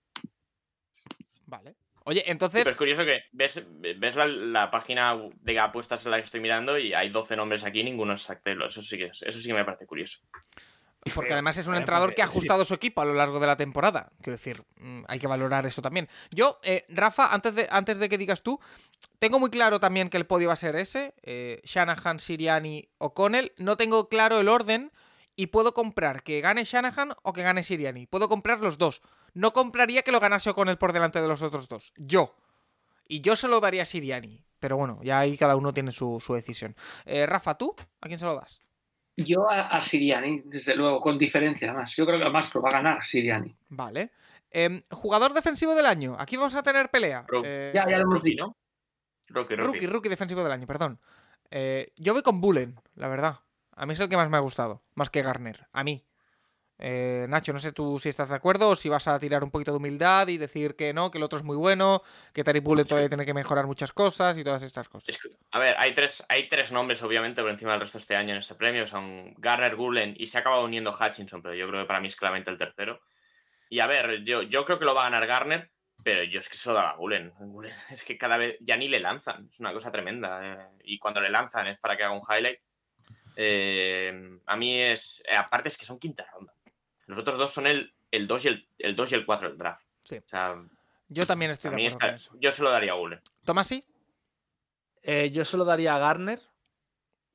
[1.47, 1.77] Vale.
[2.05, 2.61] Oye, sí, entonces.
[2.63, 3.63] pero es curioso que ves,
[3.99, 7.65] ves la, la página de apuestas en la que estoy mirando y hay 12 nombres
[7.65, 8.69] aquí, ninguno es Zach Taylor.
[8.69, 10.21] Eso sí que, es- eso sí que me parece curioso.
[11.15, 13.57] Porque además es un entrenador que ha ajustado su equipo a lo largo de la
[13.57, 14.11] temporada.
[14.21, 16.09] Quiero decir, mm, hay que valorar eso también.
[16.31, 18.61] Yo, eh, Rafa, antes de, antes de que digas tú,
[19.19, 23.53] tengo muy claro también que el podio va a ser ese: eh, Shanahan, Siriani, O'Connell.
[23.57, 24.93] No tengo claro el orden
[25.37, 28.07] y puedo comprar que gane Shanahan o que gane Siriani.
[28.07, 29.01] Puedo comprar los dos.
[29.35, 31.93] No compraría que lo ganase O'Connell por delante de los otros dos.
[31.97, 32.35] Yo.
[33.07, 34.45] Y yo se lo daría a Siriani.
[34.59, 36.75] Pero bueno, ya ahí cada uno tiene su, su decisión.
[37.07, 37.75] Eh, Rafa, ¿tú?
[38.01, 38.63] ¿A quién se lo das?
[39.25, 41.95] Yo a, a Siriani, desde luego, con diferencia más.
[41.97, 43.55] Yo creo que además lo va a ganar Siriani.
[43.69, 44.11] Vale.
[44.51, 46.17] Em, jugador defensivo del año.
[46.19, 47.27] Aquí vamos a tener pelea.
[47.45, 48.47] Eh, Ya, ya lo hemos dicho.
[48.47, 48.57] ¿no?
[49.29, 49.73] Rookie, rookie.
[49.73, 50.99] rookie, rookie defensivo del año, perdón.
[51.51, 53.41] Eh, yo voy con Bullen, la verdad.
[53.77, 55.67] A mí es el que más me ha gustado, más que Garner.
[55.73, 56.05] A mí.
[56.81, 59.51] Eh, Nacho, no sé tú si estás de acuerdo o si vas a tirar un
[59.51, 62.63] poquito de humildad y decir que no, que el otro es muy bueno, que Tariq
[62.63, 65.09] Bullen todavía tiene que mejorar muchas cosas y todas estas cosas.
[65.09, 68.15] Es que, a ver, hay tres, hay tres nombres, obviamente, por encima del resto este
[68.15, 68.87] año en este premio.
[68.87, 72.07] Son Garner, Gulen y se ha acabado uniendo Hutchinson, pero yo creo que para mí
[72.09, 73.01] es claramente el tercero.
[73.69, 75.71] Y a ver, yo, yo creo que lo va a ganar Garner,
[76.05, 77.33] pero yo es que se lo daba a Gulen.
[77.41, 80.41] Gulen Es que cada vez ya ni le lanzan, es una cosa tremenda.
[80.45, 82.61] eh, Y cuando le lanzan es para que haga un highlight.
[83.37, 85.23] Eh, a mí es.
[85.37, 86.55] aparte es que son quinta ronda.
[87.09, 89.59] Los otros dos son el, el 2 y el, el 2 y el 4 del
[89.59, 89.85] draft.
[90.05, 90.17] Sí.
[90.19, 90.55] O sea,
[91.09, 92.33] Yo también estoy de acuerdo con está- eso.
[92.41, 93.21] yo se lo daría a Gulen.
[93.45, 93.85] ¿Tomasi?
[95.03, 96.41] Eh, yo se lo daría a Garner,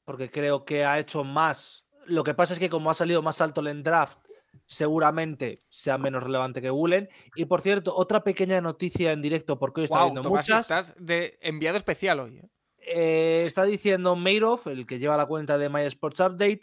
[0.06, 1.86] porque creo que ha hecho más.
[2.06, 4.20] Lo que pasa es que como ha salido más alto en draft,
[4.66, 7.10] seguramente sea menos relevante que Bullen.
[7.36, 10.70] Y por cierto, otra pequeña noticia en directo, porque hoy está Wow, viendo Tomasi, muchas.
[10.70, 12.38] estás de enviado especial hoy.
[12.40, 12.50] ¿eh?
[12.86, 16.62] Eh, está diciendo Mayrov, el que lleva la cuenta de My Sports Update,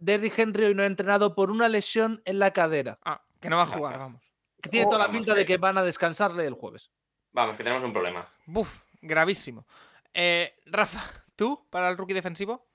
[0.00, 2.98] Derrick Henry hoy no ha entrenado por una lesión en la cadera.
[3.04, 4.22] Ah, que no va a jugar, vamos.
[4.62, 6.90] Que tiene Oh, toda la vamos, pinta de que van a descansarle el jueves.
[7.32, 8.26] Vamos, que tenemos un problema.
[8.46, 9.66] Buf, gravísimo.
[10.12, 11.00] Eh, Rafa,
[11.36, 12.66] ¿tú para el rookie defensivo?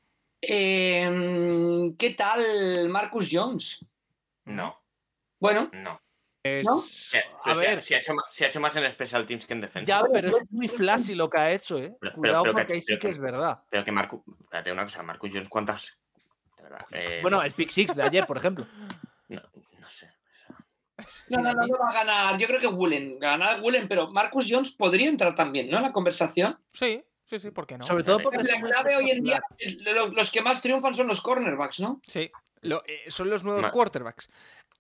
[0.42, 3.86] Eh, ¿Qué tal Marcus Jones?
[4.46, 4.80] No,
[5.40, 6.00] Bueno, no.
[6.64, 6.78] ¿no?
[6.78, 7.22] Si, A
[7.52, 7.84] ha- ver.
[7.84, 9.88] si ha, hecho, si ha hecho más en Special Teams que en defensa.
[10.02, 11.96] Ya, pero es muy flashy lo que ha hecho, ¿eh?
[12.00, 13.64] Pero- Cuidado pero que- porque ahí sí que que- es verdad.
[13.70, 14.22] Pero que Marcus.
[14.42, 15.98] Espérate una cosa, Marcus Jones, ¿cuántas?
[16.70, 18.66] Verdad, eh, Bueno, el pick six de ayer, por ejemplo.
[19.30, 19.42] no,
[19.80, 20.10] no sé.
[21.30, 22.38] No, no, no, no va a ganar.
[22.40, 25.78] Yo creo que Woolen, ganar Woolen, pero Marcus Jones podría entrar también, ¿no?
[25.78, 26.60] En la conversación.
[26.74, 27.84] Sí, Sí, sí, ¿por qué no?
[27.84, 28.24] Sobre todo Vale.
[28.38, 29.42] porque La clave hoy en día,
[29.96, 32.00] los, los que más triunfan son los cornerbacks, ¿no?
[32.08, 34.30] Sí, lo- eh, son los nuevos Ma- quarterbacks.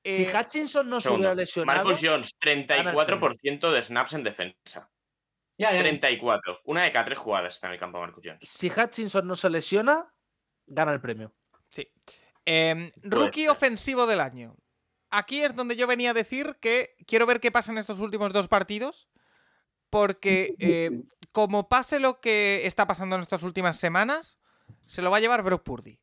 [0.03, 4.89] Si Eh, Hutchinson no se hubiera lesionado, Marcus Jones, 34% de snaps en defensa.
[5.57, 5.79] Ya, ya.
[5.79, 6.59] 34.
[6.65, 8.47] Una de cada tres jugadas está en el campo Marcus Jones.
[8.47, 10.07] si Hutchinson no se lesiona,
[10.67, 11.33] gana el premio.
[11.75, 11.91] Sí.
[12.45, 14.55] Em, rookie ofensivo del año.
[15.09, 18.31] Aquí es donde yo venía a decir que quiero ver qué pasa en estos últimos
[18.31, 19.09] dos partidos.
[19.89, 24.39] Porque eh, como pase lo que está pasando en estas últimas semanas,
[24.85, 25.99] se lo va a llevar Brock Purdy.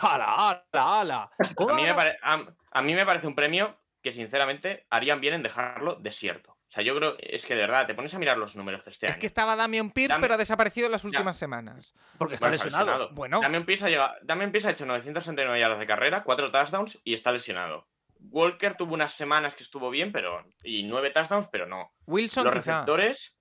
[0.00, 1.30] ¡Hala, hala, hala!
[1.54, 5.20] ¿Cómo A mí, me pare- a- a mí me parece un premio que, sinceramente, harían
[5.20, 6.55] bien en dejarlo desierto.
[6.66, 8.90] O sea, yo creo es que de verdad te pones a mirar los números de
[8.90, 9.20] este Es año.
[9.20, 11.94] que estaba Damian Pierce, pero ha desaparecido en las últimas semanas.
[12.18, 12.86] Porque está Bueno, lesionado.
[12.86, 13.14] lesionado.
[13.14, 16.98] Bueno, Damian Pierce ha, llegado, Damian Pierce ha hecho 969 yardas de carrera, 4 touchdowns
[17.04, 17.86] y está lesionado.
[18.18, 20.44] Walker tuvo unas semanas que estuvo bien, pero.
[20.64, 21.92] y 9 touchdowns, pero no.
[22.06, 22.72] Wilson Los quizá.
[22.72, 23.38] receptores.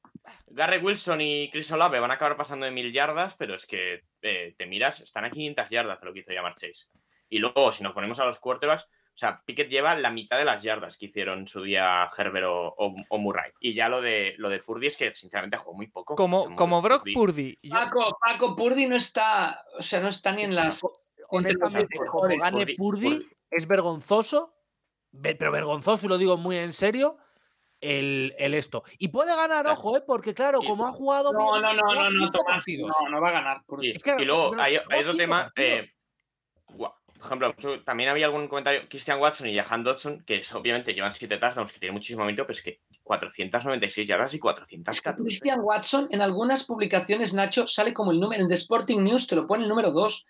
[0.48, 4.02] Garrett Wilson y Chris Olave van a acabar pasando de 1000 yardas, pero es que
[4.22, 6.86] eh, te miras, están a 500 yardas de lo que hizo Jamar Chase.
[7.30, 10.44] Y luego, si nos ponemos a los quarterbacks, o sea, Pickett lleva la mitad de
[10.44, 13.50] las yardas que hicieron en su día Herbert o, o- o Murray.
[13.62, 16.16] Y ya lo de, lo de Purdy es que, sinceramente, jugó muy poco.
[16.16, 17.58] Como, como Brock Purdy.
[17.64, 20.82] yo- Paco, Paco Purdy no está, o sea, no está ni en las.
[21.30, 22.40] Honestamente, entre los como mejores.
[22.40, 23.30] gane Purdy- Purdy, Purdy.
[23.52, 24.54] es vergonzoso,
[25.12, 27.18] ve- pero vergonzoso, y lo digo muy en serio,
[27.82, 28.84] el, el esto.
[28.98, 30.04] Y puede ganar, ojo, ¿eh?
[30.06, 31.32] porque claro, como ha jugado.
[31.32, 33.64] No, bien, no, no, no, no, Tomás, no, no va a ganar.
[33.66, 33.88] Purdy.
[33.88, 35.52] Y, Es que, y luego pero- hay, otro tema.
[35.56, 35.84] eh,
[37.28, 38.82] por ejemplo, tú- también había algún comentario.
[38.90, 42.44] Christian Watson y Jahan Dodson, que es- obviamente llevan 7 touchdowns, que tiene muchísimo mérito,
[42.44, 45.24] pero es que 496 yardas y 414.
[45.24, 49.36] Christian Watson, en algunas publicaciones, Nacho, sale como el número, en The Sporting News te
[49.36, 50.26] lo pone el número 2.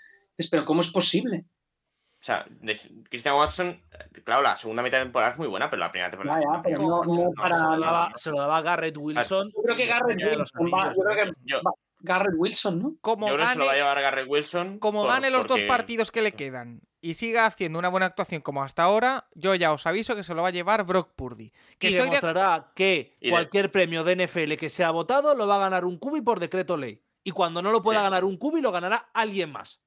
[0.52, 1.46] Pero ¿cómo es posible?
[1.48, 2.78] O sea, de-
[3.10, 6.10] Christian Watson, eh, claro, la segunda mitad de temporada es muy buena, pero la primera
[6.10, 6.42] temporada.
[6.42, 9.52] Ya, ya, pero no, no para se, lo daba, se lo daba Garrett Wilson.
[9.56, 11.72] Yo creo que Garrett Wilson va, yo creo que Yo, va-
[12.06, 12.96] Garrett Wilson, ¿no?
[13.02, 14.80] como yo creo que se lo va a gane, llevar Garrett Wilson.
[14.80, 18.42] como por- gane los dos partidos que le quedan y siga haciendo una buena actuación
[18.42, 21.52] como hasta ahora, yo ya os aviso que se lo va a llevar Brock Purdy.
[21.78, 25.60] Que y de- demostrará que cualquier premio de NFL que sea votado lo va a
[25.60, 27.02] ganar un cubi por decreto ley.
[27.24, 28.04] Y cuando no lo pueda Sí.
[28.04, 29.82] ganar un cubi, lo ganará alguien más.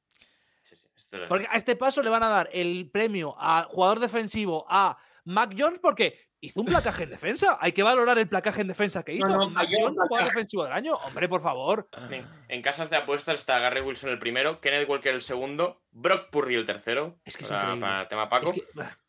[0.62, 0.86] Sí, sí,
[1.28, 5.54] Porque a este paso le van a dar el premio a jugador defensivo a Mac
[5.58, 7.58] Jones porque hizo un placaje en defensa.
[7.60, 9.26] Hay que valorar el placaje en defensa que hizo.
[9.26, 10.94] No, no, jugador defensivo del año.
[10.94, 11.88] Hombre, por favor.
[12.10, 16.30] En, en casas de apuestas está Garrett Wilson el primero, Kenneth Walker el segundo, Brock
[16.30, 17.18] Purdy el tercero.
[17.24, 17.86] Es que es para, increíble.
[17.86, 18.50] para tema Paco.
[18.50, 18.68] Es que,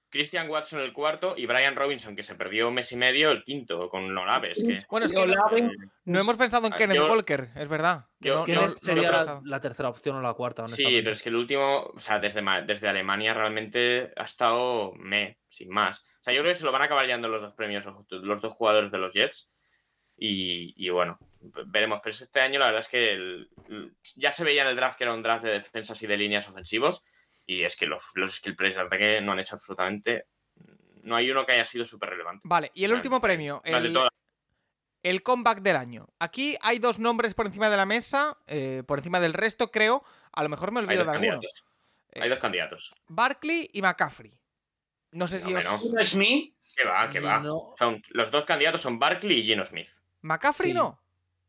[0.10, 3.44] Christian Watson el cuarto y Brian Robinson, que se perdió un mes y medio, el
[3.44, 4.52] quinto, con Olave.
[4.54, 5.70] Es que, Bueno, es que no, Olave-
[6.06, 8.06] no hemos pensado en Ah, Kenneth yo- Walker, es verdad.
[8.22, 10.84] que yo- no- yo- no- Kenneth no sería la, tercera opción o la cuarta, sí,
[10.84, 15.70] pero es que el último, o sea, desde, desde Alemania realmente ha estado me, sin
[15.70, 16.00] más.
[16.20, 17.96] O sea, yo creo que se lo van a acabar llevando los dos premios, los,
[18.10, 19.50] los dos jugadores de los Jets.
[20.22, 21.18] Y, y bueno,
[21.68, 22.02] veremos.
[22.04, 23.50] Pero este año la verdad es que el-
[24.16, 26.48] ya se veía en el draft que era un draft de defensas y de líneas
[26.50, 27.06] ofensivos.
[27.52, 30.26] Y es que los, los skill players de ataque no han hecho absolutamente.
[31.02, 32.42] No hay uno que haya sido súper relevante.
[32.48, 34.10] Vale, y el último premio, el, toda-
[35.02, 36.08] el comeback del año.
[36.20, 40.04] Aquí hay dos nombres por encima de la mesa, eh, por encima del resto, creo.
[40.32, 41.40] A lo mejor me olvido de alguno.
[42.12, 42.94] Eh, Hay dos candidatos.
[43.08, 44.38] Barkley y McCaffrey.
[45.14, 45.82] No sé No, si os...
[45.82, 47.40] Gino Smith, Que va, que va.
[47.40, 49.90] No, Son, los dos candidatos son Barkley y Geno Smith.
[50.22, 50.78] ¿McCaffrey Sí.
[50.78, 51.02] no?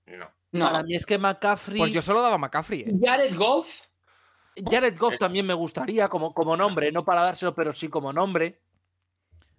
[0.06, 0.30] No.
[0.52, 0.64] no.
[0.64, 1.78] Para mí es que McCaffrey.
[1.78, 2.80] Pues yo solo daba McCaffrey.
[2.80, 2.92] eh.
[3.02, 3.86] Jared Goff,
[4.70, 8.12] Jared Goff Es- también me gustaría como, como nombre, no para dárselo, pero sí como
[8.12, 8.60] nombre.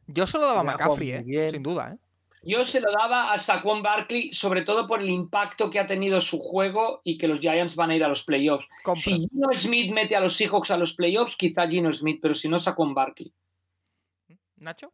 [0.08, 1.94] Yo solo daba Me ha McCaffrey, eh, sin duda.
[1.94, 1.98] ¿eh?
[2.44, 6.20] yo se lo daba a Saquon Barkley, sobre todo por el impacto que ha tenido
[6.20, 8.68] su juego y que los Giants van a ir a los playoffs.
[8.96, 12.50] Si Gino Smith mete a los Seahawks a los playoffs, quizá Gino Smith, pero si
[12.50, 13.32] no, Saquon Barkley.
[14.58, 14.92] ¿Nacho?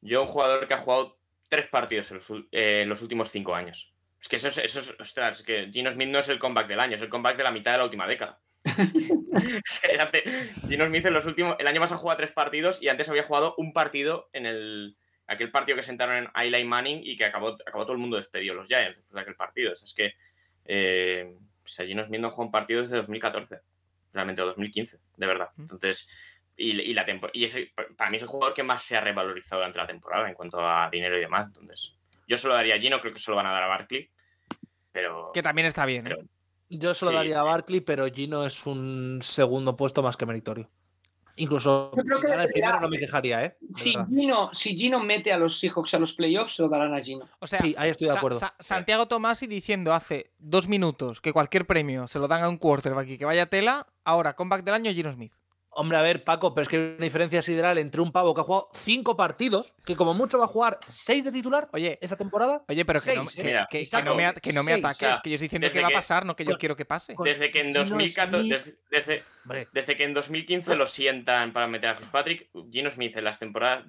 [0.00, 1.18] Yo, un jugador que ha jugado
[1.48, 3.92] tres partidos en los, eh, en los últimos cinco años.
[4.20, 6.68] Es que eso es, eso es- ostras, es que Gino Smith no es el comeback
[6.68, 8.38] del año, es el comeback de la mitad de la última década.
[10.68, 13.54] Gino Smith en los últimos, el año pasado jugado tres partidos y antes había jugado
[13.56, 14.96] un partido en el
[15.26, 18.54] aquel partido que sentaron en Eli Manning y que acabó, acabó todo el mundo despedido
[18.54, 19.72] los Giants después de aquel partido.
[19.72, 20.14] O sea, es que
[20.64, 21.34] eh,
[21.68, 23.60] o sea, Gino Smith no juega un partido desde 2014,
[24.14, 25.50] realmente, o 2015, de verdad.
[25.56, 25.62] Mm.
[25.62, 26.08] Entonces,
[26.56, 29.60] y, y la y ese, para mí es el jugador que más se ha revalorizado
[29.60, 31.46] durante la temporada en cuanto a dinero y demás.
[31.46, 31.96] Entonces,
[32.26, 34.10] yo se lo daría a Gino, creo que se lo van a dar a Barkley.
[34.92, 36.16] Pero Que también está bien, ¿eh?
[36.70, 37.16] Yo se lo Sí.
[37.16, 40.68] daría a Barkley, pero Gino es un segundo puesto más que meritorio.
[41.36, 43.56] Incluso Yo creo si que el primero no me quejaría, ¿eh?
[43.76, 43.94] Si.
[44.08, 47.28] Gino, si Gino mete a los Seahawks a los playoffs, se lo darán a Gino.
[47.38, 48.40] O sea, sí, ahí estoy de Sa- acuerdo.
[48.40, 52.56] Sa- Santiago Tomasi diciendo hace dos minutos que cualquier premio se lo dan a un
[52.58, 55.32] quarterback y que vaya tela, ahora comeback del año Gino Smith.
[55.80, 58.40] Hombre, a ver, Paco, pero es que hay una diferencia sideral entre un pavo que
[58.40, 62.16] ha jugado cinco partidos, que como mucho va a jugar seis de titular Oye, esta
[62.16, 62.64] temporada.
[62.68, 63.66] Oye, pero que, no, que- ¿eh?
[63.70, 64.84] Que- que no me, que no me seis.
[64.84, 66.84] ataques, que yo estoy diciendo que va a pasar, no que yo con- quiero que
[66.84, 67.14] pase.
[67.22, 68.74] Desde que en Gino 2014, Smith.
[68.90, 73.24] desde, desde- desde que en 2015 lo sientan para meter a Fitzpatrick, Gino Smith en
[73.24, 73.84] las temporadas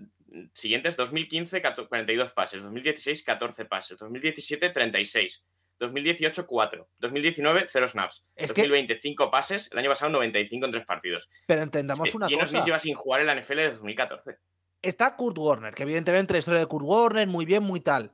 [0.54, 5.44] siguientes, 2015 14 42 pases, 2016 14 pases, 2017 36,
[5.80, 10.72] 2018 4, 2019 0 snaps, Es que- 2020 5 pases, el año pasado 95 en
[10.72, 11.30] tres partidos.
[11.48, 12.52] pero entendamos Es que una Gino cosa.
[12.52, 14.38] Smith lleva sin jugar en la NFL desde 2014.
[14.82, 18.14] Está Kurt Warner, que evidentemente la historia de Kurt Warner, muy bien, muy tal.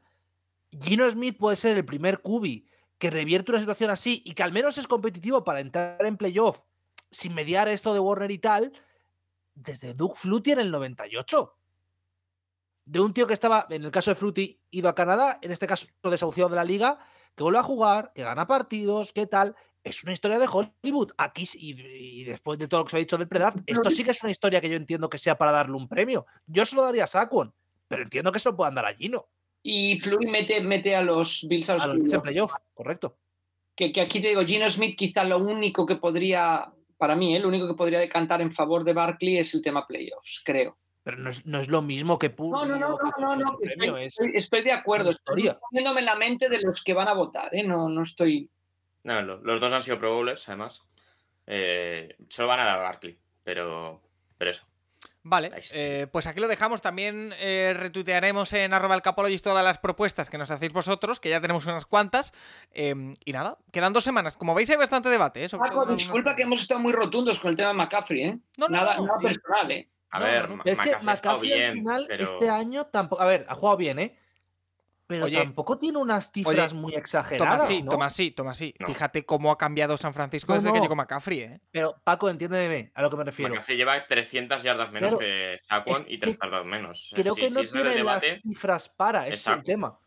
[0.81, 2.65] Gino Smith puede ser el primer QB
[2.97, 6.61] que revierte una situación así y que al menos es competitivo para entrar en playoff
[7.11, 8.71] sin mediar esto de Warner y tal,
[9.53, 11.55] desde Doug Flutie en el 98.
[12.85, 15.65] De un tío que estaba, en el caso de Flutie, ido a Canadá, en este
[15.67, 16.99] caso desahuciado de la liga,
[17.35, 19.55] que vuelve a jugar, que gana partidos, qué tal.
[19.83, 21.11] Es una historia de Hollywood.
[21.17, 21.79] Aquí, y,
[22.21, 24.23] y después de todo lo que se ha dicho del predraft, esto sí que es
[24.23, 26.25] una historia que yo entiendo que sea para darle un premio.
[26.47, 27.53] Yo se lo daría a Saquon,
[27.87, 29.27] pero entiendo que se lo puedan dar a Gino.
[29.61, 32.53] Y Fleury mete, mete a los Bills a los A los Bills en playoffs.
[32.53, 33.17] playoff, correcto.
[33.75, 37.39] que, que aquí te digo, Gino Smith quizá lo único que podría, para mí, ¿eh?
[37.39, 40.77] lo único que podría decantar en favor de Barkley es el tema playoffs, creo.
[41.05, 42.51] Pero no es, no es lo mismo que Purdy.
[42.51, 45.11] No, no, no, no, no, premio, estoy, es- estoy- estoy de acuerdo.
[45.11, 47.63] Estoy poniéndome en la mente de los que van a votar, ¿eh?
[47.63, 48.49] No, no estoy.
[49.03, 50.83] No, lo- los dos han sido Pro Bowlers, además.
[51.45, 54.01] Eh, solo van a dar a Barkley, pero,
[54.39, 54.65] pero eso.
[55.21, 56.81] Vale, eh, pues aquí lo dejamos.
[56.81, 61.29] También eh, retuitearemos en arroba el Capologis todas las propuestas que nos hacéis vosotros, que
[61.29, 62.31] ya tenemos unas cuantas.
[62.71, 64.37] Eh, y nada, quedan dos semanas.
[64.37, 65.43] Como veis hay bastante debate.
[65.43, 65.49] ¿eh?
[65.49, 68.39] Sobre Paco, disculpa que hemos estado muy rotundos con el tema de McCaffrey, ¿eh?
[68.57, 69.25] No, no, nada no, nada sí.
[69.27, 69.89] personal, ¿eh?
[70.09, 73.21] A No, ver, no, Es que McCaffrey al final, pero- este año tampoco.
[73.21, 74.17] A ver, ha jugado bien, ¿eh?
[75.07, 77.57] Pero Oye, tampoco tiene unas cifras oye, muy exageradas.
[77.57, 77.91] Tomás, sí, ¿no?
[77.91, 78.73] Tomás, sí, Tomás, sí.
[78.79, 78.87] No.
[78.87, 81.61] Fíjate cómo ha cambiado San Francisco No, desde que llegó McCaffrey, ¿eh?
[81.69, 83.51] Pero, Paco, entiéndeme a lo que me refiero.
[83.53, 87.11] McCaffrey lleva 300 yardas menos que Saquon y que 3 yardas menos.
[87.13, 89.99] Creo que no tiene las cifras para, ese es el tema.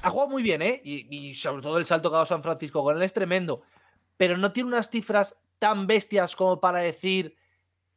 [0.00, 0.80] Ha jugado muy bien, ¿eh?
[0.82, 3.62] Y, y sobre todo el salto que ha dado San Francisco con él es tremendo.
[4.16, 7.36] Pero no tiene unas cifras tan bestias como para decir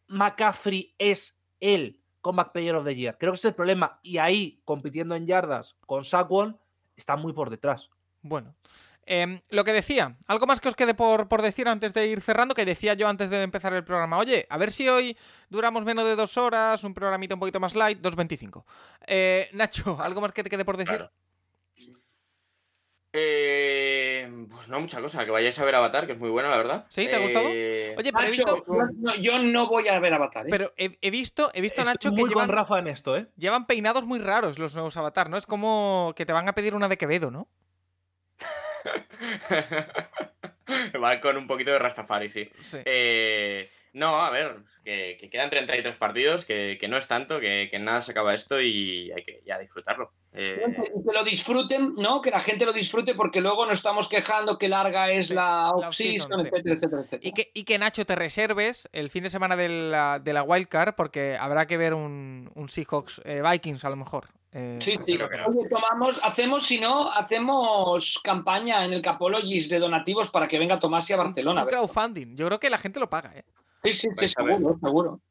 [0.07, 3.17] McCaffrey es él Comeback Player of the Year.
[3.17, 3.99] Creo que ese es el problema.
[4.03, 6.59] Y ahí, compitiendo en yardas con Saquon,
[6.95, 7.89] está muy por detrás.
[8.21, 8.55] Bueno.
[9.09, 12.19] Em, lo que decía, algo más que os quede por, por decir antes de ir
[12.19, 14.17] cerrando, que decía yo antes de empezar el programa.
[14.17, 17.73] Oye, a ver si hoy duramos menos de dos horas, un programita un poquito más
[17.73, 18.65] light, 2.25.
[19.07, 20.97] Eh, Nacho, ¿algo más que te quede por decir?
[20.97, 21.11] Claro.
[23.19, 25.25] Eh, pues no, mucha cosa.
[25.25, 26.85] Que vayáis a ver Avatar, que es muy buena, la verdad.
[26.89, 27.07] ¿Sí?
[27.07, 27.47] ¿Te ha gustado?
[27.51, 30.49] Eh, Oye, pero he Nacho, visto, yo, no, yo no voy a ver Avatar, ¿eh?
[30.51, 33.17] pero he, he visto, he visto Estoy Nacho, que muy llevan, con Rafa en esto,
[33.17, 33.27] ¿eh?
[33.37, 35.37] llevan peinados muy raros los nuevos Avatar, ¿no?
[35.37, 37.47] Es como que te van a pedir una de Quevedo, ¿no?
[41.03, 42.49] Va con un poquito de Rastafari, sí.
[42.61, 42.77] Sí.
[42.85, 47.69] Eh, no, a ver, que, que quedan 33 partidos, que, que no es tanto, que,
[47.79, 50.11] nada se acaba esto y hay que ya disfrutarlo.
[50.33, 50.61] Eh,
[51.05, 52.21] que lo disfruten, ¿no?
[52.21, 55.71] Que la gente lo disfrute porque luego nos estamos quejando que larga es Sí, la
[55.71, 56.47] off-season, sí.
[56.47, 57.21] etcétera, etcétera, etcétera.
[57.29, 60.43] Y que, y que Nacho te reserves el fin de semana de la, de la
[60.43, 64.27] Wildcard, porque habrá que ver un, un Seahawks eh, Vikings a lo mejor.
[64.53, 65.15] Eh, Sí, sí.
[65.17, 65.47] creo que no.
[65.47, 70.79] Oye, tomamos, hacemos, si no, hacemos campaña en el Capologis de donativos para que venga
[70.79, 71.63] Tomás y a Barcelona.
[71.63, 72.35] Un crowdfunding.
[72.35, 73.43] Yo creo que la gente lo paga, ¿eh?
[73.83, 75.21] Sí, sí, sí, seguro, seguro.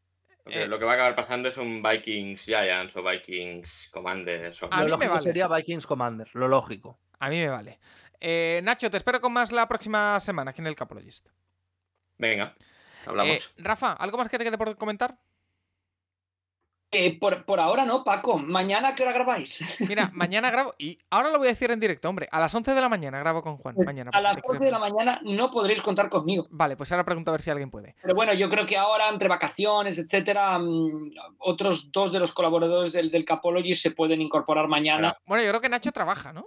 [0.45, 4.63] lo, que, lo que va a acabar pasando es un Vikings Giants o Vikings Commanders.
[4.63, 4.67] O...
[4.67, 5.23] A lo mí me lógico vale.
[5.23, 6.99] sería Vikings Commanders, lo lógico.
[7.19, 7.79] A mí me vale.
[8.21, 11.29] Eh, Nacho, te espero con más la próxima semana aquí en el Capologist.
[12.19, 13.55] Venga, Eh, hablamos.
[13.59, 15.19] Rafa, ¿algo más que te quede por comentar?
[16.93, 18.39] Eh, por, por ahora no, Paco.
[18.39, 19.61] ¿Mañana a qué hora grabáis?
[19.89, 22.75] Mira, mañana grabo, y ahora lo voy a decir en directo, hombre, a las 11
[22.75, 23.75] de la mañana grabo con Juan.
[23.85, 26.47] Mañana, a las te 11 quieres de la mañana no podréis contar conmigo.
[26.51, 27.97] Vale, pues ahora pregunto a ver si alguien puede.
[28.01, 32.93] Pero bueno, yo creo que ahora, entre vacaciones, etcétera, mm, otros dos de los colaboradores
[32.93, 35.11] del, del Capologis se pueden incorporar mañana.
[35.11, 35.19] Claro.
[35.27, 36.47] Bueno, yo creo que Nacho trabaja, ¿no?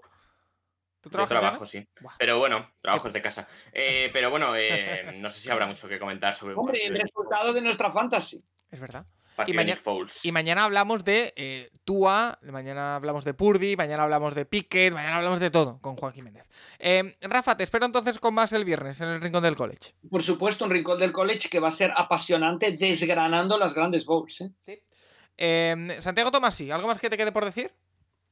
[1.02, 1.88] ¿Tú Yo trabajas trabajo, sí.
[2.02, 2.14] Buah.
[2.18, 3.48] Pero bueno, trabajo desde casa.
[3.72, 7.54] Eh, pero bueno, eh, no sé si habrá mucho que comentar sobre Hombre, el resultado
[7.54, 8.44] de nuestra fantasy.
[8.70, 9.06] Es verdad.
[9.40, 10.26] Partido y de maña- Nick Foles.
[10.26, 15.18] Y mañana hablamos de eh, Tua, mañana hablamos de Purdy, mañana hablamos de Pickett, mañana
[15.18, 16.46] hablamos de todo con Juan Jiménez.
[16.78, 19.94] Eh, Rafa, te espero entonces con más el viernes en el Rincón del College.
[20.10, 24.42] Por supuesto, un rincón del college que va a ser apasionante desgranando las grandes bowls.
[24.42, 24.84] ¿eh?
[25.38, 27.74] Eh, Santiago Tomasi, ¿algo más que te quede por decir?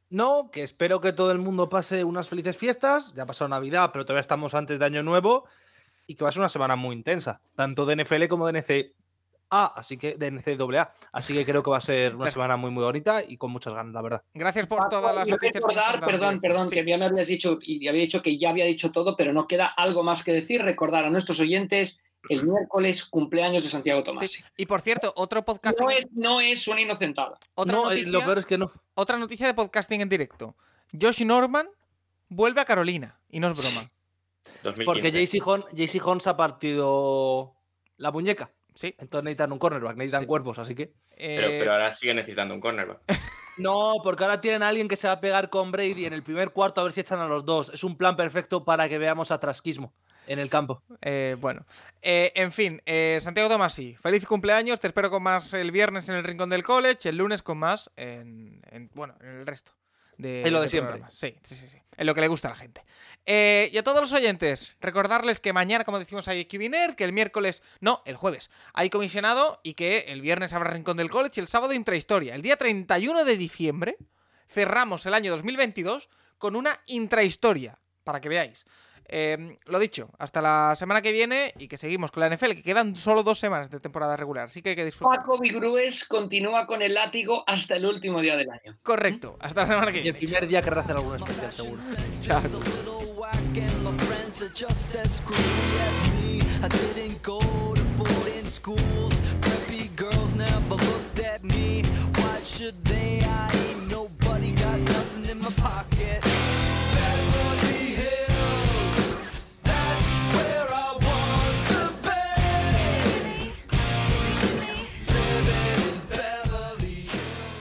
[0.10, 3.14] No, que espero que todo el mundo pase unas felices fiestas.
[3.14, 5.46] Ya ha pasado Navidad, pero todavía estamos antes de Año Nuevo.
[6.10, 8.54] Y que va a ser una semana muy intensa, tanto de NFL como de
[9.50, 10.90] NCA, así que de NCAA.
[11.12, 13.74] Así que creo que va a ser una semana muy, muy bonita y con muchas
[13.74, 14.24] ganas, la verdad.
[14.34, 15.56] Gracias por todas las noticias.
[15.56, 16.76] recordar, perdón, perdón, Sí.
[16.76, 19.48] que ya me habías dicho y había dicho que ya había dicho todo, pero no
[19.48, 20.62] queda algo más que decir.
[20.62, 24.30] Recordar a nuestros oyentes el miércoles cumpleaños de Santiago Tomás.
[24.30, 24.44] Sí.
[24.58, 25.80] Y por cierto, otro podcast.
[25.80, 27.38] No, es, no es una inocentada.
[27.56, 28.72] Otra, No, eh, noticia, lo peor es que no.
[28.96, 30.56] otra noticia de podcasting en directo.
[31.00, 31.68] Josh Norman
[32.28, 33.18] vuelve a Carolina.
[33.30, 33.90] Y no es broma.
[34.64, 34.86] 2015.
[34.86, 37.54] Porque JC Hon- JC Hons ha partido
[37.98, 38.52] la muñeca.
[38.78, 38.96] Sí.
[39.00, 40.28] Entonces necesitan un cornerback, necesitan Sí.
[40.28, 40.94] cuerpos, así que.
[41.18, 43.02] Pero, Eh, pero ahora sigue necesitando un cornerback.
[43.58, 46.22] No, porque ahora tienen a alguien que se va a pegar con Brady en el
[46.22, 47.72] primer cuarto a ver si echan a los dos.
[47.74, 49.96] Es un plan perfecto para que veamos atrasquismo
[50.28, 50.84] en el campo.
[51.02, 51.66] Eh, bueno,
[52.04, 56.14] Eh, en fin, eh, Santiago Tomasi, feliz cumpleaños, te espero con más el viernes en
[56.18, 59.72] el Rincón del College, el lunes con más en, en- bueno, en el resto.
[60.20, 60.92] De, En lo de siempre.
[60.94, 61.16] programas.
[61.18, 62.84] Sí, sí, sí, sí, en lo que le gusta a la gente.
[63.30, 67.12] Eh, y a todos los oyentes, recordarles que mañana, como decimos, hay QB que el
[67.12, 71.42] miércoles, no, el jueves, hay comisionado y que el viernes habrá Rincón del College y
[71.42, 72.36] el sábado intrahistoria.
[72.36, 73.98] El día 31 de diciembre
[74.48, 76.08] cerramos el año 2022
[76.38, 78.66] con una intrahistoria, para que veáis.
[79.10, 82.64] Eh, lo dicho, hasta la semana que viene y que seguimos con la NFL, que
[82.64, 85.20] quedan solo dos semanas de temporada regular, así que hay que disfrutar.
[85.20, 88.78] Paco Vigrues continúa con el látigo hasta el último día del año.
[88.84, 90.18] Correcto, hasta la semana que Y el viene.
[90.20, 91.82] primer día querrá hacer algún especial, seguro.
[92.22, 92.42] Chao.